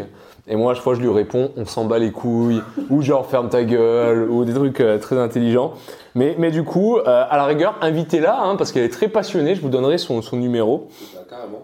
Et 0.47 0.55
moi, 0.55 0.71
à 0.71 0.75
chaque 0.75 0.83
fois, 0.83 0.95
je 0.95 1.01
lui 1.01 1.09
réponds, 1.09 1.51
on 1.55 1.65
s'en 1.65 1.85
bat 1.85 1.99
les 1.99 2.11
couilles, 2.11 2.61
ou 2.89 3.01
genre 3.01 3.27
ferme 3.27 3.47
ta 3.47 3.63
gueule, 3.63 4.29
ou 4.29 4.43
des 4.43 4.53
trucs 4.53 4.83
très 4.99 5.17
intelligents. 5.17 5.73
Mais, 6.15 6.35
mais 6.39 6.49
du 6.49 6.63
coup, 6.63 6.97
à 7.05 7.37
la 7.37 7.45
rigueur, 7.45 7.75
invitez-la, 7.79 8.41
hein, 8.41 8.55
parce 8.55 8.71
qu'elle 8.71 8.83
est 8.83 8.89
très 8.89 9.07
passionnée. 9.07 9.53
Je 9.53 9.61
vous 9.61 9.69
donnerai 9.69 9.99
son, 9.99 10.21
son 10.23 10.37
numéro. 10.37 10.89
Carrément. 11.29 11.61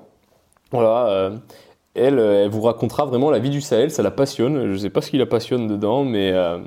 Voilà, 0.72 1.32
elle, 1.98 2.20
euh, 2.20 2.44
elle 2.46 2.50
vous 2.50 2.62
racontera 2.62 3.06
vraiment 3.06 3.32
la 3.32 3.40
vie 3.40 3.50
du 3.50 3.62
Sahel, 3.62 3.92
ça 3.92 4.04
la 4.04 4.12
passionne. 4.12 4.72
Je 4.72 4.78
sais 4.78 4.90
pas 4.90 5.02
ce 5.02 5.10
qui 5.10 5.18
la 5.18 5.26
passionne 5.26 5.68
dedans, 5.68 6.04
mais 6.04 6.32
euh, 6.32 6.60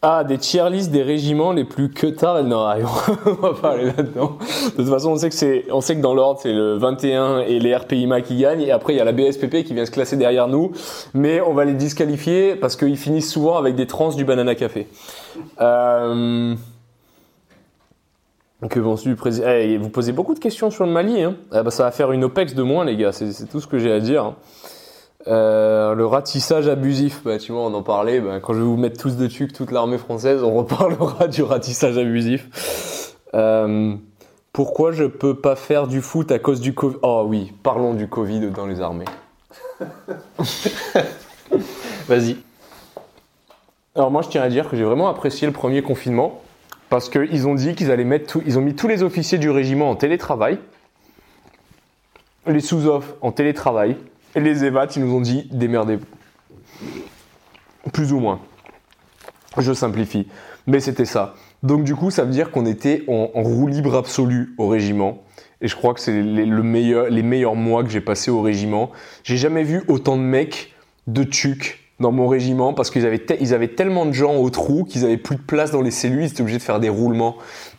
ah, 0.00 0.22
des 0.22 0.38
tier 0.38 0.70
lists 0.70 0.92
des 0.92 1.02
régiments 1.02 1.52
les 1.52 1.64
plus 1.64 1.90
que 1.90 2.06
tard, 2.06 2.38
elle 2.38 2.46
n'en 2.46 2.64
a 2.64 2.74
rien. 2.74 2.86
on 3.26 3.32
va 3.32 3.52
pas 3.54 3.76
là-dedans. 3.76 4.38
De 4.70 4.82
toute 4.82 4.88
façon, 4.88 5.10
on 5.10 5.16
sait 5.16 5.30
que 5.30 5.72
on 5.72 5.80
sait 5.80 5.96
que 5.96 6.00
dans 6.00 6.14
l'ordre, 6.14 6.38
c'est 6.40 6.52
le 6.52 6.76
21 6.76 7.40
et 7.40 7.58
les 7.58 7.74
RPIMA 7.74 8.20
qui 8.20 8.36
gagnent, 8.36 8.62
et 8.62 8.70
après 8.70 8.94
il 8.94 8.96
y 8.96 9.00
a 9.00 9.04
la 9.04 9.12
BSPP 9.12 9.64
qui 9.64 9.74
vient 9.74 9.84
se 9.84 9.90
classer 9.90 10.16
derrière 10.16 10.46
nous, 10.46 10.72
mais 11.14 11.40
on 11.40 11.52
va 11.52 11.64
les 11.64 11.74
disqualifier 11.74 12.54
parce 12.54 12.76
qu'ils 12.76 12.96
finissent 12.96 13.30
souvent 13.30 13.56
avec 13.56 13.74
des 13.74 13.86
trans 13.86 14.10
du 14.10 14.24
banana 14.24 14.54
café. 14.54 14.86
Euh... 15.60 16.54
Que 18.66 19.14
président 19.14 19.46
Eh, 19.48 19.78
Vous 19.78 19.88
posez 19.88 20.12
beaucoup 20.12 20.34
de 20.34 20.40
questions 20.40 20.70
sur 20.70 20.84
le 20.84 20.90
Mali. 20.90 21.22
Hein. 21.22 21.36
Ah 21.52 21.62
bah, 21.62 21.70
ça 21.70 21.84
va 21.84 21.90
faire 21.92 22.10
une 22.10 22.24
OPEX 22.24 22.54
de 22.54 22.62
moins, 22.62 22.84
les 22.84 22.96
gars. 22.96 23.12
C'est 23.12 23.48
tout 23.48 23.60
ce 23.60 23.66
que 23.68 23.78
j'ai 23.78 23.92
à 23.92 24.00
dire. 24.00 24.24
hein. 24.24 24.36
Euh, 25.26 25.94
le 25.94 26.06
ratissage 26.06 26.68
abusif, 26.68 27.22
bah, 27.24 27.38
tu 27.38 27.52
vois, 27.52 27.62
on 27.62 27.74
en 27.74 27.82
parlait. 27.82 28.20
Bah, 28.20 28.40
quand 28.40 28.54
je 28.54 28.58
vais 28.58 28.64
vous 28.64 28.76
mettre 28.76 29.00
tous 29.00 29.16
dessus, 29.16 29.46
que 29.46 29.52
toute 29.52 29.70
l'armée 29.70 29.98
française, 29.98 30.42
on 30.42 30.54
reparlera 30.54 31.28
du 31.28 31.42
ratissage 31.42 31.98
abusif. 31.98 33.14
Euh, 33.34 33.94
pourquoi 34.52 34.90
je 34.90 35.04
peux 35.04 35.34
pas 35.34 35.54
faire 35.54 35.86
du 35.86 36.00
foot 36.00 36.32
à 36.32 36.38
cause 36.40 36.60
du 36.60 36.74
Covid 36.74 36.96
Oh 37.02 37.24
oui, 37.26 37.52
parlons 37.62 37.94
du 37.94 38.08
Covid 38.08 38.50
dans 38.50 38.66
les 38.66 38.80
armées. 38.80 39.04
Vas-y. 42.08 42.36
Alors 43.94 44.10
moi, 44.10 44.22
je 44.22 44.28
tiens 44.28 44.42
à 44.42 44.48
dire 44.48 44.68
que 44.68 44.76
j'ai 44.76 44.84
vraiment 44.84 45.08
apprécié 45.08 45.46
le 45.46 45.52
premier 45.52 45.82
confinement 45.82 46.40
parce 46.88 47.08
qu'ils 47.08 47.46
ont 47.46 47.54
dit 47.54 47.74
qu'ils 47.74 47.90
allaient 47.90 48.04
mettre, 48.04 48.38
ils 48.46 48.58
ont 48.58 48.62
mis 48.62 48.74
tous 48.74 48.88
les 48.88 49.02
officiers 49.02 49.38
du 49.38 49.50
régiment 49.50 49.90
en 49.90 49.94
télétravail, 49.94 50.58
les 52.46 52.60
sous-offs 52.60 53.14
en 53.20 53.32
télétravail 53.32 53.96
et 54.34 54.40
les 54.40 54.64
évats, 54.64 54.86
ils 54.94 55.04
nous 55.04 55.14
ont 55.14 55.20
dit 55.20 55.48
démerdez-vous. 55.52 56.06
Plus 57.92 58.12
ou 58.12 58.20
moins. 58.20 58.40
Je 59.56 59.72
simplifie, 59.72 60.28
mais 60.66 60.80
c'était 60.80 61.04
ça. 61.04 61.34
Donc 61.62 61.84
du 61.84 61.94
coup, 61.94 62.10
ça 62.10 62.24
veut 62.24 62.30
dire 62.30 62.50
qu'on 62.50 62.66
était 62.66 63.04
en, 63.08 63.26
roue 63.34 63.66
libre 63.66 63.96
absolue 63.96 64.54
au 64.58 64.68
régiment. 64.68 65.22
Et 65.60 65.68
je 65.68 65.74
crois 65.74 65.92
que 65.94 66.00
c'est 66.00 66.22
les, 66.22 66.46
le 66.46 66.62
meilleur, 66.62 67.10
meilleurs 67.10 67.56
mois 67.56 67.82
que 67.82 67.90
j'ai 67.90 68.00
passés 68.00 68.30
au 68.30 68.42
régiment. 68.42 68.92
J'ai 69.24 69.36
jamais 69.36 69.64
vu 69.64 69.82
autant 69.88 70.16
de 70.16 70.22
mecs 70.22 70.74
de 71.08 71.24
tucs 71.24 71.87
dans 72.00 72.12
mon 72.12 72.28
régiment 72.28 72.74
parce 72.74 72.90
qu'ils 72.90 73.06
avaient, 73.06 73.24
ils 73.40 73.54
avaient 73.54 73.68
tellement 73.68 74.06
de 74.06 74.12
gens 74.12 74.36
au 74.36 74.50
trou 74.50 74.84
qu'ils 74.84 75.04
avaient 75.04 75.16
plus 75.16 75.36
de 75.36 75.42
place 75.42 75.70
dans 75.70 75.82
les 75.82 75.90
cellules, 75.90 76.22
ils 76.22 76.30
étaient 76.30 76.42
obligés 76.42 76.58
de 76.58 76.62
faire 76.62 76.80
des 76.80 76.88
roulements. 76.88 77.36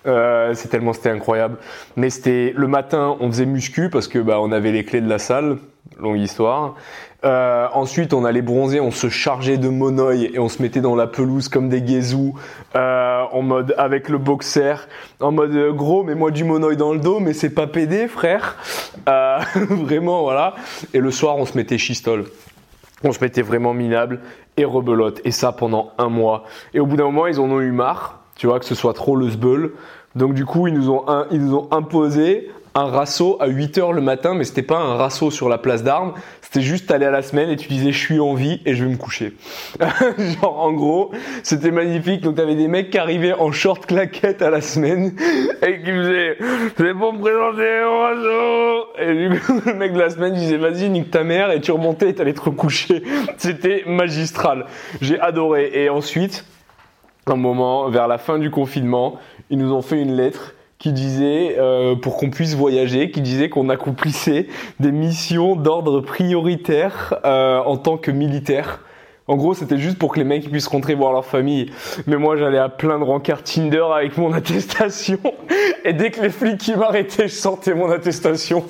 Euh, 0.07 0.53
c'est 0.55 0.69
tellement 0.69 0.93
c'était 0.93 1.09
incroyable. 1.09 1.57
Mais 1.95 2.09
c'était 2.09 2.53
le 2.55 2.67
matin, 2.67 3.17
on 3.19 3.27
faisait 3.27 3.45
muscu 3.45 3.89
parce 3.89 4.07
que 4.07 4.19
bah 4.19 4.39
on 4.41 4.51
avait 4.51 4.71
les 4.71 4.83
clés 4.83 5.01
de 5.01 5.09
la 5.09 5.19
salle, 5.19 5.57
longue 5.99 6.19
histoire. 6.19 6.75
Euh, 7.25 7.67
ensuite, 7.73 8.13
on 8.13 8.23
allait 8.23 8.41
bronzer, 8.41 8.79
on 8.79 8.91
se 8.91 9.09
chargeait 9.09 9.57
de 9.57 9.67
monoï 9.67 10.31
et 10.33 10.39
on 10.39 10.47
se 10.47 10.61
mettait 10.61 10.79
dans 10.79 10.95
la 10.95 11.05
pelouse 11.05 11.49
comme 11.49 11.67
des 11.67 11.81
guézous, 11.81 12.33
euh, 12.75 13.23
en 13.31 13.41
mode 13.41 13.75
avec 13.77 14.07
le 14.07 14.17
boxer, 14.17 14.87
en 15.19 15.31
mode 15.31 15.53
euh, 15.53 15.73
gros, 15.73 16.03
mais 16.03 16.15
moi 16.15 16.31
du 16.31 16.45
monoï 16.45 16.77
dans 16.77 16.93
le 16.93 16.99
dos, 16.99 17.19
mais 17.19 17.33
c'est 17.33 17.49
pas 17.49 17.67
pédé, 17.67 18.07
frère. 18.07 18.55
Euh, 19.09 19.39
vraiment, 19.69 20.21
voilà. 20.21 20.55
Et 20.93 20.99
le 20.99 21.11
soir, 21.11 21.35
on 21.37 21.45
se 21.45 21.57
mettait 21.57 21.77
chistol. 21.77 22.25
On 23.03 23.11
se 23.11 23.19
mettait 23.21 23.41
vraiment 23.41 23.73
minable 23.73 24.19
et 24.57 24.65
rebelote. 24.65 25.21
Et 25.23 25.31
ça 25.31 25.51
pendant 25.51 25.91
un 25.97 26.09
mois. 26.09 26.43
Et 26.73 26.79
au 26.79 26.85
bout 26.85 26.97
d'un 26.97 27.05
moment, 27.05 27.27
ils 27.27 27.39
en 27.39 27.49
ont 27.49 27.61
eu 27.61 27.71
marre, 27.71 28.19
tu 28.35 28.47
vois, 28.47 28.59
que 28.59 28.65
ce 28.65 28.75
soit 28.75 28.93
trop 28.93 29.15
le 29.15 29.29
sbeul. 29.29 29.73
Donc 30.15 30.33
du 30.33 30.45
coup, 30.45 30.67
ils 30.67 30.73
nous 30.73 30.89
ont, 30.89 31.05
ils 31.31 31.41
nous 31.41 31.55
ont 31.55 31.67
imposé 31.71 32.49
un 32.79 32.89
rasso 32.89 33.37
à 33.39 33.47
8h 33.47 33.93
le 33.93 34.01
matin, 34.01 34.33
mais 34.33 34.43
c'était 34.43 34.63
pas 34.63 34.77
un 34.77 34.95
rasso 34.95 35.31
sur 35.31 35.49
la 35.49 35.57
place 35.57 35.83
d'armes, 35.83 36.13
c'était 36.41 36.61
juste 36.61 36.89
aller 36.91 37.05
à 37.05 37.11
la 37.11 37.21
semaine 37.21 37.49
et 37.49 37.55
tu 37.55 37.67
disais 37.67 37.91
je 37.91 37.97
suis 37.97 38.19
en 38.19 38.33
vie 38.33 38.61
et 38.65 38.75
je 38.75 38.83
vais 38.83 38.91
me 38.91 38.97
coucher. 38.97 39.33
Genre 39.81 40.59
en 40.59 40.71
gros, 40.73 41.11
c'était 41.43 41.71
magnifique. 41.71 42.21
Donc 42.21 42.35
t'avais 42.35 42.55
des 42.55 42.67
mecs 42.67 42.89
qui 42.89 42.97
arrivaient 42.97 43.33
en 43.33 43.51
short 43.51 43.85
claquette 43.85 44.41
à 44.41 44.49
la 44.49 44.61
semaine 44.61 45.15
et 45.61 45.81
qui 45.81 45.91
faisaient 45.91 46.37
c'est 46.77 46.93
pour 46.93 47.13
me 47.13 47.19
présenter 47.19 47.83
au 47.83 47.99
rasso. 47.99 48.87
Et 48.99 49.13
le 49.13 49.73
mec 49.75 49.93
de 49.93 49.99
la 49.99 50.09
semaine 50.09 50.33
disait 50.33 50.57
vas-y 50.57 50.89
nique 50.89 51.11
ta 51.11 51.23
mère 51.23 51.51
et 51.51 51.61
tu 51.61 51.71
remontais 51.71 52.09
et 52.09 52.15
t'allais 52.15 52.33
te 52.33 52.41
recoucher. 52.41 53.03
C'était 53.37 53.83
magistral. 53.85 54.65
J'ai 55.01 55.19
adoré. 55.19 55.71
Et 55.73 55.89
ensuite, 55.89 56.45
un 57.29 57.35
moment, 57.35 57.89
vers 57.89 58.07
la 58.07 58.17
fin 58.17 58.39
du 58.39 58.49
confinement, 58.49 59.19
ils 59.49 59.57
nous 59.57 59.71
ont 59.71 59.81
fait 59.81 60.01
une 60.01 60.15
lettre 60.15 60.53
qui 60.79 60.93
disait, 60.93 61.57
euh, 61.59 61.95
pour 61.95 62.15
qu'on 62.15 62.29
puisse 62.29 62.55
voyager, 62.55 63.11
qui 63.11 63.19
disait 63.19 63.49
qu'on 63.49 63.67
accomplissait 63.67 64.47
des 64.79 64.93
missions 64.93 65.57
d'ordre 65.57 65.99
prioritaire 65.99 67.19
euh, 67.25 67.59
en 67.59 67.75
tant 67.75 67.97
que 67.97 68.11
militaire. 68.11 68.79
En 69.29 69.35
gros, 69.35 69.53
c'était 69.53 69.77
juste 69.77 69.99
pour 69.99 70.11
que 70.11 70.17
les 70.17 70.25
mecs 70.25 70.49
puissent 70.49 70.65
rentrer 70.65 70.95
voir 70.95 71.13
leur 71.13 71.23
famille. 71.23 71.71
Mais 72.07 72.15
moi, 72.15 72.35
j'allais 72.35 72.57
à 72.57 72.67
plein 72.67 72.97
de 72.97 73.03
rencarts 73.03 73.43
Tinder 73.43 73.85
avec 73.95 74.17
mon 74.17 74.33
attestation. 74.33 75.19
Et 75.85 75.93
dès 75.93 76.09
que 76.09 76.21
les 76.21 76.31
flics 76.31 76.57
qui 76.57 76.75
m'arrêtaient, 76.75 77.27
je 77.27 77.35
sortais 77.35 77.75
mon 77.75 77.91
attestation. 77.91 78.65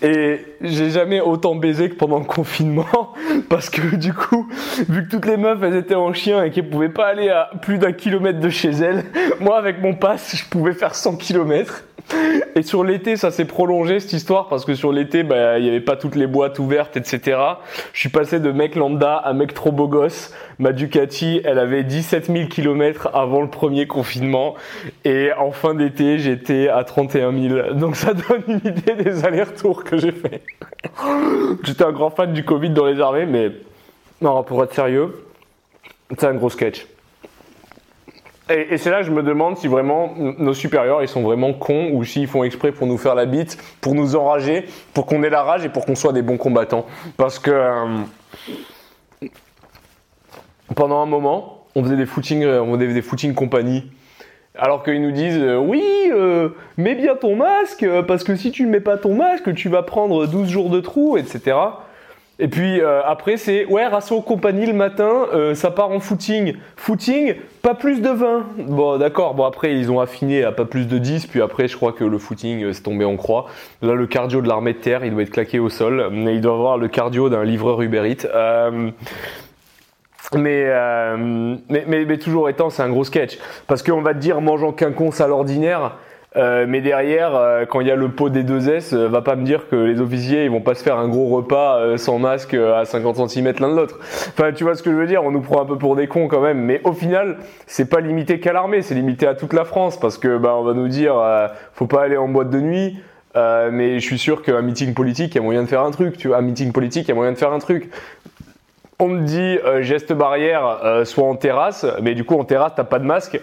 Et 0.00 0.46
j'ai 0.62 0.88
jamais 0.88 1.20
autant 1.20 1.54
baisé 1.54 1.90
que 1.90 1.94
pendant 1.94 2.18
le 2.18 2.24
confinement. 2.24 3.12
Parce 3.50 3.68
que 3.68 3.96
du 3.96 4.14
coup, 4.14 4.48
vu 4.88 5.04
que 5.04 5.10
toutes 5.10 5.26
les 5.26 5.36
meufs, 5.36 5.62
elles 5.62 5.76
étaient 5.76 5.94
en 5.94 6.14
chien 6.14 6.42
et 6.42 6.50
qu'elles 6.50 6.70
pouvaient 6.70 6.88
pas 6.88 7.08
aller 7.08 7.28
à 7.28 7.50
plus 7.60 7.76
d'un 7.76 7.92
kilomètre 7.92 8.40
de 8.40 8.48
chez 8.48 8.70
elles, 8.70 9.04
moi, 9.40 9.58
avec 9.58 9.82
mon 9.82 9.92
pass, 9.92 10.36
je 10.36 10.48
pouvais 10.48 10.72
faire 10.72 10.94
100 10.94 11.16
kilomètres. 11.16 11.84
Et 12.54 12.62
sur 12.62 12.84
l'été, 12.84 13.16
ça 13.16 13.30
s'est 13.30 13.44
prolongé 13.44 14.00
cette 14.00 14.12
histoire 14.12 14.48
parce 14.48 14.64
que 14.64 14.74
sur 14.74 14.92
l'été, 14.92 15.22
bah, 15.22 15.58
il 15.58 15.64
y 15.64 15.68
avait 15.68 15.80
pas 15.80 15.96
toutes 15.96 16.16
les 16.16 16.26
boîtes 16.26 16.58
ouvertes, 16.58 16.96
etc. 16.96 17.38
Je 17.92 18.00
suis 18.00 18.08
passé 18.08 18.40
de 18.40 18.50
mec 18.52 18.74
lambda 18.74 19.16
à 19.16 19.32
mec 19.32 19.54
trop 19.54 19.72
beau 19.72 19.88
gosse. 19.88 20.34
Ma 20.58 20.72
Ducati, 20.72 21.40
elle 21.44 21.58
avait 21.58 21.82
17 21.82 22.26
000 22.26 22.48
km 22.48 23.10
avant 23.14 23.40
le 23.40 23.48
premier 23.48 23.86
confinement. 23.86 24.54
Et 25.04 25.30
en 25.32 25.50
fin 25.50 25.74
d'été, 25.74 26.18
j'étais 26.18 26.68
à 26.68 26.84
31 26.84 27.32
000. 27.32 27.72
Donc 27.74 27.96
ça 27.96 28.14
donne 28.14 28.42
une 28.48 28.70
idée 28.70 28.94
des 29.02 29.24
allers-retours 29.24 29.84
que 29.84 29.96
j'ai 29.96 30.12
fait. 30.12 30.42
J'étais 31.64 31.84
un 31.84 31.92
grand 31.92 32.10
fan 32.10 32.32
du 32.32 32.44
Covid 32.44 32.70
dans 32.70 32.86
les 32.86 33.00
armées, 33.00 33.26
mais 33.26 33.52
non, 34.20 34.42
pour 34.42 34.62
être 34.64 34.74
sérieux, 34.74 35.24
c'est 36.18 36.26
un 36.26 36.34
gros 36.34 36.50
sketch. 36.50 36.86
Et, 38.50 38.76
c'est 38.76 38.90
là 38.90 38.98
que 38.98 39.06
je 39.06 39.12
me 39.12 39.22
demande 39.22 39.56
si 39.56 39.68
vraiment 39.68 40.14
nos 40.16 40.54
supérieurs 40.54 41.02
ils 41.02 41.08
sont 41.08 41.22
vraiment 41.22 41.52
cons 41.52 41.90
ou 41.92 42.04
s'ils 42.04 42.26
font 42.26 42.42
exprès 42.42 42.72
pour 42.72 42.86
nous 42.86 42.98
faire 42.98 43.14
la 43.14 43.24
bite, 43.24 43.56
pour 43.80 43.94
nous 43.94 44.16
enrager, 44.16 44.66
pour 44.94 45.06
qu'on 45.06 45.22
ait 45.22 45.30
la 45.30 45.42
rage 45.42 45.64
et 45.64 45.68
pour 45.68 45.86
qu'on 45.86 45.94
soit 45.94 46.12
des 46.12 46.22
bons 46.22 46.38
combattants. 46.38 46.86
Parce 47.16 47.38
que 47.38 47.50
euh, 47.50 49.28
pendant 50.74 51.00
un 51.00 51.06
moment, 51.06 51.66
on 51.76 51.84
faisait 51.84 51.96
des 51.96 52.06
footings, 52.06 52.42
euh, 52.42 52.60
on 52.60 52.78
faisait 52.78 53.32
compagnie. 53.32 53.90
Alors 54.58 54.82
qu'ils 54.82 55.00
nous 55.00 55.12
disent 55.12 55.40
euh, 55.40 55.56
oui, 55.56 55.82
mets 56.76 56.96
bien 56.96 57.14
ton 57.14 57.36
masque 57.36 57.86
parce 58.08 58.24
que 58.24 58.34
si 58.34 58.50
tu 58.50 58.64
ne 58.64 58.70
mets 58.70 58.80
pas 58.80 58.98
ton 58.98 59.14
masque, 59.14 59.54
tu 59.54 59.68
vas 59.68 59.82
prendre 59.82 60.26
12 60.26 60.48
jours 60.48 60.68
de 60.68 60.80
trou, 60.80 61.16
etc. 61.16 61.56
Et 62.38 62.48
puis 62.48 62.80
euh, 62.80 63.02
après 63.04 63.36
c'est 63.36 63.66
ouais 63.66 63.86
ratio 63.86 64.20
compagnie 64.20 64.66
le 64.66 64.72
matin, 64.72 65.26
euh, 65.34 65.54
ça 65.54 65.70
part 65.70 65.90
en 65.90 66.00
footing. 66.00 66.54
Footing, 66.76 67.34
pas 67.60 67.74
plus 67.74 68.00
de 68.00 68.08
20. 68.08 68.46
Bon 68.68 68.98
d'accord, 68.98 69.34
bon 69.34 69.44
après 69.44 69.74
ils 69.74 69.90
ont 69.92 70.00
affiné 70.00 70.42
à 70.42 70.50
pas 70.50 70.64
plus 70.64 70.86
de 70.86 70.98
10, 70.98 71.26
puis 71.26 71.42
après 71.42 71.68
je 71.68 71.76
crois 71.76 71.92
que 71.92 72.04
le 72.04 72.18
footing 72.18 72.64
euh, 72.64 72.72
c'est 72.72 72.82
tombé 72.82 73.04
en 73.04 73.16
croix. 73.16 73.46
Là 73.82 73.94
le 73.94 74.06
cardio 74.06 74.40
de 74.40 74.48
l'armée 74.48 74.72
de 74.72 74.78
terre 74.78 75.04
il 75.04 75.12
doit 75.12 75.22
être 75.22 75.30
claqué 75.30 75.58
au 75.58 75.68
sol, 75.68 76.08
mais 76.10 76.34
il 76.34 76.40
doit 76.40 76.54
avoir 76.54 76.78
le 76.78 76.88
cardio 76.88 77.28
d'un 77.28 77.44
livreur 77.44 77.82
Uber 77.82 78.10
Eats. 78.10 78.26
Euh, 78.34 78.90
mais, 80.34 80.66
mais, 81.68 81.84
mais, 81.86 82.04
mais 82.06 82.16
toujours 82.16 82.48
étant, 82.48 82.70
c'est 82.70 82.82
un 82.82 82.88
gros 82.88 83.04
sketch. 83.04 83.38
Parce 83.66 83.82
qu'on 83.82 84.00
va 84.00 84.14
te 84.14 84.18
dire, 84.18 84.40
mangeant 84.40 84.72
qu'un 84.72 84.92
con 84.92 85.10
à 85.10 85.26
l'ordinaire, 85.26 85.98
Euh, 86.36 86.64
mais 86.66 86.80
derrière, 86.80 87.34
euh, 87.34 87.66
quand 87.66 87.80
il 87.80 87.88
y 87.88 87.90
a 87.90 87.96
le 87.96 88.08
pot 88.08 88.30
des 88.30 88.42
deux 88.42 88.70
S, 88.70 88.94
euh, 88.94 89.06
va 89.06 89.20
pas 89.20 89.36
me 89.36 89.44
dire 89.44 89.68
que 89.68 89.76
les 89.76 90.00
officiers 90.00 90.44
ils 90.44 90.50
vont 90.50 90.62
pas 90.62 90.74
se 90.74 90.82
faire 90.82 90.96
un 90.96 91.08
gros 91.08 91.28
repas 91.28 91.98
sans 91.98 92.18
masque 92.18 92.54
à 92.54 92.84
50 92.84 93.28
cm 93.28 93.52
l'un 93.60 93.70
de 93.70 93.76
l'autre. 93.76 93.98
Enfin, 94.00 94.52
tu 94.52 94.64
vois 94.64 94.74
ce 94.74 94.82
que 94.82 94.90
je 94.90 94.96
veux 94.96 95.06
dire? 95.06 95.22
On 95.24 95.30
nous 95.30 95.42
prend 95.42 95.62
un 95.62 95.66
peu 95.66 95.76
pour 95.76 95.94
des 95.94 96.06
cons 96.06 96.28
quand 96.28 96.40
même. 96.40 96.58
Mais 96.58 96.80
au 96.84 96.92
final, 96.92 97.36
c'est 97.66 97.88
pas 97.88 98.00
limité 98.00 98.40
qu'à 98.40 98.52
l'armée, 98.52 98.82
c'est 98.82 98.94
limité 98.94 99.26
à 99.26 99.34
toute 99.34 99.52
la 99.52 99.64
France 99.64 100.00
parce 100.00 100.16
que 100.16 100.38
bah 100.38 100.54
on 100.56 100.62
va 100.62 100.72
nous 100.72 100.88
dire 100.88 101.14
faut 101.74 101.86
pas 101.86 102.02
aller 102.02 102.16
en 102.16 102.28
boîte 102.28 102.50
de 102.50 102.60
nuit. 102.60 102.96
Mais 103.34 104.00
je 104.00 104.06
suis 104.06 104.18
sûr 104.18 104.42
qu'un 104.42 104.62
meeting 104.62 104.94
politique, 104.94 105.34
il 105.34 105.38
y 105.38 105.40
a 105.40 105.42
moyen 105.42 105.62
de 105.62 105.68
faire 105.68 105.82
un 105.82 105.90
truc. 105.90 106.16
Tu 106.16 106.28
vois, 106.28 106.38
un 106.38 106.42
meeting 106.42 106.72
politique, 106.72 107.04
il 107.06 107.08
y 107.08 107.12
a 107.12 107.14
moyen 107.14 107.32
de 107.32 107.38
faire 107.38 107.52
un 107.52 107.58
truc. 107.58 107.90
On 108.98 109.08
me 109.08 109.20
dit 109.22 109.58
geste 109.80 110.12
barrière, 110.12 111.02
soit 111.04 111.24
en 111.24 111.36
terrasse, 111.36 111.86
mais 112.00 112.14
du 112.14 112.24
coup 112.24 112.38
en 112.38 112.44
terrasse 112.44 112.72
t'as 112.76 112.84
pas 112.84 112.98
de 112.98 113.04
masque 113.04 113.40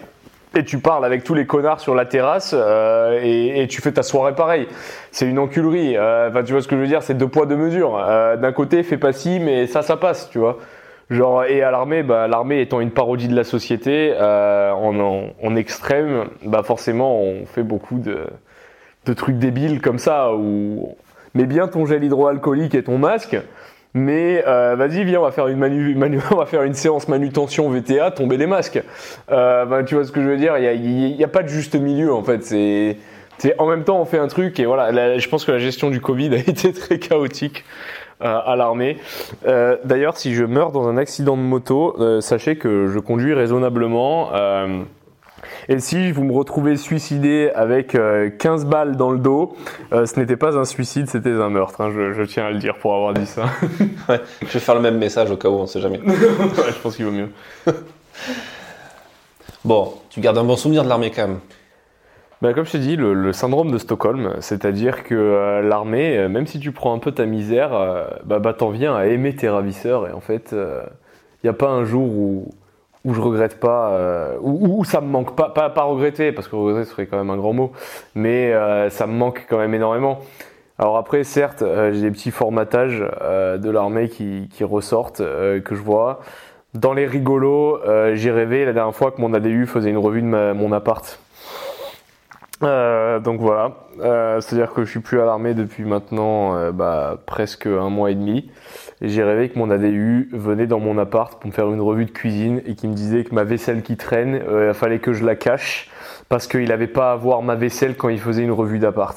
et 0.56 0.64
tu 0.64 0.78
parles 0.78 1.04
avec 1.04 1.22
tous 1.22 1.34
les 1.34 1.46
connards 1.46 1.80
sur 1.80 1.94
la 1.94 2.04
terrasse 2.06 2.54
euh, 2.56 3.20
et, 3.22 3.62
et 3.62 3.68
tu 3.68 3.80
fais 3.80 3.92
ta 3.92 4.02
soirée 4.02 4.34
pareil. 4.34 4.66
C'est 5.12 5.26
une 5.26 5.38
enculerie. 5.38 5.96
Euh, 5.96 6.28
Enfin, 6.28 6.42
tu 6.42 6.52
vois 6.52 6.60
ce 6.62 6.68
que 6.68 6.76
je 6.76 6.80
veux 6.80 6.86
dire 6.88 7.02
C'est 7.02 7.14
deux 7.14 7.28
poids 7.28 7.46
deux 7.46 7.56
mesures. 7.56 7.96
Euh, 7.98 8.36
D'un 8.36 8.52
côté, 8.52 8.82
fais 8.82 8.98
pas 8.98 9.12
ci, 9.12 9.38
mais 9.40 9.66
ça, 9.66 9.82
ça 9.82 9.96
passe, 9.96 10.28
tu 10.30 10.38
vois. 10.38 10.58
Genre 11.08 11.44
et 11.44 11.62
à 11.62 11.70
l'armée, 11.72 12.02
bah, 12.04 12.28
l'armée 12.28 12.60
étant 12.60 12.80
une 12.80 12.92
parodie 12.92 13.26
de 13.28 13.34
la 13.34 13.42
société, 13.44 14.12
euh, 14.14 14.70
en, 14.72 14.98
en, 15.00 15.24
en 15.42 15.56
extrême, 15.56 16.26
bah 16.44 16.62
forcément, 16.62 17.20
on 17.20 17.46
fait 17.46 17.64
beaucoup 17.64 17.98
de, 17.98 18.26
de 19.06 19.12
trucs 19.12 19.36
débiles 19.36 19.80
comme 19.80 19.98
ça 19.98 20.32
où 20.34 20.94
mets 21.34 21.46
bien 21.46 21.66
ton 21.68 21.84
gel 21.86 22.04
hydroalcoolique 22.04 22.74
et 22.76 22.84
ton 22.84 22.98
masque. 22.98 23.36
Mais 23.94 24.44
euh, 24.46 24.76
vas-y, 24.76 25.04
viens, 25.04 25.20
on 25.20 25.24
va 25.24 25.32
faire 25.32 25.46
une 26.62 26.74
séance 26.74 27.08
manutention 27.08 27.68
VTA, 27.70 28.12
tomber 28.12 28.36
les 28.36 28.46
masques. 28.46 28.82
Euh, 29.30 29.64
ben, 29.64 29.84
tu 29.84 29.96
vois 29.96 30.04
ce 30.04 30.12
que 30.12 30.22
je 30.22 30.28
veux 30.28 30.36
dire? 30.36 30.56
Il 30.58 31.16
y 31.16 31.24
a, 31.24 31.28
pas 31.28 31.42
de 31.42 31.48
juste 31.48 31.74
milieu 31.74 32.12
en 32.12 32.22
fait. 32.22 32.44
C'est, 32.44 32.96
en 33.58 33.66
même 33.66 33.84
temps 33.84 33.98
on 33.98 34.04
fait 34.04 34.18
un 34.18 34.28
truc 34.28 34.60
et 34.60 34.66
voilà. 34.66 35.18
je 35.18 35.28
pense 35.28 35.44
que 35.44 35.52
la 35.52 35.58
gestion 35.58 35.90
du 35.90 36.00
Covid 36.00 36.28
a 36.34 36.38
été 36.38 36.72
très 36.72 36.98
chaotique 36.98 37.64
euh, 38.22 38.38
à 38.44 38.54
l'armée. 38.54 38.98
Euh, 39.46 39.78
D'ailleurs, 39.84 40.18
si 40.18 40.34
je 40.34 40.44
meurs 40.44 40.72
dans 40.72 40.86
un 40.86 40.98
accident 40.98 41.38
de 41.38 41.42
moto, 41.42 41.96
euh, 42.00 42.20
sachez 42.20 42.56
que 42.56 42.86
je 42.86 42.98
conduis 42.98 43.32
raisonnablement. 43.32 44.30
Euh, 45.68 45.74
et 45.74 45.78
si 45.80 46.12
vous 46.12 46.24
me 46.24 46.32
retrouvez 46.32 46.76
suicidé 46.76 47.50
avec 47.54 47.94
euh, 47.94 48.30
15 48.30 48.66
balles 48.66 48.96
dans 48.96 49.10
le 49.10 49.18
dos, 49.18 49.56
euh, 49.92 50.06
ce 50.06 50.18
n'était 50.18 50.36
pas 50.36 50.56
un 50.56 50.64
suicide, 50.64 51.08
c'était 51.08 51.30
un 51.30 51.50
meurtre. 51.50 51.80
hein, 51.80 51.90
je, 51.94 52.12
je 52.12 52.22
tiens 52.22 52.46
à 52.46 52.50
le 52.50 52.58
dire 52.58 52.76
pour 52.78 52.94
avoir 52.94 53.14
dit 53.14 53.26
ça. 53.26 53.44
Ouais, 54.08 54.20
je 54.42 54.46
vais 54.46 54.60
faire 54.60 54.74
le 54.74 54.80
même 54.80 54.98
message 54.98 55.30
au 55.30 55.36
cas 55.36 55.48
où, 55.48 55.54
on 55.54 55.66
sait 55.66 55.80
jamais. 55.80 56.00
Ouais, 56.00 56.14
je 56.68 56.80
pense 56.82 56.96
qu'il 56.96 57.04
vaut 57.04 57.12
mieux. 57.12 57.28
Bon, 59.64 59.92
tu 60.08 60.20
gardes 60.20 60.38
un 60.38 60.44
bon 60.44 60.56
souvenir 60.56 60.84
de 60.84 60.88
l'armée 60.88 61.10
quand 61.10 61.28
même. 61.28 61.40
Bah, 62.40 62.54
comme 62.54 62.64
je 62.64 62.72
t'ai 62.72 62.78
dit, 62.78 62.96
le, 62.96 63.12
le 63.12 63.32
syndrome 63.34 63.70
de 63.70 63.76
Stockholm, 63.76 64.36
c'est-à-dire 64.40 65.04
que 65.04 65.14
euh, 65.14 65.60
l'armée, 65.60 66.16
euh, 66.16 66.28
même 66.30 66.46
si 66.46 66.58
tu 66.58 66.72
prends 66.72 66.94
un 66.94 66.98
peu 66.98 67.12
ta 67.12 67.26
misère, 67.26 67.74
euh, 67.74 68.06
bah, 68.24 68.38
bah 68.38 68.54
t'en 68.54 68.70
viens 68.70 68.96
à 68.96 69.04
aimer 69.06 69.36
tes 69.36 69.50
ravisseurs 69.50 70.08
et 70.08 70.12
en 70.12 70.20
fait, 70.20 70.52
il 70.52 71.44
n'y 71.44 71.50
a 71.50 71.52
pas 71.52 71.68
un 71.68 71.84
jour 71.84 72.08
où, 72.08 72.54
où 73.04 73.14
je 73.14 73.20
regrette 73.20 73.58
pas, 73.58 73.92
euh, 73.92 74.36
où, 74.40 74.84
ça 74.84 75.00
me 75.00 75.06
manque 75.06 75.34
pas, 75.34 75.48
pas, 75.48 75.82
regretter, 75.82 76.32
parce 76.32 76.48
que 76.48 76.56
regretter 76.56 76.84
ce 76.84 76.90
serait 76.90 77.06
quand 77.06 77.16
même 77.16 77.30
un 77.30 77.36
grand 77.36 77.52
mot, 77.52 77.72
mais 78.14 78.52
euh, 78.52 78.90
ça 78.90 79.06
me 79.06 79.12
manque 79.12 79.46
quand 79.48 79.58
même 79.58 79.74
énormément. 79.74 80.20
Alors 80.78 80.96
après, 80.96 81.24
certes, 81.24 81.62
euh, 81.62 81.92
j'ai 81.92 82.02
des 82.02 82.10
petits 82.10 82.30
formatages 82.30 83.00
de 83.00 83.70
l'armée 83.70 84.08
qui, 84.08 84.48
ressortent, 84.64 85.18
que 85.18 85.74
je 85.74 85.82
vois. 85.82 86.20
Dans 86.74 86.92
les 86.92 87.06
rigolos, 87.06 87.80
j'ai 88.14 88.30
rêvé 88.30 88.64
la 88.64 88.72
dernière 88.72 88.94
fois 88.94 89.10
que 89.10 89.20
mon 89.20 89.34
ADU 89.34 89.66
faisait 89.66 89.90
une 89.90 89.98
revue 89.98 90.22
de 90.22 90.52
mon 90.52 90.72
appart. 90.72 91.18
Donc 92.60 93.40
voilà, 93.40 93.72
c'est-à-dire 94.40 94.72
que 94.72 94.84
je 94.84 94.90
suis 94.90 95.00
plus 95.00 95.20
à 95.20 95.24
l'armée 95.24 95.54
depuis 95.54 95.84
maintenant 95.84 96.70
bah, 96.72 97.18
presque 97.26 97.66
un 97.66 97.88
mois 97.88 98.10
et 98.10 98.14
demi. 98.14 98.50
Et 99.02 99.08
j'ai 99.08 99.22
rêvé 99.22 99.48
que 99.48 99.58
mon 99.58 99.70
ADU 99.70 100.28
venait 100.32 100.66
dans 100.66 100.78
mon 100.78 100.98
appart 100.98 101.40
pour 101.40 101.46
me 101.48 101.52
faire 101.54 101.70
une 101.72 101.80
revue 101.80 102.04
de 102.04 102.10
cuisine 102.10 102.60
et 102.66 102.74
qui 102.74 102.86
me 102.86 102.92
disait 102.94 103.24
que 103.24 103.34
ma 103.34 103.44
vaisselle 103.44 103.80
qui 103.82 103.96
traîne, 103.96 104.34
euh, 104.46 104.68
il 104.68 104.74
fallait 104.74 104.98
que 104.98 105.14
je 105.14 105.24
la 105.24 105.36
cache 105.36 105.88
parce 106.28 106.46
qu'il 106.46 106.68
n'avait 106.68 106.86
pas 106.86 107.12
à 107.12 107.16
voir 107.16 107.40
ma 107.42 107.54
vaisselle 107.54 107.96
quand 107.96 108.10
il 108.10 108.20
faisait 108.20 108.42
une 108.42 108.52
revue 108.52 108.78
d'appart. 108.78 109.16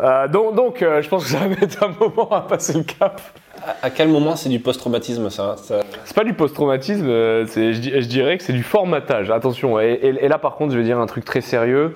Euh, 0.00 0.26
donc 0.26 0.54
donc 0.56 0.82
euh, 0.82 1.00
je 1.02 1.08
pense 1.08 1.24
que 1.24 1.30
ça 1.30 1.38
va 1.38 1.48
mettre 1.48 1.84
un 1.84 1.92
moment 2.00 2.30
à 2.32 2.40
passer 2.40 2.72
le 2.76 2.82
cap. 2.82 3.20
À, 3.64 3.86
à 3.86 3.90
quel 3.90 4.08
moment 4.08 4.34
c'est 4.34 4.48
du 4.48 4.58
post-traumatisme 4.58 5.30
ça, 5.30 5.54
ça- 5.56 5.82
C'est 6.04 6.16
pas 6.16 6.24
du 6.24 6.34
post-traumatisme, 6.34 7.06
je, 7.06 7.78
di- 7.78 7.92
je 8.02 8.08
dirais 8.08 8.36
que 8.38 8.42
c'est 8.42 8.52
du 8.52 8.64
formatage. 8.64 9.30
Attention, 9.30 9.78
et, 9.80 9.92
et- 10.02 10.24
et 10.24 10.28
là 10.28 10.38
par 10.38 10.56
contre, 10.56 10.72
je 10.72 10.78
vais 10.78 10.84
dire 10.84 10.98
un 10.98 11.06
truc 11.06 11.24
très 11.24 11.42
sérieux. 11.42 11.94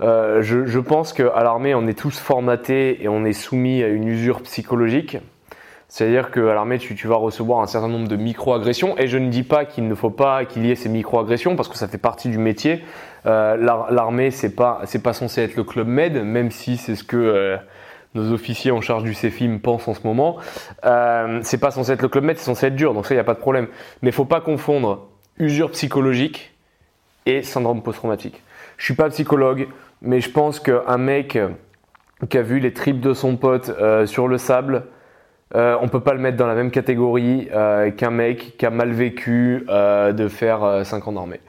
Je, 0.00 0.64
je 0.66 0.78
pense 0.80 1.12
qu'à 1.12 1.42
l'armée, 1.42 1.74
on 1.74 1.86
est 1.86 1.98
tous 1.98 2.18
formatés 2.18 3.02
et 3.04 3.08
on 3.08 3.24
est 3.24 3.32
soumis 3.34 3.82
à 3.82 3.88
une 3.88 4.08
usure 4.08 4.40
psychologique. 4.42 5.18
C'est-à-dire 5.94 6.32
qu'à 6.32 6.40
l'armée, 6.40 6.78
tu, 6.78 7.06
vas 7.06 7.14
recevoir 7.14 7.60
un 7.60 7.68
certain 7.68 7.86
nombre 7.86 8.08
de 8.08 8.16
micro-agressions. 8.16 8.98
Et 8.98 9.06
je 9.06 9.16
ne 9.16 9.28
dis 9.28 9.44
pas 9.44 9.64
qu'il 9.64 9.86
ne 9.86 9.94
faut 9.94 10.10
pas 10.10 10.44
qu'il 10.44 10.66
y 10.66 10.72
ait 10.72 10.74
ces 10.74 10.88
micro-agressions 10.88 11.54
parce 11.54 11.68
que 11.68 11.76
ça 11.76 11.86
fait 11.86 11.98
partie 11.98 12.30
du 12.30 12.38
métier. 12.38 12.82
Euh, 13.26 13.56
l'ar- 13.56 13.92
l'armée, 13.92 14.32
c'est 14.32 14.56
pas, 14.56 14.82
pas 15.04 15.12
censé 15.12 15.42
être 15.42 15.54
le 15.54 15.62
club 15.62 15.86
med, 15.86 16.14
même 16.24 16.50
si 16.50 16.78
c'est 16.78 16.96
ce 16.96 17.04
que 17.04 17.16
euh, 17.16 17.56
nos 18.16 18.32
officiers 18.32 18.72
en 18.72 18.80
charge 18.80 19.04
du 19.04 19.14
CEFIM 19.14 19.60
pensent 19.62 19.86
en 19.86 19.94
ce 19.94 20.04
moment. 20.04 20.38
Euh, 20.84 21.38
c'est 21.44 21.58
pas 21.58 21.70
censé 21.70 21.92
être 21.92 22.02
le 22.02 22.08
club 22.08 22.24
med, 22.24 22.38
c'est 22.38 22.46
censé 22.46 22.66
être 22.66 22.74
dur. 22.74 22.92
Donc 22.92 23.06
ça, 23.06 23.14
il 23.14 23.16
n'y 23.16 23.20
a 23.20 23.24
pas 23.24 23.34
de 23.34 23.38
problème. 23.38 23.68
Mais 24.02 24.10
faut 24.10 24.24
pas 24.24 24.40
confondre 24.40 25.06
usure 25.38 25.70
psychologique 25.70 26.56
et 27.26 27.44
syndrome 27.44 27.84
post-traumatique. 27.84 28.42
Je 28.78 28.84
suis 28.84 28.94
pas 28.94 29.10
psychologue, 29.10 29.68
mais 30.02 30.20
je 30.20 30.30
pense 30.30 30.58
qu'un 30.58 30.98
mec 30.98 31.38
qui 32.28 32.36
a 32.36 32.42
vu 32.42 32.58
les 32.58 32.72
tripes 32.72 33.00
de 33.00 33.14
son 33.14 33.36
pote 33.36 33.68
euh, 33.80 34.06
sur 34.06 34.26
le 34.26 34.38
sable, 34.38 34.86
euh, 35.54 35.76
on 35.80 35.88
peut 35.88 36.00
pas 36.00 36.14
le 36.14 36.20
mettre 36.20 36.36
dans 36.36 36.46
la 36.46 36.54
même 36.54 36.70
catégorie 36.70 37.48
euh, 37.52 37.90
qu'un 37.90 38.10
mec 38.10 38.56
qui 38.56 38.66
a 38.66 38.70
mal 38.70 38.92
vécu 38.92 39.64
euh, 39.68 40.12
de 40.12 40.28
faire 40.28 40.84
5 40.84 41.08
ans 41.08 41.12
d'armée. 41.12 41.40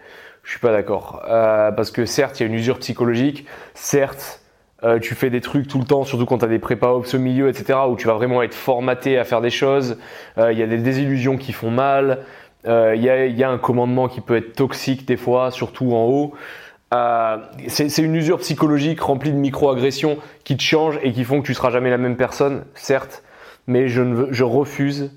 Je 0.43 0.51
suis 0.51 0.59
pas 0.59 0.71
d'accord. 0.71 1.23
Euh, 1.27 1.71
parce 1.71 1.91
que 1.91 2.05
certes, 2.05 2.39
il 2.39 2.43
y 2.43 2.45
a 2.45 2.47
une 2.49 2.53
usure 2.53 2.77
psychologique, 2.79 3.47
certes, 3.73 4.41
euh, 4.83 4.99
tu 4.99 5.15
fais 5.15 5.31
des 5.31 5.41
trucs 5.41 5.67
tout 5.67 5.79
le 5.79 5.85
temps, 5.85 6.03
surtout 6.03 6.25
quand 6.25 6.39
tu 6.39 6.45
as 6.45 6.49
des 6.49 6.59
prépas 6.59 6.91
ops 6.91 7.15
au 7.15 7.19
milieu, 7.19 7.49
etc., 7.49 7.79
où 7.89 7.95
tu 7.95 8.07
vas 8.07 8.13
vraiment 8.13 8.43
être 8.43 8.53
formaté 8.53 9.17
à 9.17 9.23
faire 9.23 9.41
des 9.41 9.49
choses. 9.49 9.97
Euh, 10.37 10.53
Il 10.53 10.59
y 10.59 10.63
a 10.63 10.67
des 10.67 10.77
désillusions 10.77 11.37
qui 11.37 11.51
font 11.53 11.71
mal. 11.71 12.19
Euh, 12.67 12.93
Il 12.95 13.03
y, 13.03 13.43
a, 13.43 13.49
un 13.49 13.57
commandement 13.57 14.07
qui 14.07 14.21
peut 14.21 14.35
être 14.35 14.53
toxique 14.53 15.07
des 15.07 15.17
fois, 15.17 15.49
surtout 15.49 15.93
en 15.93 16.05
haut. 16.05 16.33
Euh, 16.93 17.37
c'est 17.67 17.89
c'est 17.89 18.03
une 18.03 18.15
usure 18.15 18.37
psychologique 18.39 19.01
remplie 19.01 19.31
de 19.31 19.37
micro-agressions 19.37 20.17
qui 20.43 20.55
te 20.55 20.61
changent 20.61 20.99
et 21.01 21.11
qui 21.11 21.23
font 21.23 21.41
que 21.41 21.47
tu 21.47 21.55
seras 21.55 21.71
jamais 21.71 21.89
la 21.89 21.97
même 21.97 22.15
personne, 22.15 22.65
certes, 22.75 23.23
mais 23.67 23.87
je, 23.87 24.43
refuse 24.43 25.11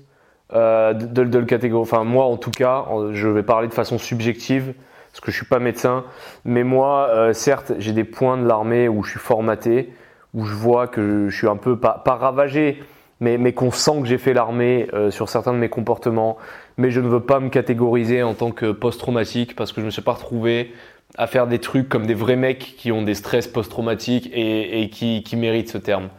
euh, 0.53 0.93
de, 0.93 1.21
le 1.21 1.45
catégoriser. 1.45 1.91
Enfin, 1.91 2.03
moi, 2.03 2.25
en 2.25 2.37
tout 2.37 2.51
cas, 2.51 2.85
je 3.11 3.27
vais 3.27 3.43
parler 3.43 3.67
de 3.67 3.73
façon 3.73 3.97
subjective 3.97 4.73
parce 5.11 5.21
que 5.21 5.31
je 5.31 5.37
suis 5.37 5.45
pas 5.45 5.59
médecin, 5.59 6.05
mais 6.45 6.63
moi, 6.63 7.09
euh, 7.09 7.33
certes, 7.33 7.73
j'ai 7.79 7.93
des 7.93 8.03
points 8.03 8.37
de 8.37 8.47
l'armée 8.47 8.87
où 8.87 9.03
je 9.03 9.11
suis 9.11 9.19
formaté, 9.19 9.91
où 10.33 10.45
je 10.45 10.53
vois 10.53 10.87
que 10.87 11.29
je 11.29 11.35
suis 11.35 11.47
un 11.47 11.55
peu 11.55 11.77
pas, 11.77 12.03
ravagé, 12.05 12.83
mais, 13.19 13.53
qu'on 13.53 13.71
sent 13.71 14.01
que 14.01 14.07
j'ai 14.07 14.19
fait 14.19 14.33
l'armée 14.33 14.87
euh, 14.93 15.09
sur 15.11 15.27
certains 15.27 15.53
de 15.53 15.57
mes 15.57 15.69
comportements. 15.69 16.37
Mais 16.77 16.91
je 16.91 17.01
ne 17.01 17.07
veux 17.07 17.19
pas 17.19 17.39
me 17.39 17.49
catégoriser 17.49 18.23
en 18.23 18.33
tant 18.33 18.51
que 18.51 18.71
post-traumatique 18.71 19.55
parce 19.55 19.71
que 19.71 19.77
je 19.77 19.81
ne 19.81 19.87
me 19.87 19.91
suis 19.91 20.03
pas 20.03 20.13
retrouvé 20.13 20.73
à 21.17 21.25
faire 21.25 21.47
des 21.47 21.59
trucs 21.59 21.89
comme 21.89 22.05
des 22.05 22.13
vrais 22.13 22.35
mecs 22.35 22.75
qui 22.77 22.91
ont 22.91 23.01
des 23.01 23.15
stress 23.15 23.47
post-traumatiques 23.47 24.29
et, 24.31 24.89
qui 24.89 25.35
méritent 25.35 25.69
ce 25.69 25.79
terme. 25.79 26.09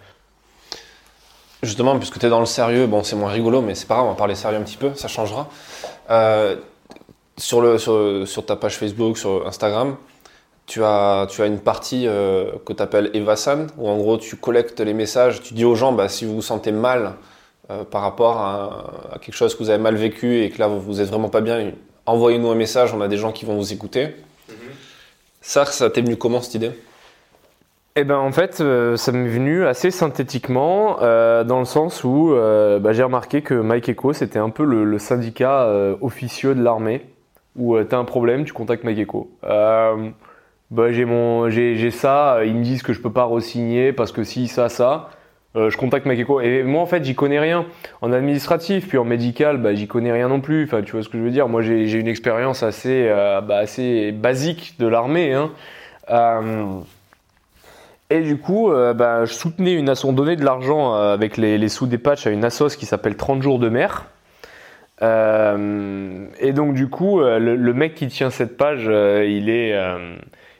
Justement, 1.62 1.98
puisque 1.98 2.18
tu 2.18 2.26
es 2.26 2.30
dans 2.30 2.40
le 2.40 2.46
sérieux, 2.46 2.86
bon, 2.86 3.02
c'est 3.02 3.16
moins 3.16 3.30
rigolo, 3.30 3.60
mais 3.60 3.74
c'est 3.74 3.86
pas 3.86 3.96
grave, 3.96 4.06
on 4.06 4.10
va 4.10 4.16
parler 4.16 4.34
sérieux 4.34 4.58
un 4.58 4.62
petit 4.62 4.78
peu, 4.78 4.94
ça 4.94 5.08
changera. 5.08 5.48
Euh, 6.10 6.56
sur, 7.36 7.60
le, 7.60 7.76
sur, 7.78 8.26
sur 8.26 8.46
ta 8.46 8.56
page 8.56 8.76
Facebook, 8.76 9.18
sur 9.18 9.46
Instagram, 9.46 9.96
tu 10.66 10.82
as, 10.84 11.26
tu 11.28 11.42
as 11.42 11.46
une 11.46 11.58
partie 11.58 12.06
euh, 12.06 12.52
que 12.64 12.72
tu 12.72 12.82
appelles 12.82 13.10
Evasan, 13.12 13.66
où 13.76 13.88
en 13.88 13.98
gros 13.98 14.16
tu 14.16 14.36
collectes 14.36 14.80
les 14.80 14.94
messages, 14.94 15.42
tu 15.42 15.52
dis 15.52 15.64
aux 15.64 15.74
gens, 15.74 15.92
bah, 15.92 16.08
si 16.08 16.24
vous 16.24 16.36
vous 16.36 16.42
sentez 16.42 16.72
mal 16.72 17.14
euh, 17.70 17.84
par 17.84 18.02
rapport 18.02 18.38
à, 18.38 19.14
à 19.14 19.18
quelque 19.18 19.34
chose 19.34 19.54
que 19.54 19.62
vous 19.62 19.70
avez 19.70 19.82
mal 19.82 19.96
vécu 19.96 20.42
et 20.42 20.50
que 20.50 20.58
là 20.60 20.66
vous, 20.66 20.80
vous 20.80 21.00
êtes 21.00 21.08
vraiment 21.08 21.28
pas 21.28 21.40
bien, 21.42 21.72
envoyez-nous 22.06 22.48
un 22.50 22.54
message, 22.54 22.94
on 22.94 23.00
a 23.00 23.08
des 23.08 23.18
gens 23.18 23.32
qui 23.32 23.44
vont 23.44 23.56
vous 23.56 23.72
écouter. 23.72 24.14
Ça, 25.42 25.64
ça 25.66 25.90
t'est 25.90 26.02
venu 26.02 26.16
comment 26.16 26.40
cette 26.40 26.54
idée? 26.54 26.72
Eh 27.96 28.04
ben 28.04 28.18
en 28.18 28.30
fait, 28.30 28.60
euh, 28.60 28.96
ça 28.96 29.10
m'est 29.10 29.28
venu 29.28 29.66
assez 29.66 29.90
synthétiquement, 29.90 30.98
euh, 31.02 31.42
dans 31.42 31.58
le 31.58 31.64
sens 31.64 32.04
où 32.04 32.32
euh, 32.32 32.78
bah, 32.78 32.92
j'ai 32.92 33.02
remarqué 33.02 33.42
que 33.42 33.54
Mike 33.54 33.88
Echo, 33.88 34.12
c'était 34.12 34.38
un 34.38 34.50
peu 34.50 34.64
le, 34.64 34.98
syndicat 34.98 35.68
officieux 36.00 36.54
de 36.54 36.62
l'armée, 36.62 37.06
où 37.56 37.74
euh, 37.74 37.84
t'as 37.84 37.98
un 37.98 38.04
problème, 38.04 38.44
tu 38.44 38.52
contactes 38.52 38.84
Mike 38.84 38.98
Echo. 38.98 39.30
Bah, 39.42 40.92
j'ai 40.92 41.04
mon, 41.04 41.50
j'ai, 41.50 41.90
ça, 41.90 42.44
ils 42.44 42.54
me 42.54 42.62
disent 42.62 42.84
que 42.84 42.92
je 42.92 43.00
peux 43.00 43.12
pas 43.12 43.24
re-signer 43.24 43.92
parce 43.92 44.12
que 44.12 44.22
si 44.22 44.46
ça, 44.46 44.68
ça. 44.68 45.10
Je 45.56 45.76
contacte 45.76 46.06
Mike 46.06 46.20
Echo. 46.20 46.40
Et 46.40 46.62
moi, 46.62 46.80
en 46.80 46.86
fait, 46.86 47.02
j'y 47.04 47.16
connais 47.16 47.40
rien. 47.40 47.66
En 48.02 48.12
administratif, 48.12 48.86
puis 48.86 48.98
en 48.98 49.04
médical, 49.04 49.56
bah, 49.58 49.74
j'y 49.74 49.88
connais 49.88 50.12
rien 50.12 50.28
non 50.28 50.40
plus. 50.40 50.62
Enfin, 50.62 50.82
tu 50.82 50.92
vois 50.92 51.02
ce 51.02 51.08
que 51.08 51.18
je 51.18 51.24
veux 51.24 51.32
dire? 51.32 51.48
Moi, 51.48 51.62
j'ai, 51.62 51.92
une 51.92 52.06
expérience 52.06 52.62
assez, 52.62 53.08
bah, 53.08 53.56
assez 53.56 54.12
basique 54.12 54.76
de 54.78 54.86
l'armée. 54.86 55.34
Hein. 55.34 55.50
Et 58.10 58.20
du 58.20 58.38
coup, 58.38 58.72
euh, 58.72 58.92
bah, 58.92 59.24
je 59.24 59.32
soutenais 59.32 59.72
une 59.72 59.88
asso, 59.88 60.04
on 60.04 60.12
donnait 60.12 60.34
de 60.34 60.44
l'argent 60.44 60.96
euh, 60.96 61.14
avec 61.14 61.36
les, 61.36 61.68
sous 61.68 61.86
des 61.86 61.98
patchs 61.98 62.26
à 62.26 62.30
une 62.30 62.44
assos 62.44 62.76
qui 62.76 62.84
s'appelle 62.84 63.16
30 63.16 63.40
jours 63.40 63.60
de 63.60 63.68
mer. 63.68 64.06
Euh, 65.02 66.26
et 66.40 66.52
donc 66.52 66.74
du 66.74 66.88
coup, 66.88 67.20
le, 67.20 67.72
mec 67.72 67.94
qui 67.94 68.08
tient 68.08 68.30
cette 68.30 68.56
page, 68.56 68.86
il 68.86 69.48
est, 69.48 69.74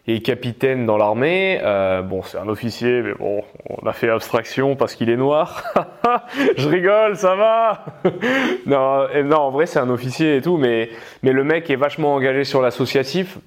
il 0.07 0.14
est 0.14 0.20
capitaine 0.20 0.86
dans 0.86 0.96
l'armée. 0.96 1.61
Bon, 2.05 2.22
c'est 2.22 2.38
un 2.38 2.48
officier, 2.48 3.03
mais 3.03 3.14
bon, 3.14 3.42
on 3.68 3.86
a 3.86 3.92
fait 3.92 4.09
abstraction 4.09 4.76
parce 4.76 4.94
qu'il 4.94 5.11
est 5.11 5.16
noir. 5.16 5.64
je 6.57 6.68
rigole, 6.68 7.16
ça 7.16 7.34
va. 7.34 7.84
non, 8.66 9.09
non, 9.24 9.36
en 9.38 9.51
vrai, 9.51 9.66
c'est 9.66 9.80
un 9.80 9.90
officier 9.90 10.36
et 10.36 10.40
tout, 10.40 10.57
mais 10.57 10.88
mais 11.22 11.32
le 11.32 11.42
mec 11.42 11.68
est 11.68 11.76
vachement 11.76 12.14
engagé 12.14 12.44
sur 12.44 12.62
l'associatif. 12.62 13.38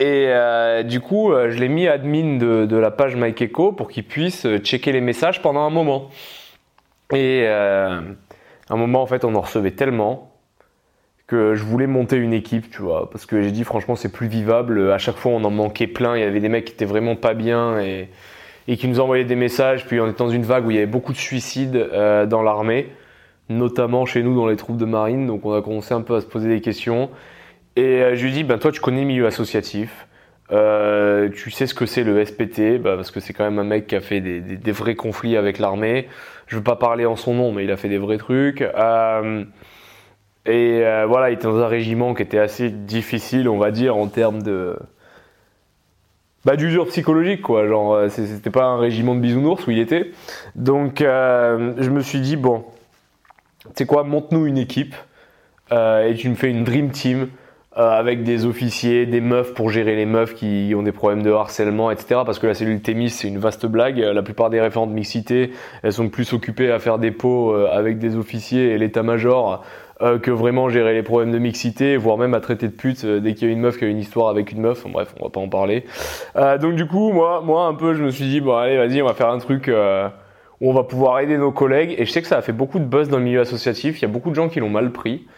Et 0.00 0.26
euh, 0.28 0.84
du 0.84 1.00
coup, 1.00 1.32
euh, 1.32 1.50
je 1.50 1.58
l'ai 1.58 1.68
mis 1.68 1.88
admin 1.88 2.38
de, 2.38 2.76
la 2.76 2.90
page 2.92 3.16
MyKeko 3.16 3.72
pour 3.72 3.88
qu'il 3.88 4.04
puisse 4.04 4.46
euh, 4.46 4.58
checker 4.58 4.92
les 4.92 5.00
messages 5.00 5.42
pendant 5.42 5.60
un 5.60 5.70
moment. 5.70 6.10
Et 7.12 7.46
un 7.48 8.76
moment, 8.76 9.00
en 9.00 9.06
fait, 9.06 9.24
on 9.24 9.34
en 9.34 9.40
recevait 9.40 9.70
tellement 9.70 10.30
que 11.26 11.54
je 11.54 11.64
voulais 11.64 11.86
monter 11.86 12.16
une 12.16 12.34
équipe, 12.34 12.70
tu 12.70 12.82
vois, 12.82 13.08
parce 13.10 13.24
que 13.24 13.40
j'ai 13.40 13.50
dit 13.50 13.64
franchement, 13.64 13.96
c'est 13.96 14.12
plus 14.12 14.28
vivable. 14.28 14.92
À 14.92 14.98
chaque 14.98 15.16
fois, 15.16 15.32
on 15.32 15.42
en 15.44 15.50
manquait 15.50 15.86
plein. 15.86 16.16
Il 16.16 16.20
y 16.20 16.24
avait 16.24 16.40
des 16.40 16.50
mecs 16.50 16.66
qui 16.66 16.74
étaient 16.74 16.84
vraiment 16.84 17.16
pas 17.16 17.32
bien 17.32 17.80
et, 17.80 18.10
qui 18.76 18.88
nous 18.88 19.00
envoyaient 19.00 19.24
des 19.24 19.36
messages. 19.36 19.86
Puis 19.86 20.00
on 20.00 20.06
était 20.06 20.18
dans 20.18 20.28
une 20.28 20.42
vague 20.42 20.66
où 20.66 20.70
il 20.70 20.74
y 20.74 20.78
avait 20.78 20.86
beaucoup 20.86 21.14
de 21.14 21.18
suicides 21.18 21.90
dans 22.28 22.42
l'armée, 22.42 22.92
notamment 23.48 24.04
chez 24.04 24.22
nous 24.22 24.36
dans 24.36 24.46
les 24.46 24.56
troupes 24.56 24.76
de 24.76 24.84
marine. 24.84 25.26
Donc 25.26 25.46
on 25.46 25.54
a 25.54 25.62
commencé 25.62 25.94
un 25.94 26.02
peu 26.02 26.14
à 26.14 26.20
se 26.20 26.26
poser 26.26 26.50
des 26.50 26.60
questions. 26.60 27.08
Et 27.78 28.02
euh, 28.02 28.16
je 28.16 28.24
lui 28.24 28.32
dis, 28.32 28.42
ben 28.42 28.58
toi, 28.58 28.72
tu 28.72 28.80
connais 28.80 29.04
milieu 29.04 29.24
associatif. 29.28 30.08
Euh, 30.50 31.28
tu 31.28 31.52
sais 31.52 31.68
ce 31.68 31.74
que 31.74 31.86
c'est 31.86 32.02
le 32.02 32.24
SPT, 32.24 32.78
bah, 32.82 32.96
parce 32.96 33.12
que 33.12 33.20
c'est 33.20 33.32
quand 33.32 33.44
même 33.44 33.60
un 33.60 33.64
mec 33.64 33.86
qui 33.86 33.94
a 33.94 34.00
fait 34.00 34.20
des, 34.20 34.40
des- 34.40 34.72
vrais 34.72 34.96
conflits 34.96 35.36
avec 35.36 35.60
l'armée. 35.60 36.08
Je 36.48 36.56
veux 36.56 36.62
pas 36.64 36.74
parler 36.74 37.06
en 37.06 37.14
son 37.14 37.34
nom, 37.34 37.52
mais 37.52 37.62
il 37.62 37.70
a 37.70 37.76
fait 37.76 37.88
des 37.88 37.98
vrais 37.98 38.18
trucs. 38.18 38.62
Euh, 38.62 39.44
et 40.44 40.80
voilà, 41.06 41.30
il 41.30 41.34
était 41.34 41.44
dans 41.44 41.58
un 41.58 41.68
régiment 41.68 42.14
qui 42.14 42.22
était 42.22 42.40
assez 42.40 42.68
difficile, 42.68 43.48
on 43.48 43.58
va 43.58 43.70
dire, 43.70 43.96
en 43.96 44.08
termes 44.08 44.42
de 44.42 44.76
bah, 46.44 46.56
d'usure 46.56 46.88
psychologique, 46.88 47.42
quoi. 47.42 47.68
Genre, 47.68 48.10
c'était 48.10 48.50
pas 48.50 48.64
un 48.64 48.78
régiment 48.78 49.14
de 49.14 49.20
bisounours 49.20 49.64
où 49.68 49.70
il 49.70 49.78
était. 49.78 50.10
Donc, 50.56 51.00
je 51.00 51.90
me 51.90 52.00
suis 52.00 52.20
dit 52.20 52.36
bon, 52.36 52.64
tu 53.66 53.70
sais 53.76 53.86
quoi, 53.86 54.02
monte-nous 54.02 54.46
une 54.46 54.58
équipe 54.58 54.96
et 55.70 56.14
tu 56.18 56.28
me 56.30 56.34
fais 56.34 56.50
une 56.50 56.64
dream 56.64 56.90
team 56.90 57.28
euh, 57.78 57.90
avec 57.90 58.24
des 58.24 58.44
officiers, 58.44 59.06
des 59.06 59.20
meufs 59.20 59.54
pour 59.54 59.70
gérer 59.70 59.94
les 59.94 60.04
meufs 60.04 60.34
qui 60.34 60.72
ont 60.76 60.82
des 60.82 60.90
problèmes 60.90 61.22
de 61.22 61.30
harcèlement, 61.30 61.92
etc. 61.92 62.22
Parce 62.26 62.40
que 62.40 62.48
la 62.48 62.54
cellule 62.54 62.80
Thémis, 62.80 63.10
c'est 63.10 63.28
une 63.28 63.38
vaste 63.38 63.66
blague. 63.66 63.98
La 63.98 64.22
plupart 64.22 64.50
des 64.50 64.60
référentes 64.60 64.90
mixité, 64.90 65.52
elles 65.84 65.92
sont 65.92 66.08
plus 66.08 66.32
occupées 66.32 66.72
à 66.72 66.80
faire 66.80 66.98
des 66.98 67.12
pots 67.12 67.54
euh, 67.54 67.68
avec 67.70 68.00
des 68.00 68.16
officiers 68.16 68.70
et 68.70 68.78
l'état-major 68.78 69.64
euh, 70.02 70.18
que 70.18 70.32
vraiment 70.32 70.68
gérer 70.68 70.92
les 70.92 71.04
problèmes 71.04 71.30
de 71.30 71.38
mixité, 71.38 71.96
voire 71.96 72.18
même 72.18 72.34
à 72.34 72.40
traiter 72.40 72.66
de 72.66 72.72
pute 72.72 73.06
dès 73.06 73.34
qu'il 73.34 73.46
y 73.46 73.50
a 73.50 73.54
une 73.54 73.60
meuf 73.60 73.78
qui 73.78 73.84
a 73.84 73.86
une 73.86 74.00
histoire 74.00 74.28
avec 74.28 74.50
une 74.50 74.60
meuf. 74.60 74.84
Bref, 74.88 75.14
on 75.20 75.26
va 75.26 75.30
pas 75.30 75.40
en 75.40 75.48
parler. 75.48 75.84
Donc 76.34 76.74
du 76.74 76.84
coup, 76.84 77.12
moi, 77.12 77.42
moi 77.44 77.66
un 77.66 77.74
peu, 77.74 77.94
je 77.94 78.02
me 78.02 78.10
suis 78.10 78.24
dit 78.24 78.40
bon 78.40 78.56
allez, 78.56 78.76
vas-y, 78.76 79.00
on 79.02 79.06
va 79.06 79.14
faire 79.14 79.30
un 79.30 79.38
truc. 79.38 79.70
où 80.60 80.68
on 80.68 80.72
va 80.72 80.82
pouvoir 80.82 81.20
aider 81.20 81.38
nos 81.38 81.52
collègues. 81.52 81.94
Et 81.96 82.06
je 82.06 82.10
sais 82.10 82.22
que 82.22 82.26
ça 82.26 82.38
a 82.38 82.42
fait 82.42 82.52
beaucoup 82.52 82.80
de 82.80 82.84
buzz 82.84 83.08
dans 83.08 83.18
le 83.18 83.24
milieu 83.24 83.40
associatif. 83.40 84.00
Il 84.00 84.02
y 84.02 84.04
a 84.06 84.08
beaucoup 84.08 84.30
de 84.30 84.34
gens 84.34 84.48
qui 84.48 84.58
l'ont 84.58 84.68
mal 84.68 84.90
pris. 84.90 85.28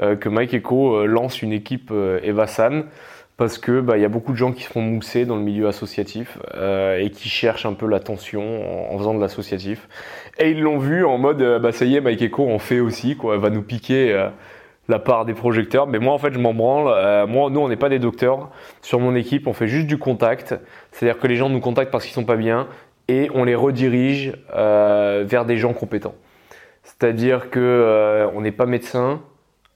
Euh, 0.00 0.16
que 0.16 0.28
Mike 0.28 0.54
Echo 0.54 0.96
euh, 0.96 1.06
lance 1.06 1.42
une 1.42 1.52
équipe 1.52 1.90
euh, 1.92 2.20
Evasan 2.22 2.84
parce 3.36 3.58
que 3.58 3.80
bah, 3.80 3.98
y 3.98 4.04
a 4.04 4.08
beaucoup 4.08 4.32
de 4.32 4.36
gens 4.36 4.52
qui 4.52 4.62
se 4.62 4.68
font 4.68 4.80
mousser 4.80 5.26
dans 5.26 5.36
le 5.36 5.42
milieu 5.42 5.66
associatif 5.66 6.38
euh, 6.54 6.98
et 6.98 7.10
qui 7.10 7.28
cherchent 7.28 7.66
un 7.66 7.72
peu 7.72 7.86
l'attention 7.86 8.92
en, 8.92 8.96
faisant 8.98 9.14
de 9.14 9.20
l'associatif. 9.20 9.88
Et 10.38 10.50
ils 10.50 10.60
l'ont 10.60 10.78
vu 10.78 11.04
en 11.04 11.18
mode 11.18 11.42
bah 11.60 11.72
ça 11.72 11.84
y 11.84 11.96
est, 11.96 12.00
Mike 12.00 12.22
Echo 12.22 12.48
en 12.48 12.58
fait 12.58 12.80
aussi 12.80 13.16
quoi, 13.16 13.36
va 13.38 13.50
nous 13.50 13.62
piquer 13.62 14.12
euh, 14.12 14.28
la 14.88 15.00
part 15.00 15.24
des 15.24 15.34
projecteurs. 15.34 15.88
Mais 15.88 15.98
moi 15.98 16.12
en 16.12 16.18
fait 16.18 16.32
je 16.32 16.38
m'en 16.38 16.54
branle. 16.54 17.26
Moi 17.28 17.50
nous 17.50 17.60
on 17.60 17.68
n'est 17.68 17.76
pas 17.76 17.88
des 17.88 17.98
docteurs. 17.98 18.50
Sur 18.82 19.00
mon 19.00 19.16
équipe 19.16 19.48
on 19.48 19.52
fait 19.52 19.68
juste 19.68 19.88
du 19.88 19.98
contact. 19.98 20.54
C'est-à-dire 20.92 21.20
que 21.20 21.26
les 21.26 21.36
gens 21.36 21.48
nous 21.48 21.60
contactent 21.60 21.90
parce 21.90 22.04
qu'ils 22.04 22.14
sont 22.14 22.24
pas 22.24 22.36
bien 22.36 22.68
et 23.08 23.30
on 23.34 23.44
les 23.44 23.56
redirige 23.56 24.32
vers 24.54 25.44
des 25.44 25.56
gens 25.56 25.72
compétents. 25.72 26.14
C'est-à-dire 26.84 27.50
que 27.50 28.28
on 28.34 28.42
n'est 28.42 28.52
pas 28.52 28.66
médecin, 28.66 29.22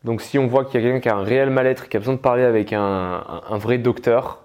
donc 0.05 0.22
si 0.22 0.38
on 0.38 0.46
voit 0.46 0.64
qu'il 0.64 0.80
y 0.80 0.84
a 0.84 0.86
quelqu'un 0.86 1.01
qui 1.01 1.09
a 1.09 1.16
un 1.16 1.22
réel 1.22 1.51
mal-être, 1.51 1.88
qui 1.88 1.96
a 1.96 2.01
besoin 2.01 2.14
de 2.14 2.20
parler 2.20 2.44
avec 2.44 2.72
un, 2.72 3.22
vrai 3.53 3.78
docteur, 3.78 4.38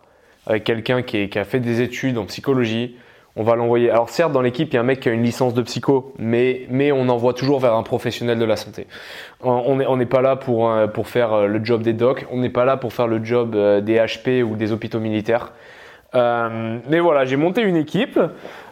avec 0.47 0.63
quelqu'un 0.63 1.03
qui, 1.03 1.29
a 1.37 1.43
fait 1.43 1.59
des 1.59 1.81
études 1.81 2.17
en 2.17 2.25
psychologie, 2.25 2.95
on 3.35 3.43
va 3.43 3.55
l'envoyer. 3.55 3.89
Alors 3.89 4.09
certes, 4.09 4.31
dans 4.31 4.41
l'équipe, 4.41 4.69
il 4.71 4.75
y 4.75 4.77
a 4.77 4.81
un 4.81 4.85
mec 4.85 4.99
qui 4.99 5.09
a 5.09 5.11
une 5.11 5.23
licence 5.23 5.53
de 5.53 5.61
psycho, 5.61 6.13
mais, 6.19 6.67
on 6.91 7.09
envoie 7.09 7.33
toujours 7.33 7.59
vers 7.59 7.73
un 7.73 7.83
professionnel 7.83 8.37
de 8.37 8.45
la 8.45 8.55
santé. 8.55 8.87
On- 9.41 9.51
On 9.65 9.75
n'est 9.77 9.85
on 9.87 9.97
n'est 9.97 10.05
pas 10.05 10.21
là 10.21 10.35
pour, 10.35 10.69
euh, 10.69 10.87
pour 10.87 11.07
faire 11.07 11.33
euh, 11.33 11.47
le 11.47 11.63
job 11.63 11.81
des 11.81 11.93
docs, 11.93 12.25
on 12.31 12.39
n'est 12.39 12.49
pas 12.49 12.65
là 12.65 12.77
pour 12.77 12.93
faire 12.93 13.07
le 13.07 13.23
job 13.23 13.55
euh, 13.55 13.81
des 13.81 13.97
HP 13.97 14.43
ou 14.43 14.55
des 14.55 14.71
hôpitaux 14.71 14.99
militaires. 14.99 15.53
Euh, 16.16 16.78
mais 16.89 16.99
voilà, 16.99 17.26
j'ai 17.26 17.38
monté 17.38 17.61
une 17.61 17.76
équipe. 17.76 18.20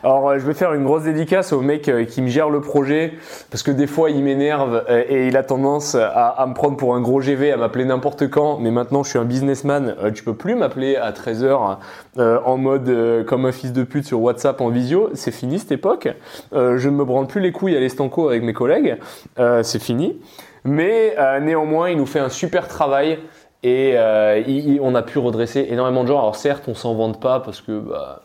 Alors, 0.03 0.29
euh, 0.29 0.39
je 0.39 0.45
vais 0.45 0.55
faire 0.55 0.73
une 0.73 0.83
grosse 0.83 1.03
dédicace 1.03 1.53
au 1.53 1.61
mec 1.61 1.87
euh, 1.87 2.05
qui 2.05 2.23
me 2.23 2.27
gère 2.27 2.49
le 2.49 2.59
projet 2.59 3.13
parce 3.51 3.61
que 3.61 3.69
des 3.69 3.85
fois 3.85 4.09
il 4.09 4.23
m'énerve 4.23 4.83
et 4.89 5.27
il 5.27 5.37
a 5.37 5.43
tendance 5.43 5.95
à, 5.95 6.43
me 6.47 6.53
prendre 6.53 6.75
pour 6.75 6.95
un 6.95 7.01
gros 7.01 7.21
GV, 7.21 7.51
à 7.51 7.57
m'appeler 7.57 7.85
n'importe 7.85 8.29
quand. 8.29 8.57
Mais 8.57 8.71
maintenant, 8.71 9.03
je 9.03 9.09
suis 9.09 9.19
un 9.19 9.25
businessman. 9.25 9.95
Tu 10.13 10.23
peux 10.23 10.33
plus 10.33 10.55
m'appeler 10.55 10.95
à 10.95 11.11
13h 11.11 11.77
euh, 12.17 12.39
en 12.45 12.57
mode 12.57 13.25
comme 13.27 13.45
un 13.45 13.51
fils 13.51 13.73
de 13.73 13.83
pute 13.83 14.05
sur 14.05 14.21
WhatsApp 14.21 14.59
en 14.61 14.69
visio. 14.69 15.09
C'est 15.13 15.31
fini 15.31 15.59
cette 15.59 15.71
époque. 15.71 16.09
Je 16.53 16.89
ne 16.89 16.95
me 16.95 17.05
branle 17.05 17.27
plus 17.27 17.41
les 17.41 17.51
couilles 17.51 17.75
à 17.75 17.79
l'estanco 17.79 18.29
avec 18.29 18.43
mes 18.43 18.53
collègues. 18.53 18.97
C'est 19.37 19.81
fini. 19.81 20.19
Mais 20.63 21.15
néanmoins, 21.41 21.89
il 21.89 21.97
nous 21.97 22.05
fait 22.05 22.19
un 22.19 22.29
super 22.29 22.67
travail. 22.67 23.19
Et 23.63 23.93
euh, 23.95 24.79
on 24.81 24.95
a 24.95 25.03
pu 25.03 25.19
redresser 25.19 25.67
énormément 25.69 26.03
de 26.03 26.07
gens. 26.07 26.19
Alors 26.19 26.35
certes, 26.35 26.67
on 26.67 26.73
s'en 26.73 26.95
vante 26.95 27.19
pas 27.21 27.39
parce 27.39 27.61
que 27.61 27.79
bah, 27.79 28.23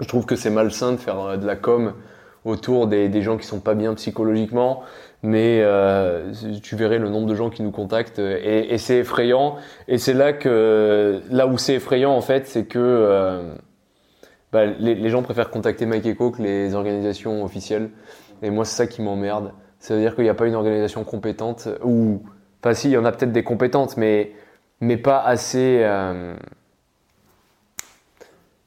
je 0.00 0.08
trouve 0.08 0.24
que 0.24 0.36
c'est 0.36 0.50
malsain 0.50 0.92
de 0.92 0.96
faire 0.96 1.20
euh, 1.20 1.36
de 1.36 1.46
la 1.46 1.56
com 1.56 1.94
autour 2.44 2.86
des, 2.88 3.22
gens 3.22 3.36
qui 3.36 3.46
sont 3.46 3.60
pas 3.60 3.74
bien 3.74 3.94
psychologiquement. 3.94 4.82
Mais 5.22 5.60
euh, 5.62 6.32
tu 6.62 6.74
verrais 6.74 6.98
le 6.98 7.08
nombre 7.08 7.28
de 7.28 7.34
gens 7.36 7.50
qui 7.50 7.62
nous 7.62 7.70
contactent 7.70 8.18
et, 8.18 8.76
c'est 8.78 8.98
effrayant. 8.98 9.56
Et 9.86 9.98
c'est 9.98 10.14
là 10.14 10.32
que 10.32 11.20
là 11.30 11.46
où 11.46 11.58
c'est 11.58 11.74
effrayant 11.74 12.12
en 12.12 12.20
fait, 12.20 12.48
c'est 12.48 12.64
que 12.64 13.40
bah, 14.50 14.66
les, 14.66 15.08
gens 15.10 15.22
préfèrent 15.22 15.50
contacter 15.50 15.86
Mike 15.86 16.06
Echo 16.06 16.32
que 16.32 16.42
les 16.42 16.74
organisations 16.74 17.44
officielles. 17.44 17.90
Et 18.42 18.50
moi, 18.50 18.64
c'est 18.64 18.74
ça 18.74 18.86
qui 18.88 19.00
m'emmerde. 19.00 19.52
Ça 19.78 19.94
veut 19.94 20.00
dire 20.00 20.16
qu'il 20.16 20.24
n'y 20.24 20.30
a 20.30 20.34
pas 20.34 20.48
une 20.48 20.56
organisation 20.56 21.04
compétente 21.04 21.68
ou, 21.84 22.22
enfin 22.60 22.74
si, 22.74 22.88
il 22.88 22.92
y 22.92 22.96
en 22.96 23.04
a 23.04 23.12
peut-être 23.12 23.32
des 23.32 23.44
compétentes, 23.44 23.96
mais 23.96 24.32
mais 24.82 24.96
pas 24.96 25.20
assez 25.22 25.78
euh, 25.84 26.34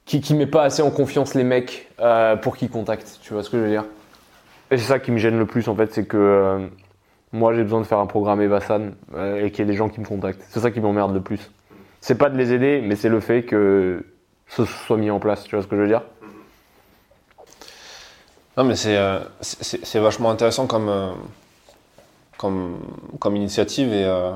qui 0.05 0.21
qui 0.21 0.33
met 0.33 0.47
pas 0.47 0.63
assez 0.63 0.81
en 0.81 0.89
confiance 0.89 1.35
les 1.35 1.43
mecs 1.43 1.91
euh, 1.99 2.37
pour 2.37 2.55
qu'ils 2.55 2.69
contactent. 2.69 3.19
Tu 3.21 3.33
vois 3.33 3.43
ce 3.43 3.49
que 3.49 3.57
je 3.57 3.63
veux 3.63 3.69
dire? 3.69 3.83
Et 4.71 4.77
c'est 4.77 4.85
ça 4.85 4.97
qui 4.97 5.11
me 5.11 5.17
gêne 5.17 5.37
le 5.37 5.45
plus 5.45 5.67
en 5.67 5.75
fait, 5.75 5.93
c'est 5.93 6.05
que 6.05 6.15
euh, 6.17 6.67
moi 7.33 7.53
j'ai 7.53 7.63
besoin 7.63 7.81
de 7.81 7.85
faire 7.85 7.99
un 7.99 8.07
programme 8.07 8.41
Evasan 8.41 8.91
euh, 9.13 9.43
et 9.45 9.51
qu'il 9.51 9.65
y 9.65 9.67
ait 9.67 9.71
des 9.71 9.77
gens 9.77 9.89
qui 9.89 9.99
me 9.99 10.05
contactent. 10.05 10.41
C'est 10.49 10.61
ça 10.61 10.71
qui 10.71 10.79
m'emmerde 10.79 11.13
le 11.13 11.21
plus. 11.21 11.51
C'est 11.99 12.15
pas 12.15 12.29
de 12.29 12.37
les 12.37 12.53
aider, 12.53 12.81
mais 12.81 12.95
c'est 12.95 13.09
le 13.09 13.19
fait 13.19 13.43
que 13.43 14.05
ce 14.47 14.63
soit 14.63 14.97
mis 14.97 15.11
en 15.11 15.19
place. 15.19 15.43
Tu 15.43 15.55
vois 15.55 15.63
ce 15.63 15.67
que 15.67 15.75
je 15.75 15.81
veux 15.81 15.87
dire? 15.87 16.03
Non, 18.55 18.63
mais 18.63 18.75
c'est 18.77 18.97
c'est- 19.41 19.85
c'est 19.85 19.99
vachement 19.99 20.31
intéressant 20.31 20.65
comme, 20.65 20.89
comme, 22.37 22.77
comme 23.19 23.35
initiative 23.35 23.91
et, 23.91 24.05
euh, 24.05 24.31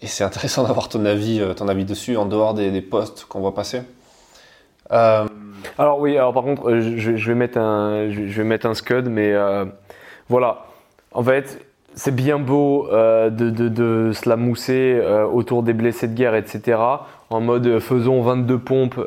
et 0.00 0.06
c'est 0.06 0.24
intéressant 0.24 0.64
d'avoir 0.64 0.88
ton 0.88 1.04
avis, 1.04 1.40
euh, 1.40 1.54
ton 1.54 1.68
avis 1.68 1.84
dessus 1.84 2.16
en 2.16 2.26
dehors 2.26 2.54
des, 2.54 2.70
des 2.70 2.82
posts 2.82 3.26
qu'on 3.28 3.40
voit 3.40 3.54
passer. 3.54 3.82
Euh, 4.92 5.26
Alors 5.76 6.00
oui, 6.00 6.16
alors 6.16 6.32
par 6.32 6.44
contre, 6.44 6.70
euh, 6.70 6.80
je, 6.96 7.28
vais 7.28 7.34
mettre 7.34 7.58
un, 7.58 8.10
je 8.10 8.36
vais 8.36 8.44
mettre 8.44 8.66
un 8.66 8.74
scud, 8.74 9.08
mais 9.08 9.34
voilà. 10.28 10.66
En 11.12 11.22
fait, 11.22 11.64
c'est 11.94 12.14
bien 12.14 12.38
beau 12.38 12.88
de, 12.90 14.12
se 14.12 14.28
la 14.28 14.36
mousser 14.36 15.00
autour 15.32 15.62
des 15.62 15.72
blessés 15.72 16.06
de 16.06 16.14
guerre, 16.14 16.34
etc. 16.34 16.78
En 17.30 17.40
mode 17.40 17.80
faisons 17.80 18.22
22 18.22 18.58
pompes 18.58 19.00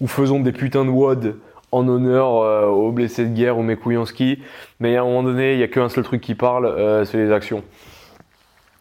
ou 0.00 0.06
faisons 0.06 0.40
des 0.40 0.52
putains 0.52 0.84
de 0.84 0.90
WOD 0.90 1.36
en 1.72 1.88
honneur 1.88 2.70
aux 2.70 2.92
blessés 2.92 3.24
de 3.24 3.34
guerre 3.34 3.58
ou 3.58 3.62
mes 3.62 3.76
couilles 3.76 3.96
en 3.96 4.04
ski. 4.04 4.38
Mais 4.78 4.96
à 4.96 5.02
un 5.02 5.04
moment 5.04 5.22
donné, 5.24 5.54
il 5.54 5.56
n'y 5.56 5.64
a 5.64 5.68
qu'un 5.68 5.88
seul 5.88 6.04
truc 6.04 6.20
qui 6.20 6.34
parle, 6.34 7.04
c'est 7.06 7.16
les 7.16 7.32
actions. 7.32 7.62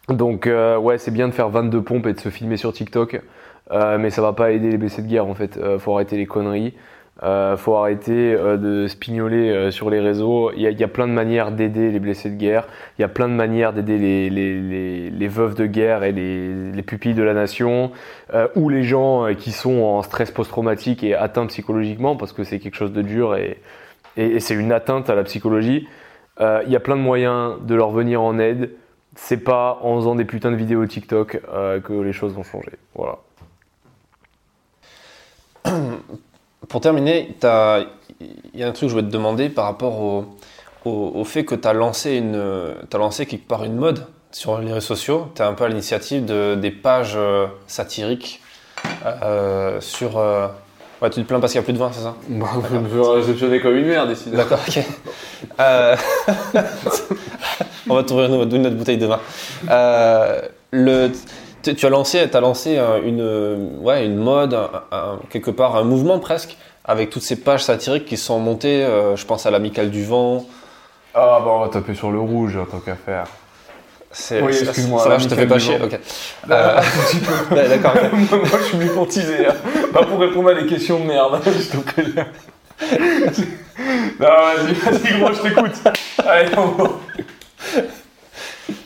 Donc 0.10 0.48
euh, 0.48 0.78
ouais, 0.78 0.98
c'est 0.98 1.12
bien 1.12 1.28
de 1.28 1.34
faire 1.34 1.50
22 1.50 1.82
pompes 1.82 2.08
et 2.08 2.14
de 2.14 2.20
se 2.20 2.30
filmer 2.30 2.58
sur 2.58 2.74
TikTok. 2.74 3.22
Euh, 3.72 3.98
mais 3.98 4.10
ça 4.10 4.22
va 4.22 4.34
pas 4.34 4.52
aider 4.52 4.70
les 4.70 4.78
blessés 4.78 5.02
de 5.02 5.08
guerre 5.08 5.26
en 5.26 5.36
fait. 5.36 5.58
Euh, 5.58 5.80
faut 5.80 5.94
arrêter 5.94 6.18
les 6.18 6.26
conneries. 6.26 6.74
Euh, 7.22 7.56
faut 7.58 7.76
arrêter 7.76 8.36
de 8.36 8.88
spignoler 8.88 9.72
sur 9.72 9.90
les 9.90 10.00
réseaux. 10.00 10.52
Il 10.56 10.62
y, 10.62 10.84
a, 10.84 10.88
plein 10.88 11.08
de 11.08 11.14
manières 11.14 11.52
d'aider 11.52 11.92
les 11.92 12.00
blessés 12.00 12.30
de 12.30 12.36
guerre. 12.36 12.68
Il 12.98 13.02
y 13.02 13.06
a 13.06 13.08
plein 13.08 13.30
de 13.30 13.34
manières 13.34 13.72
d'aider 13.72 14.30
les, 14.30 15.28
veuves 15.28 15.54
de 15.54 15.66
guerre 15.68 16.04
et 16.04 16.12
les, 16.12 16.72
les 16.72 16.82
pupilles 16.82 17.14
de 17.14 17.24
la 17.24 17.36
nation, 17.36 17.92
ou 18.56 18.68
les 18.68 18.84
gens 18.84 19.28
qui 19.38 19.52
sont 19.52 19.84
en 19.84 20.02
stress 20.02 20.32
post-traumatique 20.32 21.04
et 21.04 21.14
atteints 21.14 21.46
psychologiquement, 21.46 22.18
parce 22.18 22.34
que 22.34 22.44
c'est 22.44 22.58
quelque 22.60 22.76
chose 22.76 22.94
de 22.94 23.04
dur 23.04 23.36
et, 23.36 23.62
et, 24.18 24.40
c'est 24.40 24.56
une 24.56 24.72
atteinte 24.72 25.10
à 25.10 25.16
la 25.16 25.24
psychologie. 25.24 25.88
Il 26.42 26.70
y 26.70 26.76
a 26.76 26.80
plein 26.80 26.98
de 26.98 27.02
moyens 27.02 27.54
de 27.62 27.76
leur 27.76 27.92
venir 27.92 28.24
en 28.24 28.40
aide. 28.40 28.72
C'est 29.16 29.38
pas 29.38 29.80
en 29.84 29.96
faisant 29.98 30.16
des 30.16 30.26
putains 30.26 30.52
de 30.52 30.56
vidéos 30.56 30.86
TikTok 30.86 31.42
euh, 31.54 31.80
que 31.80 31.94
les 31.94 32.14
choses 32.14 32.34
vont 32.34 32.44
changer. 32.44 32.72
Voilà. 32.96 33.18
Pour 36.70 36.82
terminer, 36.82 37.36
t'as- 37.40 37.82
il 38.20 38.60
y 38.60 38.64
a 38.64 38.68
un 38.68 38.72
truc 38.72 38.82
que 38.84 38.88
je 38.88 38.94
voulais 38.94 39.08
te 39.08 39.12
demander 39.12 39.50
par 39.50 39.66
rapport 39.66 40.00
au, 40.00 40.26
au, 40.86 41.12
au 41.16 41.24
fait 41.26 41.44
que 41.46 41.56
tu 41.56 41.68
as 41.68 41.74
lancé, 41.74 42.16
une, 42.16 42.36
as 42.92 42.98
lancé 42.98 43.26
quelque 43.26 43.48
part 43.48 43.64
une 43.66 43.76
mode 43.76 44.06
sur 44.32 44.58
les 44.60 44.68
réseaux 44.74 44.80
sociaux. 44.96 45.28
Tu 45.36 45.42
es 45.42 45.46
un 45.46 45.54
peu 45.54 45.66
à 45.66 45.68
l'initiative 45.68 46.26
de, 46.26 46.56
des 46.56 46.72
pages 46.72 47.14
euh, 47.16 47.48
satiriques 47.68 48.42
euh, 49.06 49.80
sur. 49.82 50.18
euh, 50.18 50.48
Ouais, 51.02 51.10
tu 51.10 51.22
te 51.22 51.28
plains 51.28 51.42
parce 51.42 51.52
qu'il 51.52 51.60
n'y 51.60 51.64
a 51.64 51.66
plus 51.66 51.74
de 51.74 51.78
vin, 51.80 51.92
c'est 51.92 52.02
ça? 52.02 52.16
Bah, 52.30 52.48
je 52.72 52.78
me 52.78 53.02
réceptionner 53.02 53.60
comme 53.60 53.76
une 53.76 53.88
merde 53.88 54.10
ici. 54.12 54.30
D'accord, 54.32 54.60
ok. 54.66 54.80
Euh, 55.60 55.98
On 57.90 57.96
va 57.96 58.04
t'ouvrir 58.04 58.34
une, 58.34 58.56
une 58.56 58.68
autre 58.68 58.76
bouteille 58.76 58.98
de 58.98 59.06
vin. 59.08 59.20
Euh, 59.70 60.42
le, 60.72 61.12
tu, 61.64 61.86
as 61.86 61.90
lancé, 61.90 62.20
as 62.34 62.40
lancé 62.40 62.80
une, 63.06 63.78
ouais, 63.82 64.06
une 64.06 64.16
mode, 64.18 64.54
un- 64.54 64.70
un- 64.98 65.20
quelque 65.30 65.52
part 65.52 65.76
un 65.76 65.84
mouvement 65.84 66.20
presque, 66.20 66.58
avec 66.86 67.10
toutes 67.10 67.22
ces 67.24 67.38
pages 67.38 67.64
satiriques 67.64 68.06
qui 68.06 68.18
sont 68.18 68.40
montées. 68.40 68.84
euh, 68.84 69.16
je 69.16 69.26
pense 69.26 69.46
à 69.46 69.52
l'Amicale 69.52 69.90
du 69.90 70.04
Vent. 70.04 70.46
Ah 71.16 71.40
bah 71.46 71.52
on 71.54 71.60
va 71.60 71.68
taper 71.70 71.94
sur 71.94 72.12
le 72.12 72.20
rouge 72.20 72.58
tant 72.72 72.80
qu'à 72.80 72.96
faire. 72.96 73.26
C'est, 74.12 74.42
Oui, 74.42 74.52
excuse-moi, 74.60 75.02
Ça 75.02 75.10
va, 75.10 75.18
je 75.18 75.28
te 75.28 75.34
fais 75.36 75.48
pas 75.48 75.58
chier. 75.60 75.78
Ok. 75.84 76.00
Euh, 76.52 76.80
d'accord. 77.52 77.94
Moi 78.32 78.60
je 78.60 78.64
suis 78.66 78.78
mécontisé. 78.78 79.48
hein. 79.48 79.54
Pas 79.94 80.04
pour 80.06 80.20
répondre 80.20 80.50
à 80.50 80.56
des 80.56 80.66
questions 80.68 81.00
de 81.00 81.06
merde, 81.06 81.40
je 81.46 81.78
te 81.78 81.78
préviens. 81.78 82.28
non 84.20 84.28
vas-y, 84.28 84.74
vas-y 84.74 85.20
gros, 85.20 85.34
je 85.34 85.42
t'écoute. 85.42 85.72
Allez, 86.26 86.50
on 86.58 86.68
va. 86.68 86.90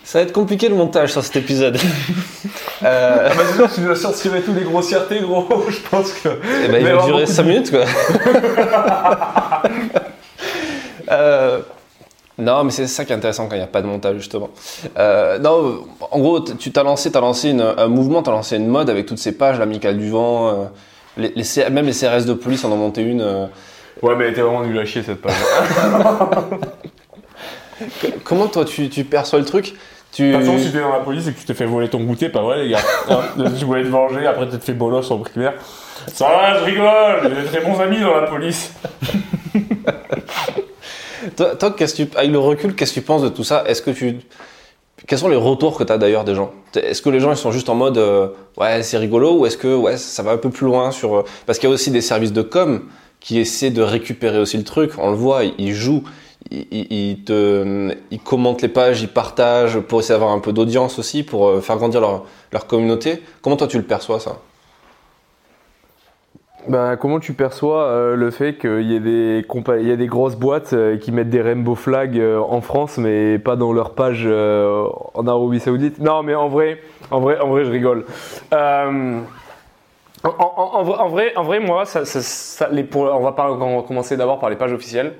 Ça 0.04 0.20
va 0.20 0.24
être 0.24 0.34
compliqué 0.34 0.70
le 0.70 0.76
montage 0.76 1.12
sur 1.12 1.24
cet 1.24 1.36
épisode. 1.36 1.78
euh, 2.84 3.30
Ah 3.30 3.34
bah 3.36 3.44
c'est 3.48 3.56
sûr, 3.56 3.74
tu 3.74 3.82
dois 3.82 3.96
sortir 3.96 4.32
tous 4.46 4.54
les 4.54 4.64
grossièretés 4.64 5.20
gros, 5.20 5.46
je 5.70 5.80
pense 5.90 6.14
que... 6.14 6.30
Eh 6.66 6.68
ben, 6.70 6.78
il 6.80 6.86
va 6.96 7.04
durer 7.06 7.22
beaucoup 7.24 7.32
5 7.34 7.44
de- 7.44 7.48
minutes, 7.50 7.72
quoi. 7.72 7.84
Euh, 11.10 11.60
non, 12.38 12.64
mais 12.66 12.72
c'est 12.72 12.86
ça 12.88 13.06
qui 13.06 13.14
est 13.14 13.16
intéressant 13.16 13.48
quand 13.48 13.56
il 13.56 13.60
n'y 13.60 13.64
a 13.64 13.68
pas 13.68 13.82
de 13.82 13.88
montage, 13.88 14.18
justement. 14.18 14.50
Euh, 14.98 15.40
non, 15.40 15.86
en 16.12 16.20
gros, 16.20 16.42
tu 16.42 16.72
t'as 16.72 16.84
lancé, 16.84 17.10
as 17.16 17.20
lancé 17.22 17.50
une- 17.52 17.62
un 17.78 17.88
mouvement, 17.88 18.22
tu 18.22 18.30
as 18.30 18.34
lancé 18.34 18.58
une 18.58 18.68
mode 18.68 18.90
avec 18.90 19.06
toutes 19.06 19.18
ces 19.18 19.32
pages, 19.32 19.58
l'Amicale 19.58 19.98
du 19.98 20.10
Vent, 20.10 20.50
euh, 20.50 20.54
les, 21.16 21.32
les 21.36 21.44
C- 21.46 21.70
même 21.70 21.86
les 21.86 21.94
CRS 21.94 22.26
de 22.26 22.34
police 22.34 22.64
en 22.66 22.72
ont 22.72 22.78
monté 22.78 23.02
une. 23.02 23.22
euh. 23.22 23.46
Ouais 24.04 24.16
mais 24.18 24.26
elle 24.26 24.32
était 24.34 24.42
vraiment 24.42 24.62
nulle 24.64 24.78
à 24.78 24.86
chier 24.86 25.02
cette 25.02 25.22
page. 25.22 25.34
Comment 28.24 28.48
toi 28.48 28.66
tu, 28.66 28.90
tu 28.90 29.04
perçois 29.04 29.40
le 29.40 29.46
truc? 29.46 29.74
Tu... 30.12 30.32
Façon, 30.32 30.58
si 30.58 30.72
t'es 30.72 30.80
dans 30.80 30.94
la 30.94 31.00
police 31.00 31.28
et 31.28 31.34
que 31.34 31.40
tu 31.40 31.46
t'es 31.46 31.54
fait 31.54 31.66
voler 31.66 31.90
ton 31.90 32.00
goûter, 32.00 32.30
pas 32.30 32.42
vrai, 32.42 32.64
les 32.64 32.70
gars. 32.70 32.80
Hein, 33.10 33.22
tu 33.58 33.66
voulais 33.66 33.84
te 33.84 33.90
venger, 33.90 34.26
après 34.26 34.48
t'es 34.48 34.60
fait 34.60 34.74
bolos 34.74 35.12
en 35.12 35.18
primaire. 35.20 35.54
Ça 36.08 36.28
va, 36.28 36.60
je 36.60 36.64
rigole, 36.64 37.20
j'ai 37.24 37.42
des 37.42 37.48
très 37.48 37.62
bons 37.62 37.80
amis 37.80 38.00
dans 38.00 38.16
la 38.16 38.28
police. 38.28 38.74
Toi, 41.36 41.56
toi, 41.56 41.72
qu'est-ce 41.72 41.94
que 41.94 42.04
tu, 42.04 42.18
avec 42.18 42.32
le 42.32 42.40
recul, 42.40 42.74
qu'est-ce 42.74 42.94
que 42.94 43.00
tu 43.00 43.06
penses 43.06 43.22
de 43.22 43.30
tout 43.30 43.44
ça? 43.44 43.64
Est-ce 43.68 43.82
que 43.82 43.92
tu, 43.92 44.20
quels 45.08 45.20
sont 45.20 45.28
les 45.28 45.36
retours 45.36 45.78
que 45.78 45.84
tu 45.84 45.92
as 45.92 45.98
d'ailleurs 45.98 46.24
des 46.24 46.36
gens? 46.36 46.54
Est-ce 46.76 47.02
que 47.02 47.10
les 47.10 47.20
gens 47.20 47.32
ils 47.32 47.38
sont 47.38 47.52
juste 47.52 47.70
en 47.70 47.76
mode 47.76 47.98
euh, 47.98 48.30
ouais 48.58 48.82
c'est 48.84 48.98
rigolo 48.98 49.40
ou 49.40 49.46
est-ce 49.46 49.58
que 49.58 49.76
ouais 49.76 49.98
ça 49.98 50.24
va 50.24 50.32
un 50.32 50.38
peu 50.38 50.50
plus 50.50 50.66
loin 50.66 50.92
sur 50.92 51.16
euh, 51.16 51.24
parce 51.46 51.60
qu'il 51.60 51.70
y 51.70 51.72
a 51.72 51.74
aussi 51.74 51.92
des 51.92 52.02
services 52.02 52.34
de 52.34 52.42
com 52.42 52.84
qui 53.20 53.40
essaient 53.40 53.72
de 53.72 53.82
récupérer 53.82 54.40
aussi 54.40 54.58
le 54.58 54.64
truc. 54.64 54.92
On 54.98 55.10
le 55.10 55.16
voit, 55.18 55.44
ils 55.44 55.74
jouent, 55.74 56.04
ils 56.52 58.20
commentent 58.24 58.62
les 58.62 58.68
pages, 58.68 59.02
ils 59.02 59.10
partagent 59.10 59.80
pour 59.80 60.00
essayer 60.00 60.14
d'avoir 60.16 60.32
un 60.36 60.40
peu 60.40 60.54
d'audience 60.54 61.00
aussi 61.00 61.24
pour 61.24 61.48
euh, 61.48 61.62
faire 61.62 61.78
grandir 61.78 62.02
leur 62.52 62.68
communauté. 62.68 63.22
Comment 63.42 63.58
toi 63.58 63.68
tu 63.68 63.78
le 63.78 63.84
perçois 63.84 64.20
ça? 64.20 64.38
Bah, 66.68 66.98
comment 66.98 67.20
tu 67.20 67.34
perçois 67.34 67.84
euh, 67.84 68.16
le 68.16 68.30
fait 68.30 68.58
qu'il 68.58 68.82
y, 68.82 68.96
ait 68.96 69.00
des 69.00 69.46
il 69.80 69.92
a 69.92 69.96
des 69.96 70.08
grosses 70.08 70.36
boîtes 70.36 70.74
euh, 70.74 70.98
qui 70.98 71.14
mettent 71.14 71.30
des 71.30 71.42
rainbow 71.42 71.76
flags 71.76 72.22
en 72.22 72.60
France, 72.62 72.98
mais 72.98 73.40
pas 73.40 73.56
dans 73.56 73.72
leur 73.72 73.92
page 73.92 74.28
en 74.28 75.28
Arabie 75.28 75.60
Saoudite? 75.62 76.00
Non, 76.00 76.24
mais 76.24 76.36
en 76.36 76.50
vrai, 76.50 76.82
en 77.10 77.22
vrai, 77.22 77.40
en 77.40 77.48
vrai, 77.48 77.64
je 77.64 77.72
rigole. 77.72 78.06
En, 80.24 80.84
vrai- 80.84 81.34
en 81.38 81.44
vrai, 81.44 81.60
moi, 81.60 81.84
on 82.94 83.22
va 83.22 83.84
commencer 83.88 84.18
d'abord 84.18 84.40
par 84.40 84.50
les 84.50 84.58
pages 84.58 84.74
officielles. 84.74 85.14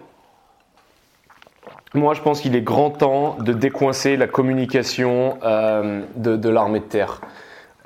Moi, 1.98 2.14
je 2.14 2.22
pense 2.22 2.42
qu'il 2.42 2.56
est 2.56 2.62
grand 2.62 2.92
temps 2.92 3.38
de 3.40 3.54
décoincer 3.54 4.18
la 4.18 4.28
communication 4.28 5.40
euh, 5.44 6.04
de, 6.16 6.36
de 6.36 6.48
l'armée 6.50 6.80
de 6.80 6.86
terre. 6.86 7.22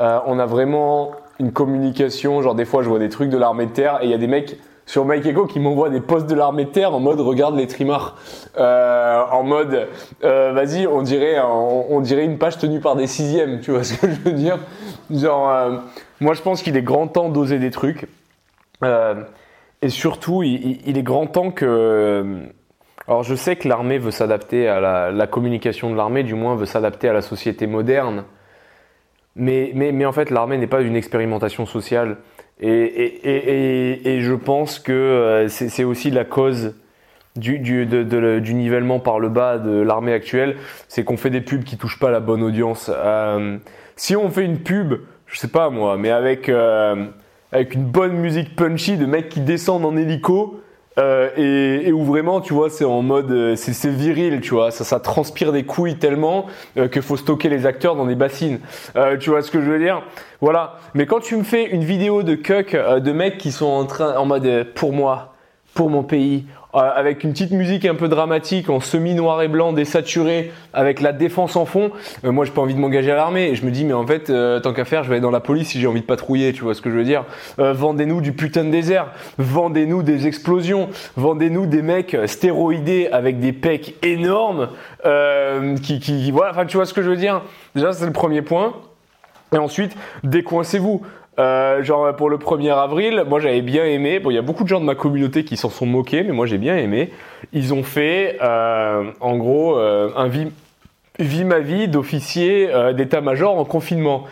Euh, 0.02 0.20
on 0.26 0.38
a 0.38 0.46
vraiment 0.46 1.12
une 1.40 1.54
communication, 1.54 2.42
genre 2.42 2.54
des 2.54 2.66
fois 2.66 2.84
je 2.84 2.90
vois 2.90 3.00
des 3.00 3.08
trucs 3.08 3.30
de 3.30 3.38
l'armée 3.38 3.68
de 3.68 3.72
terre 3.72 4.00
et 4.02 4.06
il 4.08 4.12
y 4.12 4.14
a 4.14 4.18
des 4.18 4.28
mecs 4.28 4.58
sur 4.86 5.06
Mike 5.06 5.26
Echo 5.26 5.46
qui 5.46 5.62
m'envoient 5.62 5.90
des 5.90 6.02
posts 6.02 6.28
de 6.30 6.36
l'armée 6.36 6.66
de 6.66 6.72
terre 6.72 6.94
en 6.94 7.00
mode 7.00 7.22
regarde 7.22 7.56
les 7.56 7.68
trimards. 7.68 8.18
Euh, 8.58 9.22
en 9.32 9.44
mode 9.44 9.88
euh, 10.26 10.52
vas-y, 10.54 10.88
on 10.88 11.04
dirait, 11.04 11.40
on, 11.40 12.02
dirait 12.02 12.26
une 12.26 12.38
page 12.38 12.58
tenue 12.58 12.82
par 12.82 12.98
des 12.98 13.08
sixièmes, 13.08 13.62
tu 13.62 13.72
vois 13.72 13.86
ce 13.86 13.94
que 13.94 14.08
je 14.12 14.20
veux 14.30 14.34
dire? 14.34 14.58
Genre, 15.10 15.50
euh, 15.50 15.78
moi 16.20 16.34
je 16.34 16.42
pense 16.42 16.62
qu'il 16.62 16.76
est 16.76 16.82
grand 16.84 17.08
temps 17.08 17.30
d'oser 17.30 17.60
des 17.60 17.72
trucs. 17.72 18.08
Euh, 18.84 19.16
et 19.82 19.90
surtout, 19.90 20.44
il- 20.44 20.82
il 20.86 20.98
est 20.98 21.04
grand 21.04 21.28
temps 21.28 21.52
que. 21.52 22.44
Alors, 23.12 23.24
je 23.24 23.36
sais 23.36 23.58
que 23.58 23.68
l'armée 23.68 23.98
veut 23.98 24.10
s'adapter 24.10 24.70
à 24.70 25.12
la, 25.12 25.28
communication 25.28 25.92
de 25.92 25.98
l'armée, 25.98 26.24
du 26.24 26.34
moins 26.34 26.56
veut 26.56 26.66
s'adapter 26.66 27.10
à 27.10 27.14
la 27.14 27.22
société 27.22 27.68
moderne. 27.68 28.24
Mais, 29.36 29.74
mais, 29.76 29.92
mais 29.92 30.06
en 30.06 30.14
fait, 30.14 30.30
l'armée 30.30 30.58
n'est 30.58 30.66
pas 30.66 30.80
une 30.80 30.96
expérimentation 30.96 31.66
sociale. 31.66 32.20
Et, 32.62 32.70
et, 32.72 34.16
et, 34.16 34.22
je 34.22 34.34
pense 34.34 34.80
que 34.80 34.94
euh, 34.94 35.50
c'est 35.50 35.84
aussi 35.84 36.10
la 36.10 36.24
cause 36.24 36.74
du, 37.36 37.60
du, 37.60 37.86
de- 37.86 38.40
du 38.40 38.54
nivellement 38.54 39.02
par 39.02 39.20
le 39.20 39.28
bas 39.28 39.58
de 39.58 39.82
l'armée 39.82 40.14
actuelle, 40.14 40.56
c'est 40.88 41.04
qu'on 41.04 41.18
fait 41.18 41.32
des 41.32 41.42
pubs 41.42 41.66
qui 41.66 41.76
touchent 41.78 42.00
pas 42.00 42.12
la 42.12 42.22
bonne 42.22 42.42
audience. 42.42 42.90
Euh, 42.96 43.58
si 43.98 44.16
on 44.16 44.30
fait 44.30 44.46
une 44.46 44.60
pub, 44.60 45.02
je 45.28 45.38
sais 45.38 45.50
pas 45.50 45.70
moi, 45.70 45.98
mais 45.98 46.12
avec, 46.12 46.48
euh, 46.48 47.08
avec 47.52 47.76
une 47.76 47.84
bonne 47.84 48.14
musique 48.14 48.56
punchy 48.56 48.96
de 48.96 49.06
mecs 49.06 49.28
qui 49.28 49.42
descendent 49.42 49.84
en 49.84 49.98
hélico, 49.98 50.62
euh, 50.98 51.30
et, 51.38 51.88
et 51.88 51.92
où 51.94 52.04
vraiment, 52.04 52.42
tu 52.42 52.54
vois, 52.54 52.70
c'est 52.70 52.84
en 52.84 53.02
mode, 53.02 53.32
euh, 53.32 53.56
c'est 53.56 53.90
viril, 53.90 54.42
tu 54.42 54.54
vois, 54.54 54.72
ça, 54.72 54.84
ça 54.84 55.00
transpire 55.00 55.52
des 55.52 55.64
couilles 55.64 55.98
tellement 55.98 56.48
euh, 56.78 56.88
qu'il 56.90 57.02
faut 57.02 57.18
stocker 57.18 57.50
les 57.50 57.66
acteurs 57.66 57.96
dans 57.96 58.06
des 58.06 58.16
bassines. 58.16 58.60
Euh, 58.96 59.18
tu 59.18 59.30
vois 59.30 59.42
ce 59.42 59.52
que 59.52 59.62
je 59.62 59.72
veux 59.72 59.80
dire? 59.80 60.04
Voilà. 60.42 60.78
Mais 60.94 61.06
quand 61.06 61.22
tu 61.22 61.36
me 61.38 61.44
fais 61.44 61.66
une 61.66 61.84
vidéo 61.84 62.24
de 62.24 62.36
cuck 62.36 62.74
euh, 62.74 63.00
de 63.00 63.12
mecs 63.12 63.38
qui 63.38 63.52
sont 63.52 63.68
en 63.68 63.86
train, 63.86 64.18
en 64.18 64.26
mode, 64.26 64.46
euh, 64.46 64.64
pour 64.76 64.92
moi, 64.92 65.34
pour 65.74 65.90
mon 65.90 66.04
pays, 66.04 66.46
avec 66.74 67.24
une 67.24 67.32
petite 67.32 67.52
musique 67.52 67.86
un 67.86 67.96
peu 67.96 68.08
dramatique, 68.08 68.70
en 68.70 68.80
semi 68.80 69.14
noir 69.14 69.42
et 69.42 69.48
blanc, 69.48 69.74
désaturé, 69.74 70.52
avec 70.74 71.02
la 71.02 71.12
défense 71.12 71.56
en 71.56 71.66
fond, 71.66 71.92
euh, 72.24 72.32
moi 72.32 72.46
j'ai 72.46 72.52
pas 72.52 72.62
envie 72.62 72.74
de 72.74 72.80
m'engager 72.80 73.12
à 73.12 73.16
l'armée. 73.16 73.50
Et 73.50 73.56
je 73.56 73.66
me 73.66 73.72
dis, 73.72 73.84
mais 73.84 73.94
en 73.94 74.06
fait, 74.08 74.30
euh, 74.30 74.60
tant 74.60 74.74
qu'à 74.74 74.86
faire, 74.86 75.04
je 75.04 75.10
vais 75.10 75.16
aller 75.16 75.22
dans 75.22 75.32
la 75.32 75.40
police 75.40 75.70
si 75.70 75.82
j'ai 75.82 75.88
envie 75.88 76.02
de 76.02 76.06
patrouiller, 76.06 76.54
tu 76.54 76.64
vois 76.64 76.74
ce 76.74 76.82
que 76.82 76.90
je 76.90 76.96
veux 76.96 77.04
dire 77.04 77.26
Euh, 77.60 77.74
Vendez-nous 77.74 78.22
du 78.22 78.34
putain 78.34 78.64
de 78.64 78.70
désert, 78.70 79.08
vendez-nous 79.38 80.04
des 80.04 80.28
explosions, 80.28 80.90
vendez-nous 81.18 81.66
des 81.66 81.82
mecs 81.82 82.16
stéroïdés 82.26 83.10
avec 83.12 83.40
des 83.40 83.54
pecs 83.54 83.96
énormes, 84.04 84.70
euh, 85.06 85.76
qui, 85.78 86.00
qui, 86.00 86.32
voilà, 86.32 86.52
enfin 86.52 86.66
tu 86.66 86.78
vois 86.78 86.86
ce 86.86 86.94
que 86.94 87.02
je 87.02 87.10
veux 87.10 87.18
dire 87.18 87.42
Déjà, 87.76 87.92
c'est 87.94 88.06
le 88.06 88.14
premier 88.14 88.42
point. 88.42 88.74
Et 89.54 89.58
ensuite, 89.58 89.96
décoincez-vous. 90.24 91.02
Euh, 91.40 91.82
genre 91.82 92.14
pour 92.16 92.30
le 92.30 92.38
1er 92.38 92.74
avril, 92.74 93.24
moi 93.28 93.40
j'avais 93.40 93.62
bien 93.62 93.86
aimé. 93.86 94.20
Bon, 94.20 94.32
il 94.32 94.36
y 94.36 94.38
a 94.38 94.42
beaucoup 94.42 94.64
de 94.64 94.68
gens 94.70 94.80
de 94.80 94.86
ma 94.86 94.96
communauté 94.96 95.44
qui 95.46 95.58
s'en 95.58 95.70
sont 95.70 95.86
moqués, 95.86 96.24
mais 96.24 96.34
moi 96.34 96.46
j'ai 96.46 96.58
bien 96.58 96.78
aimé. 96.78 97.12
Ils 97.54 97.74
ont 97.74 97.84
fait, 97.84 98.38
euh, 98.42 99.12
en 99.22 99.38
gros, 99.38 99.78
euh, 99.78 100.12
un 100.16 100.28
vie, 100.28 100.52
vie 101.20 101.46
ma 101.46 101.60
vie 101.60 101.88
d'officier 101.88 102.70
euh, 102.74 102.94
d'état-major 102.94 103.58
en 103.58 103.66
confinement. 103.66 104.26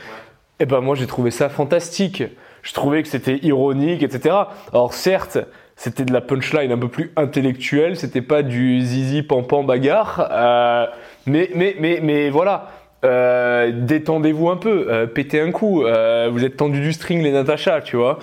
Et 0.59 0.65
ben 0.65 0.81
moi 0.81 0.95
j'ai 0.95 1.07
trouvé 1.07 1.31
ça 1.31 1.47
fantastique. 1.49 2.23
Je 2.63 2.73
trouvais 2.73 3.01
que 3.01 3.07
c'était 3.07 3.37
ironique, 3.37 4.03
etc. 4.03 4.35
Alors 4.73 4.93
certes, 4.93 5.37
c'était 5.79 6.03
de 6.03 6.11
la 6.11 6.19
punchline 6.19 6.73
un 6.73 6.77
peu 6.77 6.89
plus 6.89 7.13
intellectuelle, 7.15 7.95
c'était 7.95 8.21
pas 8.21 8.43
du 8.43 8.81
zizi 8.81 9.23
pampan 9.23 9.63
bagarre, 9.63 10.27
euh, 10.29 10.85
mais 11.25 11.49
mais 11.55 11.77
mais 11.79 11.99
mais 12.03 12.29
voilà. 12.29 12.69
Euh, 13.05 13.71
détendez-vous 13.73 14.49
un 14.49 14.57
peu, 14.57 14.87
euh, 14.89 15.07
pétez 15.07 15.39
un 15.39 15.51
coup. 15.51 15.83
euh, 15.83 16.29
vous 16.31 16.43
êtes 16.43 16.57
tendu 16.57 16.81
du 16.81 16.91
string, 16.93 17.21
les 17.23 17.31
Natacha, 17.31 17.81
tu 17.81 17.95
vois. 17.95 18.19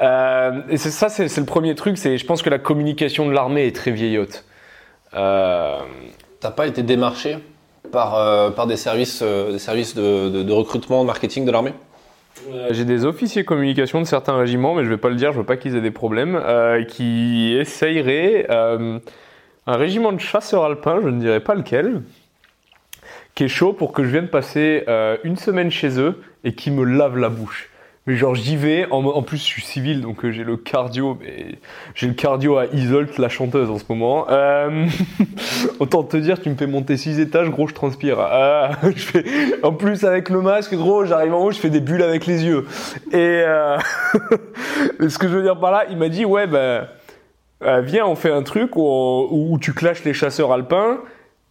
Euh, 0.00 0.60
et 0.68 0.76
c'est 0.76 0.90
ça, 0.90 1.08
c'est 1.08 1.36
le 1.36 1.44
premier 1.46 1.74
truc. 1.74 1.98
C'est, 1.98 2.16
je 2.16 2.24
pense 2.26 2.42
que 2.42 2.50
la 2.50 2.58
communication 2.58 3.26
de 3.26 3.32
l'armée 3.32 3.66
est 3.66 3.74
très 3.74 3.90
vieillotte. 3.90 4.44
T'as 5.12 6.50
pas 6.54 6.66
été 6.66 6.82
démarché 6.82 7.38
par, 7.90 8.54
par 8.54 8.66
des 8.66 8.76
services, 8.76 9.22
des 9.22 9.58
services 9.58 9.94
de, 9.94 10.28
de- 10.28 10.42
de 10.42 10.52
recrutement, 10.52 11.02
de 11.02 11.06
marketing 11.06 11.44
de 11.44 11.50
l'armée? 11.50 11.72
J'ai 12.70 12.84
des 12.84 13.04
officiers 13.04 13.44
communication 13.44 14.00
de 14.00 14.06
certains 14.06 14.36
régiments, 14.38 14.74
mais 14.74 14.84
je 14.84 14.88
vais 14.88 14.96
pas 14.96 15.10
le 15.10 15.16
dire, 15.16 15.32
je 15.32 15.38
veux 15.38 15.44
pas 15.44 15.56
qu'ils 15.56 15.76
aient 15.76 15.80
des 15.82 15.90
problèmes, 15.90 16.40
qui 16.88 17.54
essayeraient 17.58 18.46
un 18.48 19.76
régiment 19.76 20.12
de 20.12 20.20
chasseurs 20.20 20.64
alpins, 20.64 21.00
je 21.02 21.08
ne 21.08 21.20
dirais 21.20 21.40
pas 21.40 21.54
lequel, 21.54 22.02
qui 23.34 23.44
est 23.44 23.48
chaud 23.48 23.72
pour 23.72 23.92
que 23.92 24.04
je 24.04 24.08
vienne 24.08 24.28
passer 24.28 24.84
euh, 24.88 25.16
une 25.24 25.36
semaine 25.36 25.70
chez 25.70 26.00
eux 26.00 26.20
et 26.44 26.54
qui 26.54 26.70
me 26.70 26.84
lave 26.84 27.16
la 27.16 27.28
bouche. 27.28 27.68
Mais 28.06 28.16
genre 28.16 28.34
j'y 28.34 28.56
vais, 28.56 28.86
en, 28.90 29.22
plus 29.22 29.36
je 29.36 29.44
suis 29.44 29.62
civil 29.62 30.00
donc 30.00 30.24
euh, 30.24 30.32
j'ai 30.32 30.42
le 30.42 30.56
cardio, 30.56 31.18
mais 31.20 31.58
j'ai 31.94 32.06
le 32.06 32.14
cardio 32.14 32.56
à 32.56 32.64
Isolt 32.66 33.18
la 33.18 33.28
chanteuse 33.28 33.68
en 33.68 33.78
ce 33.78 33.84
moment. 33.88 34.26
Euh, 34.30 34.86
autant 35.78 36.02
te 36.02 36.16
dire 36.16 36.40
tu 36.40 36.48
me 36.48 36.54
fais 36.54 36.66
monter 36.66 36.96
6 36.96 37.20
étages, 37.20 37.50
gros 37.50 37.68
je 37.68 37.74
transpire. 37.74 38.18
En 39.62 39.72
plus 39.72 40.04
avec 40.04 40.30
le 40.30 40.40
masque, 40.40 40.74
gros 40.74 41.04
j'arrive 41.04 41.34
en 41.34 41.44
haut, 41.44 41.50
je 41.50 41.58
fais 41.58 41.70
des 41.70 41.80
bulles 41.80 42.02
avec 42.02 42.26
les 42.26 42.44
yeux. 42.44 42.66
Et 43.12 43.44
ce 45.08 45.18
que 45.18 45.28
je 45.28 45.36
veux 45.36 45.42
dire 45.42 45.60
par 45.60 45.70
là, 45.70 45.84
il 45.90 45.98
m'a 45.98 46.08
dit 46.08 46.24
ouais 46.24 46.46
ben 46.46 46.88
viens 47.82 48.06
on 48.06 48.16
fait 48.16 48.32
un 48.32 48.42
truc 48.42 48.76
où, 48.76 49.28
où 49.30 49.58
tu 49.58 49.74
clashes 49.74 50.04
les 50.04 50.14
chasseurs 50.14 50.52
alpins. 50.52 51.00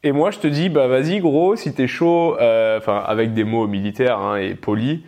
Et 0.01 0.13
moi, 0.13 0.31
je 0.31 0.39
te 0.39 0.47
dis, 0.47 0.69
bah 0.69 0.87
vas-y, 0.87 1.19
gros, 1.19 1.57
si 1.57 1.73
t'es 1.73 1.87
chaud, 1.87 2.37
euh, 2.39 2.77
enfin, 2.77 3.03
avec 3.05 3.33
des 3.33 3.43
mots 3.43 3.67
militaires 3.67 4.19
hein, 4.19 4.37
et 4.37 4.55
polis, 4.55 5.01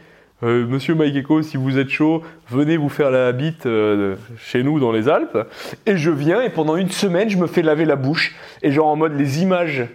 euh, 0.44 0.66
Monsieur 0.68 0.96
Mike 0.96 1.26
si 1.44 1.56
vous 1.56 1.78
êtes 1.78 1.88
chaud, 1.88 2.24
venez 2.50 2.76
vous 2.76 2.90
faire 2.90 3.10
la 3.10 3.32
bite 3.32 3.68
euh, 3.68 4.18
chez 4.38 4.64
nous 4.64 4.82
dans 4.82 4.92
les 4.92 5.08
Alpes. 5.08 5.38
Et 5.86 5.96
je 5.96 6.12
viens, 6.12 6.42
et 6.42 6.50
pendant 6.50 6.76
une 6.76 6.90
semaine, 6.90 7.30
je 7.30 7.38
me 7.38 7.48
fais 7.48 7.62
laver 7.62 7.86
la 7.86 7.96
bouche. 7.96 8.36
Et 8.64 8.72
genre 8.72 8.88
en 8.88 8.98
mode, 8.98 9.18
les 9.18 9.42
images 9.42 9.86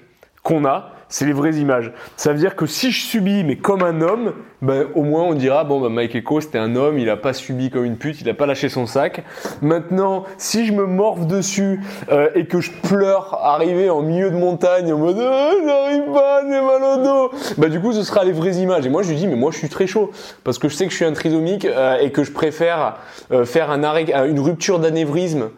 qu'on 0.43 0.65
a, 0.65 0.96
c'est 1.09 1.25
les 1.25 1.33
vraies 1.33 1.55
images. 1.55 1.93
Ça 2.17 2.33
veut 2.33 2.39
dire 2.39 2.57
que 2.57 2.67
si 2.67 2.91
je 2.91 3.07
subis, 3.07 3.45
mais 3.45 3.57
comme 3.57 3.83
un 3.83 4.01
homme, 4.01 4.33
ben, 4.63 4.87
au 4.95 5.03
moins 5.03 5.23
on 5.23 5.35
dira, 5.35 5.65
bon, 5.65 5.81
ben, 5.81 5.89
Mike 5.89 6.15
Echo, 6.15 6.41
c'était 6.41 6.59
un 6.59 6.75
homme, 6.77 6.99
il 6.99 7.09
a 7.11 7.17
pas 7.17 7.33
subi 7.33 7.71
comme 7.71 7.85
une 7.85 7.97
pute, 7.97 8.21
il 8.21 8.29
a 8.29 8.35
pas 8.35 8.47
lâché 8.47 8.69
son 8.69 8.87
sac. 8.87 9.23
Maintenant, 9.63 10.25
si 10.39 10.67
je 10.67 10.73
me 10.73 10.87
morve 10.87 11.27
dessus 11.27 11.81
euh, 12.11 12.31
et 12.35 12.47
que 12.47 12.61
je 12.61 12.71
pleure 12.83 13.39
arrivé 13.45 13.91
en 13.91 14.03
milieu 14.03 14.31
de 14.31 14.37
montagne 14.37 14.93
en 14.93 14.99
mode 14.99 15.19
oh, 15.19 15.51
j'arrive 15.65 16.13
pas, 16.13 16.43
j'ai 16.43 16.61
mal 16.61 16.83
au 16.83 17.05
dos, 17.05 17.31
bah 17.59 17.69
du 17.69 17.81
coup 17.81 17.93
ce 17.93 18.03
sera 18.03 18.25
les 18.25 18.33
vraies 18.33 18.57
images. 18.57 18.87
Et 18.87 18.89
moi 18.89 19.03
je 19.03 19.11
lui 19.11 19.17
dis 19.17 19.27
mais 19.27 19.37
moi 19.37 19.51
je 19.53 19.59
suis 19.59 19.69
très 19.69 19.87
chaud 19.87 20.11
parce 20.43 20.59
que 20.59 20.69
je 20.69 20.75
sais 20.75 20.85
que 20.87 20.91
je 20.91 20.97
suis 20.97 21.05
un 21.05 21.13
trisomique 21.13 21.65
euh, 21.65 21.99
et 21.99 22.11
que 22.11 22.25
je 22.25 22.33
préfère 22.33 22.97
euh, 23.31 23.45
faire 23.45 23.71
un 23.71 23.85
arrêt, 23.85 24.07
une 24.29 24.41
rupture 24.41 24.79
d'anévrisme 24.79 25.51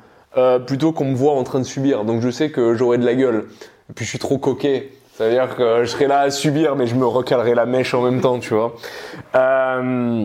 plutôt 0.66 0.92
qu'on 0.92 1.06
me 1.06 1.16
voit 1.16 1.32
en 1.32 1.42
train 1.42 1.58
de 1.58 1.64
subir. 1.64 2.04
Donc 2.04 2.20
je 2.20 2.30
sais 2.30 2.50
que 2.50 2.74
j'aurai 2.74 2.98
de 2.98 3.04
la 3.04 3.16
gueule. 3.16 3.46
Et 3.90 3.92
puis 3.92 4.04
je 4.04 4.10
suis 4.10 4.20
trop 4.20 4.38
coquet. 4.38 4.90
Ça 5.18 5.24
veut 5.24 5.32
dire 5.32 5.56
que 5.56 5.82
je 5.82 5.86
serai 5.86 6.06
là 6.06 6.20
à 6.20 6.30
subir, 6.30 6.76
mais 6.76 6.86
je 6.86 6.94
me 6.94 7.04
recalerai 7.04 7.52
la 7.56 7.66
mèche 7.66 7.92
en 7.92 8.02
même 8.02 8.20
temps, 8.20 8.38
tu 8.38 8.54
vois. 8.54 8.76
Euh, 9.34 10.24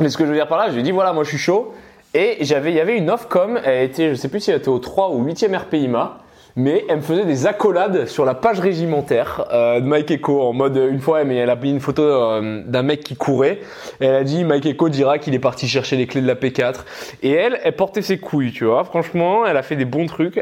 mais 0.00 0.08
ce 0.10 0.16
que 0.16 0.24
je 0.24 0.28
veux 0.28 0.36
dire 0.36 0.46
par 0.46 0.58
là, 0.58 0.68
je 0.68 0.74
lui 0.74 0.80
ai 0.80 0.82
dit 0.84 0.92
voilà, 0.92 1.12
moi 1.12 1.24
je 1.24 1.30
suis 1.30 1.38
chaud. 1.38 1.74
Et 2.14 2.36
j'avais, 2.42 2.70
il 2.70 2.76
y 2.76 2.80
avait 2.80 2.96
une 2.96 3.10
Ofcom, 3.10 3.58
elle 3.64 3.82
était, 3.82 4.10
je 4.10 4.14
sais 4.14 4.28
plus 4.28 4.38
si 4.38 4.52
elle 4.52 4.58
était 4.58 4.68
au 4.68 4.78
3 4.78 5.10
ou 5.10 5.26
8e 5.26 5.56
RPIMA, 5.56 6.18
mais 6.54 6.84
elle 6.88 6.98
me 6.98 7.02
faisait 7.02 7.24
des 7.24 7.48
accolades 7.48 8.06
sur 8.06 8.24
la 8.24 8.34
page 8.34 8.60
régimentaire 8.60 9.44
euh, 9.52 9.80
de 9.80 9.86
Mike 9.86 10.12
Echo 10.12 10.40
en 10.40 10.52
mode 10.52 10.76
une 10.76 11.00
fois, 11.00 11.24
mais 11.24 11.34
elle 11.34 11.50
a 11.50 11.56
mis 11.56 11.70
une 11.70 11.80
photo 11.80 12.02
euh, 12.04 12.62
d'un 12.64 12.82
mec 12.82 13.02
qui 13.02 13.16
courait. 13.16 13.58
Elle 13.98 14.14
a 14.14 14.22
dit 14.22 14.44
Mike 14.44 14.66
Echo 14.66 14.88
dira 14.88 15.18
qu'il 15.18 15.34
est 15.34 15.40
parti 15.40 15.66
chercher 15.66 15.96
les 15.96 16.06
clés 16.06 16.22
de 16.22 16.28
la 16.28 16.36
P4. 16.36 16.76
Et 17.24 17.32
elle, 17.32 17.58
elle 17.64 17.74
portait 17.74 18.02
ses 18.02 18.18
couilles, 18.18 18.52
tu 18.52 18.66
vois. 18.66 18.84
Franchement, 18.84 19.44
elle 19.46 19.56
a 19.56 19.64
fait 19.64 19.74
des 19.74 19.84
bons 19.84 20.06
trucs. 20.06 20.40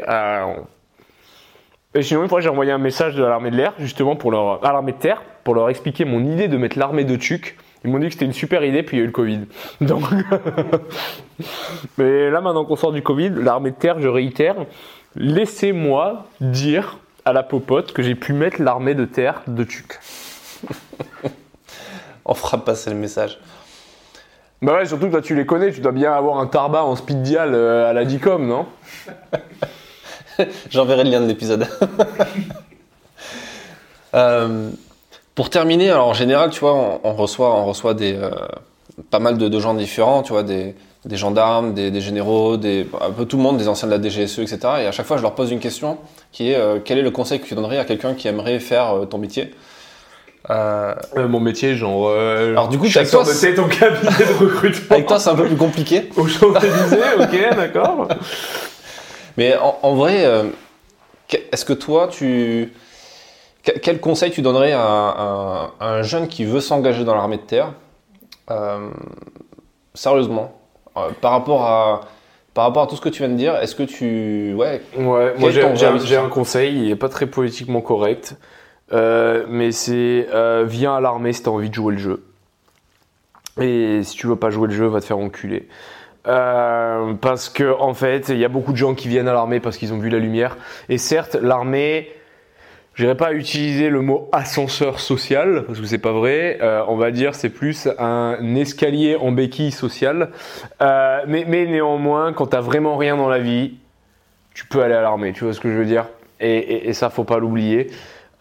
Et 1.97 2.03
sinon, 2.03 2.21
une 2.21 2.29
fois, 2.29 2.41
j'ai 2.41 2.49
envoyé 2.49 2.71
un 2.71 2.77
message 2.77 3.15
de 3.15 3.23
l'armée 3.23 3.49
de 3.49 3.55
l'air, 3.55 3.73
justement, 3.79 4.15
pour 4.15 4.29
leur, 4.29 4.63
à 4.63 4.71
l'armée 4.71 4.91
de 4.91 4.97
terre, 4.97 5.23
pour 5.43 5.55
leur 5.55 5.67
expliquer 5.69 6.05
mon 6.05 6.23
idée 6.23 6.47
de 6.47 6.55
mettre 6.55 6.77
l'armée 6.77 7.05
de 7.05 7.15
Tuc. 7.15 7.57
Ils 7.83 7.89
m'ont 7.89 7.97
dit 7.97 8.05
que 8.05 8.13
c'était 8.13 8.25
une 8.25 8.33
super 8.33 8.63
idée, 8.63 8.83
puis 8.83 8.97
il 8.97 8.99
y 8.99 9.01
a 9.01 9.05
eu 9.05 9.07
le 9.07 9.13
Covid. 9.13 9.39
Donc, 9.81 10.03
mais 11.97 12.29
là, 12.29 12.39
maintenant 12.39 12.65
qu'on 12.65 12.75
sort 12.75 12.91
du 12.91 13.01
Covid, 13.01 13.31
l'armée 13.31 13.71
de 13.71 13.75
terre, 13.75 13.99
je 13.99 14.07
réitère, 14.07 14.55
laissez-moi 15.15 16.27
dire 16.39 16.99
à 17.25 17.33
la 17.33 17.41
popote 17.41 17.93
que 17.93 18.03
j'ai 18.03 18.13
pu 18.13 18.33
mettre 18.33 18.61
l'armée 18.61 18.93
de 18.93 19.05
terre 19.05 19.41
de 19.47 19.63
Tuc. 19.63 19.99
On 22.25 22.35
fera 22.35 22.63
passer 22.63 22.91
le 22.91 22.95
message. 22.95 23.39
Bah 24.61 24.73
ouais, 24.75 24.85
surtout 24.85 25.07
que 25.07 25.11
toi, 25.11 25.21
tu 25.21 25.35
les 25.35 25.45
connais, 25.45 25.71
tu 25.71 25.81
dois 25.81 25.91
bien 25.91 26.11
avoir 26.13 26.39
un 26.39 26.47
tarba 26.47 26.83
en 26.83 26.95
speed 26.95 27.21
dial 27.23 27.53
euh, 27.53 27.89
à 27.89 27.93
la 27.93 28.05
DICOM, 28.05 28.45
non? 28.45 28.65
J'enverrai 30.69 31.03
le 31.03 31.11
lien 31.11 31.21
de 31.21 31.27
l'épisode. 31.27 31.67
Euh, 34.15 34.69
pour 35.35 35.49
terminer, 35.49 35.89
alors 35.91 36.07
en 36.07 36.13
général, 36.13 36.49
tu 36.49 36.61
vois, 36.61 36.73
on, 36.73 36.99
on 37.03 37.13
reçoit, 37.13 37.53
on 37.53 37.65
reçoit 37.65 37.93
des, 37.93 38.13
euh, 38.15 38.29
pas 39.11 39.19
mal 39.19 39.37
de, 39.37 39.47
de 39.49 39.59
gens 39.59 39.73
différents, 39.73 40.23
tu 40.23 40.31
vois, 40.31 40.43
des, 40.43 40.75
des 41.05 41.17
gendarmes, 41.17 41.73
des, 41.73 41.91
des 41.91 42.01
généraux, 42.01 42.57
des, 42.57 42.87
un 43.01 43.11
peu 43.11 43.25
tout 43.25 43.37
le 43.37 43.43
monde, 43.43 43.57
des 43.57 43.67
anciens 43.67 43.87
de 43.89 43.93
la 43.95 44.01
DGSE, 44.01 44.39
etc. 44.39 44.59
Et 44.81 44.85
à 44.87 44.91
chaque 44.91 45.05
fois, 45.05 45.17
je 45.17 45.21
leur 45.23 45.35
pose 45.35 45.51
une 45.51 45.59
question 45.59 45.97
qui 46.31 46.51
est 46.51 46.55
euh, 46.55 46.79
quel 46.83 46.97
est 46.97 47.01
le 47.03 47.11
conseil 47.11 47.39
que 47.39 47.45
tu 47.45 47.53
donnerais 47.53 47.77
à 47.79 47.85
quelqu'un 47.85 48.13
qui 48.13 48.27
aimerait 48.27 48.59
faire 48.59 48.95
euh, 48.95 49.05
ton 49.05 49.17
métier? 49.17 49.53
Euh, 50.49 50.95
Euh, 51.17 51.27
Mon 51.27 51.41
métier, 51.41 51.75
genre. 51.75 52.07
euh, 52.07 52.51
Alors, 52.51 52.69
du 52.69 52.77
coup, 52.79 52.85
avec 52.95 53.09
toi, 53.11 53.23
de 53.25 53.39
tête 53.39 53.59
en 53.59 53.67
cabinet 53.67 54.09
de 54.09 54.43
recrutement. 54.45 54.87
Avec 54.95 55.05
toi, 55.07 55.19
c'est 55.19 55.29
un 55.29 55.35
peu 55.35 55.45
plus 55.45 55.57
compliqué. 55.57 56.09
Au 56.15 56.25
Champs-Élysées, 56.25 56.97
ok, 57.19 57.55
d'accord. 57.57 58.07
Mais 59.37 59.55
en, 59.57 59.77
en 59.83 59.95
vrai, 59.95 60.25
euh, 60.25 60.43
est-ce 61.51 61.65
que 61.65 61.73
toi, 61.73 62.07
tu. 62.07 62.73
que- 63.63 63.77
Quel 63.79 63.99
conseil 63.99 64.31
tu 64.31 64.41
donnerais 64.41 64.71
à, 64.73 64.81
un- 64.81 65.65
à 65.79 65.87
un 65.89 66.01
jeune 66.01 66.27
qui 66.27 66.43
veut 66.45 66.61
s'engager 66.61 67.03
dans 67.03 67.15
l'armée 67.15 67.37
de 67.37 67.41
terre 67.43 67.73
euh, 68.49 68.89
Sérieusement, 69.93 70.53
euh, 70.97 71.09
par, 71.21 71.31
rapport 71.31 71.63
à, 71.65 72.01
par 72.53 72.65
rapport 72.65 72.83
à 72.83 72.87
tout 72.87 72.95
ce 72.95 73.01
que 73.01 73.09
tu 73.09 73.19
viens 73.23 73.29
de 73.31 73.37
dire, 73.37 73.55
est-ce 73.57 73.75
que 73.75 73.83
tu. 73.83 74.53
Ouais, 74.55 74.81
moi 75.37 75.51
j'ai 75.51 75.61
un, 75.63 76.29
conseil, 76.29 76.77
il 76.85 76.91
est 76.91 76.95
pas 76.95 77.09
très 77.09 77.25
politiquement 77.27 77.81
correct, 77.81 78.35
euh, 78.93 79.45
mais 79.49 79.71
c'est 79.71 80.27
viens 80.65 80.95
à 80.95 81.01
l'armée 81.01 81.33
si 81.33 81.43
t'as 81.43 81.51
envie 81.51 81.69
de 81.69 81.75
jouer 81.75 81.93
le 81.93 81.99
jeu. 81.99 82.23
Et 83.59 84.01
si 84.03 84.15
tu 84.15 84.27
veux 84.27 84.35
pas 84.35 84.51
jouer 84.51 84.67
le 84.67 84.73
jeu, 84.73 84.85
va 84.85 84.99
te 85.01 85.05
faire 85.05 85.17
enculer. 85.17 85.67
Euh, 86.27 87.13
parce 87.13 87.49
que 87.49 87.79
en 87.79 87.93
fait, 87.93 88.29
il 88.29 88.37
y 88.37 88.45
a 88.45 88.49
beaucoup 88.49 88.71
de 88.71 88.77
gens 88.77 88.95
qui 88.95 89.07
viennent 89.07 89.27
à 89.27 89.33
l'armée 89.33 89.59
parce 89.59 89.77
qu'ils 89.77 89.93
ont 89.93 89.99
vu 89.99 90.09
la 90.09 90.19
lumière. 90.19 90.57
Et 90.89 90.97
certes, 90.97 91.35
l'armée, 91.35 92.11
j'irais 92.95 93.15
pas 93.15 93.33
utiliser 93.33 93.89
le 93.89 94.01
mot 94.01 94.27
ascenseur 94.31 94.99
social 94.99 95.63
parce 95.65 95.79
que 95.79 95.85
c'est 95.85 95.97
pas 95.97 96.11
vrai. 96.11 96.57
Euh, 96.61 96.83
on 96.87 96.97
va 96.97 97.11
dire 97.11 97.33
c'est 97.33 97.49
plus 97.49 97.87
un 97.97 98.55
escalier 98.55 99.15
en 99.15 99.31
béquille 99.31 99.71
sociale. 99.71 100.31
Euh, 100.81 101.21
mais, 101.27 101.45
néanmoins, 101.45 102.33
quand 102.33 102.47
t'as 102.47 102.61
vraiment 102.61 102.97
rien 102.97 103.15
dans 103.15 103.29
la 103.29 103.39
vie, 103.39 103.75
tu 104.53 104.65
peux 104.65 104.81
aller 104.81 104.95
à 104.95 105.01
l'armée, 105.01 105.33
tu 105.33 105.43
vois 105.43 105.53
ce 105.53 105.59
que 105.59 105.71
je 105.71 105.77
veux 105.77 105.85
dire? 105.85 106.07
Et, 106.39 106.57
et, 106.57 106.89
et 106.89 106.93
ça, 106.93 107.09
faut 107.09 107.23
pas 107.23 107.39
l'oublier. 107.39 107.89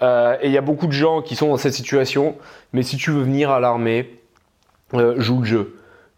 Et 0.03 0.45
il 0.45 0.51
y 0.51 0.59
a 0.59 0.63
beaucoup 0.63 0.87
de 0.87 0.93
gens 0.93 1.23
qui 1.23 1.37
sont 1.37 1.49
dans 1.49 1.57
cette 1.57 1.73
situation, 1.73 2.37
mais 2.75 2.83
si 2.83 2.99
tu 2.99 3.13
veux 3.13 3.23
venir 3.23 3.51
à 3.51 3.61
l'armée, 3.61 4.11
joue 4.93 5.41
le 5.41 5.45
jeu. 5.47 5.76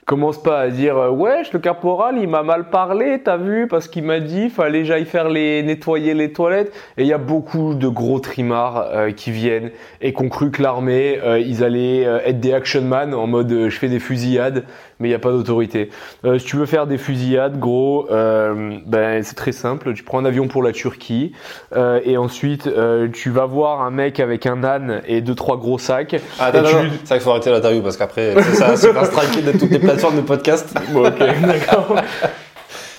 Commence 0.08 0.42
pas 0.42 0.60
à 0.60 0.68
dire 0.68 0.96
euh, 0.96 1.10
wesh 1.10 1.52
le 1.52 1.58
caporal 1.58 2.16
il 2.16 2.28
m'a 2.28 2.42
mal 2.42 2.70
parlé 2.70 3.20
t'as 3.22 3.36
vu 3.36 3.68
parce 3.68 3.88
qu'il 3.88 4.04
m'a 4.04 4.20
dit 4.20 4.48
fallait 4.48 4.86
j'aille 4.86 5.04
faire 5.04 5.28
les 5.28 5.62
nettoyer 5.62 6.14
les 6.14 6.32
toilettes. 6.32 6.72
Et 6.96 7.02
il 7.02 7.06
y 7.06 7.12
a 7.12 7.18
beaucoup 7.18 7.74
de 7.74 7.88
gros 7.88 8.18
trimards 8.18 8.88
euh, 8.90 9.10
qui 9.10 9.32
viennent 9.32 9.70
et 10.00 10.14
cru 10.14 10.50
que 10.50 10.62
l'armée 10.62 11.20
euh, 11.22 11.38
ils 11.38 11.62
allaient 11.62 12.06
euh, 12.06 12.20
être 12.24 12.40
des 12.40 12.54
action 12.54 12.80
man 12.80 13.12
en 13.12 13.26
mode 13.26 13.52
euh, 13.52 13.68
je 13.68 13.78
fais 13.78 13.90
des 13.90 13.98
fusillades 13.98 14.64
mais 15.00 15.08
il 15.08 15.10
n'y 15.10 15.14
a 15.14 15.18
pas 15.18 15.30
d'autorité 15.30 15.90
euh, 16.24 16.38
si 16.38 16.46
tu 16.46 16.56
veux 16.56 16.66
faire 16.66 16.86
des 16.86 16.98
fusillades 16.98 17.58
gros 17.58 18.06
euh, 18.10 18.78
ben 18.86 19.22
c'est 19.22 19.34
très 19.36 19.52
simple 19.52 19.94
tu 19.94 20.02
prends 20.02 20.18
un 20.18 20.24
avion 20.24 20.48
pour 20.48 20.62
la 20.62 20.72
Turquie 20.72 21.32
euh, 21.76 22.00
et 22.04 22.16
ensuite 22.16 22.66
euh, 22.66 23.08
tu 23.12 23.30
vas 23.30 23.46
voir 23.46 23.82
un 23.82 23.90
mec 23.90 24.20
avec 24.20 24.46
un 24.46 24.64
âne 24.64 25.02
et 25.06 25.20
deux 25.20 25.34
trois 25.34 25.56
gros 25.56 25.78
sacs 25.78 26.16
Ah, 26.40 26.50
non, 26.52 26.62
non, 26.62 26.68
tu- 26.68 26.74
non. 26.74 26.82
c'est 26.82 27.08
vrai 27.08 27.16
qu'il 27.16 27.20
faut 27.24 27.30
arrêter 27.30 27.50
l'interview 27.50 27.82
parce 27.82 27.96
qu'après, 27.96 28.34
c'est 28.42 28.76
ça, 28.76 28.92
pas 28.92 29.04
striker 29.04 29.42
de 29.42 29.52
toutes 29.58 29.70
les 29.70 29.78
plateformes 29.78 30.16
de 30.16 30.20
podcast. 30.22 30.74
Bon, 30.92 31.06
ok, 31.06 31.18
d'accord. 31.18 31.94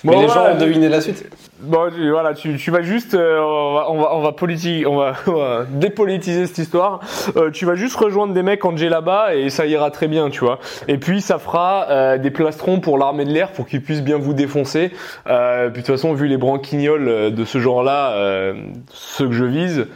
Mais 0.03 0.13
Bon, 0.13 0.21
les 0.21 0.27
gens 0.27 0.51
ont 0.53 0.57
deviné 0.57 0.87
la 0.89 1.01
suite. 1.01 1.25
Bon, 1.61 1.89
voilà, 2.09 2.33
tu, 2.33 2.55
tu 2.55 2.71
vas 2.71 2.81
juste, 2.81 3.15
euh, 3.15 3.37
on 3.41 3.97
va, 3.97 4.15
on 4.15 4.21
va, 4.21 4.31
politi- 4.31 4.85
on 4.87 4.95
va, 4.95 5.65
dépolitiser 5.69 6.47
cette 6.47 6.57
histoire. 6.57 7.01
Euh, 7.35 7.51
tu 7.51 7.65
vas 7.65 7.75
juste 7.75 7.97
rejoindre 7.97 8.33
des 8.33 8.43
mecs 8.43 8.63
en 8.63 8.73
là-bas 8.75 9.35
et 9.35 9.49
ça 9.49 9.65
ira 9.65 9.91
très 9.91 10.07
bien, 10.07 10.29
tu 10.29 10.39
vois. 10.39 10.59
Et 10.87 10.97
puis 10.97 11.19
ça 11.21 11.37
fera 11.37 11.87
euh, 11.89 12.17
des 12.17 12.31
plastrons 12.31 12.79
pour 12.79 12.97
l'armée 12.97 13.25
de 13.25 13.31
l'air 13.31 13.51
pour 13.51 13.67
qu'ils 13.67 13.81
puissent 13.81 14.03
bien 14.03 14.17
vous 14.17 14.33
défoncer. 14.33 14.89
Puis 14.89 15.33
de 15.33 15.71
toute 15.75 15.87
façon, 15.87 16.13
vu 16.13 16.27
les 16.27 16.37
branquignoles 16.37 17.33
de 17.33 17.45
ce 17.45 17.59
genre-là, 17.59 18.53
ceux 18.93 19.27
que 19.27 19.33
je 19.33 19.45
vise. 19.45 19.87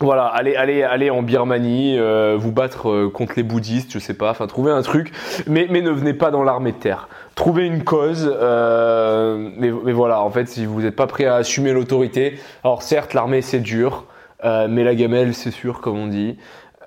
Voilà, 0.00 0.26
allez, 0.26 0.56
allez, 0.56 0.82
allez 0.82 1.10
en 1.10 1.22
Birmanie, 1.22 1.98
euh, 1.98 2.36
vous 2.38 2.52
battre 2.52 2.88
euh, 2.88 3.10
contre 3.10 3.34
les 3.36 3.42
bouddhistes, 3.42 3.92
je 3.92 3.98
sais 3.98 4.14
pas, 4.14 4.30
enfin 4.30 4.46
trouvez 4.46 4.72
un 4.72 4.82
truc, 4.82 5.12
mais, 5.46 5.66
mais 5.70 5.82
ne 5.82 5.90
venez 5.90 6.14
pas 6.14 6.30
dans 6.30 6.42
l'armée 6.42 6.72
de 6.72 6.78
terre. 6.78 7.08
Trouvez 7.34 7.66
une 7.66 7.84
cause, 7.84 8.30
euh, 8.40 9.50
mais, 9.56 9.70
mais 9.84 9.92
voilà, 9.92 10.22
en 10.22 10.30
fait, 10.30 10.48
si 10.48 10.64
vous 10.64 10.80
n'êtes 10.80 10.96
pas 10.96 11.06
prêt 11.06 11.26
à 11.26 11.36
assumer 11.36 11.72
l'autorité, 11.72 12.38
alors 12.64 12.82
certes, 12.82 13.12
l'armée 13.12 13.42
c'est 13.42 13.60
dur, 13.60 14.04
euh, 14.44 14.68
mais 14.70 14.84
la 14.84 14.94
gamelle 14.94 15.34
c'est 15.34 15.50
sûr, 15.50 15.80
comme 15.80 15.98
on 15.98 16.06
dit. 16.06 16.38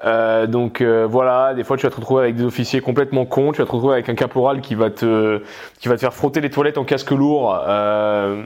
Euh, 0.06 0.48
donc 0.48 0.82
euh, 0.82 1.08
voilà, 1.10 1.54
des 1.54 1.64
fois 1.64 1.78
tu 1.78 1.86
vas 1.86 1.90
te 1.90 1.96
retrouver 1.96 2.24
avec 2.24 2.36
des 2.36 2.44
officiers 2.44 2.82
complètement 2.82 3.26
cons, 3.26 3.54
tu 3.54 3.60
vas 3.60 3.66
te 3.66 3.72
retrouver 3.72 3.94
avec 3.94 4.10
un 4.10 4.16
caporal 4.16 4.60
qui 4.60 4.76
va 4.76 4.90
te, 4.90 5.42
qui 5.80 5.88
va 5.88 5.96
te 5.96 6.02
faire 6.02 6.14
frotter 6.14 6.42
les 6.42 6.50
toilettes 6.50 6.78
en 6.78 6.84
casque 6.84 7.12
lourd. 7.12 7.58
Euh, 7.68 8.44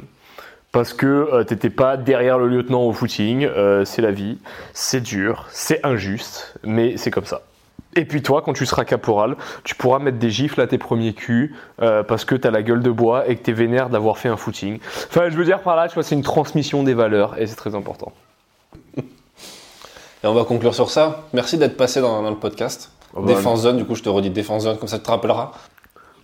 parce 0.78 0.94
que 0.94 1.08
euh, 1.08 1.44
t'étais 1.44 1.72
pas 1.72 1.98
derrière 1.98 2.38
le 2.38 2.48
lieutenant 2.48 2.84
au 2.84 2.94
footing, 2.94 3.46
euh, 3.46 3.84
c'est 3.84 4.04
la 4.04 4.12
vie, 4.12 4.38
c'est 4.74 5.02
dur, 5.02 5.48
c'est 5.50 5.84
injuste, 5.84 6.54
mais 6.64 6.98
c'est 6.98 7.10
comme 7.10 7.26
ça. 7.26 7.42
Et 7.96 8.06
puis 8.06 8.22
toi, 8.22 8.44
quand 8.44 8.54
tu 8.54 8.68
seras 8.68 8.86
caporal, 8.86 9.38
tu 9.64 9.74
pourras 9.74 9.98
mettre 9.98 10.20
des 10.20 10.30
gifles 10.30 10.62
à 10.62 10.68
tes 10.68 10.78
premiers 10.78 11.14
culs 11.14 11.56
euh, 11.82 12.04
parce 12.04 12.26
que 12.26 12.36
t'as 12.36 12.52
la 12.52 12.62
gueule 12.62 12.84
de 12.84 12.92
bois 12.92 13.28
et 13.28 13.38
que 13.38 13.42
t'es 13.42 13.54
vénère 13.54 13.90
d'avoir 13.90 14.20
fait 14.20 14.30
un 14.30 14.38
footing. 14.38 14.78
Enfin, 15.10 15.32
je 15.32 15.36
veux 15.36 15.46
dire 15.46 15.64
par 15.64 15.76
là, 15.76 15.88
tu 15.88 15.96
vois, 15.96 16.04
c'est 16.04 16.14
une 16.14 16.22
transmission 16.22 16.84
des 16.84 16.94
valeurs 16.94 17.42
et 17.42 17.48
c'est 17.48 17.56
très 17.56 17.74
important. 17.74 18.12
Et 18.98 20.28
on 20.28 20.34
va 20.36 20.44
conclure 20.44 20.76
sur 20.76 20.92
ça. 20.92 21.24
Merci 21.34 21.58
d'être 21.58 21.76
passé 21.76 22.02
dans, 22.02 22.22
dans 22.22 22.30
le 22.30 22.38
podcast. 22.38 22.92
Oh 23.16 23.22
bah, 23.22 23.34
Défense 23.34 23.62
Zone, 23.62 23.78
du 23.78 23.86
coup, 23.86 23.96
je 23.96 24.04
te 24.04 24.10
redis 24.10 24.30
Défense 24.30 24.66
Zone, 24.66 24.78
comme 24.78 24.88
ça 24.88 25.00
tu 25.00 25.06
te 25.06 25.10
rappelleras. 25.10 25.54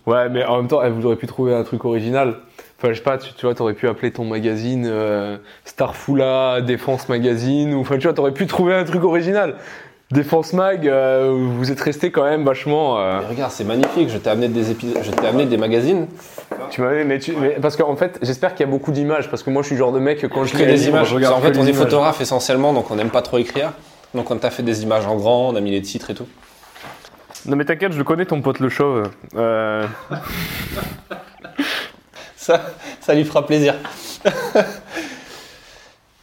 Ouais, 0.06 0.28
mais 0.28 0.44
en 0.44 0.58
même 0.58 0.68
temps, 0.68 0.88
vous 0.90 1.06
auriez 1.06 1.18
pu 1.18 1.26
trouver 1.26 1.56
un 1.56 1.64
truc 1.64 1.84
original. 1.84 2.36
Enfin, 2.84 2.92
je 2.92 2.98
sais 2.98 3.02
pas, 3.02 3.16
tu, 3.16 3.32
tu 3.32 3.46
vois, 3.46 3.54
t'aurais 3.54 3.72
pu 3.72 3.88
appeler 3.88 4.10
ton 4.10 4.26
magazine 4.26 4.84
euh, 4.86 5.38
Starfoula 5.64 6.60
Défense 6.60 7.08
Magazine, 7.08 7.72
ou 7.72 7.80
enfin, 7.80 7.96
tu 7.96 8.02
vois, 8.02 8.12
t'aurais 8.12 8.32
pu 8.32 8.46
trouver 8.46 8.74
un 8.74 8.84
truc 8.84 9.02
original. 9.04 9.54
Défense 10.10 10.52
Mag, 10.52 10.86
euh, 10.86 11.32
vous 11.34 11.72
êtes 11.72 11.80
resté 11.80 12.10
quand 12.10 12.24
même 12.24 12.44
vachement. 12.44 12.98
euh, 13.00 13.20
Mais 13.22 13.28
regarde, 13.28 13.52
c'est 13.52 13.64
magnifique. 13.64 14.10
Je 14.10 14.18
t'ai 14.18 14.28
amené 14.28 14.48
des 14.48 14.70
épisodes, 14.70 14.98
je 15.02 15.10
t'ai 15.12 15.26
amené 15.26 15.46
des 15.46 15.56
magazines. 15.56 16.08
tu 16.68 16.82
m'avais, 16.82 17.04
mais, 17.04 17.18
tu, 17.20 17.34
mais 17.34 17.56
parce 17.58 17.74
qu'en 17.74 17.96
fait, 17.96 18.18
j'espère 18.20 18.54
qu'il 18.54 18.66
y 18.66 18.68
a 18.68 18.70
beaucoup 18.70 18.92
d'images, 18.92 19.30
parce 19.30 19.42
que 19.42 19.48
moi, 19.48 19.62
je 19.62 19.68
suis 19.68 19.76
le 19.76 19.78
genre 19.78 19.92
de 19.92 19.98
mec 19.98 20.20
quand 20.28 20.44
je 20.44 20.52
crée 20.52 20.66
des 20.66 20.86
images. 20.86 21.08
je 21.08 21.14
regarde 21.14 21.34
en 21.36 21.40
fait, 21.40 21.56
on 21.56 21.64
est 21.66 21.72
photographe 21.72 22.20
essentiellement, 22.20 22.74
donc 22.74 22.90
on 22.90 22.96
n'aime 22.96 23.08
pas 23.08 23.22
trop 23.22 23.38
écrire. 23.38 23.72
Donc 24.12 24.30
on 24.30 24.36
t'a 24.36 24.50
fait 24.50 24.62
des 24.62 24.82
images 24.82 25.06
en 25.06 25.16
grand, 25.16 25.48
on 25.48 25.56
a 25.56 25.60
mis 25.62 25.70
les 25.70 25.80
titres 25.80 26.10
et 26.10 26.14
tout. 26.14 26.26
Non, 27.46 27.56
mais 27.56 27.64
t'inquiète, 27.64 27.92
je 27.92 27.98
le 27.98 28.04
connais, 28.04 28.26
ton 28.26 28.42
pote 28.42 28.60
le 28.60 28.68
chauve. 28.68 29.08
Euh, 29.36 29.86
Ça, 32.44 32.60
ça 33.00 33.14
lui 33.14 33.24
fera 33.24 33.46
plaisir. 33.46 33.74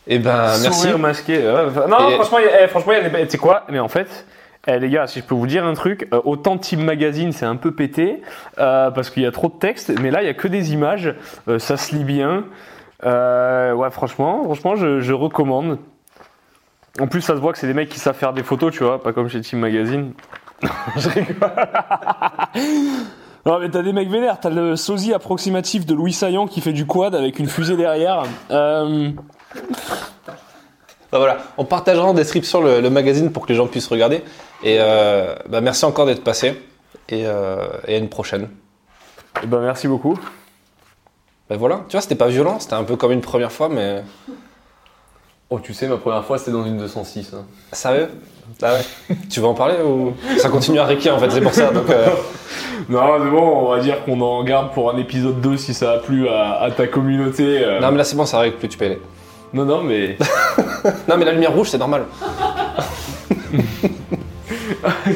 Et 0.06 0.20
ben, 0.20 0.32
merci. 0.62 0.72
Sourire 0.82 1.00
masqué. 1.00 1.38
enfin, 1.50 1.88
non, 1.88 2.10
Et- 2.10 2.14
franchement, 2.14 2.38
il 2.38 2.46
y 2.46 2.48
a- 2.48 2.64
eh, 2.64 2.68
franchement, 2.68 2.94
tu 3.24 3.30
sais 3.30 3.38
quoi 3.40 3.64
Mais 3.70 3.80
en 3.80 3.88
fait, 3.88 4.28
eh, 4.68 4.78
les 4.78 4.90
gars, 4.92 5.08
si 5.08 5.20
je 5.22 5.26
peux 5.26 5.34
vous 5.34 5.48
dire 5.48 5.66
un 5.66 5.74
truc, 5.74 6.08
euh, 6.14 6.22
autant 6.24 6.60
Team 6.60 6.84
Magazine, 6.84 7.32
c'est 7.32 7.46
un 7.48 7.56
peu 7.56 7.72
pété 7.72 8.22
euh, 8.60 8.92
parce 8.92 9.10
qu'il 9.10 9.24
y 9.24 9.26
a 9.26 9.32
trop 9.32 9.48
de 9.48 9.54
texte, 9.58 9.92
mais 10.00 10.12
là, 10.12 10.22
il 10.22 10.28
y 10.28 10.30
a 10.30 10.36
que 10.36 10.48
des 10.48 10.74
images, 10.74 11.16
euh, 11.48 11.58
ça 11.58 11.76
se 11.76 11.96
lit 11.96 12.04
bien. 12.04 12.44
Euh, 13.04 13.74
ouais, 13.74 13.90
franchement, 13.90 14.44
franchement, 14.44 14.76
je, 14.76 15.00
je 15.00 15.14
recommande. 15.14 15.80
En 17.00 17.08
plus, 17.08 17.22
ça 17.22 17.34
se 17.36 17.40
voit 17.40 17.52
que 17.52 17.58
c'est 17.58 17.66
des 17.68 17.74
mecs 17.74 17.90
qui 17.90 17.98
savent 18.00 18.16
faire 18.16 18.34
des 18.34 18.44
photos, 18.44 18.72
tu 18.72 18.84
vois, 18.84 19.02
pas 19.02 19.12
comme 19.12 19.28
chez 19.28 19.42
Team 19.42 19.58
Magazine. 19.60 20.14
je 20.98 21.10
rigole. 21.10 21.52
Non 23.46 23.60
mais 23.60 23.70
t'as 23.70 23.82
des 23.82 23.92
mecs 23.94 24.10
vénères, 24.10 24.40
t'as 24.40 24.50
le 24.52 24.76
sosie 24.76 25.14
approximatif 25.14 25.86
de 25.86 25.96
Louis 25.96 26.14
Saillant 26.14 26.48
qui 26.48 26.62
fait 26.62 26.74
du 26.74 26.86
quad 26.86 27.16
avec 27.16 27.40
une 27.40 27.48
fusée 27.48 27.76
derrière. 27.76 28.24
Euh, 28.52 29.10
Bah 31.12 31.18
voilà, 31.18 31.40
on 31.58 31.66
partagera 31.66 32.06
en 32.06 32.14
description 32.14 32.62
le, 32.62 32.80
le 32.80 32.90
magazine 32.90 33.32
pour 33.32 33.44
que 33.44 33.50
les 33.50 33.56
gens 33.56 33.68
puissent 33.68 33.88
regarder. 33.88 34.24
Et 34.64 34.78
euh, 34.80 35.36
bah 35.50 35.60
merci 35.60 35.84
encore 35.86 36.06
d'être 36.06 36.24
passé. 36.24 36.62
Et, 37.10 37.24
euh, 37.26 37.68
et 37.88 37.96
à 37.96 37.98
une 37.98 38.08
prochaine. 38.10 38.48
eh 39.44 39.48
ben, 39.48 39.60
merci 39.60 39.88
beaucoup. 39.88 40.18
Bah 41.50 41.58
voilà, 41.58 41.82
tu 41.90 41.94
vois, 41.98 42.02
c'était 42.02 42.16
pas 42.16 42.28
violent, 42.30 42.60
c'était 42.60 42.76
un 42.76 42.84
peu 42.86 42.96
comme 42.96 43.12
une 43.12 43.20
première 43.22 43.52
fois, 43.52 43.68
mais. 43.68 44.04
Oh, 45.54 45.60
tu 45.62 45.74
sais, 45.74 45.88
ma 45.88 45.98
première 45.98 46.24
fois, 46.24 46.38
c'était 46.38 46.52
dans 46.52 46.66
une 46.66 46.78
206. 46.78 47.34
hein. 47.34 47.44
Sérieux? 47.74 48.08
Ah 48.62 48.74
ouais 48.74 49.16
Tu 49.30 49.42
veux 49.42 49.48
en 49.48 49.54
parler 49.54 49.76
ou. 49.86 50.14
Ça 50.38 50.48
continue 50.50 50.80
à 50.80 50.86
réquer 50.86 51.12
en 51.12 51.20
fait, 51.20 51.30
c'est 51.30 51.42
pour 51.42 51.54
ça. 51.54 51.72
Donc, 51.72 51.90
euh, 51.90 52.08
Non, 52.90 53.02
c'est 53.24 53.30
bon, 53.30 53.66
on 53.68 53.70
va 53.76 53.80
dire 53.82 54.04
qu'on 54.06 54.20
en 54.22 54.44
garde 54.46 54.72
pour 54.74 54.92
un 54.94 54.98
épisode 54.98 55.42
2 55.42 55.58
si 55.58 55.74
ça 55.74 55.92
a 55.92 55.98
plu 56.00 56.28
à, 56.30 56.54
à 56.62 56.72
ta 56.72 56.88
communauté. 56.88 57.64
euh. 57.66 57.80
Non, 57.82 57.92
mais 57.92 57.98
là 57.98 58.04
c'est 58.06 58.16
bon, 58.16 58.26
ça 58.26 58.40
règle 58.40 58.56
plus, 58.58 58.70
tu 58.70 58.78
peux 58.78 58.86
y 58.86 58.88
aller. 58.88 59.02
non, 59.54 59.66
non, 59.66 59.84
mais. 59.84 60.18
Non, 61.08 61.18
mais 61.18 61.26
la 61.26 61.34
lumière 61.34 61.54
rouge, 61.54 61.70
c'est 61.70 61.78
normal. 61.78 62.06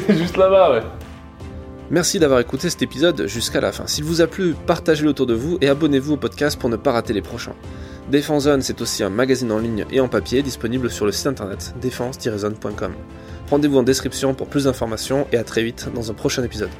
c'est 0.06 0.16
juste 0.16 0.36
là-bas, 0.36 0.70
ouais. 0.72 0.82
Merci 1.90 2.18
d'avoir 2.18 2.40
écouté 2.40 2.68
cet 2.70 2.82
épisode 2.82 3.26
jusqu'à 3.26 3.60
la 3.60 3.72
fin. 3.72 3.86
S'il 3.86 4.04
vous 4.04 4.20
a 4.20 4.26
plu, 4.26 4.54
partagez-le 4.66 5.10
autour 5.10 5.26
de 5.26 5.34
vous 5.34 5.56
et 5.60 5.68
abonnez-vous 5.68 6.14
au 6.14 6.16
podcast 6.16 6.58
pour 6.58 6.68
ne 6.68 6.76
pas 6.76 6.92
rater 6.92 7.12
les 7.12 7.22
prochains. 7.22 7.54
Défense 8.10 8.48
c'est 8.60 8.80
aussi 8.80 9.02
un 9.02 9.10
magazine 9.10 9.50
en 9.50 9.58
ligne 9.58 9.84
et 9.90 10.00
en 10.00 10.06
papier 10.08 10.42
disponible 10.42 10.90
sur 10.90 11.06
le 11.06 11.12
site 11.12 11.26
internet 11.26 11.74
défense-zone.com. 11.80 12.92
Rendez-vous 13.50 13.78
en 13.78 13.82
description 13.82 14.32
pour 14.32 14.46
plus 14.46 14.64
d'informations 14.64 15.26
et 15.32 15.36
à 15.36 15.44
très 15.44 15.64
vite 15.64 15.88
dans 15.92 16.10
un 16.10 16.14
prochain 16.14 16.44
épisode. 16.44 16.70